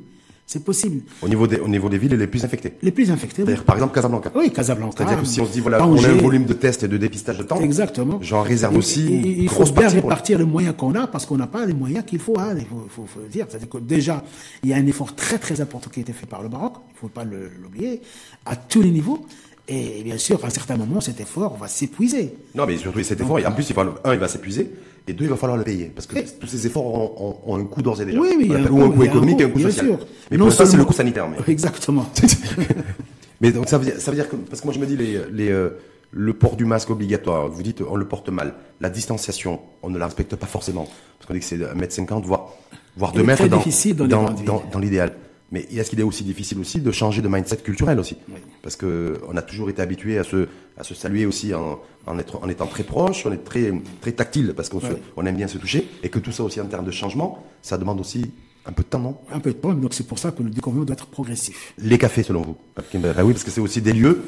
C'est 0.52 0.66
possible. 0.66 1.04
Au 1.22 1.30
niveau, 1.30 1.48
des, 1.48 1.60
au 1.60 1.68
niveau 1.70 1.88
des 1.88 1.98
villes 1.98 2.14
les 2.14 2.28
plus 2.28 2.44
infectées 2.44 2.74
Les 2.82 2.92
plus 2.92 3.10
infectées, 3.10 3.44
oui. 3.48 3.54
Par 3.66 3.78
exemple, 3.78 3.96
Casablanca. 3.96 4.34
Oui, 4.36 4.52
Casablanca. 4.52 4.96
C'est-à-dire 4.98 5.22
que 5.22 5.26
si 5.26 5.40
on 5.40 5.46
se 5.46 5.54
dit, 5.54 5.62
voilà, 5.62 5.88
on 5.88 5.96
a 5.96 6.10
un 6.10 6.16
volume 6.16 6.44
de 6.44 6.52
tests 6.52 6.84
et 6.84 6.90
de 6.90 6.98
dépistage 6.98 7.38
de 7.38 7.44
temps. 7.44 7.62
Exactement. 7.62 8.20
J'en 8.22 8.42
réserve 8.42 8.76
aussi. 8.76 9.14
Et, 9.14 9.44
il 9.44 9.50
faut 9.50 9.64
bien 9.72 9.88
répartir 9.88 10.38
les 10.40 10.44
moyens 10.44 10.76
qu'on 10.78 10.94
a 10.96 11.08
parce 11.08 11.26
qu'on 11.26 11.38
n'a 11.38 11.48
pas 11.48 11.66
les 11.66 11.74
moyens 11.74 12.04
qu'il 12.06 12.20
faut. 12.20 12.38
Hein, 12.38 12.54
il 12.58 12.66
faut, 12.66 12.86
faut, 12.90 13.06
faut 13.06 13.26
dire. 13.30 13.46
C'est-à-dire 13.48 13.70
que 13.70 13.78
déjà, 13.78 14.26
il 14.62 14.72
y 14.72 14.74
a 14.74 14.76
un 14.76 14.86
effort 14.88 15.16
très 15.16 15.38
très 15.38 15.62
important 15.62 15.90
qui 15.90 16.02
a 16.02 16.04
été 16.04 16.12
fait 16.12 16.26
par 16.26 16.44
le 16.44 16.50
Maroc. 16.50 16.74
Il 16.90 16.96
ne 16.96 17.00
faut 17.00 17.08
pas 17.08 17.24
l'oublier. 17.24 18.02
À 18.46 18.58
tous 18.58 18.82
les 18.82 18.92
niveaux. 18.92 19.26
Et 19.68 20.04
bien 20.04 20.18
sûr, 20.18 20.44
à 20.44 20.48
un 20.48 20.50
certain 20.50 20.76
moment, 20.76 21.00
cet 21.02 21.22
effort 21.22 21.56
va 21.58 21.68
s'épuiser. 21.68 22.36
Non, 22.56 22.66
mais 22.66 22.78
surtout 22.78 23.02
cet 23.04 23.22
effort, 23.22 23.40
en 23.46 23.52
plus, 23.52 23.70
il 23.70 23.76
va, 23.76 23.86
un, 24.04 24.14
il 24.14 24.20
va 24.20 24.28
s'épuiser, 24.28 24.70
et 25.08 25.14
deux, 25.14 25.26
il 25.26 25.30
va 25.30 25.38
falloir 25.38 25.58
le 25.58 25.64
payer. 25.64 25.92
Parce 25.94 26.08
que 26.08 26.20
tous 26.40 26.48
ces 26.48 26.68
efforts 26.68 26.86
ont, 26.86 27.40
ont, 27.46 27.56
un 27.58 27.64
coût 27.66 27.82
d'ores 27.82 28.02
et 28.02 28.06
déjà. 28.06 28.20
Oui, 28.20 28.36
oui, 28.38 28.48
y 28.48 28.56
a 28.56 28.58
un, 28.58 28.64
coût, 28.66 28.82
un 28.82 28.92
coût 28.92 29.04
économique 29.04 29.42
et 29.42 29.46
un 29.46 29.50
coût 29.50 29.60
social. 29.60 29.86
Sûr. 29.86 30.00
Mais 30.30 30.38
pour 30.38 30.52
ça, 30.52 30.66
c'est 30.66 30.78
le 30.78 30.86
coût 30.86 30.94
sanitaire. 30.94 31.28
Mais... 31.30 31.38
Exactement. 31.48 32.06
mais 33.42 33.52
donc, 33.52 33.70
ça 33.70 33.78
veut, 33.78 33.86
dire, 33.86 34.00
ça 34.00 34.12
veut 34.12 34.18
dire 34.18 34.30
que, 34.30 34.36
parce 34.36 34.62
que 34.62 34.68
moi, 34.68 34.74
je 34.74 34.80
me 34.80 34.86
dis, 34.86 34.98
les, 34.98 35.22
les, 35.32 35.50
euh, 35.50 35.70
le 36.12 36.34
port 36.34 36.56
du 36.56 36.66
masque 36.66 36.90
obligatoire, 36.90 37.48
vous 37.48 37.64
dites, 37.64 37.82
on 37.82 37.96
le 37.96 38.08
porte 38.08 38.30
mal. 38.30 38.56
La 38.82 38.90
distanciation, 38.90 39.60
on 39.84 39.90
ne 39.90 39.98
la 39.98 40.06
respecte 40.06 40.36
pas 40.36 40.48
forcément. 40.48 40.88
Parce 41.18 41.28
qu'on 41.28 41.34
dit 41.34 41.40
que 41.40 41.46
c'est 41.46 41.58
1m50, 41.58 42.24
voire, 42.24 42.50
voire 42.98 43.14
2 43.14 43.24
mètres 43.24 43.48
dans, 43.48 43.64
dans, 44.08 44.32
dans, 44.32 44.64
dans 44.72 44.80
l'idéal. 44.80 45.14
Mais 45.52 45.62
est-ce 45.76 45.90
qu'il 45.90 46.00
est 46.00 46.04
aussi 46.04 46.24
difficile 46.24 46.60
aussi 46.60 46.80
de 46.80 46.92
changer 46.92 47.22
de 47.22 47.28
mindset 47.28 47.58
culturel 47.58 48.00
aussi 48.00 48.16
oui. 48.30 48.40
Parce 48.62 48.76
que 48.78 49.20
on 49.28 49.36
a 49.36 49.42
toujours 49.42 49.70
été 49.70 49.82
habitué 49.82 50.18
à 50.18 50.24
se, 50.24 50.48
à 50.78 50.84
se 50.84 50.94
saluer 50.96 51.26
aussi 51.26 51.54
en, 51.54 51.80
en, 52.08 52.18
être, 52.20 52.40
en 52.42 52.48
étant 52.50 52.68
très 52.68 52.84
proche, 52.84 53.26
on 53.26 53.34
est 53.34 53.44
très, 53.44 53.74
très 54.00 54.14
tactile 54.14 54.54
parce 54.56 54.70
qu'on 54.70 54.78
Oui. 54.80 54.96
on 55.18 55.26
aime 55.26 55.36
bien 55.36 55.48
se 55.48 55.58
toucher, 55.58 55.88
et 56.04 56.10
que 56.10 56.20
tout 56.20 56.32
ça 56.32 56.44
aussi 56.44 56.62
en 56.62 56.66
termes 56.66 56.86
de 56.86 56.92
changement, 56.92 57.44
ça 57.62 57.78
demande 57.78 58.00
aussi 58.00 58.32
un 58.66 58.72
peu 58.72 58.84
de 58.84 58.88
temps, 58.90 59.00
non 59.00 59.18
Un 59.34 59.40
peu 59.40 59.52
de 59.52 59.58
temps, 59.58 59.74
donc 59.74 59.94
c'est 59.94 60.06
pour 60.08 60.20
ça 60.20 60.32
que 60.32 60.42
le 60.44 60.52
déconfinement 60.52 60.86
doit 60.86 60.94
être 60.94 61.08
progressif. 61.08 61.74
Les 61.80 61.98
cafés, 61.98 62.24
selon 62.24 62.42
vous 62.44 62.56
Ah 62.78 62.82
Oui, 63.26 63.34
parce 63.34 63.44
que 63.44 63.52
c'est 63.52 63.60
aussi 63.62 63.82
des 63.82 63.94
lieux 63.94 64.22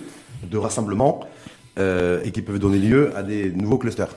de 0.50 0.58
rassemblement. 0.58 1.22
Euh, 1.80 2.22
et 2.24 2.30
qui 2.30 2.44
peuvent 2.44 2.60
donner 2.60 2.78
lieu 2.78 3.12
à 3.18 3.24
des 3.24 3.52
nouveaux 3.52 3.80
clusters, 3.80 4.16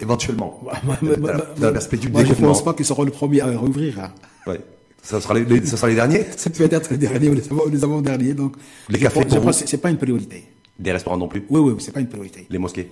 éventuellement. 0.00 0.58
dans, 1.02 1.26
la, 1.26 1.36
dans 1.36 1.66
la 1.66 1.72
perspective 1.72 2.08
du 2.08 2.14
Moi, 2.16 2.24
je 2.24 2.30
ne 2.30 2.46
pense 2.46 2.64
pas 2.64 2.72
qu'ils 2.72 2.86
seront 2.86 3.02
les 3.02 3.10
premiers 3.10 3.42
à 3.42 3.50
rouvrir. 3.58 4.00
Hein. 4.00 4.10
Ouais. 4.46 4.58
Ça 5.04 5.20
sera 5.20 5.34
les, 5.34 5.44
les- 5.44 5.66
ça 5.66 5.76
sera 5.76 5.88
les 5.88 5.94
derniers 5.94 6.24
Ça 6.36 6.48
peut 6.50 6.64
être 6.64 6.90
les 6.90 6.96
derniers 6.96 7.28
ou 7.28 7.34
les 7.34 7.44
avant- 7.46 7.66
les 7.70 7.84
avant-derniers. 7.84 8.32
Donc, 8.34 8.56
Les 8.88 8.98
cafés, 8.98 9.24
pour 9.26 9.52
c'est 9.54 9.76
pas 9.78 9.90
une 9.90 9.98
priorité. 9.98 10.44
Des 10.78 10.92
restaurants 10.92 11.18
non 11.18 11.28
plus 11.28 11.44
Oui, 11.50 11.60
oui, 11.60 11.74
c'est 11.78 11.92
pas 11.92 12.00
une 12.00 12.08
priorité. 12.08 12.46
Les 12.50 12.58
mosquées 12.58 12.90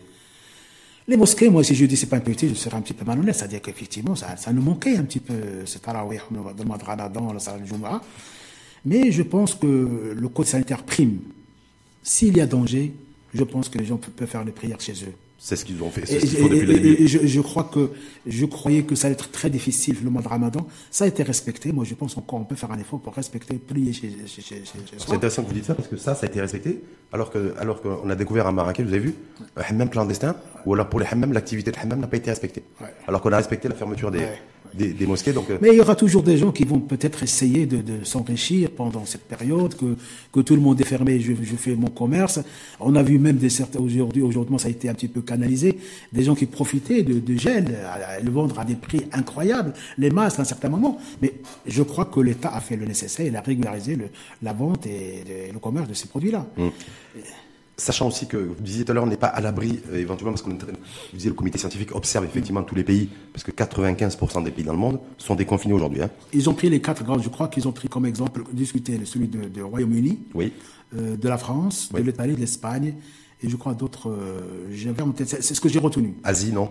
Les 1.08 1.16
mosquées, 1.16 1.48
moi, 1.48 1.64
si 1.64 1.74
je 1.74 1.84
dis 1.86 1.96
c'est 1.96 2.06
pas 2.06 2.16
une 2.16 2.22
priorité, 2.22 2.48
je 2.48 2.54
serais 2.54 2.76
un 2.76 2.82
petit 2.82 2.92
peu 2.92 3.04
malhonnête. 3.04 3.34
C'est-à-dire 3.34 3.62
qu'effectivement, 3.62 4.14
ça, 4.14 4.36
ça 4.36 4.52
nous 4.52 4.62
manquait 4.62 4.96
un 4.96 5.04
petit 5.04 5.20
peu, 5.20 5.34
ce 5.64 5.78
tarawih, 5.78 6.20
le 6.30 6.40
Ramadan, 6.84 7.32
le 7.32 7.38
salat 7.38 7.58
du 7.58 7.66
Jumu'ah. 7.68 8.00
Mais 8.84 9.10
je 9.10 9.22
pense 9.22 9.54
que 9.54 10.12
le 10.14 10.28
code 10.28 10.46
sanitaire 10.46 10.82
prime. 10.82 11.18
S'il 12.02 12.36
y 12.36 12.40
a 12.40 12.46
danger, 12.46 12.92
je 13.32 13.44
pense 13.44 13.68
que 13.68 13.78
les 13.78 13.84
gens 13.84 13.96
peuvent 13.96 14.10
peuvent 14.10 14.28
faire 14.28 14.44
les 14.44 14.52
prières 14.52 14.80
chez 14.80 14.92
eux. 14.92 15.14
C'est 15.44 15.56
ce 15.56 15.64
qu'ils 15.64 15.82
ont 15.82 15.90
fait, 15.90 16.06
c'est 16.06 16.20
ce 16.20 16.26
qu'ils 16.26 16.38
font 16.38 16.46
depuis 16.46 16.66
le 16.66 16.76
et- 16.76 16.78
début. 16.80 17.02
et 17.02 17.06
je, 17.08 17.26
je 17.26 17.40
crois 17.40 17.64
que 17.64 17.90
je 18.28 18.46
croyais 18.46 18.84
que 18.84 18.94
ça 18.94 19.08
allait 19.08 19.14
être 19.14 19.28
très 19.32 19.50
difficile 19.50 19.96
le 20.04 20.08
mois 20.08 20.22
de 20.22 20.28
Ramadan. 20.28 20.64
Ça 20.88 21.02
a 21.04 21.08
été 21.08 21.24
respecté. 21.24 21.72
Moi, 21.72 21.84
je 21.84 21.94
pense 21.94 22.16
encore 22.16 22.38
on 22.38 22.44
peut 22.44 22.54
faire 22.54 22.70
un 22.70 22.78
effort 22.78 23.00
pour 23.00 23.12
respecter, 23.12 23.54
prier 23.58 23.92
chez, 23.92 24.10
chez, 24.26 24.40
chez, 24.40 24.54
chez- 24.56 24.62
chez 24.64 24.96
C'est 24.98 25.12
intéressant 25.12 25.42
que 25.42 25.48
vous 25.48 25.54
dites 25.54 25.64
ça 25.64 25.74
parce 25.74 25.88
que 25.88 25.96
ça, 25.96 26.14
ça 26.14 26.26
a 26.26 26.28
été 26.28 26.40
respecté. 26.40 26.80
Alors 27.12 27.30
que, 27.32 27.54
alors 27.58 27.82
qu'on 27.82 28.08
a 28.08 28.14
découvert 28.14 28.46
à 28.46 28.52
Marrakech, 28.52 28.86
vous 28.86 28.92
avez 28.94 29.02
vu, 29.02 29.14
un 29.56 29.62
hammam 29.62 29.90
clandestin, 29.90 30.36
ou 30.64 30.74
alors 30.74 30.88
pour 30.88 31.00
les 31.00 31.06
hammams, 31.10 31.32
l'activité 31.32 31.72
de 31.72 31.76
hammam 31.82 31.98
n'a 31.98 32.06
pas 32.06 32.18
été 32.18 32.30
respectée. 32.30 32.62
Ouais. 32.80 32.86
Alors 33.08 33.20
qu'on 33.20 33.32
a 33.32 33.36
respecté 33.36 33.66
la 33.68 33.74
fermeture 33.74 34.12
des, 34.12 34.18
Ouais. 34.20 34.38
Des, 34.74 34.92
des 34.92 35.06
mosquées. 35.06 35.32
Donc, 35.32 35.50
euh, 35.50 35.58
Mais 35.60 35.70
il 35.70 35.76
y 35.76 35.80
aura 35.80 35.96
toujours 35.96 36.22
des 36.22 36.36
gens 36.36 36.52
qui 36.52 36.64
vont 36.64 36.80
peut-être 36.80 37.22
essayer 37.22 37.66
de, 37.66 37.78
de 37.78 38.04
s'enrichir 38.04 38.70
pendant 38.70 39.04
cette 39.04 39.22
période, 39.22 39.74
que, 39.76 39.96
que 40.32 40.40
tout 40.40 40.54
le 40.54 40.60
monde 40.60 40.80
est 40.80 40.84
fermé, 40.84 41.20
je, 41.20 41.32
je 41.42 41.56
fais 41.56 41.74
mon 41.74 41.88
commerce. 41.88 42.40
On 42.80 42.94
a 42.96 43.02
vu 43.02 43.18
même 43.18 43.36
des 43.36 43.50
certains, 43.50 43.80
aujourd'hui, 43.80 44.22
aujourd'hui, 44.22 44.58
ça 44.58 44.68
a 44.68 44.70
été 44.70 44.88
un 44.88 44.94
petit 44.94 45.08
peu 45.08 45.22
canalisé, 45.22 45.78
des 46.12 46.22
gens 46.22 46.34
qui 46.34 46.46
profitaient 46.46 47.02
de, 47.02 47.20
de 47.20 47.36
gel, 47.36 47.76
à, 47.86 48.16
à 48.16 48.20
le 48.20 48.30
vendre 48.30 48.58
à 48.58 48.64
des 48.64 48.74
prix 48.76 49.02
incroyables, 49.12 49.72
les 49.98 50.10
masques 50.10 50.38
à 50.38 50.42
un 50.42 50.46
certain 50.46 50.68
moment. 50.68 50.98
Mais 51.20 51.32
je 51.66 51.82
crois 51.82 52.06
que 52.06 52.20
l'État 52.20 52.54
a 52.54 52.60
fait 52.60 52.76
le 52.76 52.86
nécessaire, 52.86 53.26
il 53.26 53.36
a 53.36 53.40
régularisé 53.40 53.96
le, 53.96 54.06
la 54.42 54.52
vente 54.52 54.86
et 54.86 55.24
le, 55.26 55.52
le 55.52 55.58
commerce 55.58 55.88
de 55.88 55.94
ces 55.94 56.08
produits-là. 56.08 56.46
Sachant 57.78 58.06
aussi 58.08 58.26
que, 58.28 58.36
vous 58.36 58.54
disiez 58.60 58.84
tout 58.84 58.92
à 58.92 58.94
l'heure, 58.94 59.04
on 59.04 59.08
n'est 59.08 59.16
pas 59.16 59.28
à 59.28 59.40
l'abri, 59.40 59.80
euh, 59.90 59.96
éventuellement, 59.98 60.32
parce 60.32 60.42
que 60.42 60.50
vous 60.50 60.56
disiez 61.14 61.30
le 61.30 61.34
comité 61.34 61.56
scientifique 61.58 61.94
observe 61.96 62.24
effectivement 62.26 62.62
tous 62.62 62.74
les 62.74 62.84
pays, 62.84 63.08
parce 63.32 63.42
que 63.44 63.50
95% 63.50 64.44
des 64.44 64.50
pays 64.50 64.64
dans 64.64 64.72
le 64.74 64.78
monde 64.78 65.00
sont 65.16 65.34
déconfinés 65.34 65.72
aujourd'hui. 65.74 66.02
Hein. 66.02 66.10
Ils 66.34 66.50
ont 66.50 66.54
pris 66.54 66.68
les 66.68 66.80
quatre 66.82 67.02
grandes, 67.02 67.22
je 67.22 67.28
crois 67.30 67.48
qu'ils 67.48 67.66
ont 67.66 67.72
pris 67.72 67.88
comme 67.88 68.04
exemple, 68.04 68.44
discuté 68.52 69.00
celui 69.04 69.26
de, 69.26 69.48
de 69.48 69.62
Royaume-Uni, 69.62 70.18
Oui. 70.34 70.52
euh, 70.96 71.16
de 71.16 71.28
la 71.28 71.38
France, 71.38 71.88
Oui. 71.94 72.02
de 72.02 72.06
l'Italie, 72.06 72.34
de 72.34 72.40
l'Espagne, 72.40 72.94
et 73.42 73.48
je 73.48 73.56
crois 73.56 73.72
d'autres. 73.74 74.10
euh, 74.10 74.68
J'avais 74.70 75.02
en 75.02 75.10
tête, 75.12 75.28
c'est 75.40 75.54
ce 75.54 75.60
que 75.60 75.68
j'ai 75.70 75.78
retenu. 75.80 76.14
Asie, 76.24 76.52
non? 76.52 76.68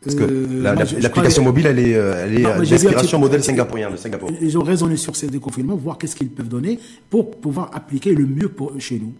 Parce 0.00 0.14
que 0.14 0.24
la- 0.62 0.74
l'application 0.74 1.42
mobile, 1.42 1.66
elle 1.66 1.80
est, 1.80 1.90
elle 1.90 2.38
est 2.38 2.42
d'inspiration 2.42 3.18
modèle 3.18 3.42
singapourien 3.42 3.90
de 3.90 3.96
Singapour. 3.96 4.30
Ils 4.40 4.56
ont 4.56 4.62
raisonné 4.62 4.96
sur 4.96 5.16
ces 5.16 5.26
déconfinements, 5.26 5.74
voir 5.74 5.98
qu'est-ce 5.98 6.14
qu'ils 6.14 6.30
peuvent 6.30 6.48
donner 6.48 6.78
pour 7.10 7.32
pouvoir 7.32 7.70
appliquer 7.74 8.14
le 8.14 8.24
mieux 8.26 8.48
pour, 8.48 8.72
chez 8.78 9.00
nous. 9.00 9.12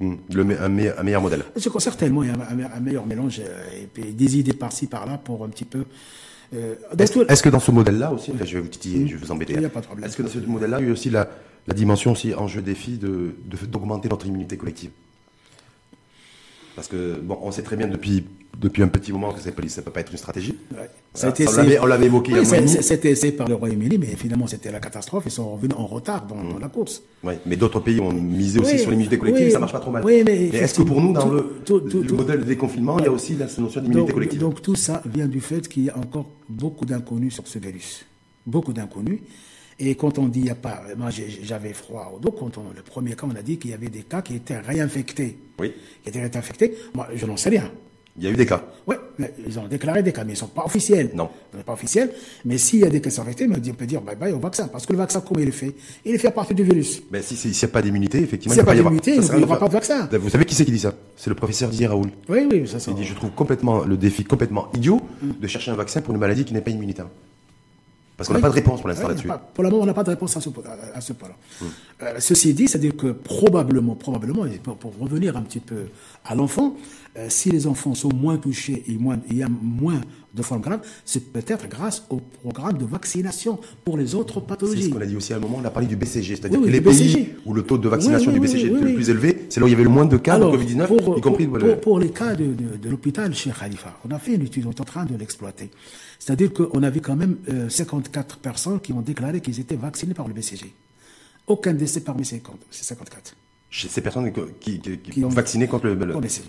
Hmm. 0.00 0.14
Le, 0.32 0.42
un, 0.62 0.68
meilleur, 0.70 0.98
un 0.98 1.02
meilleur 1.02 1.20
modèle. 1.20 1.44
Je 1.54 1.68
crois 1.68 1.80
certainement 1.80 2.22
il 2.22 2.30
y 2.30 2.32
a 2.32 2.34
un, 2.74 2.80
meilleur 2.80 3.04
mélange 3.06 3.40
euh, 3.44 3.82
et 3.82 3.86
puis 3.86 4.12
des 4.14 4.38
idées 4.38 4.54
par-ci 4.54 4.86
par-là 4.86 5.18
pour 5.18 5.44
un 5.44 5.48
petit 5.50 5.66
peu. 5.66 5.84
euh, 6.54 6.74
Est-ce 6.98 7.12
tout- 7.12 7.26
que 7.26 7.48
dans 7.50 7.60
ce 7.60 7.70
modèle-là 7.70 8.10
aussi, 8.10 8.30
enfin, 8.34 8.46
je 8.46 8.54
vais 8.56 8.62
vous 8.62 8.68
titiller, 8.68 9.06
je 9.06 9.16
vais 9.16 9.24
vous 9.26 9.30
embêter. 9.30 9.52
Il 9.52 9.60
y 9.60 9.64
a 9.64 9.66
hein. 9.66 9.70
pas 9.70 9.80
de 9.82 9.86
problème. 9.86 10.06
Est-ce 10.08 10.16
que 10.16 10.22
dans 10.22 10.30
ce 10.30 10.38
modèle-là, 10.38 10.78
il 10.80 10.86
y 10.86 10.88
a 10.88 10.92
aussi 10.92 11.10
la, 11.10 11.28
la 11.66 11.74
dimension 11.74 12.12
aussi 12.12 12.34
enjeu 12.34 12.62
défi 12.62 12.96
de 12.96 13.34
de- 13.44 13.66
d'augmenter 13.66 14.08
notre 14.08 14.26
immunité 14.26 14.56
collective? 14.56 14.90
Parce 16.76 16.88
que 16.88 17.20
bon, 17.20 17.38
on 17.42 17.50
sait 17.52 17.62
très 17.62 17.76
bien 17.76 17.86
depuis 17.88 18.24
depuis 18.58 18.82
un 18.82 18.88
petit 18.88 19.12
moment 19.12 19.32
que 19.32 19.40
ça 19.40 19.50
ça 19.68 19.82
peut 19.82 19.90
pas 19.90 20.00
être 20.00 20.12
une 20.12 20.18
stratégie. 20.18 20.56
Ouais. 20.72 20.88
Ça, 21.14 21.26
a 21.28 21.30
été 21.30 21.46
on 21.48 21.86
l'avait- 21.86 22.06
évoqué 22.06 22.32
Oui, 22.34 22.46
C'était 22.82 23.10
essayé 23.10 23.32
par 23.32 23.48
le 23.48 23.54
Royaume-Uni, 23.54 23.98
mais 23.98 24.06
finalement 24.16 24.46
c'était 24.46 24.70
la 24.70 24.80
catastrophe. 24.80 25.24
Ils 25.26 25.30
sont 25.32 25.50
revenus 25.54 25.76
en 25.76 25.86
retard 25.86 26.26
dans, 26.26 26.42
dans 26.42 26.58
la 26.58 26.68
course. 26.68 27.02
Ouais, 27.24 27.38
mais 27.46 27.56
d'autres 27.56 27.80
pays 27.80 28.00
ont 28.00 28.12
misé 28.12 28.60
aussi 28.60 28.74
Oui, 28.74 28.78
sur 28.78 28.90
l'immunité 28.90 29.18
collective 29.18 29.44
oui, 29.44 29.48
et 29.50 29.52
ça 29.52 29.58
marche 29.58 29.72
pas 29.72 29.80
trop 29.80 29.90
mal. 29.90 30.04
oui, 30.04 30.22
mais 30.24 30.48
est-ce 30.48 30.74
que 30.78 30.82
pour 30.82 31.00
nous, 31.00 31.12
dans 31.12 31.22
tout- 31.28 31.34
le, 31.34 31.42
tout- 31.64 31.80
tout- 31.80 32.00
le 32.02 32.06
tout- 32.06 32.14
modèle 32.16 32.40
de 32.40 32.44
déconfinement, 32.44 32.98
il 32.98 33.04
y 33.04 33.08
a 33.08 33.12
aussi 33.12 33.34
la 33.36 33.46
notion 33.58 33.80
d'immunité 33.80 34.12
collective 34.12 34.40
donc 34.40 34.62
tout 34.62 34.74
ça 34.76 35.02
vient 35.06 35.26
du 35.26 35.40
fait 35.40 35.66
qu'il 35.68 35.84
y 35.84 35.90
a 35.90 35.96
encore 35.98 36.28
beaucoup 36.48 36.84
d'inconnus 36.84 37.34
sur 37.34 37.46
ce 37.48 37.58
virus. 37.58 38.04
Beaucoup 38.46 38.72
d'inconnus. 38.72 39.20
Et 39.82 39.94
quand 39.94 40.18
on 40.18 40.28
dit 40.28 40.40
il 40.40 40.44
n'y 40.44 40.50
a 40.50 40.54
pas, 40.54 40.82
moi 40.98 41.08
j'avais 41.10 41.72
froid 41.72 42.12
au 42.14 42.18
dos, 42.20 42.30
quand 42.32 42.58
on, 42.58 42.64
le 42.76 42.82
premier 42.82 43.14
cas, 43.14 43.26
on 43.26 43.34
a 43.34 43.40
dit 43.42 43.56
qu'il 43.56 43.70
y 43.70 43.74
avait 43.74 43.88
des 43.88 44.02
cas 44.02 44.20
qui 44.22 44.34
étaient 44.36 44.58
réinfectés. 44.58 45.38
Oui. 45.58 45.72
Qui 46.02 46.08
étaient 46.10 46.20
réinfectés. 46.20 46.74
Moi, 46.94 47.08
je 47.14 47.24
n'en 47.26 47.36
sais 47.38 47.48
rien. 47.50 47.70
Il 48.16 48.24
y 48.24 48.26
a 48.26 48.30
eu 48.30 48.36
des 48.36 48.44
cas. 48.44 48.62
Oui, 48.86 48.96
ils 49.46 49.58
ont 49.58 49.66
déclaré 49.68 50.02
des 50.02 50.12
cas, 50.12 50.24
mais 50.24 50.32
ils 50.32 50.34
ne 50.34 50.38
sont 50.38 50.48
pas 50.48 50.64
officiels. 50.64 51.10
Non. 51.14 51.30
Ils 51.52 51.58
sont 51.58 51.64
pas 51.64 51.72
officiels. 51.72 52.10
Mais 52.44 52.58
s'il 52.58 52.80
y 52.80 52.84
a 52.84 52.90
des 52.90 53.00
cas 53.00 53.08
qui 53.08 53.16
sont 53.16 53.22
infectés, 53.22 53.48
on 53.48 53.74
peut 53.74 53.86
dire 53.86 54.02
bye 54.02 54.16
bye 54.16 54.32
au 54.32 54.38
vaccin. 54.38 54.68
Parce 54.68 54.84
que 54.84 54.92
le 54.92 54.98
vaccin, 54.98 55.20
comment 55.20 55.40
il 55.40 55.48
est 55.48 55.52
fait? 55.52 55.74
Il 56.04 56.14
est 56.14 56.18
fait 56.18 56.28
à 56.28 56.32
partir 56.32 56.56
du 56.56 56.64
virus. 56.64 57.02
Mais 57.10 57.22
si 57.22 57.36
s'il 57.36 57.52
n'y 57.52 57.64
a 57.64 57.68
pas 57.68 57.82
d'immunité, 57.82 58.18
effectivement, 58.18 58.54
il 58.54 58.56
n'y 58.56 58.62
a 58.62 58.64
pas 58.64 58.74
d'immunité, 58.74 59.14
il 59.14 59.36
n'y 59.36 59.44
aura 59.44 59.58
pas 59.58 59.68
de 59.68 59.72
vaccin. 59.72 60.08
Vous 60.12 60.28
savez 60.28 60.44
qui 60.44 60.54
c'est 60.54 60.64
qui 60.64 60.72
dit 60.72 60.80
ça? 60.80 60.94
C'est 61.16 61.30
le 61.30 61.36
professeur 61.36 61.70
Didier 61.70 61.86
Raoul. 61.86 62.10
Oui, 62.28 62.48
oui, 62.50 62.66
ça 62.66 62.80
c'est. 62.80 62.90
Il 62.90 62.96
dit 62.96 63.04
je 63.04 63.14
trouve 63.14 63.30
complètement 63.30 63.84
le 63.84 63.96
défi 63.96 64.24
complètement 64.24 64.68
idiot 64.74 65.00
de 65.22 65.46
chercher 65.46 65.70
un 65.70 65.76
vaccin 65.76 66.00
pour 66.00 66.12
une 66.12 66.20
maladie 66.20 66.44
qui 66.44 66.52
n'est 66.52 66.60
pas 66.60 66.72
immunitaire. 66.72 67.06
Parce 68.20 68.28
qu'on 68.28 68.34
n'a 68.34 68.38
Oui. 68.40 68.42
pas 68.42 68.48
de 68.50 68.54
réponse 68.54 68.80
pour 68.80 68.88
l'instant 68.90 69.04
Ouais, 69.04 69.14
là-dessus. 69.14 69.28
Pour 69.54 69.64
le 69.64 69.70
moment, 69.70 69.82
on 69.82 69.86
n'a 69.86 69.94
pas 69.94 70.02
de 70.04 70.10
réponse 70.10 70.36
à 70.36 70.42
ce, 70.42 70.50
à- 70.50 70.98
à 70.98 71.00
ce 71.00 71.14
point-là. 71.14 71.34
Euh, 72.02 72.16
ceci 72.18 72.52
dit, 72.52 72.68
c'est-à-dire 72.68 72.94
que 72.94 73.12
probablement, 73.12 73.94
probablement, 73.94 74.44
et 74.44 74.58
pour, 74.58 74.76
pour 74.76 74.92
revenir 74.98 75.38
un 75.38 75.42
petit 75.42 75.60
peu 75.60 75.86
à 76.26 76.34
l'enfant, 76.34 76.76
euh, 77.16 77.26
si 77.30 77.50
les 77.50 77.66
enfants 77.66 77.94
sont 77.94 78.12
moins 78.14 78.36
touchés 78.36 78.84
et 78.88 78.98
moins, 78.98 79.18
il 79.30 79.38
y 79.38 79.42
a 79.42 79.48
moins 79.48 80.02
de 80.32 80.42
formes 80.42 80.60
graves, 80.60 80.80
c'est 81.04 81.32
peut-être 81.32 81.68
grâce 81.68 82.04
au 82.10 82.18
programme 82.42 82.78
de 82.78 82.84
vaccination 82.84 83.58
pour 83.84 83.98
les 83.98 84.14
autres 84.14 84.34
C'est 84.34 84.40
ce 84.40 84.46
pathologies. 84.46 84.90
qu'on 84.90 85.00
a 85.00 85.06
dit 85.06 85.16
aussi 85.16 85.32
à 85.32 85.36
un 85.36 85.40
moment, 85.40 85.58
on 85.60 85.64
a 85.64 85.70
parlé 85.70 85.88
du 85.88 85.96
BCG, 85.96 86.36
c'est-à-dire 86.36 86.60
Oui, 86.60 86.66
que 86.66 86.70
les 86.72 86.78
le 86.80 86.84
pays 86.84 87.30
où 87.44 87.52
le 87.52 87.62
taux 87.62 87.78
de 87.78 87.88
vaccination 87.88 88.28
Oui, 88.32 88.34
du 88.38 88.40
BCG 88.46 88.66
était 88.68 88.80
le 88.84 88.94
plus 88.94 89.10
élevé, 89.10 89.46
c'est 89.48 89.58
là 89.60 89.64
où 89.66 89.68
il 89.68 89.72
y 89.72 89.74
avait 89.74 89.82
le 89.84 89.88
moins 89.90 90.04
de 90.06 90.16
cas 90.16 90.34
Alors, 90.34 90.52
de 90.52 90.58
Covid-19, 90.58 90.86
pour, 90.86 91.18
y 91.18 91.20
compris 91.20 91.46
pour, 91.46 91.58
le- 91.58 91.66
pour- 91.72 91.80
pour 91.80 91.98
les 91.98 92.10
cas 92.10 92.34
de, 92.34 92.46
de- 92.46 92.76
de 92.76 92.88
l'hôpital 92.88 93.34
chez 93.34 93.50
Khalifa, 93.50 93.98
on 94.08 94.10
a 94.14 94.18
fait 94.18 94.34
une 94.34 94.42
étude, 94.42 94.66
on 94.66 94.70
est 94.70 94.80
en 94.80 94.84
train 94.84 95.04
de 95.04 95.16
l'exploiter. 95.16 95.70
C'est-à-dire 96.18 96.52
qu'on 96.52 96.82
avait 96.82 97.00
quand 97.00 97.16
même 97.16 97.36
euh, 97.48 97.68
54 97.68 98.38
personnes 98.38 98.78
qui 98.80 98.92
ont 98.92 99.00
déclaré 99.00 99.40
qu'ils 99.40 99.58
étaient 99.58 99.74
vaccinés 99.76 100.14
par 100.14 100.28
le 100.28 100.34
BCG. 100.34 100.72
Aucun 101.46 101.72
décès 101.72 102.00
parmi 102.02 102.24
ces 102.24 102.36
50 102.36 102.56
ces 102.70 102.84
54. 102.84 103.34
chez 103.70 103.88
ces 103.88 104.00
personnes 104.00 104.30
qui, 104.60 104.78
qui, 104.80 104.98
qui, 104.98 105.24
ont 105.24 105.28
vaccinées 105.28 105.66
contre 105.66 105.86
le, 105.86 105.94
le... 105.94 106.14
BCG. 106.20 106.44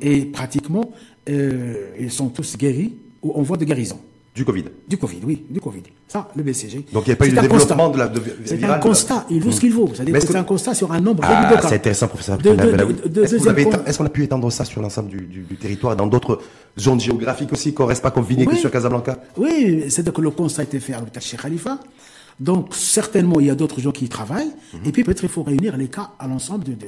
Et 0.00 0.24
pratiquement, 0.24 0.92
euh, 1.28 1.90
ils 2.00 2.10
sont 2.10 2.28
tous 2.28 2.56
guéris 2.56 2.94
en 3.22 3.42
voie 3.42 3.56
de 3.56 3.64
guérison. 3.64 3.98
Du 4.32 4.44
Covid. 4.44 4.64
Du 4.88 4.96
Covid, 4.96 5.18
oui, 5.24 5.44
du 5.50 5.60
Covid. 5.60 5.82
Ça, 6.06 6.28
le 6.36 6.44
BCG. 6.44 6.86
Donc 6.92 7.02
il 7.06 7.10
n'y 7.10 7.14
a 7.14 7.16
pas 7.16 7.26
eu 7.26 7.32
de 7.32 7.40
développement 7.40 7.88
de 7.88 7.98
la 7.98 8.06
de, 8.06 8.22
C'est 8.44 8.62
un 8.62 8.78
constat, 8.78 9.26
il 9.28 9.42
vaut 9.42 9.50
ce 9.50 9.58
qu'il 9.58 9.72
vaut. 9.72 9.90
C'est-à-dire 9.92 10.14
que 10.14 10.20
c'est 10.20 10.36
un 10.36 10.44
constat 10.44 10.72
sur 10.72 10.92
un 10.92 11.00
nombre 11.00 11.24
ah, 11.26 11.40
réduit 11.40 11.56
de 11.56 11.60
cas. 11.62 11.68
C'est 11.68 11.74
intéressant, 11.74 12.06
professeur. 12.06 12.38
De- 12.38 12.50
de- 12.54 13.08
de- 13.08 13.24
Est-ce 13.24 13.98
qu'on 13.98 14.06
a 14.06 14.08
pu 14.08 14.22
étendre 14.22 14.48
ça 14.52 14.64
sur 14.64 14.80
l'ensemble 14.82 15.08
du, 15.08 15.22
du, 15.22 15.40
du 15.42 15.56
territoire 15.56 15.96
dans 15.96 16.06
d'autres 16.06 16.40
zones 16.78 17.00
géographiques 17.00 17.52
aussi, 17.52 17.74
qu'on 17.74 17.86
reste 17.86 18.02
pas 18.04 18.12
confiné 18.12 18.44
que 18.46 18.52
Oui. 18.52 18.56
sur 18.58 18.70
Casablanca? 18.70 19.18
Oui, 19.36 19.82
c'est-à-dire 19.88 20.12
que 20.12 20.20
le 20.22 20.30
constat 20.30 20.62
a 20.62 20.64
été 20.64 20.78
fait 20.78 20.92
à 20.92 21.00
l'hôpital 21.00 21.22
Cheikh 21.22 21.42
Khalifa. 21.42 21.80
Donc, 22.38 22.68
certainement, 22.74 23.38
il 23.40 23.46
y 23.46 23.50
a 23.50 23.54
d'autres 23.54 23.80
gens 23.80 23.90
qui 23.92 24.06
y 24.06 24.08
travaillent. 24.08 24.50
Et 24.86 24.92
puis, 24.92 25.04
peut-être, 25.04 25.24
il 25.24 25.28
faut 25.28 25.42
réunir 25.42 25.76
les 25.76 25.88
cas 25.88 26.12
à 26.18 26.26
l'ensemble 26.26 26.64
de, 26.64 26.72
de, 26.72 26.78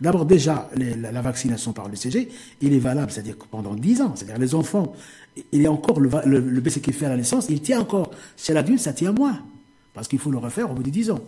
D'abord, 0.00 0.24
déjà, 0.24 0.68
les- 0.76 0.94
la, 0.94 1.10
la 1.10 1.20
vaccination 1.22 1.72
par 1.72 1.86
le 1.86 1.92
BCG, 1.92 2.28
il 2.60 2.72
est 2.74 2.78
valable, 2.78 3.10
c'est-à-dire 3.10 3.36
que 3.36 3.44
pendant 3.50 3.74
10 3.74 4.02
ans, 4.02 4.12
c'est-à-dire 4.14 4.38
les 4.38 4.54
enfants, 4.54 4.92
il 5.52 5.62
y 5.62 5.66
a 5.66 5.72
encore 5.72 6.00
le, 6.00 6.10
le, 6.26 6.40
le 6.40 6.60
BCG 6.60 6.80
qui 6.80 6.92
fait 6.92 7.06
à 7.06 7.10
la 7.10 7.16
naissance, 7.16 7.46
il 7.48 7.60
tient 7.60 7.80
encore. 7.80 8.10
Chez 8.36 8.52
l'adulte, 8.52 8.80
ça 8.80 8.92
tient 8.92 9.12
moins. 9.12 9.38
Parce 9.94 10.06
qu'il 10.06 10.18
faut 10.20 10.30
le 10.30 10.38
refaire 10.38 10.70
au 10.70 10.74
bout 10.74 10.82
de 10.84 10.90
10 10.90 11.10
ans. 11.10 11.20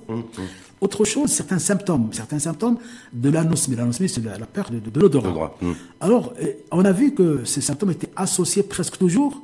Autre 0.80 1.04
chose, 1.04 1.30
certains 1.30 1.58
symptômes, 1.58 2.10
certains 2.12 2.38
symptômes 2.38 2.78
de 3.12 3.28
l'anosmie. 3.28 3.74
L'anosmie, 3.74 4.08
c'est 4.08 4.24
la, 4.24 4.38
la 4.38 4.46
perte 4.46 4.72
de, 4.72 4.78
de, 4.78 4.90
de 4.90 5.00
l'odorat. 5.00 5.56
Hum. 5.60 5.74
Alors, 6.00 6.32
euh, 6.40 6.52
on 6.70 6.84
a 6.84 6.92
vu 6.92 7.12
que 7.12 7.44
ces 7.44 7.60
symptômes 7.60 7.90
étaient 7.90 8.10
associés 8.14 8.62
presque 8.62 8.96
toujours 8.96 9.42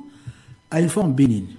à 0.71 0.79
une 0.79 0.87
forme 0.87 1.13
bénigne. 1.13 1.55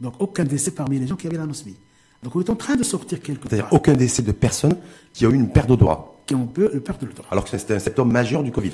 Donc, 0.00 0.14
aucun 0.18 0.44
décès 0.44 0.70
parmi 0.72 0.98
les 0.98 1.06
gens 1.06 1.16
qui 1.16 1.26
avaient 1.26 1.38
l'anosmie. 1.38 1.76
Donc, 2.22 2.36
on 2.36 2.40
est 2.40 2.50
en 2.50 2.56
train 2.56 2.76
de 2.76 2.82
sortir 2.84 3.20
quelque 3.20 3.48
C'est-à-dire 3.48 3.66
part 3.68 3.72
aucun 3.74 3.94
décès 3.94 4.22
de 4.22 4.32
personnes 4.32 4.76
qui 5.12 5.26
ont 5.26 5.30
eu 5.30 5.34
une 5.34 5.50
perte 5.50 5.68
d'odorat, 5.68 6.14
qui 6.26 6.34
ont 6.34 6.46
peu 6.46 6.70
le 6.72 6.80
perte 6.80 7.00
de 7.00 7.06
l'odorat. 7.06 7.28
alors 7.30 7.44
que 7.44 7.56
c'était 7.56 7.74
un 7.74 7.78
symptôme 7.78 8.12
majeur 8.12 8.42
du 8.42 8.50
Covid. 8.52 8.72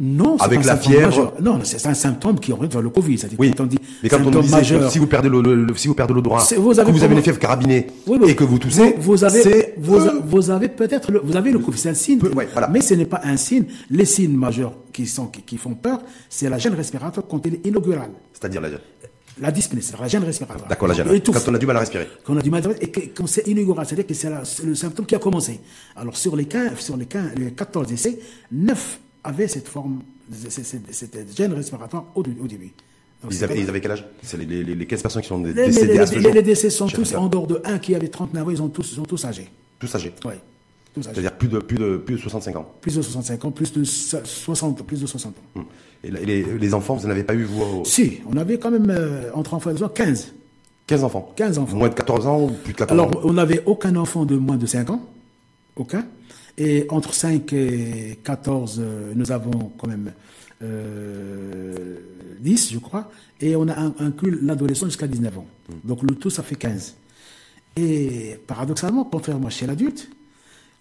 Non, 0.00 0.36
c'est 0.38 0.44
Avec 0.44 0.64
la 0.64 0.74
symptôme 0.76 0.92
fièvre. 0.92 1.06
majeur. 1.08 1.34
Non, 1.42 1.58
c'est 1.64 1.84
un 1.88 1.94
symptôme 1.94 2.38
qui 2.38 2.52
oriente 2.52 2.72
vers 2.72 2.82
le 2.82 2.88
Covid. 2.90 3.18
C'est-à-dire 3.18 3.40
Oui, 3.40 3.52
quand 3.56 3.64
on 3.64 3.66
dit 3.66 3.78
mais 4.02 4.08
quand 4.08 4.24
on 4.24 4.30
disait 4.40 4.56
majeur, 4.56 4.86
que 4.86 4.92
si 4.92 4.98
vous 5.00 5.08
perdez 5.08 5.28
le, 5.28 5.40
le- 5.40 5.64
le- 5.64 5.74
si 5.76 5.88
vous 5.88 5.94
perdez 5.94 6.14
l'odorat, 6.14 6.38
vous 6.56 6.72
que 6.72 6.78
avez 6.80 6.92
vous 6.92 7.02
avez 7.02 7.16
une 7.16 7.22
fièvre 7.22 7.40
carabinée 7.40 7.88
Oui, 8.06 8.18
oui. 8.22 8.30
et 8.30 8.36
que 8.36 8.44
vous 8.44 8.60
toussez, 8.60 8.94
vous, 8.96 9.02
vous 9.12 9.24
avez, 9.24 9.42
c'est 9.42 9.74
vous, 9.76 9.96
euh, 9.96 10.20
vous 10.24 10.50
avez 10.50 10.68
peut-être, 10.68 11.10
le- 11.10 11.18
vous 11.24 11.34
avez 11.34 11.50
le 11.50 11.58
Covid, 11.58 11.78
c'est 11.78 11.88
un 11.88 11.94
signe, 11.94 12.20
Peu- 12.20 12.32
ouais, 12.32 12.46
voilà. 12.52 12.68
mais 12.68 12.80
ce 12.80 12.94
n'est 12.94 13.06
pas 13.06 13.20
un 13.24 13.36
signe. 13.36 13.64
Les 13.90 14.04
signes 14.04 14.36
majeurs 14.36 14.72
qui 14.92 15.04
sont, 15.04 15.26
qui, 15.26 15.42
qui 15.42 15.56
font 15.56 15.74
peur, 15.74 16.00
c'est 16.28 16.48
la 16.48 16.58
gêne 16.58 16.74
respiratoire 16.74 17.26
quand 17.28 17.44
elle 17.46 17.54
est 17.54 17.66
inaugurale. 17.66 18.10
c'est-à-dire 18.32 18.60
la, 18.60 18.68
La 19.40 19.50
dyspnée, 19.50 19.80
c'est 19.80 19.98
la 20.00 20.06
gêne 20.06 20.22
respiratoire. 20.22 20.68
d'accord 20.68 20.86
la 20.86 20.94
gêne, 20.94 21.08
On 21.10 21.32
quand 21.32 21.48
on 21.48 21.54
a 21.54 21.58
du 21.58 21.66
mal 21.66 21.76
à 21.76 21.80
respirer. 21.80 22.06
Qu'on 22.24 22.36
a 22.36 22.40
du 22.42 22.50
mal 22.50 22.62
à 22.64 22.70
et 22.84 22.88
que, 22.92 23.00
quand 23.16 23.26
c'est 23.26 23.48
inaugural, 23.48 23.84
c'est-à-dire 23.84 24.06
que 24.06 24.14
c'est 24.14 24.30
le 24.64 24.76
symptôme 24.76 25.06
qui 25.06 25.16
a 25.16 25.18
commencé. 25.18 25.58
Alors 25.96 26.16
sur 26.16 26.36
les 26.36 26.44
15, 26.44 26.78
sur 26.78 26.96
les 26.96 27.06
15, 27.06 27.32
les 27.36 27.50
14 27.50 27.92
essais, 27.92 28.16
9 28.52 29.00
avaient 29.24 29.48
cette 29.48 29.68
forme, 29.68 30.00
cette 30.90 31.36
gêne 31.36 31.52
respiratoire 31.52 32.04
au, 32.14 32.20
au 32.20 32.46
début. 32.46 32.72
Donc, 33.22 33.32
Ils 33.32 33.42
avaient, 33.44 33.60
ils 33.60 33.68
avaient 33.68 33.80
quel 33.80 33.90
âge? 33.92 34.04
C'est 34.22 34.36
les, 34.36 34.46
les, 34.62 34.74
les 34.76 34.86
15 34.86 35.02
personnes 35.02 35.22
qui 35.22 35.28
sont 35.28 35.40
décédées 35.40 35.92
les- 35.94 35.98
à 35.98 36.06
ce 36.06 36.18
jour. 36.20 36.32
les 36.32 36.42
décès 36.42 36.70
sont 36.70 36.86
tous, 36.86 37.14
en 37.14 37.26
dehors 37.26 37.46
de 37.48 37.60
un 37.64 37.78
qui 37.80 37.94
avait 37.94 38.08
39 38.08 38.46
ans, 38.46 38.50
ils 38.50 38.56
sont 38.58 38.68
tous, 38.68 38.84
sont 38.84 39.02
tous 39.02 39.24
âgés. 39.24 39.48
tous 39.80 39.92
âgés. 39.94 40.12
Oui. 40.24 40.34
C'est-à-dire 41.00 41.32
plus 41.36 41.48
de, 41.48 41.58
plus, 41.58 41.76
de, 41.78 41.96
plus 41.96 42.14
de 42.16 42.20
65 42.20 42.56
ans. 42.56 42.72
Plus 42.80 42.96
de 42.96 43.02
65 43.02 43.44
ans, 43.44 43.50
plus 43.50 43.72
de 43.72 43.84
60, 43.84 44.84
plus 44.86 45.00
de 45.00 45.06
60 45.06 45.32
ans. 45.36 45.40
Hum. 45.56 45.64
Et 46.04 46.10
les, 46.12 46.42
les 46.44 46.74
enfants, 46.74 46.94
vous 46.94 47.06
n'en 47.06 47.10
avez 47.12 47.24
pas 47.24 47.34
eu, 47.34 47.42
vous, 47.44 47.60
au- 47.62 47.84
Si, 47.84 48.18
on 48.30 48.36
avait 48.36 48.58
quand 48.58 48.70
même, 48.70 48.88
euh, 48.90 49.30
entre 49.34 49.54
enfants 49.54 49.70
et 49.70 49.74
adolescents, 49.74 49.92
15. 49.94 50.32
15 50.86 51.04
enfants 51.04 51.32
15 51.36 51.58
enfants. 51.58 51.76
Moins 51.76 51.88
de 51.88 51.94
14 51.94 52.26
ans 52.26 52.42
ou 52.44 52.48
plus 52.48 52.72
de 52.72 52.78
14 52.78 52.98
Alors, 52.98 53.16
ans? 53.16 53.20
on 53.24 53.32
n'avait 53.34 53.62
aucun 53.66 53.94
enfant 53.96 54.24
de 54.24 54.36
moins 54.36 54.56
de 54.56 54.64
5 54.66 54.90
ans. 54.90 55.02
Aucun. 55.76 56.04
Et 56.58 56.86
entre 56.90 57.14
5 57.14 57.52
et 57.52 58.18
14, 58.24 58.80
euh, 58.80 59.12
nous 59.14 59.30
avons 59.30 59.72
quand 59.78 59.86
même 59.86 60.12
euh, 60.62 61.96
10, 62.40 62.72
je 62.72 62.78
crois. 62.78 63.10
Et 63.40 63.54
on 63.54 63.68
a 63.68 63.78
inclus 64.00 64.40
l'adolescent 64.42 64.86
jusqu'à 64.86 65.06
19 65.06 65.38
ans. 65.38 65.46
Donc, 65.84 66.02
le 66.02 66.16
tout, 66.16 66.30
ça 66.30 66.42
fait 66.42 66.56
15. 66.56 66.96
Et 67.76 68.36
paradoxalement, 68.48 69.04
contrairement 69.04 69.50
chez 69.50 69.68
l'adulte, 69.68 70.10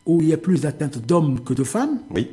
où 0.08 0.20
il 0.22 0.30
y 0.30 0.34
a 0.34 0.38
plus 0.38 0.62
d'atteintes 0.62 1.06
d'hommes 1.06 1.42
que 1.44 1.54
de 1.54 1.64
femmes, 1.64 2.00
Oui. 2.10 2.32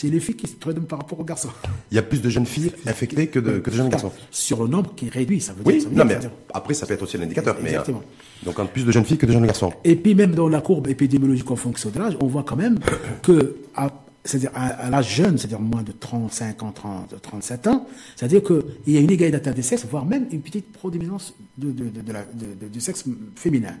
C'est 0.00 0.08
les 0.08 0.20
filles 0.20 0.36
qui 0.36 0.46
se 0.46 0.54
prédonnent 0.54 0.86
par 0.86 0.98
rapport 1.00 1.20
aux 1.20 1.24
garçons. 1.24 1.50
Il 1.90 1.94
y 1.94 1.98
a 1.98 2.02
plus 2.02 2.22
de 2.22 2.28
jeunes 2.30 2.46
filles 2.46 2.72
infectées 2.86 3.26
que 3.26 3.38
de, 3.38 3.58
que 3.58 3.70
de 3.70 3.76
jeunes 3.76 3.88
garçons. 3.90 4.12
Sur 4.30 4.62
le 4.62 4.68
nombre 4.68 4.94
qui 4.94 5.06
est 5.06 5.10
réduit, 5.10 5.40
ça 5.40 5.52
veut 5.52 5.62
Oui, 5.66 5.74
dire. 5.74 5.82
ça 5.82 5.88
veut 5.90 5.94
non, 5.96 6.04
mais 6.06 6.20
ça 6.20 6.30
après, 6.54 6.74
ça 6.74 6.86
peut 6.86 6.94
être 6.94 7.02
aussi 7.02 7.16
un 7.18 7.22
indicateur. 7.22 7.56
Mais, 7.62 7.70
Exactement. 7.70 7.98
euh, 8.02 8.46
donc, 8.46 8.58
en 8.58 8.66
plus 8.66 8.84
de 8.86 8.92
jeunes 8.92 9.04
filles 9.04 9.18
que 9.18 9.26
de 9.26 9.32
jeunes 9.32 9.46
garçons. 9.46 9.72
Et 9.84 9.96
puis 9.96 10.14
même 10.14 10.34
dans 10.34 10.48
la 10.48 10.60
courbe 10.62 10.88
épidémiologique 10.88 11.50
en 11.50 11.56
fonction 11.56 11.90
de 11.90 11.98
l'âge, 11.98 12.16
on 12.20 12.26
voit 12.26 12.44
quand 12.44 12.56
même 12.56 12.78
que 13.22 13.56
à, 13.76 13.90
c'est-à-dire 14.24 14.50
à, 14.54 14.66
à 14.68 14.90
l'âge 14.90 15.14
jeune, 15.14 15.36
c'est-à-dire 15.38 15.60
moins 15.60 15.82
de 15.82 15.92
35 15.92 16.62
ans, 16.62 16.72
30, 16.72 17.20
37 17.20 17.66
ans, 17.66 17.86
c'est-à-dire 18.16 18.42
qu'il 18.42 18.62
y 18.94 18.96
a 18.96 19.00
une 19.00 19.10
égalité 19.10 19.50
des 19.52 19.62
sexes, 19.62 19.86
voire 19.90 20.06
même 20.06 20.26
une 20.32 20.40
petite 20.40 20.72
prédominance 20.72 21.34
de, 21.58 21.70
de, 21.72 21.84
de, 21.90 22.00
de 22.00 22.12
la- 22.12 22.24
de- 22.24 22.54
de- 22.66 22.68
du 22.72 22.80
sexe 22.80 23.04
féminin. 23.36 23.74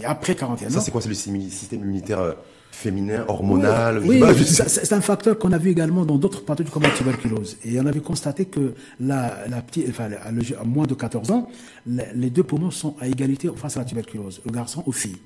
Et 0.00 0.04
après 0.04 0.34
41 0.34 0.68
Ça, 0.70 0.78
ans, 0.78 0.80
c'est 0.82 0.90
quoi 0.90 1.00
C'est 1.00 1.08
le 1.08 1.14
système 1.14 1.80
immunitaire 1.80 2.20
euh, 2.20 2.32
féminin, 2.72 3.24
hormonal 3.28 4.00
oui, 4.04 4.18
pas. 4.18 4.34
c'est 4.34 4.92
un 4.92 5.00
facteur 5.00 5.38
qu'on 5.38 5.52
a 5.52 5.58
vu 5.58 5.70
également 5.70 6.04
dans 6.04 6.16
d'autres 6.16 6.44
pathologies 6.44 6.72
comme 6.72 6.82
la 6.82 6.90
tuberculose. 6.90 7.58
Et 7.64 7.78
on 7.78 7.86
avait 7.86 8.00
constaté 8.00 8.46
que 8.46 8.74
la, 8.98 9.46
la 9.48 9.62
petite, 9.62 9.88
enfin, 9.90 10.08
à, 10.24 10.64
moins 10.64 10.86
de 10.86 10.94
14 10.94 11.30
ans, 11.30 11.48
les 11.86 12.30
deux 12.30 12.42
poumons 12.42 12.70
sont 12.70 12.96
à 13.00 13.06
égalité 13.06 13.48
face 13.54 13.76
à 13.76 13.80
la 13.80 13.84
tuberculose, 13.84 14.40
le 14.44 14.50
garçon 14.50 14.82
aux 14.86 14.92
filles. 14.92 15.18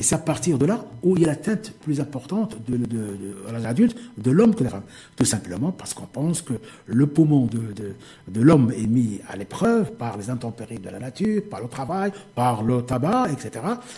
Et 0.00 0.04
c'est 0.04 0.14
à 0.14 0.18
partir 0.18 0.58
de 0.58 0.64
là 0.66 0.84
où 1.02 1.16
il 1.16 1.22
y 1.22 1.24
a 1.24 1.28
l'atteinte 1.28 1.72
plus 1.80 2.00
importante 2.00 2.56
de, 2.68 2.76
de, 2.76 2.86
de, 2.86 3.36
à 3.48 3.52
l'âge 3.52 3.64
adulte 3.66 3.96
de 4.16 4.30
l'homme 4.30 4.54
que 4.54 4.60
de 4.60 4.64
la 4.64 4.70
femme. 4.70 4.82
Tout 5.16 5.24
simplement 5.24 5.72
parce 5.72 5.92
qu'on 5.92 6.06
pense 6.06 6.40
que 6.40 6.52
le 6.86 7.06
poumon 7.08 7.46
de, 7.46 7.58
de, 7.74 7.94
de 8.28 8.40
l'homme 8.40 8.70
est 8.76 8.86
mis 8.86 9.20
à 9.28 9.36
l'épreuve 9.36 9.90
par 9.92 10.16
les 10.16 10.30
intempéries 10.30 10.78
de 10.78 10.88
la 10.88 11.00
nature, 11.00 11.42
par 11.50 11.60
le 11.60 11.66
travail, 11.68 12.12
par 12.36 12.62
le 12.62 12.82
tabac, 12.82 13.26
etc. 13.32 13.50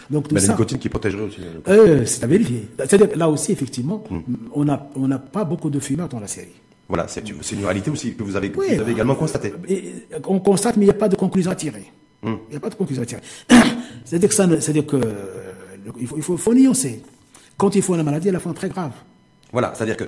Donc 0.08 0.28
tout 0.28 0.34
Mais 0.34 0.40
la 0.40 0.46
ça, 0.46 0.52
nicotine 0.52 0.78
qui 0.78 0.88
protégerait 0.88 1.22
aussi. 1.22 1.40
euh, 1.42 1.60
euh, 1.68 2.06
c'est 2.06 2.24
à 2.24 2.26
vérifier. 2.26 2.66
C'est-à-dire 2.78 3.10
que 3.10 3.18
là 3.18 3.28
aussi, 3.28 3.52
effectivement, 3.52 4.02
Hmm. 4.10 4.20
on 4.54 4.64
n'a 4.64 4.88
on 4.96 5.06
n'a 5.06 5.18
pas 5.18 5.44
beaucoup 5.44 5.68
de 5.68 5.78
fumeurs 5.80 6.08
dans 6.08 6.20
la 6.20 6.26
série. 6.28 6.48
Voilà, 6.88 7.06
c'est 7.08 7.28
une, 7.28 7.64
réalité 7.64 7.90
aussi 7.90 8.14
que 8.14 8.22
vous 8.22 8.34
avez, 8.36 8.50
que 8.50 8.58
Oui, 8.58 8.74
vous 8.74 8.80
avez 8.80 8.92
également 8.92 9.14
constaté. 9.14 9.52
Et, 9.68 9.92
on 10.26 10.40
constate, 10.40 10.76
mais 10.78 10.84
il 10.86 10.88
n'y 10.88 10.94
a 10.94 10.98
pas 10.98 11.08
de 11.10 11.16
conclusion 11.16 11.50
à 11.50 11.54
tirer. 11.54 11.84
Hmm. 12.22 12.34
Il 12.48 12.52
n'y 12.52 12.56
a 12.56 12.60
pas 12.60 12.70
de 12.70 12.74
conclusion 12.74 13.02
à 13.02 13.06
tirer. 13.06 13.20
C'est-à-dire 14.04 14.28
que 14.30 14.34
ça, 14.34 14.46
ne- 14.46 14.58
c'est-à-dire 14.58 14.86
que 14.86 14.96
euh, 14.96 15.49
il 16.00 16.06
faut, 16.06 16.16
il 16.16 16.22
faut, 16.22 16.36
faut 16.36 16.54
nuancer. 16.54 17.02
Quand 17.56 17.74
il 17.74 17.82
faut 17.82 17.96
la 17.96 18.02
maladie, 18.02 18.28
elle 18.28 18.36
a 18.36 18.40
forme 18.40 18.54
très 18.54 18.68
grave. 18.68 18.92
Voilà, 19.52 19.72
c'est-à-dire 19.74 19.96
que 19.96 20.04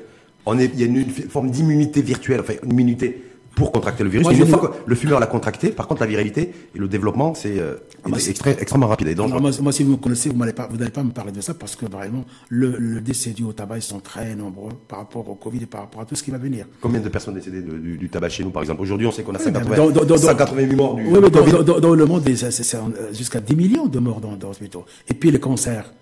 y 0.81 0.83
a 0.83 0.87
une, 0.87 0.97
une 0.97 1.11
forme 1.11 1.51
d'immunité 1.51 2.03
virtuelle, 2.03 2.41
enfin 2.41 2.55
une 2.62 2.73
immunité 2.73 3.23
pour 3.55 3.73
contracter 3.73 4.03
le 4.05 4.11
virus. 4.11 4.25
Moi, 4.27 4.35
une 4.35 4.47
fois 4.47 4.59
que 4.59 4.75
le 4.87 4.95
fumeur 4.95 5.21
l'a 5.21 5.27
contracté, 5.27 5.69
par 5.71 5.87
contre 5.87 6.01
la 6.03 6.07
viralité 6.07 6.53
et 6.75 6.79
le 6.79 6.89
développement, 6.89 7.35
c'est 7.35 7.59
euh, 7.59 7.77
c'est- 8.19 8.31
extré- 8.33 8.57
extrêmement 8.61 8.87
rapide 8.89 9.09
et 9.09 9.15
dangereux. 9.15 9.33
Alors, 9.39 9.43
moi, 9.43 9.51
moi, 9.61 9.73
si 9.73 9.83
vous 9.85 9.93
me 9.93 9.97
connaissez, 9.97 10.31
vous 10.31 10.37
n'allez 10.37 10.53
pas, 10.53 10.69
vous 10.71 10.77
n'allez 10.77 10.91
pas 10.91 11.03
me 11.03 11.11
parler 11.11 11.33
de 11.33 11.41
ça 11.41 11.55
parce 11.55 11.77
que 11.77 11.87
vraiment, 11.87 12.25
le, 12.49 12.77
le 12.79 13.01
décès 13.01 13.31
dû 13.31 13.45
au 13.45 13.53
tabac, 13.53 13.77
ils 13.79 13.83
sont 13.83 14.01
très 14.01 14.35
nombreux 14.35 14.73
par 14.89 15.01
rapport 15.01 15.29
au 15.29 15.35
Covid 15.35 15.63
et 15.63 15.67
par 15.67 15.83
rapport 15.83 16.01
à 16.01 16.05
tout 16.05 16.15
ce 16.15 16.23
qui 16.23 16.31
va 16.31 16.39
venir. 16.39 16.67
Combien 16.81 17.01
de 17.01 17.09
personnes 17.09 17.35
décédées 17.35 17.63
de- 17.63 17.79
du, 17.79 17.97
du 17.99 18.09
tabac 18.09 18.31
chez 18.31 18.45
nous, 18.45 18.51
par 18.51 18.63
exemple? 18.63 18.81
Aujourd'hui, 18.83 19.07
on 19.07 19.13
sait 19.13 19.23
qu'on 19.23 19.35
a 19.35 19.39
Oui, 19.39 19.45
180, 19.45 19.71
mais 19.71 19.77
dans- 19.77 19.91
dans- 19.91 20.05
dans- 20.05 20.17
188 20.17 20.77
morts 20.77 20.95
du, 20.97 21.07
Oui, 21.07 21.19
mais 21.23 21.31
dans, 21.31 21.63
dans- 21.63 21.81
dans- 21.81 21.95
le 21.95 22.07
monde, 22.07 22.23
c'est- 22.27 23.15
jusqu'à 23.17 23.41
10 23.41 23.55
millions 23.57 23.87
de 23.87 23.99
morts 23.99 24.21
dans, 24.21 24.37
dans 24.37 24.49
les 24.51 24.57
hôpitaux. 24.57 24.85
Et 25.09 25.15
puis 25.15 25.31
les 25.31 25.41
cancers, 25.41 25.93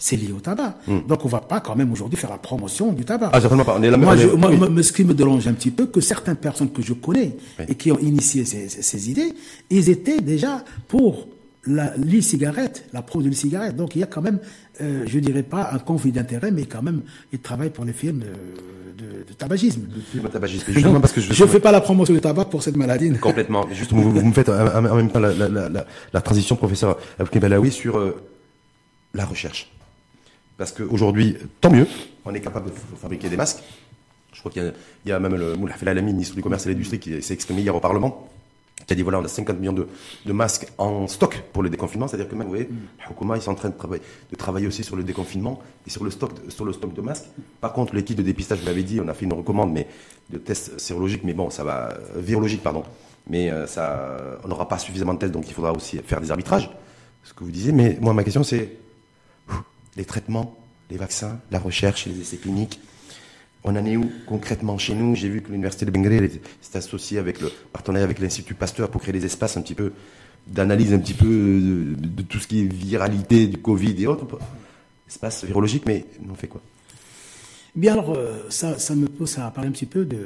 c'est 0.00 0.16
lié 0.16 0.32
au 0.32 0.40
tabac. 0.40 0.78
Donc 1.08 1.24
on 1.24 1.28
va 1.28 1.40
pas 1.40 1.60
quand 1.60 1.74
même 1.74 1.90
aujourd'hui 1.92 2.16
faire 2.18 2.30
la 2.30 2.38
promotion 2.38 2.92
du 2.92 3.04
tabac. 3.04 3.26
Hmm. 3.26 3.30
Ah, 3.34 3.40
certainement 3.40 3.64
pas. 3.64 3.76
On 3.78 3.82
est 3.82 3.90
la 3.90 3.96
moi, 3.96 4.12
on 4.12 4.16
est- 4.16 4.22
je- 4.22 4.28
moi, 4.28 4.50
oui. 4.50 4.58
mais 4.70 4.82
ce 4.84 4.92
qui 4.92 5.04
me 5.04 5.12
dérange 5.12 5.46
un 5.48 5.52
petit 5.54 5.72
peu, 5.72 5.86
que 5.86 6.00
certaines 6.00 6.36
personnes 6.36 6.70
que 6.70 6.82
je 6.82 6.92
connais 6.94 7.36
et 7.68 7.74
qui 7.74 7.90
ont 7.90 7.98
initié 7.98 8.44
ces, 8.44 8.68
ces- 8.68 8.82
ces 8.82 9.10
idées, 9.10 9.32
ils 9.70 9.90
étaient 9.90 10.20
déjà 10.20 10.64
pour 10.86 11.26
la- 11.66 11.92
l'e-cigarette, 11.96 12.84
la 12.92 13.02
pro 13.02 13.20
de 13.22 13.28
l'e-cigarette. 13.28 13.74
Donc 13.76 13.96
il 13.96 13.98
y 13.98 14.02
a 14.04 14.06
quand 14.06 14.22
même, 14.22 14.38
euh, 14.80 15.02
je 15.06 15.18
dirais 15.18 15.42
pas 15.42 15.70
un 15.72 15.78
conflit 15.80 16.12
d'intérêt, 16.12 16.50
mais 16.52 16.64
quand 16.64 16.82
même, 16.82 17.02
ils 17.32 17.40
travaillent 17.40 17.70
pour 17.70 17.84
les 17.84 17.92
firmes 17.92 18.20
de, 18.20 19.04
de- 19.04 19.24
de 19.28 19.32
tabagisme. 19.36 19.82
Tabagisme. 20.32 20.72
Justement 20.72 21.00
parce 21.00 21.12
que 21.12 21.20
je, 21.20 21.32
Je 21.32 21.44
fais 21.44 21.60
pas 21.60 21.72
la 21.72 21.80
promotion 21.80 22.14
du 22.14 22.20
tabac 22.20 22.44
pour 22.46 22.62
cette 22.62 22.76
maladie. 22.76 23.10
Complètement. 23.18 23.66
Justement, 23.72 24.02
vous, 24.02 24.12
vous 24.12 24.26
me 24.26 24.32
faites 24.32 24.48
euh, 24.48 24.78
en 24.78 24.94
même 24.96 25.10
temps 25.10 25.18
la, 25.20 25.32
la, 25.34 25.48
la, 25.48 25.68
la- 25.68 25.86
la 26.12 26.20
transition, 26.20 26.54
professeur 26.54 26.96
Abdelkrim 27.18 27.40
Balaoui, 27.42 27.70
sur 27.72 27.98
euh, 27.98 28.16
la 29.14 29.24
recherche. 29.26 29.70
Parce 30.58 30.72
qu'aujourd'hui, 30.72 31.36
tant 31.60 31.70
mieux, 31.70 31.86
on 32.24 32.34
est 32.34 32.40
capable 32.40 32.70
de 32.70 32.74
fabriquer 33.00 33.28
des 33.28 33.36
masques. 33.36 33.62
Je 34.32 34.40
crois 34.40 34.52
qu'il 34.52 34.72
y 35.06 35.12
a, 35.12 35.18
même 35.18 35.36
le 35.36 35.54
Moulay 35.54 35.72
Alami, 35.86 36.12
ministre 36.12 36.34
du 36.34 36.42
Commerce 36.42 36.66
et 36.66 36.68
de 36.68 36.74
l'Industrie, 36.74 36.98
qui 36.98 37.22
s'est 37.22 37.32
exprimé 37.32 37.62
hier 37.62 37.74
au 37.74 37.80
Parlement, 37.80 38.28
qui 38.84 38.92
a 38.92 38.96
dit 38.96 39.02
voilà, 39.02 39.20
on 39.20 39.24
a 39.24 39.28
50 39.28 39.58
millions 39.58 39.72
de, 39.72 40.32
masques 40.32 40.66
en 40.76 41.06
stock 41.06 41.42
pour 41.52 41.62
le 41.62 41.70
déconfinement. 41.70 42.08
C'est-à-dire 42.08 42.28
que 42.28 42.34
même, 42.34 42.48
vous 42.48 42.54
voyez, 42.54 42.68
Hukuma, 43.08 43.36
ils 43.36 43.42
sont 43.42 43.52
en 43.52 43.54
train 43.54 43.70
de 43.70 44.36
travailler, 44.36 44.66
aussi 44.66 44.82
sur 44.82 44.96
le 44.96 45.04
déconfinement 45.04 45.60
et 45.86 45.90
sur 45.90 46.02
le 46.02 46.10
stock 46.10 46.32
sur 46.48 46.64
le 46.64 46.72
stock 46.72 46.92
de 46.92 47.00
masques. 47.00 47.26
Par 47.60 47.72
contre, 47.72 47.94
l'équipe 47.94 48.16
de 48.16 48.22
dépistage, 48.22 48.58
vous 48.58 48.66
l'avez 48.66 48.82
dit, 48.82 49.00
on 49.00 49.06
a 49.06 49.14
fait 49.14 49.26
une 49.26 49.32
recommande 49.34 49.72
mais, 49.72 49.86
de 50.30 50.38
tests 50.38 50.78
sérologiques, 50.78 51.22
mais 51.22 51.34
bon, 51.34 51.50
ça 51.50 51.62
va, 51.62 51.90
euh, 51.90 52.20
virologiques, 52.20 52.64
pardon. 52.64 52.82
Mais 53.30 53.50
euh, 53.50 53.66
ça, 53.68 54.16
on 54.42 54.48
n'aura 54.48 54.66
pas 54.66 54.78
suffisamment 54.78 55.14
de 55.14 55.20
tests, 55.20 55.32
donc 55.32 55.48
il 55.48 55.54
faudra 55.54 55.72
aussi 55.72 55.98
faire 55.98 56.20
des 56.20 56.32
arbitrages, 56.32 56.68
ce 57.22 57.32
que 57.32 57.44
vous 57.44 57.50
disiez. 57.52 57.72
Mais 57.72 57.96
moi, 58.00 58.12
ma 58.12 58.24
question, 58.24 58.42
c'est, 58.42 58.70
les 59.98 60.04
traitements, 60.04 60.56
les 60.90 60.96
vaccins, 60.96 61.40
la 61.50 61.58
recherche 61.58 62.06
les 62.06 62.18
essais 62.20 62.38
cliniques. 62.38 62.80
On 63.64 63.76
en 63.76 63.84
est 63.84 63.96
où 63.96 64.10
concrètement 64.26 64.78
chez 64.78 64.94
nous? 64.94 65.14
J'ai 65.14 65.28
vu 65.28 65.42
que 65.42 65.48
l'université 65.48 65.84
de 65.84 65.90
Bengale 65.90 66.30
s'est 66.62 66.78
associée 66.78 67.18
avec 67.18 67.40
le 67.40 67.52
partenariat 67.72 68.04
avec 68.04 68.20
l'Institut 68.20 68.54
Pasteur 68.54 68.88
pour 68.90 69.02
créer 69.02 69.12
des 69.12 69.26
espaces 69.26 69.56
un 69.56 69.62
petit 69.62 69.74
peu 69.74 69.92
d'analyse 70.46 70.94
un 70.94 70.98
petit 70.98 71.14
peu 71.14 71.26
de, 71.26 72.22
tout 72.22 72.38
ce 72.38 72.46
qui 72.46 72.60
est 72.60 72.72
viralité 72.72 73.48
du 73.48 73.58
Covid 73.58 74.02
et 74.02 74.06
autres. 74.06 74.38
Espace 75.06 75.44
virologique, 75.44 75.84
mais 75.86 76.06
on 76.30 76.34
fait 76.34 76.46
quoi? 76.46 76.62
Bien 77.74 77.94
alors, 77.94 78.14
euh, 78.14 78.46
ça, 78.48 78.78
ça 78.78 78.94
me 78.94 79.08
pousse 79.08 79.38
à 79.38 79.50
parler 79.50 79.68
un 79.68 79.72
petit 79.72 79.86
peu 79.86 80.04
de 80.04 80.18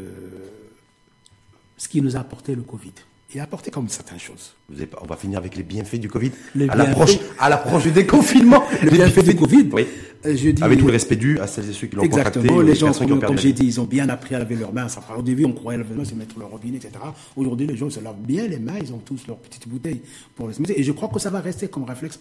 ce 1.76 1.88
qui 1.88 2.00
nous 2.00 2.16
a 2.16 2.20
apporté 2.20 2.54
le 2.54 2.62
Covid. 2.62 2.92
Il 3.34 3.40
a 3.40 3.44
apporté 3.44 3.70
comme 3.70 3.88
certaines 3.88 4.18
choses. 4.18 4.54
on 5.00 5.06
va 5.06 5.16
finir 5.16 5.38
avec 5.38 5.56
les 5.56 5.62
bienfaits 5.62 5.96
du 5.96 6.08
Covid 6.08 6.32
à 6.68 6.76
l'approche, 6.76 7.18
à 7.38 7.48
l'approche 7.48 7.84
du 7.84 7.92
déconfinement. 7.92 8.62
les, 8.82 8.90
bienfaits 8.90 9.24
du 9.24 9.34
Covid. 9.34 9.68
Oui. 9.72 9.86
Euh, 10.26 10.36
je 10.36 10.50
dis, 10.50 10.62
avec 10.62 10.78
tout 10.78 10.86
le 10.86 10.92
respect 10.92 11.16
dû 11.16 11.40
à 11.40 11.46
celles 11.46 11.70
et 11.70 11.72
ceux 11.72 11.86
qui 11.86 11.96
l'ont 11.96 12.02
contracté. 12.02 12.40
Exactement. 12.40 12.60
Les 12.60 12.74
gens, 12.74 12.92
comme, 12.92 13.38
j'ai 13.38 13.52
dit, 13.52 13.64
ils 13.64 13.80
ont 13.80 13.84
bien 13.84 14.08
appris 14.10 14.34
à 14.34 14.38
laver 14.38 14.56
leurs 14.56 14.72
mains. 14.72 14.86
au 15.16 15.22
début, 15.22 15.46
on 15.46 15.52
croyait 15.52 15.78
laver 15.78 15.90
leurs 15.90 15.98
mains, 15.98 16.04
c'est 16.04 16.14
mettre 16.14 16.38
leur 16.38 16.50
robinet, 16.50 16.76
etc. 16.76 16.92
Aujourd'hui, 17.34 17.66
les 17.66 17.76
gens 17.76 17.88
se 17.88 18.00
lavent 18.00 18.20
bien 18.20 18.46
les 18.46 18.58
mains. 18.58 18.78
Ils 18.80 18.92
ont 18.92 18.98
tous 18.98 19.26
leurs 19.26 19.38
petites 19.38 19.66
bouteilles 19.66 20.02
pour 20.36 20.48
les 20.48 20.54
Et 20.76 20.82
je 20.82 20.92
crois 20.92 21.08
que 21.08 21.18
ça 21.18 21.30
va 21.30 21.40
rester 21.40 21.68
comme 21.68 21.84
réflexe 21.84 22.18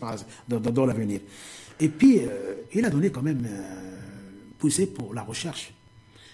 dans, 0.47 0.59
dans, 0.59 0.85
l'avenir. 0.85 1.19
Et 1.79 1.89
puis, 1.89 2.19
euh, 2.19 2.53
il 2.73 2.85
a 2.85 2.89
donné 2.89 3.09
quand 3.09 3.21
même 3.21 3.45
euh, 3.45 3.61
poussé 4.57 4.87
pour 4.87 5.13
la 5.13 5.23
recherche. 5.23 5.73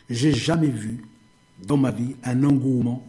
J'ai 0.10 0.34
jamais 0.34 0.68
vu 0.68 1.04
dans 1.66 1.78
ma 1.78 1.90
vie 1.90 2.16
un 2.24 2.44
engouement 2.44 3.06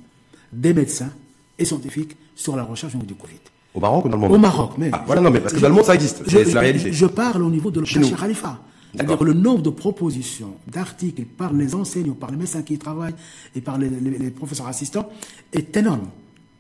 des 0.53 0.73
médecins 0.73 1.12
et 1.59 1.64
scientifiques 1.64 2.16
sur 2.34 2.56
la 2.56 2.62
recherche 2.62 2.94
du 2.96 3.14
Covid. 3.14 3.38
Au 3.74 3.80
Maroc 3.80 4.04
ou 4.04 4.09
dans 4.09 4.16
le 4.16 4.22
monde 4.22 4.32
Au 4.32 4.38
Maroc, 4.38 4.72
mais. 4.78 4.90
Ah, 4.92 5.04
voilà, 5.06 5.20
non, 5.20 5.30
mais 5.30 5.40
parce 5.40 5.52
que 5.52 5.61
dans 5.61 5.68
le 5.68 5.74
monde, 5.74 5.84
ça 5.84 5.94
existe. 5.94 6.22
C'est 6.26 6.52
la 6.54 6.61
réalité. 6.61 6.92
Je 6.92 7.06
parle 7.06 7.42
au 7.42 7.50
niveau 7.50 7.70
de 7.70 7.80
l'hôpital 7.80 8.16
Khalifa. 8.16 8.61
C'est-à-dire 8.94 9.22
le 9.22 9.34
nombre 9.34 9.62
de 9.62 9.70
propositions, 9.70 10.54
d'articles 10.66 11.24
par 11.24 11.52
les 11.52 11.74
enseignants, 11.74 12.14
par 12.14 12.30
les 12.30 12.38
médecins 12.38 12.62
qui 12.62 12.74
y 12.74 12.78
travaillent 12.78 13.14
et 13.54 13.61
par 13.61 13.76
les, 13.76 13.90
les 13.90 14.30
professeurs 14.30 14.66
assistants 14.66 15.11
est 15.52 15.76
énorme. 15.76 16.09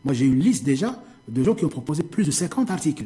Moi, 0.04 0.12
j'ai 0.12 0.26
une 0.26 0.38
liste 0.38 0.62
déjà 0.62 1.02
de 1.26 1.42
gens 1.42 1.54
qui 1.54 1.64
ont 1.64 1.70
proposé 1.70 2.02
plus 2.02 2.24
de 2.24 2.30
50 2.30 2.70
articles 2.70 3.04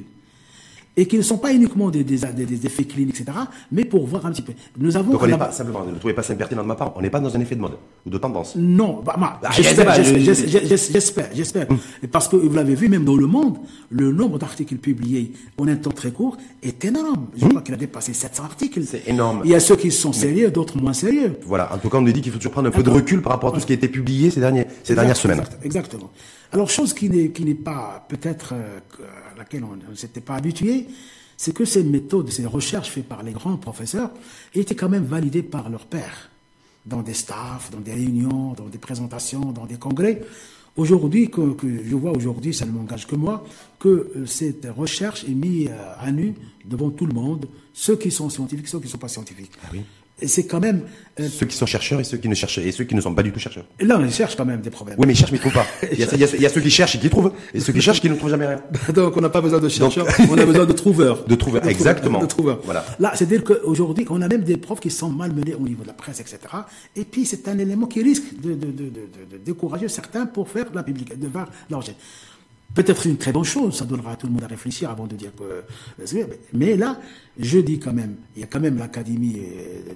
et 0.96 1.06
qui 1.06 1.16
ne 1.16 1.22
sont 1.22 1.38
pas 1.38 1.52
uniquement 1.52 1.90
des, 1.90 2.04
des, 2.04 2.18
des, 2.18 2.66
effets 2.66 2.84
cliniques, 2.84 3.20
etc., 3.20 3.38
mais 3.70 3.84
pour 3.84 4.06
voir 4.06 4.26
un 4.26 4.32
petit 4.32 4.42
peu. 4.42 4.52
Nous 4.78 4.96
avons. 4.96 5.12
Donc 5.12 5.22
on 5.22 5.26
n'est 5.26 5.38
pas 5.38 5.50
simplement, 5.50 5.84
ne 5.84 5.98
trouvez 5.98 6.12
pas 6.12 6.22
ça 6.22 6.34
impertinent 6.34 6.62
de 6.62 6.68
ma 6.68 6.74
part, 6.74 6.92
on 6.96 7.00
n'est 7.00 7.10
pas 7.10 7.20
dans 7.20 7.34
un 7.34 7.40
effet 7.40 7.54
de 7.54 7.60
mode 7.60 7.78
ou 8.04 8.10
de 8.10 8.18
tendance. 8.18 8.54
Non, 8.56 9.02
bah, 9.04 9.16
bah, 9.18 9.40
ah, 9.42 9.50
j'espère, 9.52 11.32
j'espère, 11.34 11.70
hum. 11.70 11.78
parce 12.10 12.28
que 12.28 12.36
vous 12.36 12.54
l'avez 12.54 12.74
vu, 12.74 12.88
même 12.88 13.04
dans 13.04 13.16
le 13.16 13.26
monde, 13.26 13.58
le 13.90 14.12
nombre 14.12 14.38
d'articles 14.38 14.76
publiés 14.76 15.32
en 15.58 15.66
un 15.66 15.76
temps 15.76 15.90
très 15.90 16.10
court 16.10 16.36
est 16.62 16.84
énorme. 16.84 17.28
Je 17.36 17.44
hum. 17.44 17.50
crois 17.50 17.62
qu'il 17.62 17.74
a 17.74 17.78
dépassé 17.78 18.12
700 18.12 18.44
articles. 18.44 18.82
C'est 18.84 19.08
énorme. 19.08 19.40
Il 19.44 19.50
y 19.50 19.54
a 19.54 19.60
ceux 19.60 19.76
qui 19.76 19.90
sont 19.90 20.12
sérieux, 20.12 20.50
d'autres 20.50 20.76
moins 20.76 20.92
sérieux. 20.92 21.38
Voilà. 21.46 21.72
En 21.72 21.78
tout 21.78 21.88
cas, 21.88 21.98
on 21.98 22.02
nous 22.02 22.12
dit 22.12 22.20
qu'il 22.20 22.32
faut 22.32 22.38
toujours 22.38 22.52
prendre 22.52 22.68
un 22.68 22.72
peu 22.72 22.82
de 22.82 22.90
recul 22.90 23.22
par 23.22 23.32
rapport 23.32 23.50
à 23.50 23.52
tout 23.52 23.60
ce 23.60 23.66
qui 23.66 23.72
a 23.72 23.76
été 23.76 23.88
publié 23.88 24.30
ces 24.30 24.40
derniers, 24.40 24.66
ces 24.82 24.94
dernières 24.94 25.16
semaines. 25.16 25.42
Exactement. 25.64 26.10
Alors, 26.52 26.68
chose 26.68 26.92
qui 26.92 27.08
n'est, 27.08 27.54
pas 27.54 28.04
peut-être 28.08 28.52
euh, 28.52 28.78
laquelle 29.42 29.64
on 29.64 29.76
ne 29.90 29.94
s'était 29.94 30.20
pas 30.20 30.36
habitué, 30.36 30.86
c'est 31.36 31.52
que 31.52 31.64
ces 31.64 31.82
méthodes, 31.82 32.30
ces 32.30 32.46
recherches 32.46 32.90
faites 32.90 33.08
par 33.08 33.22
les 33.22 33.32
grands 33.32 33.56
professeurs 33.56 34.10
étaient 34.54 34.76
quand 34.76 34.88
même 34.88 35.04
validées 35.04 35.42
par 35.42 35.68
leurs 35.68 35.86
pairs, 35.86 36.30
dans 36.86 37.02
des 37.02 37.14
staffs, 37.14 37.70
dans 37.70 37.80
des 37.80 37.92
réunions, 37.92 38.52
dans 38.54 38.68
des 38.68 38.78
présentations, 38.78 39.52
dans 39.52 39.66
des 39.66 39.76
congrès. 39.76 40.22
Aujourd'hui, 40.76 41.30
que, 41.30 41.54
je 41.62 41.94
vois 41.94 42.12
aujourd'hui, 42.12 42.54
ça 42.54 42.64
ne 42.64 42.70
m'engage 42.70 43.06
que 43.06 43.16
moi, 43.16 43.44
que 43.78 43.88
euh, 44.16 44.26
cette 44.26 44.66
recherche 44.74 45.24
est 45.24 45.34
mise 45.34 45.68
euh, 45.68 45.94
à 45.98 46.10
nu 46.10 46.34
devant 46.64 46.90
tout 46.90 47.04
le 47.04 47.12
monde, 47.12 47.46
ceux 47.74 47.96
qui 47.96 48.10
sont 48.10 48.30
scientifiques, 48.30 48.68
ceux 48.68 48.78
qui 48.78 48.86
ne 48.86 48.90
sont 48.90 48.98
pas 48.98 49.08
scientifiques. 49.08 49.52
Ah 49.64 49.76
c'est 50.20 50.46
quand 50.46 50.60
même. 50.60 50.82
Euh, 51.20 51.28
ceux 51.28 51.44
qui 51.44 51.56
sont 51.56 51.66
chercheurs 51.66 52.00
et 52.00 52.04
ceux 52.04 52.16
qui 52.16 52.28
ne 52.28 52.34
cherchent 52.34 52.58
et 52.58 52.72
ceux 52.72 52.84
qui 52.84 52.94
ne 52.94 53.00
sont 53.00 53.14
pas 53.14 53.22
du 53.22 53.32
tout 53.32 53.38
chercheurs. 53.38 53.64
Là, 53.80 53.98
on 53.98 54.10
cherche 54.10 54.34
quand 54.34 54.46
même 54.46 54.60
des 54.60 54.70
problèmes. 54.70 54.96
Oui, 54.98 55.06
mais 55.06 55.12
ils 55.12 55.16
cherchent 55.16 55.32
mais 55.32 55.38
ils 55.38 55.40
trouvent 55.40 55.52
pas. 55.52 55.66
Il 55.92 55.98
y, 55.98 56.02
a, 56.46 56.48
ceux 56.48 56.60
qui 56.60 56.70
cherchent 56.70 56.94
et 56.94 56.98
qui 56.98 57.10
trouvent, 57.10 57.32
et 57.52 57.60
ceux 57.60 57.72
qui 57.72 57.82
cherchent 57.82 58.00
qui 58.00 58.08
ne 58.08 58.14
trouvent 58.14 58.30
jamais 58.30 58.46
rien. 58.46 58.62
Donc, 58.94 59.16
on 59.16 59.20
n'a 59.20 59.28
pas 59.28 59.42
besoin 59.42 59.58
de 59.58 59.68
chercheurs, 59.68 60.06
on 60.30 60.38
a 60.38 60.46
besoin 60.46 60.64
de 60.66 60.72
trouveurs. 60.72 61.24
De 61.24 61.34
trouveurs, 61.34 61.66
exactement. 61.66 62.20
De 62.20 62.26
trouveurs. 62.26 62.60
Voilà. 62.64 62.84
Là, 62.98 63.12
c'est-à-dire 63.14 63.44
qu'aujourd'hui, 63.44 64.06
on 64.08 64.22
a 64.22 64.28
même 64.28 64.42
des 64.42 64.56
profs 64.56 64.80
qui 64.80 64.90
sont 64.90 65.10
malmenés 65.10 65.54
au 65.54 65.68
niveau 65.68 65.82
de 65.82 65.88
la 65.88 65.94
presse, 65.94 66.20
etc. 66.20 66.38
Et 66.96 67.04
puis, 67.04 67.26
c'est 67.26 67.46
un 67.48 67.58
élément 67.58 67.86
qui 67.86 68.02
risque 68.02 68.40
de, 68.40 68.54
de, 68.54 68.66
de, 68.66 68.84
de, 68.84 69.36
décourager 69.44 69.88
certains 69.88 70.24
pour 70.24 70.48
faire 70.48 70.66
la 70.72 70.82
publication, 70.82 71.20
de 71.20 71.28
faire 71.28 71.48
l'argent 71.68 71.92
peut-être 72.74 73.06
une 73.06 73.16
très 73.16 73.32
bonne 73.32 73.44
chose, 73.44 73.76
ça 73.76 73.84
donnera 73.84 74.12
à 74.12 74.16
tout 74.16 74.26
le 74.26 74.32
monde 74.32 74.44
à 74.44 74.46
réfléchir 74.46 74.90
avant 74.90 75.06
de 75.06 75.14
dire 75.14 75.32
que... 75.34 75.64
Mais 76.52 76.76
là, 76.76 77.00
je 77.38 77.58
dis 77.58 77.78
quand 77.78 77.92
même, 77.92 78.16
il 78.36 78.40
y 78.40 78.44
a 78.44 78.46
quand 78.46 78.60
même 78.60 78.78
l'Académie 78.78 79.40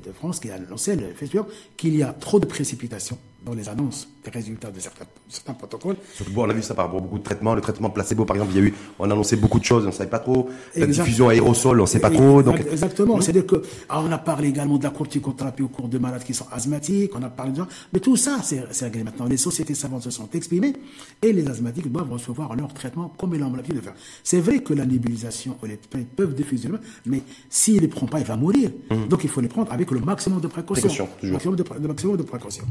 de 0.05 0.13
France 0.13 0.41
qui 0.41 0.51
a 0.51 0.55
annoncé, 0.55 0.97
le 0.97 1.09
festival, 1.15 1.47
qu'il 1.77 1.97
y 1.97 2.03
a 2.03 2.13
trop 2.13 2.41
de 2.41 2.47
précipitations 2.47 3.19
dans 3.47 3.55
les 3.55 3.69
annonces 3.69 4.09
des 4.25 4.31
résultats 4.31 4.73
de 4.73 4.81
certains, 4.81 5.05
certains 5.29 5.55
protocoles. 5.55 5.97
Surtout, 6.13 6.33
on 6.37 6.51
a 6.51 6.53
vu 6.53 6.63
ça 6.63 6.75
par 6.75 6.87
rapport 6.87 6.99
à 6.99 7.03
beaucoup 7.03 7.19
de 7.19 7.23
traitements. 7.23 7.55
Le 7.55 7.61
traitement 7.61 7.91
placebo, 7.91 8.25
par 8.25 8.37
exemple, 8.37 8.53
il 8.55 8.59
y 8.59 8.65
a 8.65 8.67
eu, 8.67 8.75
on 8.99 9.09
a 9.09 9.13
annoncé 9.13 9.37
beaucoup 9.37 9.61
de 9.61 9.65
choses, 9.65 9.85
on 9.85 9.89
ne 9.89 9.93
savait 9.93 10.11
pas 10.11 10.19
trop. 10.19 10.51
La 10.75 10.87
diffusion 10.87 11.29
aérosol, 11.29 11.79
on 11.79 11.85
ne 11.85 11.87
sait 11.87 12.01
pas 12.01 12.11
trop. 12.11 12.43
Donc... 12.43 12.61
Exactement. 12.61 13.21
C'est-à-dire 13.21 13.47
que, 13.47 13.63
ah, 13.89 14.03
on 14.05 14.11
a 14.11 14.19
parlé 14.19 14.49
également 14.49 14.79
de 14.79 14.85
la 14.85 14.91
corticothérapie 14.91 15.63
au 15.63 15.69
cours 15.69 15.89
de 15.89 15.99
malades 15.99 16.25
qui 16.25 16.35
sont 16.35 16.47
asthmatiques, 16.51 17.13
on 17.15 17.23
a 17.23 17.31
parlé 17.31 17.53
de, 17.53 17.63
mais 17.93 18.01
tout 18.01 18.17
ça, 18.17 18.41
c'est 18.43 18.85
réglé 18.85 19.05
maintenant. 19.05 19.27
Les 19.27 19.37
sociétés 19.37 19.75
savantes 19.75 20.03
se 20.03 20.11
sont 20.11 20.29
exprimées 20.35 20.75
et 21.23 21.33
les 21.33 21.49
asthmatiques 21.49 21.91
doivent 21.91 22.11
recevoir 22.11 22.57
leur 22.57 22.75
traitement 22.75 23.13
comme 23.17 23.35
ils 23.35 23.41
l'ont 23.41 23.53
l'habitude 23.53 23.77
de 23.77 23.81
faire. 23.81 23.95
C'est 24.25 24.41
vrai 24.41 24.59
que 24.59 24.75
la 24.75 24.85
nébulisation, 24.85 25.57
les 25.63 25.77
peuvent 25.77 26.35
diffuser, 26.35 26.69
mais 27.07 27.23
s'il 27.49 27.77
ne 27.77 27.81
les 27.83 27.89
prend 27.89 28.07
pas, 28.07 28.19
il 28.19 28.27
va 28.27 28.37
mourir. 28.37 28.71
Mmh. 28.91 29.07
Donc 29.09 29.25
il 29.25 29.31
faut 29.31 29.41
les 29.41 29.49
prendre 29.49 29.73
avec 29.73 29.91
le 29.91 30.01
maximum 30.01 30.41
de 30.41 30.49
précaution. 30.49 31.09
Le 31.23 31.33
maximum 31.33 31.57
de, 31.57 31.65
maximum 31.87 32.17
de 32.17 32.23
précaution. 32.23 32.65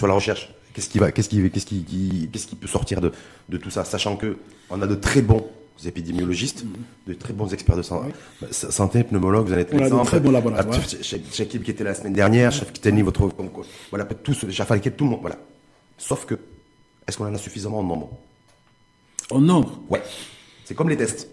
Sur 0.00 0.06
la 0.06 0.14
recherche, 0.14 0.48
qu'est-ce 0.72 0.88
qui 0.88 0.98
va, 0.98 1.12
qu'est-ce 1.12 1.28
qui, 1.28 1.50
qu'est-ce 1.50 1.66
qui, 1.66 2.30
qu'est-ce 2.32 2.46
qui 2.46 2.56
peut 2.56 2.66
sortir 2.66 3.02
de, 3.02 3.12
de 3.50 3.58
tout 3.58 3.68
ça, 3.68 3.84
sachant 3.84 4.16
que 4.16 4.38
on 4.70 4.80
a 4.80 4.86
de 4.86 4.94
très 4.94 5.20
bons 5.20 5.46
épidémiologistes, 5.84 6.64
de 7.06 7.12
très 7.12 7.34
bons 7.34 7.52
experts 7.52 7.76
de 7.76 7.82
santé, 7.82 8.14
santé 8.50 9.04
pneumologues, 9.04 9.48
vous 9.48 9.52
allez 9.52 9.60
être 9.60 9.74
médecin. 9.74 10.02
très 10.04 10.20
bons 10.20 10.30
laboratoires. 10.30 10.80
Chakib 11.02 11.62
qui 11.62 11.70
était 11.70 11.84
la 11.84 11.94
semaine 11.94 12.14
dernière, 12.14 12.50
chef 12.50 12.72
Kitani, 12.72 13.02
votre, 13.02 13.28
voilà, 13.90 14.06
tous, 14.06 14.40
tout 14.40 14.46
le 14.46 15.10
monde, 15.10 15.18
voilà. 15.20 15.36
Sauf 15.98 16.24
que, 16.24 16.36
est-ce 17.06 17.18
qu'on 17.18 17.26
en 17.26 17.34
a 17.34 17.36
suffisamment 17.36 17.80
en 17.80 17.84
nombre? 17.84 18.08
En 19.30 19.42
nombre? 19.42 19.82
Ouais. 19.90 20.02
C'est 20.64 20.74
comme 20.74 20.88
les 20.88 20.96
tests. 20.96 21.28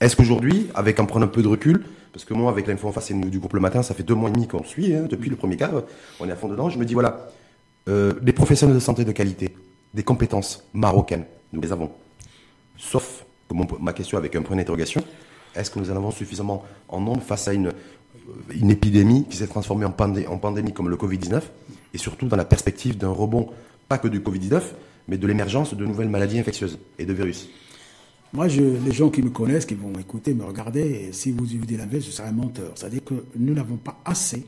Est-ce 0.00 0.16
qu'aujourd'hui, 0.16 0.68
avec 0.74 0.98
en 1.00 1.04
prenant 1.04 1.26
un 1.26 1.28
peu 1.28 1.42
de 1.42 1.48
recul, 1.48 1.84
parce 2.14 2.24
que 2.24 2.32
moi, 2.32 2.50
avec 2.50 2.66
l'info 2.66 2.88
en 2.88 2.92
face 2.92 3.10
et 3.10 3.14
du 3.14 3.38
groupe 3.40 3.52
le 3.52 3.60
matin, 3.60 3.82
ça 3.82 3.92
fait 3.92 4.04
deux 4.04 4.14
mois 4.14 4.30
et 4.30 4.32
demi 4.32 4.48
qu'on 4.48 4.64
suit, 4.64 4.94
hein, 4.94 5.04
depuis 5.06 5.28
le 5.28 5.36
premier 5.36 5.58
cas, 5.58 5.70
on 6.18 6.26
est 6.26 6.32
à 6.32 6.36
fond 6.36 6.48
dedans, 6.48 6.70
je 6.70 6.78
me 6.78 6.86
dis, 6.86 6.94
voilà, 6.94 7.28
euh, 7.88 8.14
les 8.22 8.32
professionnels 8.32 8.74
de 8.74 8.80
santé 8.80 9.04
de 9.04 9.12
qualité, 9.12 9.54
des 9.92 10.02
compétences 10.02 10.64
marocaines, 10.72 11.24
nous 11.52 11.60
les 11.60 11.72
avons. 11.72 11.90
Sauf, 12.76 13.24
ma 13.80 13.92
question 13.92 14.18
avec 14.18 14.34
un 14.36 14.42
point 14.42 14.56
d'interrogation, 14.56 15.02
est-ce 15.54 15.70
que 15.70 15.78
nous 15.78 15.90
en 15.90 15.96
avons 15.96 16.10
suffisamment 16.10 16.64
en 16.88 17.00
nombre 17.00 17.22
face 17.22 17.46
à 17.48 17.52
une, 17.52 17.68
euh, 17.68 18.52
une 18.54 18.70
épidémie 18.70 19.26
qui 19.28 19.36
s'est 19.36 19.46
transformée 19.46 19.84
en, 19.84 19.92
pandémie 19.92 20.72
comme 20.72 20.88
le 20.88 20.96
Covid-19, 20.96 21.42
et 21.92 21.98
surtout 21.98 22.26
dans 22.26 22.36
la 22.36 22.44
perspective 22.44 22.96
d'un 22.96 23.10
rebond, 23.10 23.50
pas 23.88 23.98
que 23.98 24.08
du 24.08 24.20
Covid-19, 24.20 24.62
mais 25.08 25.18
de 25.18 25.26
l'émergence 25.26 25.74
de 25.74 25.84
nouvelles 25.84 26.08
maladies 26.08 26.38
infectieuses 26.38 26.78
et 26.98 27.04
de 27.04 27.12
virus? 27.12 27.48
Moi, 28.32 28.48
je, 28.48 28.62
les 28.62 28.92
gens 28.92 29.10
qui 29.10 29.22
me 29.22 29.30
connaissent, 29.30 29.64
qui 29.64 29.74
vont 29.74 29.92
écouter, 30.00 30.34
me 30.34 30.44
regarder, 30.44 31.10
si 31.12 31.30
vous 31.30 31.46
dites 31.46 31.70
l'inverse, 31.70 32.04
je 32.06 32.10
serai 32.10 32.32
menteur. 32.32 32.72
C'est-à-dire 32.74 33.04
que 33.04 33.14
nous 33.36 33.54
n'avons 33.54 33.76
pas 33.76 34.00
assez, 34.04 34.44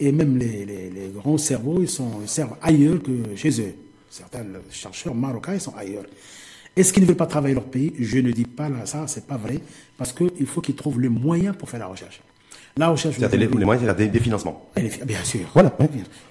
et 0.00 0.12
même 0.12 0.36
les, 0.36 0.64
les, 0.64 0.90
les 0.90 1.08
grands 1.14 1.38
cerveaux, 1.38 1.80
ils, 1.80 1.88
sont, 1.88 2.20
ils 2.22 2.28
servent 2.28 2.56
ailleurs 2.62 3.02
que 3.02 3.34
chez 3.36 3.60
eux. 3.60 3.74
Certains 4.10 4.44
chercheurs 4.70 5.14
marocains, 5.14 5.54
ils 5.54 5.60
sont 5.60 5.74
ailleurs. 5.76 6.04
Est-ce 6.76 6.92
qu'ils 6.92 7.02
ne 7.02 7.08
veulent 7.08 7.16
pas 7.16 7.26
travailler 7.26 7.54
leur 7.54 7.64
pays? 7.64 7.92
Je 7.98 8.18
ne 8.18 8.30
dis 8.30 8.44
pas 8.44 8.68
là, 8.68 8.86
ça, 8.86 9.06
c'est 9.08 9.26
pas 9.26 9.36
vrai, 9.36 9.60
parce 9.96 10.12
qu'il 10.12 10.46
faut 10.46 10.60
qu'ils 10.60 10.76
trouvent 10.76 11.00
les 11.00 11.08
moyens 11.08 11.56
pour 11.56 11.68
faire 11.68 11.80
la 11.80 11.86
recherche. 11.86 12.20
La 12.76 12.88
recherche. 12.88 13.16
C'est 13.18 13.36
les, 13.36 13.48
les 13.48 13.64
moyens, 13.64 13.92
c'est 13.98 14.08
des, 14.08 14.20
financements. 14.20 14.70
Bien 14.76 15.24
sûr. 15.24 15.40
Voilà. 15.52 15.76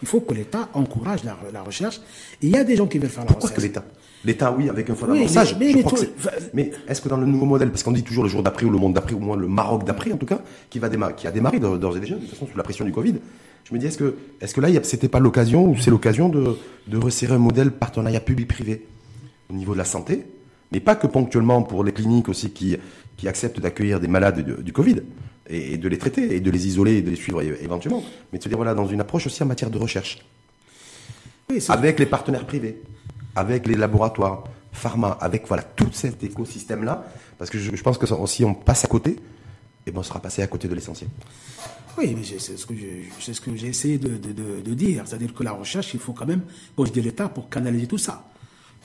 Il 0.02 0.08
faut 0.08 0.22
que 0.22 0.34
l'État 0.34 0.70
encourage 0.74 1.26
la, 1.26 1.38
la, 1.52 1.62
recherche. 1.62 2.00
il 2.42 2.50
y 2.50 2.56
a 2.56 2.64
des 2.64 2.78
gens 2.78 2.88
qui 2.88 3.00
veulent 3.00 3.10
faire 3.10 3.26
la 3.26 3.28
Pourquoi 3.28 3.50
recherche. 3.50 3.62
que 3.62 3.68
l'État? 3.68 3.84
L'État, 4.24 4.56
oui, 4.58 4.70
avec 4.70 4.90
un 4.90 4.96
fonds 4.96 5.08
oui, 5.10 5.28
mais, 6.54 6.72
est-ce 6.88 7.02
que 7.02 7.10
dans 7.10 7.18
le 7.18 7.26
nouveau 7.26 7.46
modèle, 7.46 7.70
parce 7.70 7.84
qu'on 7.84 7.92
dit 7.92 8.04
toujours 8.04 8.24
le 8.24 8.30
jour 8.30 8.42
d'après 8.42 8.66
ou 8.66 8.70
le 8.70 8.78
monde 8.78 8.94
d'après, 8.94 9.14
ou 9.14 9.20
moins 9.20 9.38
le 9.38 9.48
Maroc 9.48 9.84
d'après, 9.84 10.12
en 10.12 10.18
tout 10.18 10.26
cas, 10.26 10.40
qui 10.70 10.80
va 10.80 10.90
démarrer, 10.90 11.14
qui 11.16 11.28
a 11.28 11.32
démarré 11.32 11.60
d'ores 11.60 11.98
et 11.98 12.00
déjà, 12.00 12.16
de 12.16 12.22
toute 12.22 12.30
façon, 12.30 12.48
sous 12.48 12.58
la 12.58 12.64
pression 12.64 12.86
du 12.86 12.92
Covid, 12.92 13.16
je 13.68 13.74
me 13.74 13.80
dis, 13.80 13.88
est-ce 13.88 13.98
que, 13.98 14.16
est-ce 14.40 14.54
que 14.54 14.62
là, 14.62 14.70
c'était 14.84 15.10
pas 15.10 15.20
l'occasion, 15.20 15.70
ou 15.70 15.78
c'est 15.78 15.92
l'occasion 15.92 16.30
de, 16.30 16.58
de 16.88 16.98
resserrer 16.98 17.34
un 17.34 17.40
modèle 17.40 17.72
partenariat 17.72 18.22
public-privé 18.22 18.86
au 19.50 19.54
niveau 19.54 19.74
de 19.74 19.78
la 19.78 19.84
santé, 19.84 20.26
mais 20.72 20.80
pas 20.80 20.96
que 20.96 21.08
ponctuellement 21.08 21.62
pour 21.64 21.84
les 21.84 21.92
cliniques 21.92 22.30
aussi 22.30 22.52
qui, 22.52 22.78
qui 23.18 23.28
acceptent 23.28 23.60
d'accueillir 23.60 24.00
des 24.00 24.08
malades 24.08 24.62
du, 24.64 24.72
Covid 24.72 25.02
et, 25.50 25.78
de 25.78 25.88
les 25.90 25.98
traiter 25.98 26.36
et 26.36 26.40
de 26.40 26.50
les 26.50 26.68
isoler 26.68 26.98
et 26.98 27.02
de 27.02 27.10
les 27.10 27.16
suivre 27.18 27.42
éventuellement, 27.42 28.04
mais 28.32 28.40
de 28.40 28.44
se 28.44 28.48
dire, 28.48 28.58
voilà, 28.58 28.74
dans 28.74 28.88
une 28.88 29.02
approche 29.02 29.28
aussi 29.28 29.44
en 29.44 29.48
matière 29.48 29.70
de 29.70 29.78
recherche. 29.78 30.26
avec 31.70 32.00
les 32.00 32.06
partenaires 32.06 32.46
privés 32.46 32.82
avec 33.38 33.68
les 33.68 33.76
laboratoires, 33.76 34.46
pharma, 34.72 35.16
avec 35.22 35.48
voilà 35.48 35.62
tout 35.62 35.90
cet 35.92 36.24
écosystème-là, 36.24 37.06
parce 37.38 37.52
que 37.52 37.60
je, 37.60 37.84
pense 37.84 38.00
que 38.00 38.08
ça 38.08 38.16
aussi 38.16 38.44
on 38.44 38.56
passe 38.56 38.84
à 38.84 38.88
côté 38.88 39.18
et 39.88 39.92
ben, 39.92 40.00
on 40.00 40.04
sera 40.04 40.20
passé 40.20 40.42
à 40.42 40.48
côté 40.48 40.68
de 40.68 40.76
l'essentiel. 40.76 41.10
Oui, 41.98 42.14
mais 42.16 42.24
c'est 42.24 42.58
ce 42.58 42.66
que 42.66 42.76
j'ai 42.76 43.10
ce 43.20 43.68
essayé 43.68 43.98
de, 43.98 44.10
de, 44.10 44.62
de 44.62 44.74
dire. 44.74 45.04
C'est-à-dire 45.06 45.34
que 45.34 45.44
la 45.44 45.54
recherche, 45.54 45.94
il 45.94 46.00
faut 46.00 46.14
quand 46.14 46.28
même 46.28 46.42
je 46.78 46.92
de 46.92 47.02
l'État 47.02 47.30
pour 47.30 47.50
canaliser 47.50 47.88
tout 47.88 47.98
ça. 47.98 48.24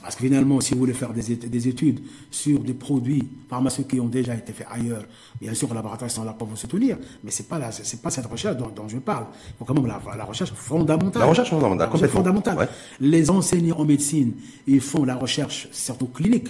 Parce 0.00 0.16
que 0.16 0.22
finalement, 0.24 0.60
si 0.60 0.74
vous 0.74 0.80
voulez 0.80 0.94
faire 0.94 1.12
des, 1.12 1.36
des, 1.36 1.68
études 1.68 2.00
sur 2.30 2.58
des 2.58 2.74
produits 2.74 3.28
pharmaceutiques 3.48 3.92
qui 3.92 4.00
ont 4.00 4.08
déjà 4.08 4.34
été 4.34 4.52
faits 4.52 4.66
ailleurs, 4.68 5.04
bien 5.40 5.54
sûr, 5.54 5.68
les 5.68 5.74
laboratoires 5.74 6.10
sont 6.10 6.24
là 6.24 6.32
pour 6.32 6.48
vous 6.48 6.56
soutenir, 6.56 6.96
mais 7.22 7.30
ce 7.30 7.42
n'est 7.42 7.48
pas, 7.48 7.60
pas 7.60 8.10
cette 8.10 8.26
recherche 8.26 8.56
dont, 8.56 8.88
je 8.88 8.98
parle. 8.98 9.26
Il 9.48 9.58
faut 9.58 9.64
quand 9.64 9.74
même 9.74 9.86
la, 9.86 10.00
la 10.16 10.24
recherche 10.24 10.52
fondamentale. 10.54 11.20
La 11.22 11.28
recherche 11.28 11.50
fondamentale, 11.50 11.86
la 11.86 11.92
recherche 11.92 12.12
fondamentale. 12.12 12.68
Les 12.98 13.30
enseignants 13.30 13.78
en 13.78 13.84
médecine, 13.84 14.32
ils 14.66 14.80
font 14.80 15.04
la 15.04 15.14
recherche 15.14 15.68
surtout 15.70 16.08
clinique, 16.08 16.48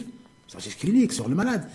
recherche 0.55 0.79
clinique 0.79 1.13
sur 1.13 1.29
le 1.29 1.35
malade. 1.35 1.69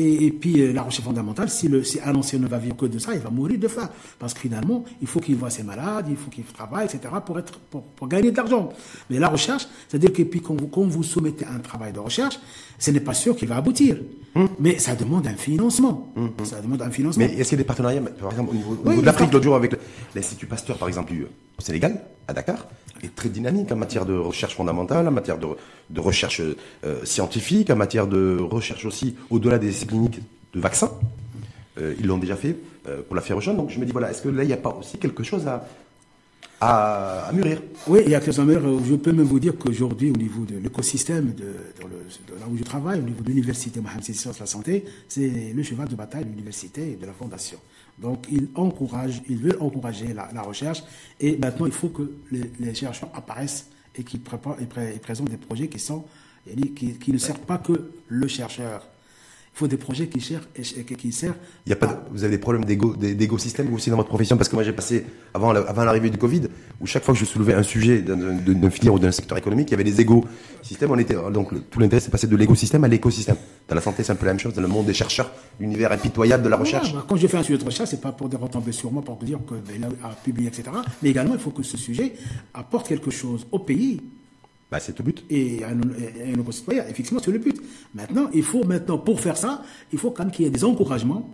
Et, 0.00 0.30
puis 0.30 0.60
euh, 0.60 0.72
la 0.72 0.82
recherche 0.82 1.04
fondamentale, 1.04 1.50
si, 1.50 1.66
le, 1.66 1.82
si 1.82 1.98
un 2.00 2.14
ancien 2.14 2.38
ne 2.38 2.46
va 2.46 2.58
vivre 2.58 2.76
que 2.76 2.86
de 2.86 3.00
ça, 3.00 3.14
il 3.14 3.20
va 3.20 3.30
mourir 3.30 3.58
de 3.58 3.66
faim. 3.66 3.90
Parce 4.20 4.32
que 4.32 4.38
finalement, 4.40 4.84
il 5.02 5.08
faut 5.08 5.18
qu'il 5.18 5.34
voit 5.34 5.50
ses 5.50 5.64
malades, 5.64 6.06
il 6.08 6.16
faut 6.16 6.30
qu'il 6.30 6.44
travaille, 6.44 6.86
etc., 6.86 7.00
pour, 7.26 7.36
être, 7.38 7.58
pour, 7.58 8.08
gagner 8.08 8.30
de 8.30 8.36
l'argent. 8.36 8.68
Mais 9.10 9.18
la 9.18 9.28
recherche, 9.28 9.66
c'est-à-dire 9.88 10.12
que 10.12 10.22
quand 10.38 10.54
vous, 10.54 10.68
quand 10.68 10.84
vous 10.84 11.02
soumettez 11.02 11.44
un 11.44 11.58
travail 11.58 11.92
de 11.92 11.98
recherche, 11.98 12.38
ce 12.78 12.90
n'est 12.90 13.00
pas 13.00 13.14
sûr 13.14 13.36
qu'il 13.36 13.48
va 13.48 13.56
aboutir. 13.56 13.96
Hum. 14.34 14.48
Mais 14.60 14.78
ça 14.78 14.94
demande 14.94 15.26
un 15.26 15.34
financement. 15.34 16.12
Hum. 16.16 16.30
Ça 16.44 16.60
demande 16.60 16.82
un 16.82 16.90
financement. 16.90 17.24
Mais 17.24 17.34
est-ce 17.34 17.48
qu'il 17.50 17.58
y 17.58 17.60
a 17.60 17.64
des 17.64 17.66
partenariats, 17.66 18.00
par 18.00 18.30
exemple, 18.30 18.50
au 18.50 18.54
niveau, 18.54 19.00
de 19.00 19.04
l'Afrique, 19.04 19.32
l'autre 19.32 19.44
jour, 19.44 19.56
avec 19.56 19.74
l'Institut 20.14 20.46
Pasteur, 20.46 20.78
par 20.78 20.88
exemple, 20.88 21.12
au 21.12 21.62
Sénégal, 21.62 22.00
à 22.28 22.32
Dakar, 22.32 22.66
est 23.02 23.14
très 23.14 23.28
dynamique 23.28 23.70
en 23.72 23.76
matière 23.76 24.06
de 24.06 24.14
recherche 24.14 24.54
fondamentale, 24.54 25.08
en 25.08 25.10
matière 25.10 25.38
de, 25.38 25.46
de 25.90 26.00
recherche 26.00 26.40
euh, 26.40 27.04
scientifique, 27.04 27.70
en 27.70 27.76
matière 27.76 28.06
de 28.06 28.38
recherche 28.40 28.84
aussi 28.84 29.16
au-delà 29.30 29.58
des 29.58 29.68
essais 29.68 29.86
cliniques 29.86 30.20
de 30.54 30.60
vaccins. 30.60 30.92
Euh, 31.78 31.94
ils 31.98 32.06
l'ont 32.06 32.18
déjà 32.18 32.36
fait 32.36 32.56
euh, 32.88 33.02
pour 33.02 33.16
la 33.16 33.22
fièvre 33.22 33.40
jaune. 33.40 33.56
Donc 33.56 33.70
je 33.70 33.78
me 33.78 33.84
dis, 33.84 33.92
voilà, 33.92 34.10
est-ce 34.10 34.22
que 34.22 34.28
là, 34.28 34.42
il 34.44 34.46
n'y 34.46 34.52
a 34.52 34.58
pas 34.58 34.76
aussi 34.78 34.98
quelque 34.98 35.22
chose 35.22 35.46
à, 35.46 35.66
à, 36.60 37.30
mûrir. 37.32 37.62
Oui, 37.86 38.00
il 38.04 38.10
y 38.10 38.14
a 38.14 38.20
quelque 38.20 38.32
chose 38.32 38.40
à 38.40 38.44
mûrir. 38.44 38.84
Je 38.84 38.94
peux 38.96 39.12
même 39.12 39.26
vous 39.26 39.38
dire 39.38 39.56
qu'aujourd'hui, 39.56 40.10
au 40.10 40.16
niveau 40.16 40.44
de 40.44 40.58
l'écosystème, 40.58 41.32
de, 41.32 41.44
là 42.38 42.46
où 42.50 42.56
je 42.56 42.64
travaille, 42.64 43.00
au 43.00 43.04
niveau 43.04 43.22
de 43.22 43.28
l'université 43.28 43.80
Mohamed 43.80 44.02
de 44.02 44.40
la 44.40 44.46
santé, 44.46 44.84
c'est 45.08 45.52
le 45.54 45.62
cheval 45.62 45.88
de 45.88 45.94
bataille 45.94 46.24
de 46.24 46.30
l'université 46.30 46.92
et 46.92 46.96
de 46.96 47.06
la 47.06 47.12
fondation. 47.12 47.58
Donc, 47.98 48.26
ils 48.30 48.48
encouragent, 48.54 49.22
ils 49.28 49.38
veulent 49.38 49.58
encourager 49.60 50.14
la, 50.14 50.42
recherche. 50.42 50.82
Et 51.20 51.36
maintenant, 51.36 51.66
il 51.66 51.72
faut 51.72 51.88
que 51.88 52.10
les, 52.30 52.74
chercheurs 52.74 53.10
apparaissent 53.14 53.68
et 53.96 54.04
qu'ils 54.04 54.20
présentent 54.20 55.30
des 55.30 55.36
projets 55.36 55.68
qui 55.68 55.78
sont 55.78 56.04
qui 56.74 57.12
ne 57.12 57.18
servent 57.18 57.40
pas 57.40 57.58
que 57.58 57.90
le 58.08 58.28
chercheur 58.28 58.86
il 59.54 59.58
faut 59.58 59.66
des 59.66 59.76
projets 59.76 60.06
qui, 60.06 60.20
cherchent, 60.20 60.46
qui 60.54 61.12
servent. 61.12 61.36
Il 61.66 61.70
y 61.70 61.72
a 61.72 61.76
pas 61.76 62.04
vous 62.12 62.22
avez 62.22 62.36
des 62.36 62.40
problèmes 62.40 62.64
d'écosystème 62.64 63.72
aussi 63.74 63.90
dans 63.90 63.96
votre 63.96 64.08
profession? 64.08 64.36
Parce 64.36 64.48
que 64.48 64.54
moi, 64.54 64.62
j'ai 64.62 64.72
passé, 64.72 65.04
avant, 65.34 65.50
avant 65.50 65.84
l'arrivée 65.84 66.10
du 66.10 66.18
Covid, 66.18 66.42
où 66.80 66.86
chaque 66.86 67.02
fois 67.02 67.14
que 67.14 67.20
je 67.20 67.24
soulevais 67.24 67.54
un 67.54 67.62
sujet 67.62 68.00
d'un 68.02 68.70
filière 68.70 68.94
ou 68.94 68.98
d'un 68.98 69.10
secteur 69.10 69.36
économique, 69.36 69.68
il 69.68 69.72
y 69.72 69.74
avait 69.74 69.84
des 69.84 70.00
écosystèmes. 70.00 70.90
On 70.90 70.98
était, 70.98 71.16
donc, 71.32 71.52
tout 71.70 71.80
l'intérêt, 71.80 72.00
c'est 72.00 72.10
passer 72.10 72.26
de 72.26 72.36
l'écosystème 72.36 72.84
à 72.84 72.88
l'écosystème. 72.88 73.36
Dans 73.68 73.74
la 73.74 73.80
santé, 73.80 74.04
c'est 74.04 74.12
un 74.12 74.16
peu 74.16 74.26
la 74.26 74.32
même 74.32 74.40
chose. 74.40 74.54
Dans 74.54 74.62
le 74.62 74.68
monde 74.68 74.86
des 74.86 74.94
chercheurs, 74.94 75.32
l'univers 75.58 75.90
impitoyable 75.90 76.44
de 76.44 76.48
la 76.48 76.56
recherche. 76.56 76.94
Bah, 76.94 77.04
quand 77.08 77.16
je 77.16 77.26
fais 77.26 77.38
un 77.38 77.42
sujet 77.42 77.58
de 77.58 77.64
recherche, 77.64 77.90
c'est 77.90 78.00
pas 78.00 78.12
pour 78.12 78.30
retomber 78.30 78.72
sur 78.72 78.92
moi, 78.92 79.02
pour 79.02 79.16
dire 79.16 79.40
qu'il 79.46 79.84
a 79.84 80.08
publié, 80.22 80.48
etc. 80.48 80.70
Mais 81.02 81.10
également, 81.10 81.34
il 81.34 81.40
faut 81.40 81.50
que 81.50 81.62
ce 81.62 81.76
sujet 81.76 82.14
apporte 82.54 82.88
quelque 82.88 83.10
chose 83.10 83.46
au 83.50 83.58
pays 83.58 84.00
bah, 84.70 84.80
c'est 84.80 84.96
le 84.98 85.04
but. 85.04 85.24
Et 85.30 85.62
à 85.64 85.74
nos, 85.74 86.42
concitoyens, 86.44 86.84
effectivement, 86.88 87.20
c'est 87.24 87.30
le 87.30 87.38
but. 87.38 87.60
Maintenant, 87.94 88.28
il 88.34 88.42
faut 88.42 88.64
maintenant, 88.64 88.98
pour 88.98 89.20
faire 89.20 89.36
ça, 89.36 89.62
il 89.92 89.98
faut 89.98 90.10
quand 90.10 90.24
même 90.24 90.32
qu'il 90.32 90.44
y 90.44 90.48
ait 90.48 90.50
des 90.50 90.64
encouragements. 90.64 91.30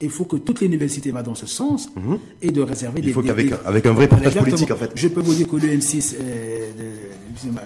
Il 0.00 0.10
faut 0.10 0.26
que 0.26 0.36
toutes 0.36 0.60
les 0.60 0.68
universités 0.68 1.10
vont 1.10 1.22
dans 1.22 1.34
ce 1.34 1.46
sens 1.46 1.88
mhm. 1.96 2.18
et 2.40 2.52
de 2.52 2.62
réserver 2.62 3.00
des. 3.00 3.08
Il 3.08 3.14
faut 3.14 3.22
qu'avec 3.22 3.52
avec 3.64 3.84
un 3.84 3.92
vrai 3.92 4.06
portage 4.06 4.36
politique, 4.36 4.70
en 4.70 4.76
fait. 4.76 4.92
Je 4.94 5.08
peux 5.08 5.20
vous 5.20 5.34
dire 5.34 5.48
que 5.48 5.56
le 5.56 5.76
M6, 5.76 6.14
euh, 6.20 6.70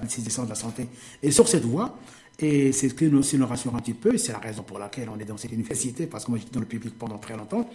le 0.03 0.09
6 0.09 0.23
de 0.45 0.49
la 0.49 0.55
santé, 0.55 0.87
est 1.23 1.31
sur 1.31 1.47
cette 1.47 1.65
voie. 1.65 1.99
Et 2.39 2.73
c'est 2.73 2.89
ce 2.89 2.95
qui 2.95 3.05
nous, 3.05 3.23
nous 3.35 3.47
rassure 3.47 3.75
un 3.77 3.81
petit 3.81 3.93
peu. 3.93 4.17
C'est 4.17 4.33
la 4.33 4.39
raison 4.39 4.63
pour 4.63 4.79
laquelle 4.79 5.11
on 5.15 5.21
est 5.21 5.27
dans 5.27 5.37
cette 5.37 5.53
université, 5.53 6.07
parce 6.07 6.25
que 6.25 6.31
moi 6.31 6.39
j'étais 6.39 6.55
dans 6.55 6.61
le 6.61 6.67
public 6.67 6.95
pendant 6.99 7.19
très 7.19 7.37
longtemps. 7.37 7.69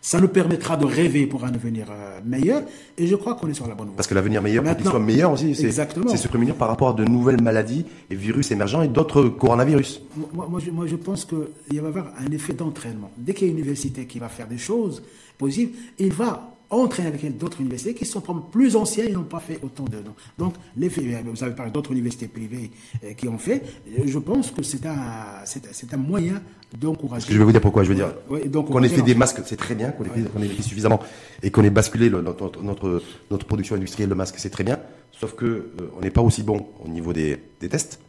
Ça 0.00 0.20
nous 0.20 0.28
permettra 0.28 0.76
de 0.76 0.84
rêver 0.84 1.26
pour 1.26 1.44
un 1.44 1.52
avenir 1.52 1.86
euh, 1.90 2.20
meilleur. 2.24 2.62
Et 2.96 3.06
je 3.06 3.16
crois 3.16 3.34
qu'on 3.34 3.48
est 3.48 3.54
sur 3.54 3.66
la 3.66 3.74
bonne 3.74 3.88
voie. 3.88 3.96
Parce 3.96 4.06
que 4.06 4.14
l'avenir 4.14 4.42
meilleur, 4.42 4.64
pour 4.64 4.76
qu'il 4.76 4.86
soit 4.86 5.00
meilleur 5.00 5.32
aussi, 5.32 5.54
c'est 5.54 5.70
se 5.72 6.28
prémunir 6.28 6.54
par 6.54 6.68
rapport 6.68 6.90
à 6.90 6.92
de 6.92 7.04
nouvelles 7.04 7.42
maladies 7.42 7.84
et 8.10 8.14
virus 8.14 8.50
émergents 8.50 8.82
et 8.82 8.88
d'autres 8.88 9.24
coronavirus. 9.24 10.02
Moi, 10.34 10.46
moi, 10.48 10.60
je, 10.64 10.70
moi, 10.70 10.86
je 10.86 10.96
pense 10.96 11.24
qu'il 11.24 11.38
va 11.38 11.44
y 11.72 11.78
avoir 11.78 12.12
un 12.18 12.30
effet 12.32 12.52
d'entraînement. 12.52 13.10
Dès 13.16 13.34
qu'il 13.34 13.46
y 13.46 13.50
a 13.50 13.52
une 13.52 13.58
université 13.58 14.06
qui 14.06 14.18
va 14.18 14.28
faire 14.28 14.48
des 14.48 14.58
choses 14.58 15.02
positives, 15.36 15.70
il 15.98 16.12
va 16.12 16.58
entraîner 16.70 17.08
avec 17.08 17.38
d'autres 17.38 17.60
universités 17.60 17.94
qui 17.94 18.04
sont 18.04 18.20
plus 18.20 18.76
anciens 18.76 19.04
et 19.04 19.12
n'ont 19.12 19.22
pas 19.22 19.40
fait 19.40 19.58
autant 19.62 19.84
de... 19.84 19.98
Donc, 20.36 20.54
l'effet, 20.76 21.02
vous 21.24 21.44
avez 21.44 21.54
parlé 21.54 21.72
d'autres 21.72 21.92
universités 21.92 22.28
privées 22.28 22.70
euh, 23.04 23.14
qui 23.14 23.28
ont 23.28 23.38
fait, 23.38 23.62
je 24.04 24.18
pense 24.18 24.50
que 24.50 24.62
c'est 24.62 24.84
un, 24.84 25.44
c'est, 25.44 25.94
un 25.94 25.96
moyen 25.96 26.42
d'encourager. 26.76 27.26
Je 27.32 27.38
vais 27.38 27.44
vous 27.44 27.52
dire 27.52 27.60
pourquoi, 27.60 27.82
je 27.82 27.88
veux 27.88 27.94
dire, 27.94 28.12
qu'on 28.52 28.82
ait 28.82 28.88
fait 28.88 29.02
des 29.02 29.14
masques, 29.14 29.40
c'est 29.46 29.56
très 29.56 29.74
bien, 29.74 29.90
qu'on 29.90 30.04
ait, 30.04 30.48
fait, 30.48 30.62
suffisamment 30.62 31.00
et 31.42 31.50
qu'on 31.50 31.64
ait 31.64 31.70
basculé 31.70 32.10
notre, 32.10 32.62
notre, 32.62 33.02
notre, 33.30 33.46
production 33.46 33.76
industrielle 33.76 34.10
de 34.10 34.14
masques, 34.14 34.36
c'est 34.38 34.50
très 34.50 34.64
bien, 34.64 34.78
sauf 35.12 35.34
que 35.34 35.44
euh, 35.46 35.70
on 35.96 36.02
n'est 36.02 36.10
pas 36.10 36.20
aussi 36.20 36.42
bon 36.42 36.66
au 36.84 36.88
niveau 36.88 37.12
des, 37.12 37.38
des 37.60 37.68
tests 37.68 38.00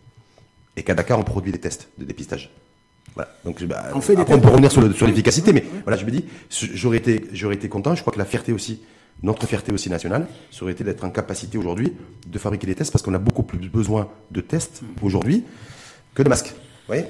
et 0.76 0.84
qu'à 0.84 0.94
Dakar, 0.94 1.20
on 1.20 1.24
produit 1.24 1.52
des 1.52 1.60
tests 1.60 1.90
de 1.98 2.06
dépistage. 2.06 2.52
Voilà. 3.16 3.30
Donc, 3.44 3.64
bah, 3.64 3.86
on, 3.94 4.02
fait 4.02 4.16
après, 4.18 4.34
on 4.34 4.40
peut 4.40 4.50
revenir 4.50 4.72
sur, 4.72 4.82
l'efficacité, 4.82 5.52
mais 5.52 5.64
voilà, 5.84 5.98
je 5.98 6.06
me 6.06 6.12
dis, 6.12 6.26
j'aurais 6.50 6.98
été, 6.98 7.26
j'aurais 7.34 7.56
été 7.56 7.70
content. 7.70 7.96
Je 7.96 8.02
crois 8.02 8.14
que 8.14 8.20
la 8.20 8.26
fierté 8.26 8.54
aussi, 8.54 8.82
notre 9.24 9.46
fierté 9.48 9.74
aussi 9.74 9.90
nationale, 9.90 10.28
ça 10.52 10.64
aurait 10.64 10.72
été 10.72 10.84
d'être 10.84 11.04
en 11.04 11.10
capacité 11.10 11.58
aujourd'hui 11.58 11.94
de 12.28 12.40
fabriquer 12.40 12.68
des 12.68 12.76
tests 12.76 12.92
parce 12.92 13.04
qu'on 13.04 13.14
a 13.14 13.20
beaucoup 13.20 13.44
plus 13.44 13.70
besoin 13.70 14.10
de 14.32 14.42
tests 14.42 14.82
aujourd'hui 15.02 15.44
que 16.14 16.24
de 16.24 16.30
masques. 16.30 16.54
Vous 16.90 16.96
voyez 16.96 17.08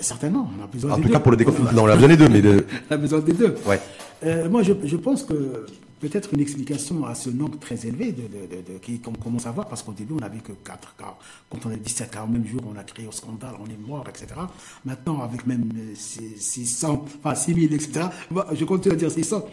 Certainement, 0.00 0.50
on 0.58 0.64
a 0.64 0.66
besoin 0.66 0.92
en 0.92 0.96
des 0.96 1.04
tout 1.04 1.08
cas 1.08 1.20
pour 1.20 1.30
le 1.30 1.36
déconfinement. 1.36 1.72
Non, 1.72 1.84
on 1.84 1.86
a 1.86 1.94
besoin 1.94 2.08
des 2.08 2.16
deux, 2.16 2.28
mais 2.28 2.42
on 2.90 2.94
a 2.94 2.96
besoin 2.96 3.20
des 3.20 3.32
deux. 3.32 3.54
Ouais. 3.64 3.80
Euh, 4.24 4.50
moi, 4.50 4.64
je, 4.64 4.72
je, 4.82 4.96
pense 4.96 5.22
que 5.22 5.66
peut-être 6.00 6.34
une 6.34 6.40
explication 6.40 7.06
à 7.06 7.14
ce 7.14 7.30
nombre 7.30 7.56
très 7.60 7.86
élevé 7.86 8.10
de, 8.10 8.22
de, 8.22 8.72
de, 8.72 8.78
qui 8.82 8.98
qu'on 8.98 9.12
commence 9.12 9.46
à 9.46 9.52
voir, 9.52 9.68
parce 9.68 9.82
qu'au 9.84 9.92
début, 9.92 10.14
on 10.14 10.20
n'avait 10.20 10.40
que 10.40 10.52
4 10.52 10.96
cas. 10.96 11.16
Quand 11.48 11.58
on 11.64 11.70
est 11.70 11.76
17 11.76 12.10
cas, 12.10 12.24
au 12.24 12.26
même 12.26 12.44
jour, 12.44 12.60
on 12.74 12.76
a 12.76 12.82
créé 12.82 13.06
au 13.06 13.12
scandale, 13.12 13.52
on 13.64 13.66
est 13.66 13.88
mort, 13.88 14.04
etc. 14.08 14.26
Maintenant, 14.84 15.22
avec 15.22 15.46
même 15.46 15.70
600, 15.94 17.06
enfin 17.22 17.36
6000, 17.36 17.72
etc., 17.72 18.06
je 18.52 18.64
continue 18.64 18.94
à 18.94 18.96
dire 18.96 19.12
600, 19.12 19.46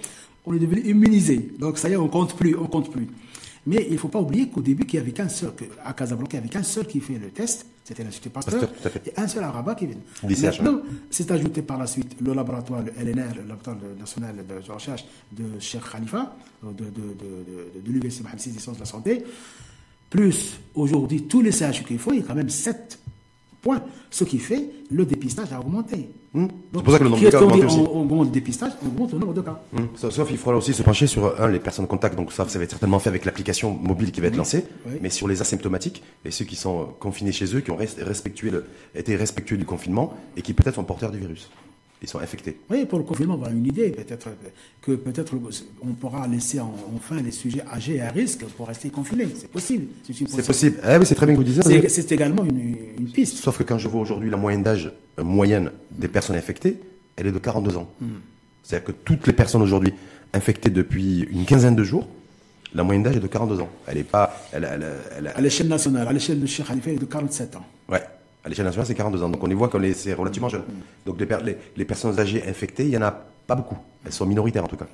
on 0.48 0.54
est 0.56 0.60
devenu 0.60 0.82
immunisé. 0.82 1.52
Donc, 1.60 1.78
ça 1.78 1.88
y 1.88 1.94
est, 1.94 1.98
on 1.98 2.08
compte 2.08 2.36
plus, 2.36 2.58
on 2.58 2.66
compte 2.66 2.92
plus. 2.92 3.08
Mais 3.68 3.86
il 3.88 3.94
ne 3.94 3.98
faut 3.98 4.08
pas 4.08 4.22
oublier 4.22 4.48
qu'au 4.48 4.62
début, 4.62 4.86
il 4.88 4.94
n'y 4.94 5.00
avait 5.00 5.12
qu'un 5.12 5.28
seul, 5.28 5.52
à 5.84 5.92
Casablanca, 5.94 6.38
il 6.38 6.40
n'y 6.40 6.46
avait 6.46 6.54
qu'un 6.54 6.64
seul 6.64 6.88
qui 6.88 7.02
fait 7.02 7.20
le 7.20 7.32
test, 7.32 7.66
c'était 7.84 8.02
l'Institut 8.02 8.30
Pasteur, 8.30 8.64
et 9.06 9.14
un 9.20 9.28
seul 9.28 9.44
à 9.44 9.52
Rabat 9.52 9.76
qui 9.76 9.88
vient. 9.88 9.98
Maintenant, 10.24 10.80
c'est 11.10 11.30
ajouté 11.32 11.62
par 11.62 11.78
la 11.78 11.86
suite 11.86 12.16
le 12.22 12.34
laboratoire, 12.34 12.82
le 12.82 12.92
LNR, 12.98 13.36
le 13.36 13.42
laboratoire 13.42 13.76
national 14.00 14.36
de 14.48 14.72
recherche 14.72 15.04
de 15.34 15.60
Cheikh 15.60 15.82
Khalifa, 15.92 16.38
de, 16.64 16.70
de, 16.70 16.86
de, 16.86 16.92
de, 16.92 17.86
l'Université 17.86 18.24
VI 18.38 18.52
des 18.52 18.60
sciences 18.60 18.78
de 18.78 18.82
la 18.82 18.86
santé, 18.86 19.26
plus 20.10 20.62
aujourd'hui 20.74 21.24
tous 21.24 21.42
les 21.42 21.52
CHU 21.52 21.84
qu'il 21.86 22.00
faut, 22.00 22.14
il 22.14 22.20
y 22.20 22.24
a 22.24 22.26
quand 22.26 22.36
même 22.36 22.50
sept 22.50 23.00
points. 23.68 23.84
Ce 24.10 24.24
qui 24.24 24.40
fait 24.40 24.70
le 24.90 25.06
dépistage 25.06 25.52
a 25.52 25.60
augmenté. 25.60 26.10
Hmm. 26.34 26.48
C'est 26.74 26.84
pour 26.84 26.94
ça 26.94 27.00
que 27.00 27.04
le 27.04 27.10
nombre 27.10 27.24
de 27.24 27.30
cas 27.30 27.42
augmente 27.42 27.64
aussi. 27.66 27.80
On 27.80 28.02
augmente 28.02 28.28
le 28.28 28.32
dépistage, 28.32 28.72
on 28.82 28.88
augmente 28.88 29.12
le 29.12 29.20
nombre 29.20 29.34
de 29.34 29.42
cas. 29.42 29.62
Hmm. 29.74 29.86
Sauf 29.96 30.32
il 30.32 30.38
faudra 30.38 30.58
aussi 30.58 30.74
se 30.74 30.84
pencher 30.84 31.08
sur 31.08 31.40
un, 31.42 31.50
les 31.50 31.60
personnes 31.60 31.88
contact. 31.88 32.16
Donc 32.16 32.32
ça, 32.32 32.48
ça 32.48 32.58
va 32.58 32.64
être 32.64 32.70
certainement 32.70 33.00
fait 33.00 33.10
avec 33.10 33.26
l'application 33.26 33.74
mobile 33.74 34.12
qui 34.12 34.22
va 34.22 34.28
être 34.28 34.38
lancée. 34.38 34.64
Mais 35.02 35.10
sur 35.10 35.28
les 35.28 35.42
asymptomatiques 35.42 36.02
et 36.24 36.32
ceux 36.32 36.46
qui 36.46 36.56
sont 36.56 36.88
confinés 37.00 37.34
chez 37.34 37.54
eux, 37.56 37.60
qui 37.60 37.72
ont 37.72 37.78
respectué 37.78 38.50
le, 38.50 38.66
été 38.96 39.16
respectueux 39.16 39.58
du 39.58 39.66
confinement 39.66 40.14
et 40.38 40.42
qui 40.42 40.54
peut-être 40.54 40.76
sont 40.76 40.86
porteurs 40.86 41.12
du 41.12 41.20
virus 41.20 41.50
ils 42.02 42.08
sont 42.08 42.20
infectés. 42.20 42.58
Oui, 42.70 42.86
pour 42.86 43.00
le 43.00 43.06
confinement, 43.06 43.40
on 43.42 43.46
a 43.46 43.50
une 43.50 43.66
idée. 43.66 43.90
Peut-être 43.90 44.30
que 44.82 44.92
peut-être 44.92 45.34
on 45.82 45.94
pourra 45.94 46.28
laisser 46.28 46.60
enfin 46.60 47.22
les 47.22 47.32
sujets 47.32 47.64
âgés 47.72 48.02
à 48.02 48.10
risque 48.10 48.46
pour 48.46 48.68
rester 48.68 48.90
confinés. 48.90 49.28
C'est 49.36 49.50
possible. 49.50 49.88
C'est 50.04 50.46
possible. 50.46 50.78
Eh 50.88 50.98
oui, 50.98 51.06
c'est 51.06 51.16
très 51.16 51.26
bien 51.26 51.36
que 51.36 51.40
vous 51.40 51.44
disiez. 51.44 51.90
C'est 51.90 52.12
également 52.12 52.44
une, 52.44 53.08
piste. 53.12 53.38
Sauf 53.38 53.58
que 53.58 53.64
quand 53.64 53.78
je 53.78 53.88
vois 53.88 54.02
aujourd'hui 54.02 54.30
la 54.30 54.38
moyenne 54.38 54.64
d'âge 54.64 54.92
euh, 55.18 55.24
moyenne 55.24 55.72
des 55.92 56.08
personnes 56.08 56.36
infectées, 56.36 56.78
elle 57.16 57.28
est 57.28 57.32
de 57.32 57.40
42 57.40 57.78
ans. 57.78 57.90
Hmm. 58.00 58.08
C'est-à-dire 58.62 58.86
que 58.86 58.92
toutes 58.92 59.26
les 59.26 59.34
personnes 59.34 59.62
aujourd'hui 59.62 59.94
infectées 60.34 60.70
depuis 60.70 61.22
une 61.32 61.46
quinzaine 61.46 61.76
de 61.76 61.84
jours, 61.84 62.08
la 62.76 62.84
moyenne 62.84 63.04
d'âge 63.04 63.16
est 63.16 63.22
de 63.22 63.28
42 63.28 63.62
ans. 63.62 63.70
Elle 63.88 63.98
n'est 63.98 64.04
pas. 64.04 64.38
Elle, 64.52 64.68
elle, 64.70 65.32
à 65.34 65.42
l'échelle 65.42 65.68
nationale, 65.68 66.08
à 66.08 66.14
l'échelle 66.14 66.40
de 66.40 66.46
Cheikh 66.46 66.68
Khalifa, 66.68 66.92
elle 66.92 66.98
est 66.98 67.00
de 67.00 67.06
47 67.06 67.56
ans. 67.56 67.66
Ouais. 67.90 68.04
À 68.48 68.50
l'échelle 68.50 68.64
nationale, 68.64 68.88
c'est 68.88 68.96
42 68.96 69.24
ans. 69.24 69.30
Donc 69.30 69.44
on 69.44 69.50
y 69.50 69.54
voit 69.54 69.68
que 69.68 69.78
c'est 69.92 70.14
relativement 70.14 70.48
jeune. 70.48 70.64
Donc 71.06 71.20
les, 71.20 71.58
les, 71.76 71.84
personnes 71.84 72.18
âgées 72.18 72.42
infectées, 72.48 72.84
il 72.84 72.92
n'y 72.92 72.98
en 72.98 73.02
a 73.02 73.12
pas 73.12 73.56
beaucoup. 73.56 73.78
Elles 74.06 74.14
sont 74.14 74.26
minoritaires 74.26 74.64
en 74.64 74.70
tout 74.70 74.78
cas. 74.78 74.88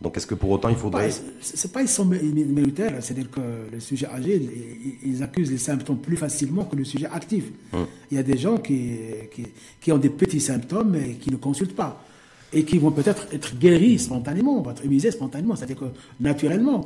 Donc 0.00 0.16
est-ce 0.16 0.28
que 0.28 0.36
pour 0.36 0.48
autant 0.50 0.68
il 0.68 0.76
faudrait... 0.76 1.10
C'est 1.40 1.72
pas 1.72 1.82
ils 1.82 1.88
sont 1.88 2.04
minoritaires, 2.04 2.94
c'est-à-dire 3.00 3.32
que 3.32 3.40
le 3.72 3.80
sujet 3.80 4.06
âgé, 4.06 4.48
ils 5.04 5.20
accusent 5.24 5.50
les 5.50 5.58
symptômes 5.58 5.98
plus 5.98 6.16
facilement 6.16 6.62
que 6.62 6.76
le 6.76 6.84
sujet 6.84 7.06
actif. 7.06 7.46
Hum. 7.72 7.86
Il 8.12 8.16
y 8.16 8.20
a 8.20 8.22
des 8.22 8.38
gens 8.38 8.58
qui, 8.58 8.96
qui, 9.34 9.46
qui, 9.80 9.90
ont 9.90 9.98
des 9.98 10.10
petits 10.10 10.40
symptômes 10.40 10.94
et 10.94 11.14
qui 11.14 11.32
ne 11.32 11.36
consultent 11.36 11.74
pas. 11.74 12.00
Et 12.52 12.64
qui 12.64 12.78
vont 12.78 12.90
peut-être 12.90 13.26
être 13.32 13.58
guéris 13.58 13.98
spontanément, 13.98 14.60
vont 14.60 14.70
être 14.70 14.84
immunisés 14.84 15.10
spontanément, 15.10 15.56
c'est-à-dire 15.56 15.76
que 15.78 15.84
naturellement. 16.20 16.84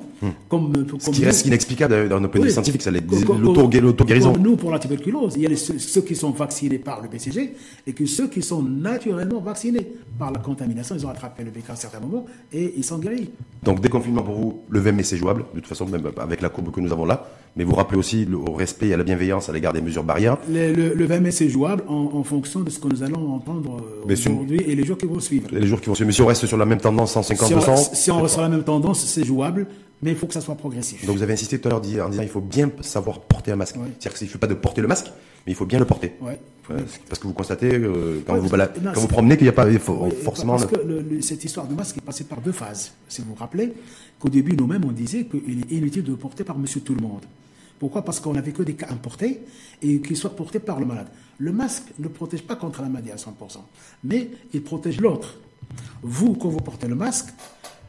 Comme, 0.48 0.86
comme 0.86 1.00
Ce 1.00 1.10
qui 1.10 1.24
reste 1.24 1.46
inexplicable 1.46 2.08
dans 2.08 2.20
nos 2.20 2.28
point 2.28 2.40
de 2.40 2.48
scientifique, 2.48 2.82
c'est 2.82 2.90
l'auto-guérison. 2.90 4.34
Nous, 4.38 4.56
pour 4.56 4.70
la 4.70 4.78
tuberculose, 4.78 5.34
il 5.36 5.42
y 5.42 5.46
a 5.46 5.56
ceux, 5.56 6.02
qui 6.02 6.14
sont 6.14 6.30
vaccinés 6.30 6.78
par 6.78 7.02
le 7.02 7.08
BCG 7.08 7.54
et 7.86 7.92
que 7.92 8.06
ceux 8.06 8.28
qui 8.28 8.42
sont 8.42 8.62
naturellement 8.62 9.40
vaccinés 9.40 9.86
par 10.18 10.30
la 10.30 10.38
contamination, 10.38 10.94
ils 10.94 11.06
ont 11.06 11.10
attrapé 11.10 11.42
le 11.44 11.50
BK 11.50 11.70
à 11.70 11.76
certains 11.76 12.00
moments 12.00 12.26
et 12.52 12.74
ils 12.76 12.84
sont 12.84 12.98
guéris. 12.98 13.30
Donc 13.62 13.80
déconfinement 13.80 14.22
pour 14.22 14.34
vous, 14.34 14.60
le 14.68 14.80
20 14.80 14.92
mai 14.92 15.02
c'est 15.02 15.16
jouable, 15.16 15.44
de 15.54 15.60
toute 15.60 15.68
façon, 15.68 15.86
même 15.86 16.06
avec 16.18 16.40
la 16.40 16.48
courbe 16.48 16.70
que 16.70 16.80
nous 16.80 16.92
avons 16.92 17.04
là, 17.04 17.28
mais 17.56 17.64
vous 17.64 17.74
rappelez 17.74 17.98
aussi 17.98 18.24
le, 18.24 18.36
au 18.36 18.52
respect 18.52 18.88
et 18.88 18.94
à 18.94 18.96
la 18.96 19.02
bienveillance 19.04 19.48
à 19.48 19.52
l'égard 19.52 19.72
des 19.72 19.80
mesures 19.80 20.04
barrières. 20.04 20.36
Le, 20.48 20.94
le, 20.94 21.06
20 21.06 21.20
mai 21.20 21.30
c'est 21.30 21.48
jouable 21.48 21.82
en, 21.88 22.22
fonction 22.22 22.60
de 22.60 22.70
ce 22.70 22.78
que 22.78 22.88
nous 22.88 23.02
allons 23.02 23.32
entendre 23.32 23.78
euh, 24.08 24.12
aujourd'hui 24.12 24.60
et 24.66 24.74
les 24.74 24.84
jours 24.84 24.98
qui 24.98 25.06
vont 25.06 25.20
suivre. 25.20 25.48
Les 25.58 25.66
jours 25.66 25.80
qui 25.80 25.88
vont 25.88 25.94
suivre. 25.94 26.06
Mais 26.06 26.12
si 26.12 26.22
on 26.22 26.26
reste 26.26 26.46
sur 26.46 26.56
la 26.56 26.64
même 26.64 26.80
tendance, 26.80 27.12
150 27.12 27.48
si 27.48 27.54
on, 27.54 27.76
si 27.76 28.10
on 28.10 28.22
reste 28.22 28.34
sur 28.34 28.42
la 28.42 28.48
même 28.48 28.64
tendance, 28.64 29.04
c'est 29.04 29.24
jouable 29.24 29.66
mais 30.02 30.10
il 30.10 30.16
faut 30.16 30.26
que 30.26 30.34
ça 30.34 30.40
soit 30.40 30.56
progressif. 30.56 31.06
Donc 31.06 31.16
vous 31.16 31.22
avez 31.22 31.32
insisté 31.32 31.58
tout 31.58 31.68
à 31.68 31.70
l'heure 31.70 31.80
en 31.80 32.08
disant 32.08 32.22
qu'il 32.22 32.28
faut 32.28 32.40
bien 32.40 32.70
savoir 32.82 33.20
porter 33.20 33.52
un 33.52 33.56
masque. 33.56 33.76
C'est-à-dire 33.76 34.12
qu'il 34.12 34.26
ne 34.26 34.28
suffit 34.28 34.38
pas 34.38 34.46
de 34.46 34.54
porter 34.54 34.82
le 34.82 34.88
masque, 34.88 35.06
mais 35.46 35.52
il 35.52 35.54
faut 35.54 35.64
bien 35.64 35.78
le 35.78 35.84
porter. 35.84 36.12
Ouais. 36.20 36.38
Parce 37.08 37.20
que 37.20 37.26
vous 37.26 37.32
constatez, 37.32 37.74
euh, 37.74 38.22
quand, 38.26 38.36
vous, 38.36 38.48
quand 38.48 39.00
vous 39.00 39.06
promenez, 39.06 39.36
qu'il 39.36 39.44
n'y 39.44 39.50
a 39.50 39.52
pas 39.52 39.70
forcément... 40.22 40.56
Parce 40.56 40.66
que 40.66 41.20
cette 41.20 41.44
histoire 41.44 41.66
de 41.66 41.74
masque 41.74 41.96
est 41.98 42.04
passée 42.04 42.24
par 42.24 42.40
deux 42.40 42.52
phases. 42.52 42.92
Si 43.08 43.22
vous 43.22 43.28
vous 43.28 43.36
rappelez 43.36 43.72
qu'au 44.18 44.28
début, 44.28 44.56
nous-mêmes, 44.56 44.84
on 44.84 44.92
disait 44.92 45.24
qu'il 45.24 45.60
est 45.60 45.74
inutile 45.74 46.02
de 46.02 46.10
le 46.10 46.16
porter 46.16 46.44
par 46.44 46.58
monsieur 46.58 46.80
tout 46.80 46.94
le 46.94 47.00
monde. 47.00 47.22
Pourquoi? 47.78 48.02
Parce 48.02 48.20
qu'on 48.20 48.32
n'avait 48.32 48.52
que 48.52 48.62
des 48.62 48.74
cas 48.74 48.88
importés 48.90 49.42
et 49.80 50.00
qu'ils 50.00 50.16
soient 50.16 50.34
portés 50.34 50.58
par 50.58 50.80
le 50.80 50.86
malade. 50.86 51.08
Le 51.38 51.52
masque 51.52 51.92
ne 51.98 52.08
protège 52.08 52.42
pas 52.42 52.56
contre 52.56 52.82
la 52.82 52.88
maladie 52.88 53.12
à 53.12 53.16
100%, 53.16 53.28
mais 54.04 54.30
il 54.52 54.62
protège 54.62 55.00
l'autre. 55.00 55.36
Vous, 56.02 56.34
quand 56.34 56.48
vous 56.48 56.60
portez 56.60 56.88
le 56.88 56.94
masque, 56.94 57.28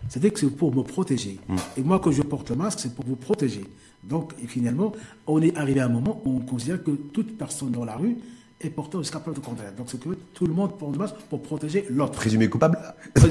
c'est-à-dire 0.10 0.34
que 0.34 0.40
c'est 0.40 0.50
pour 0.50 0.74
me 0.74 0.84
protéger. 0.84 1.40
Hmm. 1.48 1.56
Et 1.78 1.82
moi, 1.82 2.00
quand 2.00 2.12
je 2.12 2.22
porte 2.22 2.50
le 2.50 2.56
masque, 2.56 2.80
c'est 2.82 2.96
pour 2.96 3.06
vous 3.06 3.16
protéger. 3.16 3.64
Donc, 4.04 4.34
finalement, 4.48 4.94
on 5.26 5.42
est 5.42 5.56
arrivé 5.58 5.80
à 5.82 5.86
un 5.86 5.90
moment 5.90 6.22
où 6.26 6.38
on 6.38 6.40
considère 6.40 6.82
que 6.84 6.92
toute 6.92 7.38
personne 7.38 7.72
dans 7.72 7.84
la 7.84 7.96
rue 7.96 8.18
est 8.62 8.70
porteur 8.70 9.02
jusqu'à 9.02 9.20
preuve 9.20 9.36
de 9.36 9.40
contraire. 9.40 9.72
Donc, 9.78 9.88
c'est 9.90 10.00
que 10.00 10.10
tout 10.34 10.48
le 10.48 10.54
monde 10.54 10.78
porte 10.78 10.94
le 10.94 11.00
masque 11.00 11.16
pour 11.30 11.42
protéger 11.42 11.86
l'autre. 11.90 12.14
Présumé 12.14 12.50
coupable 12.50 12.78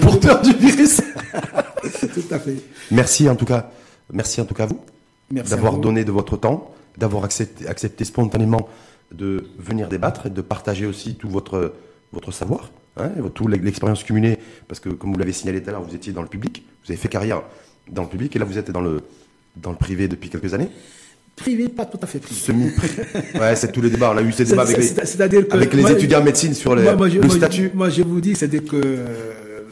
Porteur 0.01 0.43
du 0.43 0.53
virus 0.53 1.01
Tout 2.15 2.35
à 2.35 2.39
fait. 2.39 2.57
Merci 2.91 3.29
en 3.29 3.37
tout 3.37 3.45
cas. 3.45 3.71
Merci 4.13 4.41
en 4.41 4.45
tout 4.45 4.55
cas 4.55 4.65
à 4.65 4.67
vous 4.67 4.81
d'avoir 5.31 5.79
donné 5.79 6.05
de 6.05 6.13
votre 6.13 6.37
temps, 6.37 6.73
d'avoir 6.97 7.25
accepté, 7.25 7.67
accepté 7.67 8.05
spontanément 8.05 8.69
de 9.13 9.49
venir 9.59 9.89
débattre 9.89 10.27
et 10.27 10.31
de 10.31 10.41
partager 10.41 10.87
aussi 10.87 11.17
tout 11.17 11.29
votre, 11.29 11.75
votre 12.13 12.33
savoir. 12.33 12.71
Hein, 12.99 13.11
toute 13.35 13.51
l'expérience 13.51 14.03
cumulée, 14.05 14.39
parce 14.67 14.81
que 14.81 14.89
comme 14.89 15.13
vous 15.13 15.19
l'avez 15.19 15.33
signalé 15.33 15.63
tout 15.63 15.69
à 15.69 15.73
l'heure, 15.73 15.83
vous 15.83 15.95
étiez 15.95 16.15
dans 16.15 16.23
le 16.23 16.29
public, 16.29 16.65
vous 16.83 16.91
avez 16.91 16.97
fait 16.99 17.09
carrière 17.09 17.43
dans 17.91 18.03
le 18.03 18.09
public, 18.09 18.35
et 18.35 18.39
là 18.39 18.47
vous 18.47 18.57
êtes 18.57 18.71
dans 18.71 18.81
le, 18.81 19.03
dans 19.57 19.71
le 19.71 19.77
privé 19.77 20.09
depuis 20.09 20.31
quelques 20.31 20.55
années. 20.55 20.71
Privé, 21.37 21.69
pas 21.69 21.85
tout 21.85 21.99
à 22.01 22.07
fait 22.07 22.19
privé. 22.19 22.41
Semi 22.41 22.71
ouais, 23.39 23.55
c'est 23.55 23.71
tous 23.71 23.83
les 23.83 23.91
débats. 23.91 24.13
On 24.15 24.17
a 24.17 24.23
eu 24.23 24.33
ces 24.33 24.47
débats 24.47 24.63
avec 24.63 24.79
les, 24.79 25.53
avec 25.53 25.75
les 25.75 25.93
étudiants 25.93 26.21
en 26.21 26.25
médecine 26.25 26.55
sur 26.55 26.75
les, 26.75 26.85
le 26.85 27.29
statut. 27.29 27.71
moi, 27.75 27.91
je 27.91 28.01
vous 28.03 28.23
dis, 28.23 28.35
c'est 28.35 28.49
que 28.65 28.77
euh, 28.77 29.65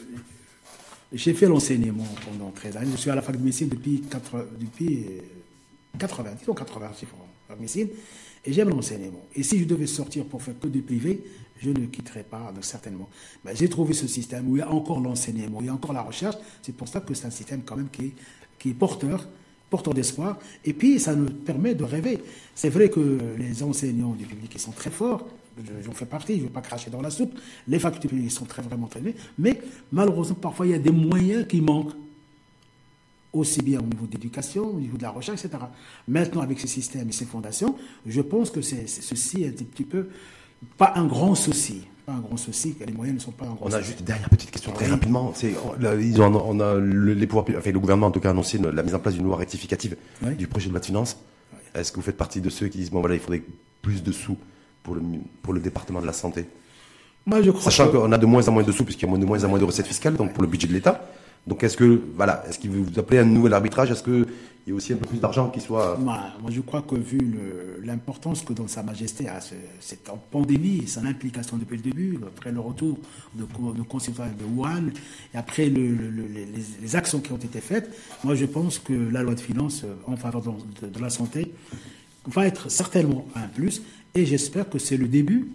j'ai 1.11 1.33
fait 1.33 1.47
l'enseignement 1.47 2.07
pendant 2.29 2.51
13 2.51 2.77
années. 2.77 2.91
Je 2.91 2.97
suis 2.97 3.09
à 3.09 3.15
la 3.15 3.23
fac 3.23 3.35
de 3.35 3.43
médecine 3.43 3.69
depuis, 3.69 4.03
4, 4.07 4.47
depuis 4.59 5.05
80, 5.97 6.29
disons 6.39 6.53
80, 6.53 6.91
c'est 6.95 7.07
la 7.49 7.55
médecine, 7.55 7.87
et 8.45 8.53
j'aime 8.53 8.69
l'enseignement. 8.69 9.25
Et 9.35 9.41
si 9.41 9.57
je 9.57 9.65
devais 9.65 9.87
sortir 9.87 10.25
pour 10.25 10.43
faire 10.43 10.53
que 10.61 10.67
du 10.67 10.81
privé, 10.83 11.23
je 11.57 11.69
ne 11.69 11.85
quitterai 11.85 12.23
pas, 12.23 12.53
certainement. 12.61 13.09
Mais 13.43 13.55
j'ai 13.55 13.69
trouvé 13.69 13.93
ce 13.93 14.07
système 14.07 14.49
où 14.49 14.57
il 14.57 14.59
y 14.59 14.61
a 14.61 14.69
encore 14.69 14.99
l'enseignement, 14.99 15.59
il 15.61 15.67
y 15.67 15.69
a 15.69 15.73
encore 15.73 15.93
la 15.93 16.01
recherche. 16.01 16.35
C'est 16.61 16.75
pour 16.75 16.87
ça 16.87 17.01
que 17.01 17.13
c'est 17.13 17.27
un 17.27 17.31
système 17.31 17.61
quand 17.63 17.77
même 17.77 17.89
qui 17.89 18.69
est, 18.69 18.73
porteur, 18.73 19.27
porteur 19.69 19.93
d'espoir. 19.93 20.37
Et 20.63 20.73
puis, 20.73 20.99
ça 20.99 21.15
nous 21.15 21.29
permet 21.29 21.75
de 21.75 21.83
rêver. 21.83 22.19
C'est 22.55 22.69
vrai 22.69 22.89
que 22.89 23.35
les 23.37 23.63
enseignants 23.63 24.13
du 24.13 24.25
public, 24.25 24.51
ils 24.53 24.59
sont 24.59 24.71
très 24.71 24.89
forts. 24.91 25.27
J'en 25.83 25.93
fais 25.93 26.05
partie, 26.05 26.33
je 26.33 26.39
ne 26.39 26.43
veux 26.45 26.51
pas 26.51 26.61
cracher 26.61 26.89
dans 26.89 27.01
la 27.01 27.09
soupe. 27.09 27.33
Les 27.67 27.79
facultés 27.79 28.09
publiques 28.09 28.31
sont 28.31 28.45
très 28.45 28.61
vraiment 28.61 28.89
bien. 29.01 29.13
Mais 29.37 29.61
malheureusement, 29.91 30.35
parfois, 30.35 30.65
il 30.65 30.71
y 30.73 30.75
a 30.75 30.79
des 30.79 30.91
moyens 30.91 31.47
qui 31.47 31.61
manquent 31.61 31.93
aussi 33.31 33.61
bien 33.61 33.79
au 33.79 33.83
niveau 33.85 34.05
de 34.07 34.13
l'éducation, 34.13 34.65
au 34.75 34.79
niveau 34.79 34.97
de 34.97 35.03
la 35.03 35.11
recherche, 35.11 35.45
etc. 35.45 35.63
Maintenant, 36.07 36.41
avec 36.41 36.59
ces 36.59 36.67
systèmes 36.67 37.09
et 37.09 37.11
ces 37.11 37.25
fondations, 37.25 37.75
je 38.05 38.21
pense 38.21 38.49
que 38.49 38.61
ceci 38.61 39.43
est 39.43 39.61
un 39.61 39.65
petit 39.65 39.83
peu 39.83 40.09
pas 40.77 40.93
un 40.95 41.05
grand 41.05 41.35
souci. 41.35 41.87
Pas 42.05 42.13
un 42.13 42.19
grand 42.19 42.37
souci, 42.37 42.75
les 42.85 42.93
moyens 42.93 43.17
ne 43.17 43.21
sont 43.23 43.31
pas 43.31 43.45
un 43.45 43.55
grand 43.55 43.65
On 43.65 43.73
a 43.73 43.81
juste 43.81 43.99
une 43.99 44.05
dernière 44.05 44.29
petite 44.29 44.51
question 44.51 44.71
très 44.71 44.85
rapidement. 44.85 45.33
ils 45.41 46.21
ont, 46.21 46.43
on 46.47 46.59
a 46.59 46.75
le, 46.75 47.13
les 47.13 47.25
pouvoirs, 47.25 47.45
enfin, 47.57 47.71
le 47.71 47.79
gouvernement 47.79 48.07
en 48.07 48.11
tout 48.11 48.19
cas 48.19 48.29
a 48.29 48.31
annoncé 48.31 48.59
la 48.59 48.83
mise 48.83 48.93
en 48.93 48.99
place 48.99 49.15
d'une 49.15 49.23
loi 49.23 49.37
rectificative 49.37 49.95
du 50.37 50.47
projet 50.47 50.67
de 50.67 50.71
loi 50.71 50.79
de 50.79 50.85
finances. 50.85 51.17
Est-ce 51.73 51.91
que 51.91 51.95
vous 51.97 52.03
faites 52.03 52.17
partie 52.17 52.41
de 52.41 52.49
ceux 52.49 52.67
qui 52.67 52.77
disent 52.77 52.91
bon 52.91 52.99
voilà 52.99 53.15
il 53.15 53.21
faudrait 53.21 53.41
plus 53.81 54.03
de 54.03 54.11
sous 54.11 54.37
pour 54.83 54.93
le, 54.95 55.01
pour 55.41 55.53
le 55.53 55.59
département 55.59 55.99
de 55.99 56.05
la 56.05 56.13
santé? 56.13 56.45
Moi, 57.25 57.41
je 57.41 57.49
crois 57.49 57.63
Sachant 57.63 57.89
qu'on 57.89 58.11
a 58.11 58.19
de 58.19 58.25
moins 58.27 58.47
en 58.47 58.51
moins 58.51 58.63
de 58.63 58.71
sous 58.71 58.85
puisqu'il 58.85 59.09
y 59.09 59.11
a 59.11 59.17
de 59.17 59.25
moins 59.25 59.43
en 59.43 59.47
moins 59.47 59.59
de 59.59 59.63
recettes 59.63 59.87
fiscales 59.87 60.15
donc 60.15 60.33
pour 60.33 60.43
le 60.43 60.47
budget 60.47 60.67
de 60.67 60.73
l'État. 60.73 61.09
Donc 61.47 61.63
est-ce 61.63 61.77
que 61.77 62.01
voilà, 62.15 62.43
est-ce 62.47 62.57
qu'il 62.57 62.71
vous 62.71 62.99
appelez 62.99 63.19
un 63.19 63.25
nouvel 63.25 63.53
arbitrage? 63.53 63.91
Est-ce 63.91 64.01
qu'il 64.01 64.25
y 64.65 64.71
a 64.71 64.73
aussi 64.73 64.93
un 64.93 64.95
peu 64.95 65.05
plus 65.05 65.19
d'argent 65.19 65.49
qui 65.49 65.61
soit 65.61 65.97
moi, 65.99 66.19
je 66.49 66.61
crois 66.61 66.81
que 66.81 66.95
vu 66.95 67.19
l'importance 67.83 68.41
que 68.41 68.53
dans 68.53 68.67
Sa 68.67 68.81
Majesté 68.81 69.29
a 69.29 69.39
cette 69.79 70.09
pandémie 70.31 70.87
son 70.87 71.05
implication 71.05 71.57
depuis 71.57 71.77
le 71.77 71.83
début, 71.83 72.19
après 72.25 72.51
le 72.51 72.59
retour 72.59 72.97
de, 73.35 73.43
de 73.43 74.37
de 74.37 74.45
Wuhan, 74.55 74.87
et 75.33 75.37
après 75.37 75.69
les, 75.69 76.95
actions 76.95 77.19
qui 77.19 77.31
ont 77.31 77.37
été 77.37 77.61
faites, 77.61 77.91
moi 78.23 78.33
je 78.33 78.45
pense 78.45 78.79
que 78.79 78.93
la 78.93 79.21
loi 79.21 79.35
de 79.35 79.39
finances 79.39 79.83
euh, 79.83 79.93
en 80.07 80.15
faveur 80.15 80.41
de 80.41 80.99
la 80.99 81.09
santé 81.09 81.53
va 82.25 82.47
être 82.47 82.71
certainement 82.71 83.27
un 83.35 83.47
plus, 83.47 83.83
et 84.15 84.25
j'espère 84.25 84.67
que 84.67 84.79
c'est 84.79 84.97
le 84.97 85.07
début 85.07 85.51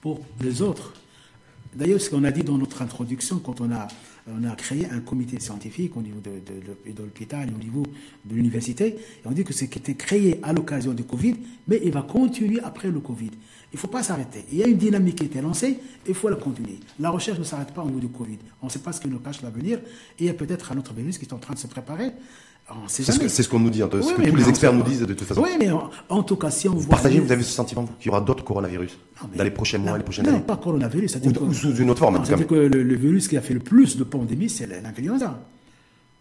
pour 0.00 0.20
les 0.40 0.62
autres. 0.62 0.94
D'ailleurs, 1.74 2.00
ce 2.00 2.10
qu'on 2.10 2.24
a 2.24 2.30
dit 2.30 2.42
dans 2.42 2.58
notre 2.58 2.82
introduction, 2.82 3.38
quand 3.38 3.60
on 3.60 3.70
a 3.70 3.88
on 4.36 4.44
a 4.48 4.54
créé 4.54 4.86
un 4.90 5.00
comité 5.00 5.40
scientifique 5.40 5.96
au 5.96 6.02
niveau 6.02 6.20
de, 6.20 7.02
l'hôpital 7.02 7.48
et 7.48 7.54
au 7.54 7.58
niveau 7.58 7.82
de 8.24 8.34
l'université. 8.34 8.96
On 9.24 9.30
dit 9.30 9.44
que 9.44 9.52
c'est 9.52 9.68
qui 9.68 9.78
était 9.78 9.94
créé 9.94 10.38
à 10.42 10.52
l'occasion 10.52 10.92
du 10.92 11.04
Covid, 11.04 11.36
mais 11.66 11.80
il 11.84 11.92
va 11.92 12.02
continuer 12.02 12.60
après 12.60 12.90
le 12.90 13.00
Covid. 13.00 13.30
Il 13.72 13.76
ne 13.76 13.78
faut 13.78 13.88
pas 13.88 14.02
s'arrêter. 14.02 14.44
Il 14.50 14.58
y 14.58 14.62
a 14.62 14.66
une 14.66 14.78
dynamique 14.78 15.16
qui 15.16 15.24
a 15.24 15.26
été 15.26 15.40
lancée, 15.40 15.78
il 16.06 16.14
faut 16.14 16.28
la 16.28 16.36
continuer. 16.36 16.78
La 16.98 17.10
recherche 17.10 17.38
ne 17.38 17.44
s'arrête 17.44 17.72
pas 17.72 17.82
au 17.82 17.86
niveau 17.88 18.00
du 18.00 18.08
Covid. 18.08 18.38
On 18.62 18.66
ne 18.66 18.70
sait 18.70 18.78
pas 18.78 18.92
ce 18.92 19.00
qui 19.00 19.08
nous 19.08 19.18
cache 19.18 19.42
l'avenir. 19.42 19.78
Et 20.18 20.24
il 20.24 20.26
y 20.26 20.30
a 20.30 20.34
peut-être 20.34 20.72
un 20.72 20.78
autre 20.78 20.94
virus 20.94 21.18
qui 21.18 21.26
est 21.26 21.32
en 21.34 21.38
train 21.38 21.54
de 21.54 21.58
se 21.58 21.66
préparer. 21.66 22.12
C'est 22.86 23.02
ce, 23.02 23.48
qu'on 23.48 23.60
nous 23.60 23.70
dit, 23.70 23.78
ce 23.78 23.86
que 23.86 24.28
tous 24.28 24.36
les 24.36 24.48
experts 24.48 24.72
nous 24.74 24.82
disent 24.82 25.00
de 25.00 25.06
toute 25.14 25.26
façon. 25.26 25.42
Oui, 25.42 25.50
mais 25.58 25.70
en, 26.08 26.22
tout 26.22 26.36
cas, 26.36 26.50
si 26.50 26.68
on 26.68 26.74
vous 26.74 26.86
Partagez, 26.86 27.18
vous 27.18 27.32
avez 27.32 27.42
ce 27.42 27.52
sentiment 27.52 27.86
qu'il 27.98 28.06
y 28.06 28.10
aura 28.10 28.20
d'autres 28.20 28.44
coronavirus 28.44 28.98
dans 29.36 29.44
les 29.44 29.50
prochains 29.50 29.78
mois, 29.78 29.96
les 29.96 30.04
prochaines 30.04 30.28
années 30.28 30.38
Non, 30.38 30.42
pas 30.44 30.56
coronavirus. 30.56 31.16
Ou, 31.40 31.52
sous 31.52 31.76
une 31.76 31.90
autre 31.90 32.00
forme. 32.00 32.22
C'est-à-dire 32.24 32.46
que 32.46 32.54
le, 32.54 32.94
virus 32.94 33.28
qui 33.28 33.36
a 33.36 33.40
fait 33.40 33.54
le 33.54 33.60
plus 33.60 33.96
de 33.96 34.04
pandémies, 34.04 34.50
c'est 34.50 34.66
l'influenza. 34.66 35.38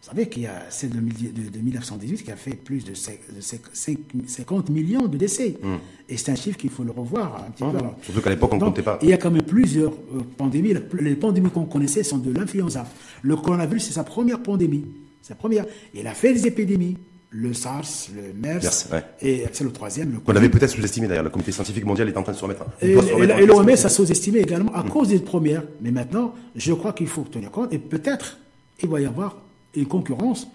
Vous 0.02 0.10
savez 0.10 0.30
qu'il 0.30 0.44
y 0.44 0.48
a, 0.48 0.64
c'est 0.70 0.90
de, 0.90 1.00
1918 1.00 2.24
qui 2.24 2.32
a 2.32 2.38
fait 2.38 2.56
plus 2.56 2.86
de 2.86 2.94
50 2.94 4.70
millions 4.70 5.08
de 5.08 5.18
décès. 5.18 5.58
Hmm. 5.62 5.78
Et 6.08 6.16
c'est 6.16 6.32
un 6.32 6.36
chiffre 6.36 6.58
qu'il 6.58 6.70
faut 6.70 6.84
le 6.84 6.92
revoir 6.92 7.44
un 7.46 7.52
petit 7.52 7.64
peu. 7.64 7.78
Surtout 8.04 8.22
qu'à 8.22 8.30
l'époque, 8.30 8.54
on 8.54 8.58
ne 8.58 8.62
comptait 8.62 8.84
pas. 8.84 9.00
Il 9.02 9.10
y 9.10 9.14
a 9.14 9.18
quand 9.18 9.32
même 9.32 9.42
plusieurs 9.42 9.92
euh, 9.92 10.22
pandémies. 10.38 10.76
Les 11.02 11.16
pandémies 11.16 11.50
qu'on 11.50 11.66
connaissait 11.66 12.04
sont 12.04 12.20
de 12.20 12.32
l'influenza. 12.32 12.86
Le 13.22 13.36
coronavirus, 13.36 13.88
c'est 13.88 13.94
sa 13.94 14.06
première 14.06 14.42
pandémie. 14.42 14.86
C'est 15.28 15.34
la 15.34 15.40
première. 15.40 15.66
Il 15.94 16.08
a 16.08 16.14
fait 16.14 16.34
des 16.34 16.48
épidémies 16.48 16.96
le 17.32 17.54
SARS, 17.54 18.08
le 18.16 18.34
MERS, 18.34 18.88
et 19.22 19.44
c'est 19.52 19.66
le 19.66 19.74
troisième. 19.74 20.14
Le 20.14 20.20
On 20.26 20.34
avait 20.34 20.48
peut-être 20.48 20.70
sous-estimé 20.70 21.10
d'ailleurs, 21.10 21.26
le 21.26 21.30
comité 21.30 21.52
scientifique 21.52 21.84
mondial 21.84 22.08
est 22.08 22.16
en 22.16 22.24
train 22.24 22.32
de 22.32 22.38
se 22.38 22.44
remettre. 22.44 22.64
Et, 22.82 22.94
et 22.94 23.46
l'OMS 23.46 23.70
a 23.70 23.90
sous-estimé 23.90 24.40
également 24.40 24.74
à 24.74 24.84
mm. 24.84 24.90
cause 24.90 25.10
des 25.10 25.20
premières. 25.20 25.64
Mais 25.82 25.92
maintenant, 25.92 26.34
je 26.56 26.72
crois 26.72 26.94
qu'il 26.94 27.08
faut 27.08 27.24
tenir 27.24 27.52
compte, 27.52 27.74
et 27.74 27.78
peut-être 27.78 28.38
il 28.82 28.88
va 28.88 29.02
y 29.02 29.06
avoir 29.06 29.36
une 29.76 29.88
concurrence 29.88 30.48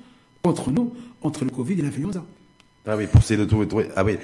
entre 0.44 0.70
nous, 0.70 0.94
entre 1.20 1.44
le 1.44 1.50
Covid 1.50 1.74
et 1.74 1.82
l'influenza. 1.82 2.24
Ah 2.86 2.96
oui, 2.96 3.06
pour 3.06 3.20
essayer 3.20 3.38
de 3.38 3.44
trouver. 3.44 3.68
Ah 3.94 4.02
oui, 4.02 4.16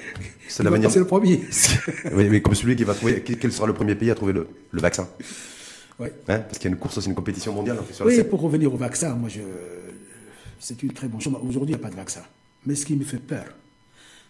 c'est 0.47 0.63
la 0.63 0.71
manière. 0.71 0.89
C'est 0.89 0.97
le 0.97 1.05
premier. 1.05 1.41
oui, 2.13 2.27
mais 2.29 2.41
comme 2.41 2.55
celui 2.55 2.75
qui 2.75 2.83
va 2.83 2.95
trouver. 2.95 3.21
Quel 3.21 3.51
sera 3.51 3.67
le 3.67 3.73
premier 3.73 3.93
pays 3.93 4.09
à 4.09 4.15
trouver 4.15 4.33
le, 4.33 4.47
le 4.71 4.81
vaccin? 4.81 5.07
Oui. 5.99 6.07
Hein 6.27 6.39
Parce 6.39 6.57
qu'il 6.57 6.71
y 6.71 6.73
a 6.73 6.75
une 6.75 6.79
course 6.79 6.97
aussi, 6.97 7.09
une 7.09 7.15
compétition 7.15 7.53
mondiale. 7.53 7.77
Sur 7.91 8.07
oui, 8.07 8.23
pour 8.23 8.41
revenir 8.41 8.73
au 8.73 8.77
vaccin, 8.77 9.13
moi 9.13 9.29
je 9.29 9.41
c'est 10.59 10.83
une 10.83 10.93
très 10.93 11.07
bonne 11.07 11.21
chose. 11.21 11.33
Aujourd'hui, 11.41 11.73
il 11.73 11.77
n'y 11.77 11.81
a 11.81 11.83
pas 11.83 11.89
de 11.89 11.95
vaccin. 11.95 12.21
Mais 12.65 12.75
ce 12.75 12.85
qui 12.85 12.95
me 12.95 13.03
fait 13.03 13.19
peur, 13.19 13.45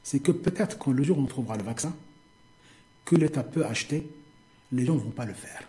c'est 0.03 0.19
que 0.19 0.32
peut-être 0.32 0.77
quand 0.77 0.91
le 0.91 1.03
jour 1.03 1.17
où 1.17 1.21
on 1.21 1.25
trouvera 1.25 1.57
le 1.57 1.63
vaccin, 1.63 1.93
que 3.05 3.15
l'État 3.15 3.43
peut 3.43 3.65
acheter, 3.65 4.07
les 4.71 4.86
gens 4.86 4.95
ne 4.95 4.99
vont 4.99 5.09
pas 5.09 5.25
le 5.25 5.34
faire. 5.34 5.63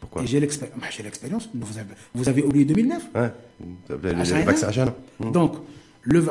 Pourquoi? 0.00 0.22
Et 0.22 0.26
j'ai 0.26 0.40
l'expérience. 0.40 1.48
Vous, 2.14 2.28
avez, 2.28 2.42
oublié 2.42 2.64
2009 2.64 3.08
Ouais, 3.14 3.32
le, 3.90 4.44
vaccin 4.44 4.70
jeune. 4.70 4.92
Mmh. 5.20 5.32
Donc, 5.32 5.56
le, 6.02 6.24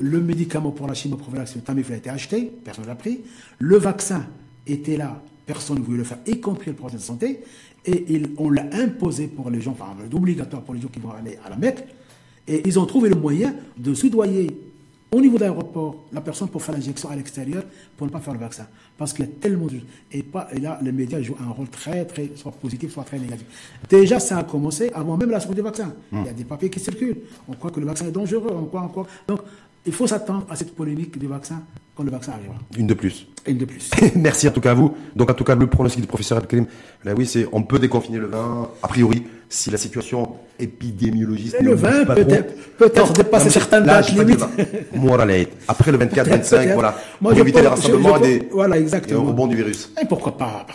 le, 0.00 0.20
médicament 0.20 0.70
pour 0.70 0.86
la 0.86 0.94
chimoprophylaxie, 0.94 1.60
Tamiflu, 1.60 1.94
a 1.94 1.96
été 1.96 2.10
acheté, 2.10 2.52
personne 2.64 2.84
ne 2.84 2.88
l'a 2.88 2.94
pris. 2.94 3.22
Le 3.58 3.78
vaccin 3.78 4.26
était 4.66 4.96
là 4.96 5.22
Personne 5.46 5.78
ne 5.78 5.82
voulait 5.82 5.98
le 5.98 6.04
faire, 6.04 6.18
y 6.26 6.40
compris 6.40 6.72
le 6.72 6.76
projet 6.76 6.96
de 6.96 7.02
santé. 7.02 7.44
Et 7.84 8.04
il, 8.08 8.30
on 8.36 8.50
l'a 8.50 8.66
imposé 8.72 9.28
pour 9.28 9.48
les 9.48 9.60
gens, 9.60 9.70
enfin, 9.72 9.96
obligatoire 10.12 10.62
pour 10.62 10.74
les 10.74 10.80
gens 10.80 10.88
qui 10.88 10.98
vont 10.98 11.12
aller 11.12 11.38
à 11.44 11.50
la 11.50 11.56
Mecque. 11.56 11.84
Et 12.48 12.62
ils 12.66 12.78
ont 12.78 12.86
trouvé 12.86 13.08
le 13.08 13.16
moyen 13.16 13.54
de 13.76 13.94
soudoyer 13.94 14.50
au 15.12 15.20
niveau 15.20 15.36
de 15.36 15.42
l'aéroport 15.42 16.04
la 16.12 16.20
personne 16.20 16.48
pour 16.48 16.62
faire 16.62 16.74
l'injection 16.74 17.08
à 17.08 17.16
l'extérieur 17.16 17.62
pour 17.96 18.06
ne 18.06 18.12
pas 18.12 18.20
faire 18.20 18.34
le 18.34 18.40
vaccin. 18.40 18.66
Parce 18.98 19.12
qu'il 19.12 19.24
y 19.24 19.28
a 19.28 19.30
tellement 19.40 19.66
de... 19.66 19.78
Et, 20.12 20.22
pas, 20.22 20.48
et 20.52 20.58
là, 20.58 20.78
les 20.82 20.92
médias 20.92 21.20
jouent 21.22 21.36
un 21.40 21.50
rôle 21.50 21.68
très, 21.68 22.04
très, 22.04 22.30
soit 22.34 22.52
positif, 22.52 22.92
soit 22.92 23.04
très 23.04 23.18
négatif. 23.18 23.46
Déjà, 23.88 24.18
ça 24.18 24.38
a 24.38 24.44
commencé 24.44 24.90
avant 24.94 25.16
même 25.16 25.30
la 25.30 25.40
sortie 25.40 25.56
du 25.56 25.62
vaccin. 25.62 25.94
Il 26.12 26.24
y 26.24 26.28
a 26.28 26.32
des 26.32 26.44
papiers 26.44 26.70
qui 26.70 26.80
circulent. 26.80 27.18
On 27.48 27.52
croit 27.54 27.70
que 27.70 27.80
le 27.80 27.86
vaccin 27.86 28.06
est 28.06 28.12
dangereux. 28.12 28.52
On 28.52 28.64
croit 28.64 28.82
encore. 28.82 29.06
Donc, 29.28 29.40
il 29.84 29.92
faut 29.92 30.06
s'attendre 30.06 30.46
à 30.50 30.56
cette 30.56 30.74
polémique 30.74 31.18
du 31.18 31.26
vaccin 31.26 31.62
quand 31.96 32.02
le 32.04 32.10
vaccin 32.10 32.32
arrivera. 32.32 32.56
Une 32.76 32.86
de 32.86 32.94
plus. 32.94 33.26
Une 33.46 33.56
de 33.56 33.64
plus. 33.64 33.90
Merci 34.16 34.46
en 34.48 34.50
tout 34.50 34.60
cas 34.60 34.72
à 34.72 34.74
vous. 34.74 34.94
Donc 35.14 35.30
en 35.30 35.34
tout 35.34 35.44
cas, 35.44 35.54
le 35.54 35.66
pronostic 35.66 36.02
du 36.02 36.06
professeur 36.06 36.38
Abkelim, 36.38 36.66
là 37.04 37.14
oui, 37.16 37.26
c'est 37.26 37.46
on 37.52 37.62
peut 37.62 37.78
déconfiner 37.78 38.18
le 38.18 38.26
vin, 38.26 38.68
a 38.82 38.88
priori, 38.88 39.22
si 39.48 39.70
la 39.70 39.78
situation 39.78 40.34
épidémiologique... 40.58 41.54
Le 41.60 41.74
vin, 41.74 42.04
peut-être, 42.04 42.54
peut-être 42.76 43.12
dépasser 43.12 43.50
certaines 43.50 43.84
dates 43.84 44.10
limites. 44.10 44.44
Après 45.68 45.92
le 45.92 45.98
24-25, 45.98 46.74
voilà. 46.74 46.98
Moi, 47.20 47.32
pour 47.32 47.40
éviter 47.40 47.62
les 47.62 47.68
rassemblements 47.68 48.18
des, 48.18 48.48
voilà, 48.50 48.78
exactement. 48.78 49.22
et 49.22 49.26
rebond 49.28 49.46
du 49.46 49.56
virus. 49.56 49.92
Et 50.02 50.06
pourquoi 50.06 50.36
pas, 50.36 50.66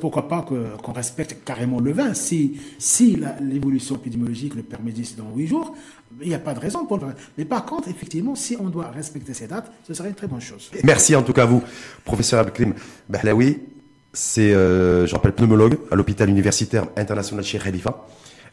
pourquoi 0.00 0.28
pas 0.28 0.46
qu'on 0.82 0.92
respecte 0.92 1.38
carrément 1.44 1.80
le 1.80 1.92
vin 1.92 2.14
si, 2.14 2.60
si 2.78 3.18
l'évolution 3.40 3.96
épidémiologique 3.96 4.54
le 4.54 4.62
permet 4.62 4.92
d'ici 4.92 5.16
dans 5.16 5.34
8 5.34 5.46
jours, 5.46 5.74
il 6.20 6.28
n'y 6.28 6.34
a 6.34 6.38
pas 6.38 6.54
de 6.54 6.60
raison 6.60 6.84
pour 6.86 6.98
le 6.98 7.06
vin. 7.06 7.14
Mais 7.38 7.44
par 7.44 7.64
contre, 7.64 7.88
effectivement, 7.88 8.34
si 8.34 8.56
on 8.58 8.68
doit 8.68 8.90
respecter 8.90 9.34
ces 9.34 9.46
dates, 9.46 9.70
ce 9.86 9.94
serait 9.94 10.08
une 10.08 10.14
très 10.14 10.26
bonne 10.26 10.40
chose. 10.40 10.70
Merci 10.84 11.16
en 11.16 11.22
tout 11.22 11.32
cas 11.32 11.42
à 11.42 11.46
vous, 11.46 11.62
professeur 12.04 12.40
Abdelkrim 12.40 12.74
Bahlaoui. 13.08 13.60
C'est, 14.12 14.52
euh, 14.52 15.06
je 15.06 15.14
rappelle, 15.14 15.32
pneumologue 15.32 15.78
à 15.90 15.96
l'hôpital 15.96 16.28
universitaire 16.28 16.84
international 16.96 17.44
chez 17.44 17.58
Khalifa, 17.58 18.06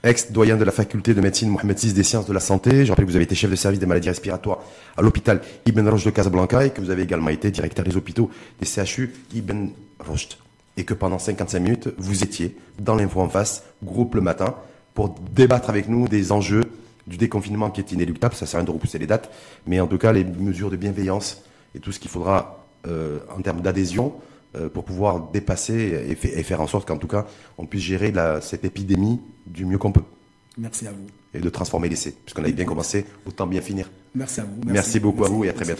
ex-doyen 0.03 0.55
de 0.55 0.63
la 0.63 0.71
faculté 0.71 1.13
de 1.13 1.19
médecine 1.19 1.49
Mohamed 1.49 1.77
VI 1.77 1.91
des 1.91 2.03
sciences 2.03 2.27
de 2.27 2.33
la 2.33 2.39
santé. 2.39 2.85
Je 2.85 2.91
rappelle 2.91 3.05
que 3.05 3.09
vous 3.09 3.17
avez 3.17 3.25
été 3.25 3.35
chef 3.35 3.51
de 3.51 3.57
service 3.57 3.79
des 3.79 3.85
maladies 3.85 4.07
respiratoires 4.07 4.59
à 4.95 5.01
l'hôpital 5.01 5.41
Ibn 5.65 5.87
Roche 5.89 6.05
de 6.05 6.11
Casablanca 6.11 6.65
et 6.65 6.69
que 6.69 6.79
vous 6.79 6.91
avez 6.91 7.03
également 7.03 7.29
été 7.29 7.51
directeur 7.51 7.83
des 7.83 7.97
hôpitaux 7.97 8.29
des 8.61 8.65
CHU 8.65 9.13
Ibn 9.35 9.67
Roche. 9.99 10.29
Et 10.77 10.85
que 10.85 10.93
pendant 10.93 11.19
55 11.19 11.59
minutes, 11.59 11.89
vous 11.97 12.23
étiez 12.23 12.55
dans 12.79 12.95
l'info 12.95 13.19
en 13.19 13.27
face, 13.27 13.63
groupe 13.83 14.15
le 14.15 14.21
matin, 14.21 14.55
pour 14.93 15.13
débattre 15.33 15.69
avec 15.69 15.89
nous 15.89 16.07
des 16.07 16.31
enjeux 16.31 16.63
du 17.07 17.17
déconfinement 17.17 17.71
qui 17.71 17.81
est 17.81 17.91
inéluctable. 17.91 18.35
Ça 18.35 18.45
sert 18.45 18.57
à 18.57 18.61
rien 18.61 18.65
de 18.65 18.71
repousser 18.71 18.99
les 18.99 19.07
dates, 19.07 19.31
mais 19.65 19.79
en 19.79 19.87
tout 19.87 19.97
cas, 19.97 20.11
les 20.11 20.23
mesures 20.23 20.69
de 20.69 20.75
bienveillance 20.77 21.43
et 21.75 21.79
tout 21.79 21.91
ce 21.91 21.99
qu'il 21.99 22.09
faudra 22.09 22.65
euh, 22.87 23.19
en 23.35 23.41
termes 23.41 23.61
d'adhésion 23.61 24.13
euh, 24.55 24.69
pour 24.69 24.83
pouvoir 24.83 25.29
dépasser 25.31 26.17
et, 26.23 26.43
faire 26.43 26.61
en 26.61 26.67
sorte 26.67 26.87
qu'en 26.87 26.97
tout 26.97 27.07
cas, 27.07 27.27
on 27.57 27.65
puisse 27.65 27.83
gérer 27.83 28.13
cette 28.41 28.65
épidémie 28.65 29.19
du 29.45 29.65
mieux 29.65 29.77
qu'on 29.77 29.91
peut. 29.91 30.03
Merci 30.57 30.87
à 30.87 30.91
vous. 30.91 31.07
Et 31.33 31.39
de 31.39 31.49
transformer 31.49 31.89
l'essai. 31.89 32.15
Puisqu'on 32.25 32.43
avait 32.43 32.53
bien 32.53 32.65
commencé, 32.65 33.05
autant 33.25 33.45
bien 33.45 33.61
finir. 33.61 33.89
Merci 34.15 34.41
à 34.41 34.43
vous. 34.43 34.61
Merci, 34.65 34.99
beaucoup 34.99 35.23
à 35.23 35.29
vous 35.29 35.45
et 35.45 35.49
à 35.49 35.53
très 35.53 35.65
bientôt. 35.65 35.77